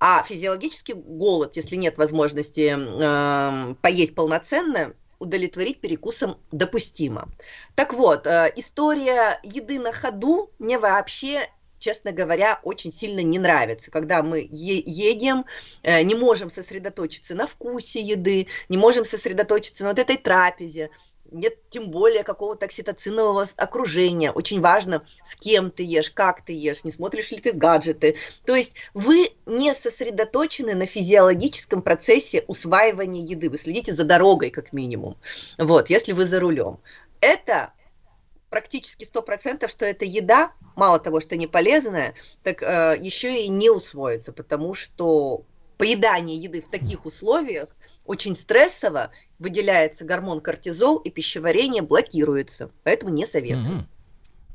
А 0.00 0.22
физиологический 0.22 0.94
голод, 0.94 1.56
если 1.56 1.76
нет 1.76 1.98
возможности 1.98 2.68
эм, 2.68 3.76
поесть 3.76 4.14
полноценно, 4.14 4.94
удовлетворить 5.18 5.80
перекусом 5.80 6.36
допустимо. 6.50 7.28
Так 7.74 7.94
вот, 7.94 8.26
э, 8.26 8.52
история 8.56 9.40
еды 9.42 9.78
на 9.78 9.92
ходу 9.92 10.50
мне 10.58 10.78
вообще 10.78 11.48
честно 11.84 12.12
говоря, 12.12 12.60
очень 12.62 12.90
сильно 12.90 13.20
не 13.20 13.38
нравится, 13.38 13.90
когда 13.90 14.22
мы 14.22 14.38
е- 14.40 14.82
едем, 14.86 15.44
э, 15.82 16.00
не 16.02 16.14
можем 16.14 16.50
сосредоточиться 16.50 17.34
на 17.34 17.46
вкусе 17.46 18.00
еды, 18.00 18.46
не 18.70 18.78
можем 18.78 19.04
сосредоточиться 19.04 19.84
на 19.84 19.90
вот 19.90 19.98
этой 19.98 20.16
трапезе, 20.16 20.88
нет 21.34 21.54
тем 21.68 21.90
более 21.90 22.22
какого-то 22.22 22.66
окситоцинового 22.66 23.46
окружения. 23.56 24.30
Очень 24.30 24.60
важно, 24.60 25.04
с 25.24 25.34
кем 25.36 25.70
ты 25.70 25.82
ешь, 25.82 26.10
как 26.10 26.44
ты 26.44 26.52
ешь, 26.52 26.84
не 26.84 26.92
смотришь 26.92 27.30
ли 27.30 27.38
ты 27.38 27.52
гаджеты. 27.52 28.16
То 28.46 28.54
есть 28.54 28.72
вы 28.94 29.30
не 29.46 29.74
сосредоточены 29.74 30.74
на 30.74 30.86
физиологическом 30.86 31.82
процессе 31.82 32.44
усваивания 32.46 33.24
еды. 33.24 33.50
Вы 33.50 33.58
следите 33.58 33.94
за 33.94 34.04
дорогой, 34.04 34.50
как 34.50 34.72
минимум. 34.72 35.16
Вот, 35.58 35.90
если 35.90 36.12
вы 36.12 36.26
за 36.26 36.40
рулем. 36.40 36.78
Это 37.20 37.72
практически 38.50 39.04
100%, 39.04 39.68
что 39.68 39.84
эта 39.84 40.04
еда, 40.04 40.52
мало 40.76 41.00
того, 41.00 41.18
что 41.18 41.36
не 41.36 41.48
полезная, 41.48 42.14
так 42.44 42.62
э, 42.62 42.96
еще 43.00 43.42
и 43.42 43.48
не 43.48 43.68
усвоится, 43.68 44.32
потому 44.32 44.74
что 44.74 45.42
поедание 45.76 46.36
еды 46.36 46.60
в 46.60 46.70
таких 46.70 47.04
условиях 47.04 47.74
очень 48.04 48.36
стрессово, 48.36 49.10
выделяется 49.38 50.04
гормон 50.04 50.40
кортизол, 50.40 50.98
и 50.98 51.10
пищеварение 51.10 51.82
блокируется. 51.82 52.70
Поэтому 52.82 53.12
не 53.12 53.26
советую. 53.26 53.78
М, 53.78 53.88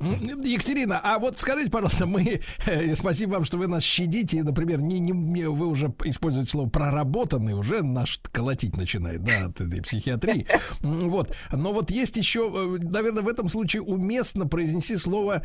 Екатерина, 0.00 0.98
а 1.02 1.18
вот 1.18 1.38
скажите, 1.38 1.70
пожалуйста, 1.70 2.06
мы 2.06 2.40
э, 2.66 2.94
спасибо 2.94 3.32
вам, 3.34 3.44
что 3.44 3.58
вы 3.58 3.66
нас 3.66 3.82
щадите. 3.82 4.42
Например, 4.42 4.80
не, 4.80 4.98
не, 4.98 5.12
вы 5.48 5.66
уже 5.66 5.92
используете 6.04 6.50
слово 6.50 6.70
проработанный, 6.70 7.52
уже 7.52 7.82
наш 7.82 8.18
колотить 8.32 8.76
начинает, 8.76 9.22
да, 9.22 9.46
от 9.46 9.60
этой 9.60 9.82
психиатрии. 9.82 10.46
Вот. 10.80 11.34
Но 11.52 11.72
вот 11.72 11.90
есть 11.90 12.16
еще, 12.16 12.50
э, 12.50 12.82
наверное, 12.82 13.22
в 13.22 13.28
этом 13.28 13.48
случае 13.48 13.82
уместно 13.82 14.46
произнести 14.46 14.96
слово 14.96 15.42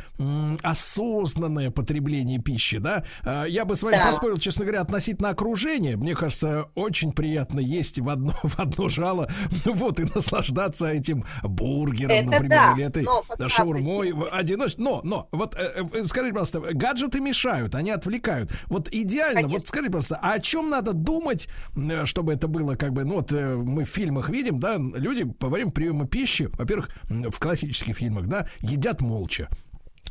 осознанное 0.63 1.69
потребление 1.71 2.39
пищи, 2.39 2.77
да. 2.77 3.03
А, 3.23 3.43
Я 3.45 3.65
бы 3.65 3.75
с 3.75 3.83
вами 3.83 3.95
Да. 3.95 4.07
поспорил, 4.07 4.37
честно 4.37 4.65
говоря, 4.65 4.81
относительно 4.81 5.29
окружения. 5.29 5.97
Мне 5.97 6.15
кажется, 6.15 6.69
очень 6.75 7.11
приятно 7.11 7.59
есть 7.59 7.99
в 7.99 8.09
одно, 8.09 8.33
в 8.43 8.59
одно 8.59 8.87
жало, 8.87 9.29
вот, 9.65 9.99
и 9.99 10.03
наслаждаться 10.03 10.87
этим 10.87 11.25
бургером, 11.43 12.11
Это 12.11 12.25
например, 12.29 12.49
да, 12.49 12.73
или 12.73 12.83
этой 12.85 13.05
шаурмой 13.49 14.13
в- 14.45 14.51
одиноч... 14.51 14.75
Но, 14.77 15.01
но, 15.03 15.27
вот 15.31 15.55
э, 15.55 15.83
э, 15.93 16.05
скажите, 16.05 16.33
пожалуйста, 16.33 16.59
гаджеты 16.73 17.19
мешают, 17.19 17.75
они 17.75 17.91
отвлекают. 17.91 18.51
Вот 18.67 18.89
идеально, 18.91 19.47
вот 19.47 19.67
скажите, 19.67 19.91
пожалуйста, 19.91 20.19
а 20.21 20.33
о 20.33 20.39
чем 20.39 20.69
надо 20.69 20.93
думать, 20.93 21.47
э, 21.75 22.05
чтобы 22.05 22.33
это 22.33 22.47
было 22.47 22.75
как 22.75 22.93
бы, 22.93 23.03
ну 23.03 23.15
вот 23.15 23.31
э, 23.33 23.55
мы 23.55 23.83
в 23.83 23.89
фильмах 23.89 24.29
видим, 24.29 24.59
да, 24.59 24.77
люди 24.77 25.25
во 25.39 25.49
время 25.49 25.71
приема 25.71 26.07
пищи, 26.07 26.49
во-первых, 26.53 26.89
в 27.09 27.39
классических 27.39 27.95
фильмах, 27.97 28.27
да, 28.27 28.47
едят 28.61 29.01
молча. 29.01 29.49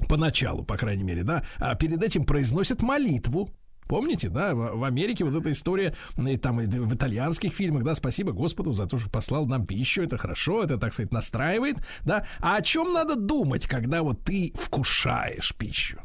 Поначалу, 0.08 0.64
по 0.64 0.76
крайней 0.76 1.04
мере, 1.04 1.22
да, 1.22 1.44
а 1.58 1.74
перед 1.76 2.02
этим 2.02 2.24
произносят 2.24 2.82
молитву. 2.82 3.50
Помните, 3.88 4.28
да, 4.28 4.54
в, 4.54 4.84
Америке 4.84 5.24
вот 5.24 5.34
эта 5.34 5.52
история, 5.52 5.94
и 6.16 6.36
там 6.36 6.60
и 6.60 6.66
в 6.66 6.94
итальянских 6.94 7.52
фильмах, 7.52 7.84
да, 7.84 7.94
спасибо 7.94 8.32
Господу 8.32 8.72
за 8.72 8.86
то, 8.86 8.98
что 8.98 9.10
послал 9.10 9.44
нам 9.44 9.66
пищу, 9.66 10.02
это 10.02 10.16
хорошо, 10.16 10.62
это, 10.62 10.78
так 10.78 10.92
сказать, 10.92 11.12
настраивает, 11.12 11.76
да. 12.04 12.26
А 12.40 12.56
о 12.56 12.62
чем 12.62 12.92
надо 12.92 13.16
думать, 13.16 13.66
когда 13.66 14.02
вот 14.02 14.22
ты 14.22 14.52
вкушаешь 14.54 15.54
пищу? 15.56 16.00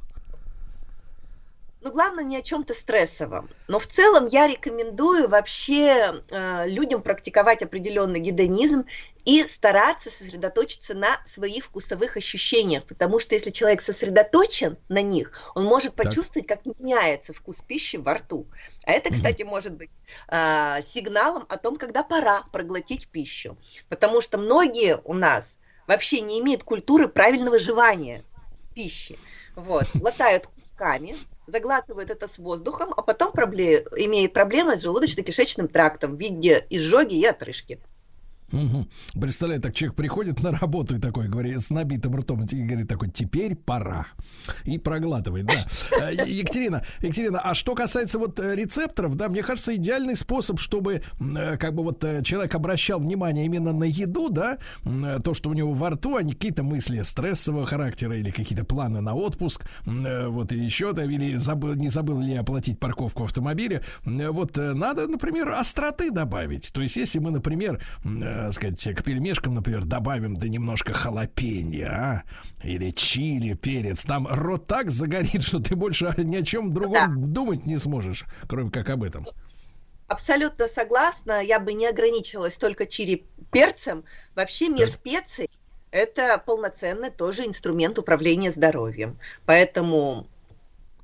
Ну, 1.81 1.93
главное, 1.93 2.25
не 2.25 2.35
о 2.35 2.41
чем-то 2.41 2.73
стрессовом. 2.73 3.49
Но 3.69 3.79
в 3.79 3.87
целом 3.87 4.27
я 4.27 4.47
рекомендую 4.47 5.29
вообще 5.29 6.21
э, 6.29 6.67
людям 6.67 7.01
практиковать 7.01 7.63
определенный 7.63 8.19
гедонизм 8.19 8.83
и 9.29 9.45
стараться 9.45 10.09
сосредоточиться 10.09 10.95
на 10.95 11.21
своих 11.27 11.65
вкусовых 11.65 12.17
ощущениях, 12.17 12.87
потому 12.87 13.19
что 13.19 13.35
если 13.35 13.51
человек 13.51 13.79
сосредоточен 13.79 14.79
на 14.87 15.03
них, 15.03 15.31
он 15.53 15.65
может 15.65 15.93
Так. 15.93 16.07
почувствовать, 16.07 16.47
как 16.47 16.65
меняется 16.65 17.31
вкус 17.31 17.57
пищи 17.67 17.97
во 17.97 18.15
рту. 18.15 18.47
А 18.85 18.91
это, 18.91 19.13
кстати, 19.13 19.43
может 19.43 19.75
быть 19.75 19.91
э, 20.29 20.79
сигналом 20.81 21.45
о 21.47 21.57
том, 21.57 21.75
когда 21.75 22.01
пора 22.01 22.41
проглотить 22.51 23.07
пищу, 23.09 23.55
потому 23.87 24.19
что 24.21 24.39
многие 24.39 24.99
у 25.03 25.13
нас 25.13 25.57
вообще 25.85 26.21
не 26.21 26.39
имеют 26.39 26.63
культуры 26.63 27.07
правильного 27.07 27.59
жевания 27.59 28.23
пищи. 28.73 29.19
Вот, 29.55 29.85
глотают 29.93 30.47
кусками, 30.47 31.15
заглатывают 31.45 32.09
это 32.09 32.27
с 32.27 32.39
воздухом, 32.39 32.95
а 32.97 33.03
потом 33.03 33.31
пробле- 33.31 33.85
имеет 33.95 34.33
проблемы 34.33 34.75
с 34.75 34.83
желудочно-кишечным 34.83 35.67
трактом 35.67 36.15
в 36.15 36.19
виде 36.19 36.65
изжоги 36.71 37.13
и 37.13 37.25
отрыжки. 37.25 37.79
Мгм. 38.51 38.87
Представляю, 39.19 39.61
так 39.61 39.75
человек 39.75 39.95
приходит 39.95 40.41
на 40.41 40.51
работу 40.51 40.95
и 40.95 40.99
такой, 40.99 41.27
говорит, 41.27 41.61
с 41.61 41.69
набитым 41.69 42.15
ртом, 42.15 42.43
и 42.43 42.63
говорит 42.63 42.87
такой, 42.87 43.09
теперь 43.09 43.55
пора. 43.55 44.07
И 44.65 44.77
проглатывает, 44.77 45.45
да. 45.45 45.55
Э, 45.91 46.13
Екатерина, 46.25 46.83
Екатерина, 47.01 47.39
а 47.39 47.53
что 47.53 47.75
касается 47.75 48.19
вот 48.19 48.39
э, 48.39 48.55
рецепторов, 48.55 49.15
да, 49.15 49.29
мне 49.29 49.43
кажется, 49.43 49.75
идеальный 49.75 50.15
способ, 50.15 50.59
чтобы 50.59 51.01
э, 51.19 51.57
как 51.57 51.73
бы 51.75 51.83
вот 51.83 52.03
человек 52.23 52.55
обращал 52.55 52.99
внимание 52.99 53.45
именно 53.45 53.73
на 53.73 53.83
еду, 53.83 54.29
да, 54.29 54.57
то, 55.23 55.33
что 55.33 55.49
у 55.49 55.53
него 55.53 55.73
во 55.73 55.91
рту, 55.91 56.15
а 56.15 56.23
не 56.23 56.33
какие-то 56.33 56.63
мысли 56.63 57.01
стрессового 57.01 57.65
характера 57.65 58.17
или 58.17 58.31
какие-то 58.31 58.65
планы 58.65 59.01
на 59.01 59.13
отпуск, 59.15 59.65
вот 59.85 60.51
и 60.51 60.57
еще, 60.57 60.93
да, 60.93 61.03
или 61.03 61.35
забыл, 61.37 61.75
не 61.75 61.89
забыл 61.89 62.19
ли 62.19 62.35
оплатить 62.35 62.79
парковку 62.79 63.27
э, 63.27 64.29
вот 64.31 64.57
надо, 64.57 65.07
например, 65.07 65.49
остроты 65.49 66.11
добавить. 66.11 66.71
То 66.73 66.81
есть, 66.81 66.97
если 66.97 67.19
мы, 67.19 67.31
например, 67.31 67.81
э, 68.47 68.51
сказать, 68.51 68.81
к 68.95 69.03
пельмешкам, 69.03 69.53
например, 69.53 69.85
добавим 69.85 70.35
да 70.35 70.47
немножко 70.47 70.93
халапеньо, 70.93 71.87
а, 71.87 72.23
или 72.63 72.91
чили, 72.91 73.53
перец, 73.53 74.05
там 74.05 74.27
рот 74.27 74.67
так 74.67 74.89
загорит, 74.89 75.43
что 75.43 75.59
ты 75.59 75.75
больше 75.75 76.13
ни 76.17 76.35
о 76.35 76.43
чем 76.43 76.73
другом 76.73 77.31
думать 77.33 77.65
не 77.65 77.77
сможешь, 77.77 78.25
кроме 78.47 78.71
как 78.71 78.89
об 78.89 79.03
этом. 79.03 79.25
Абсолютно 80.07 80.67
согласна, 80.67 81.43
я 81.43 81.59
бы 81.59 81.73
не 81.73 81.85
ограничивалась 81.85 82.55
только 82.55 82.87
чили 82.87 83.25
перцем. 83.51 84.03
Вообще 84.35 84.69
мир 84.69 84.87
специй– 84.87 85.49
это 85.91 86.41
полноценный 86.43 87.11
тоже 87.11 87.45
инструмент 87.45 87.99
управления 87.99 88.51
здоровьем. 88.51 89.19
Поэтому 89.45 90.27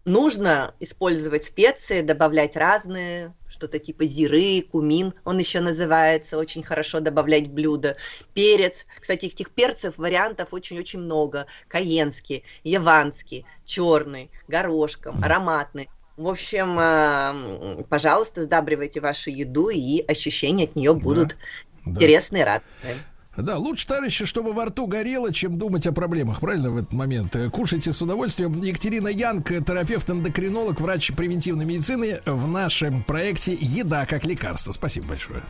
нужно 0.06 0.74
использовать 0.80 1.44
специи, 1.44 2.02
добавлять 2.02 2.56
разные, 2.56 3.34
что-то 3.56 3.80
типа 3.80 4.06
зиры, 4.06 4.62
кумин, 4.62 5.14
он 5.24 5.38
еще 5.38 5.62
называется, 5.62 6.38
очень 6.38 6.62
хорошо 6.62 7.00
добавлять 7.00 7.48
в 7.48 7.54
блюдо. 7.54 7.96
Перец, 8.34 8.86
кстати, 9.00 9.28
этих 9.28 9.50
перцев 9.52 9.98
вариантов 9.98 10.50
очень-очень 10.52 11.00
много. 11.00 11.48
Каенский, 11.70 12.44
яванский, 12.64 13.46
черный, 13.64 14.30
горошком, 14.50 15.24
ароматный. 15.24 15.90
В 16.18 16.28
общем, 16.28 16.78
э, 16.80 17.84
пожалуйста, 17.90 18.44
сдабривайте 18.44 19.00
вашу 19.00 19.30
еду, 19.30 19.70
и 19.70 20.04
ощущения 20.06 20.66
от 20.66 20.76
нее 20.76 20.94
будут 20.94 21.38
интересные, 21.86 22.44
радостные. 22.44 22.96
Да, 23.38 23.58
лучше, 23.58 23.86
товарищи, 23.86 24.26
чтобы 24.26 24.54
во 24.54 24.66
рту 24.66 24.88
горело, 24.88 25.34
чем 25.34 25.58
думать 25.58 25.86
о 25.88 25.92
проблемах, 25.92 26.40
правильно, 26.40 26.72
в 26.72 26.78
этот 26.78 26.94
момент? 26.94 27.36
Э, 27.36 27.50
Кушайте 27.50 27.92
с 27.92 28.02
удовольствием. 28.02 28.62
Екатерина 28.62 29.10
Янг, 29.10 29.52
терапевт-эндокринолог, 29.52 30.80
врач 30.80 31.12
превентивной 31.14 31.66
медицины 31.66 32.22
в 32.26 32.48
нашем 32.48 33.04
проекте 33.04 33.58
«Еда 33.60 34.06
как 34.06 34.26
лекарство». 34.26 34.72
Спасибо 34.72 35.08
большое. 35.08 35.44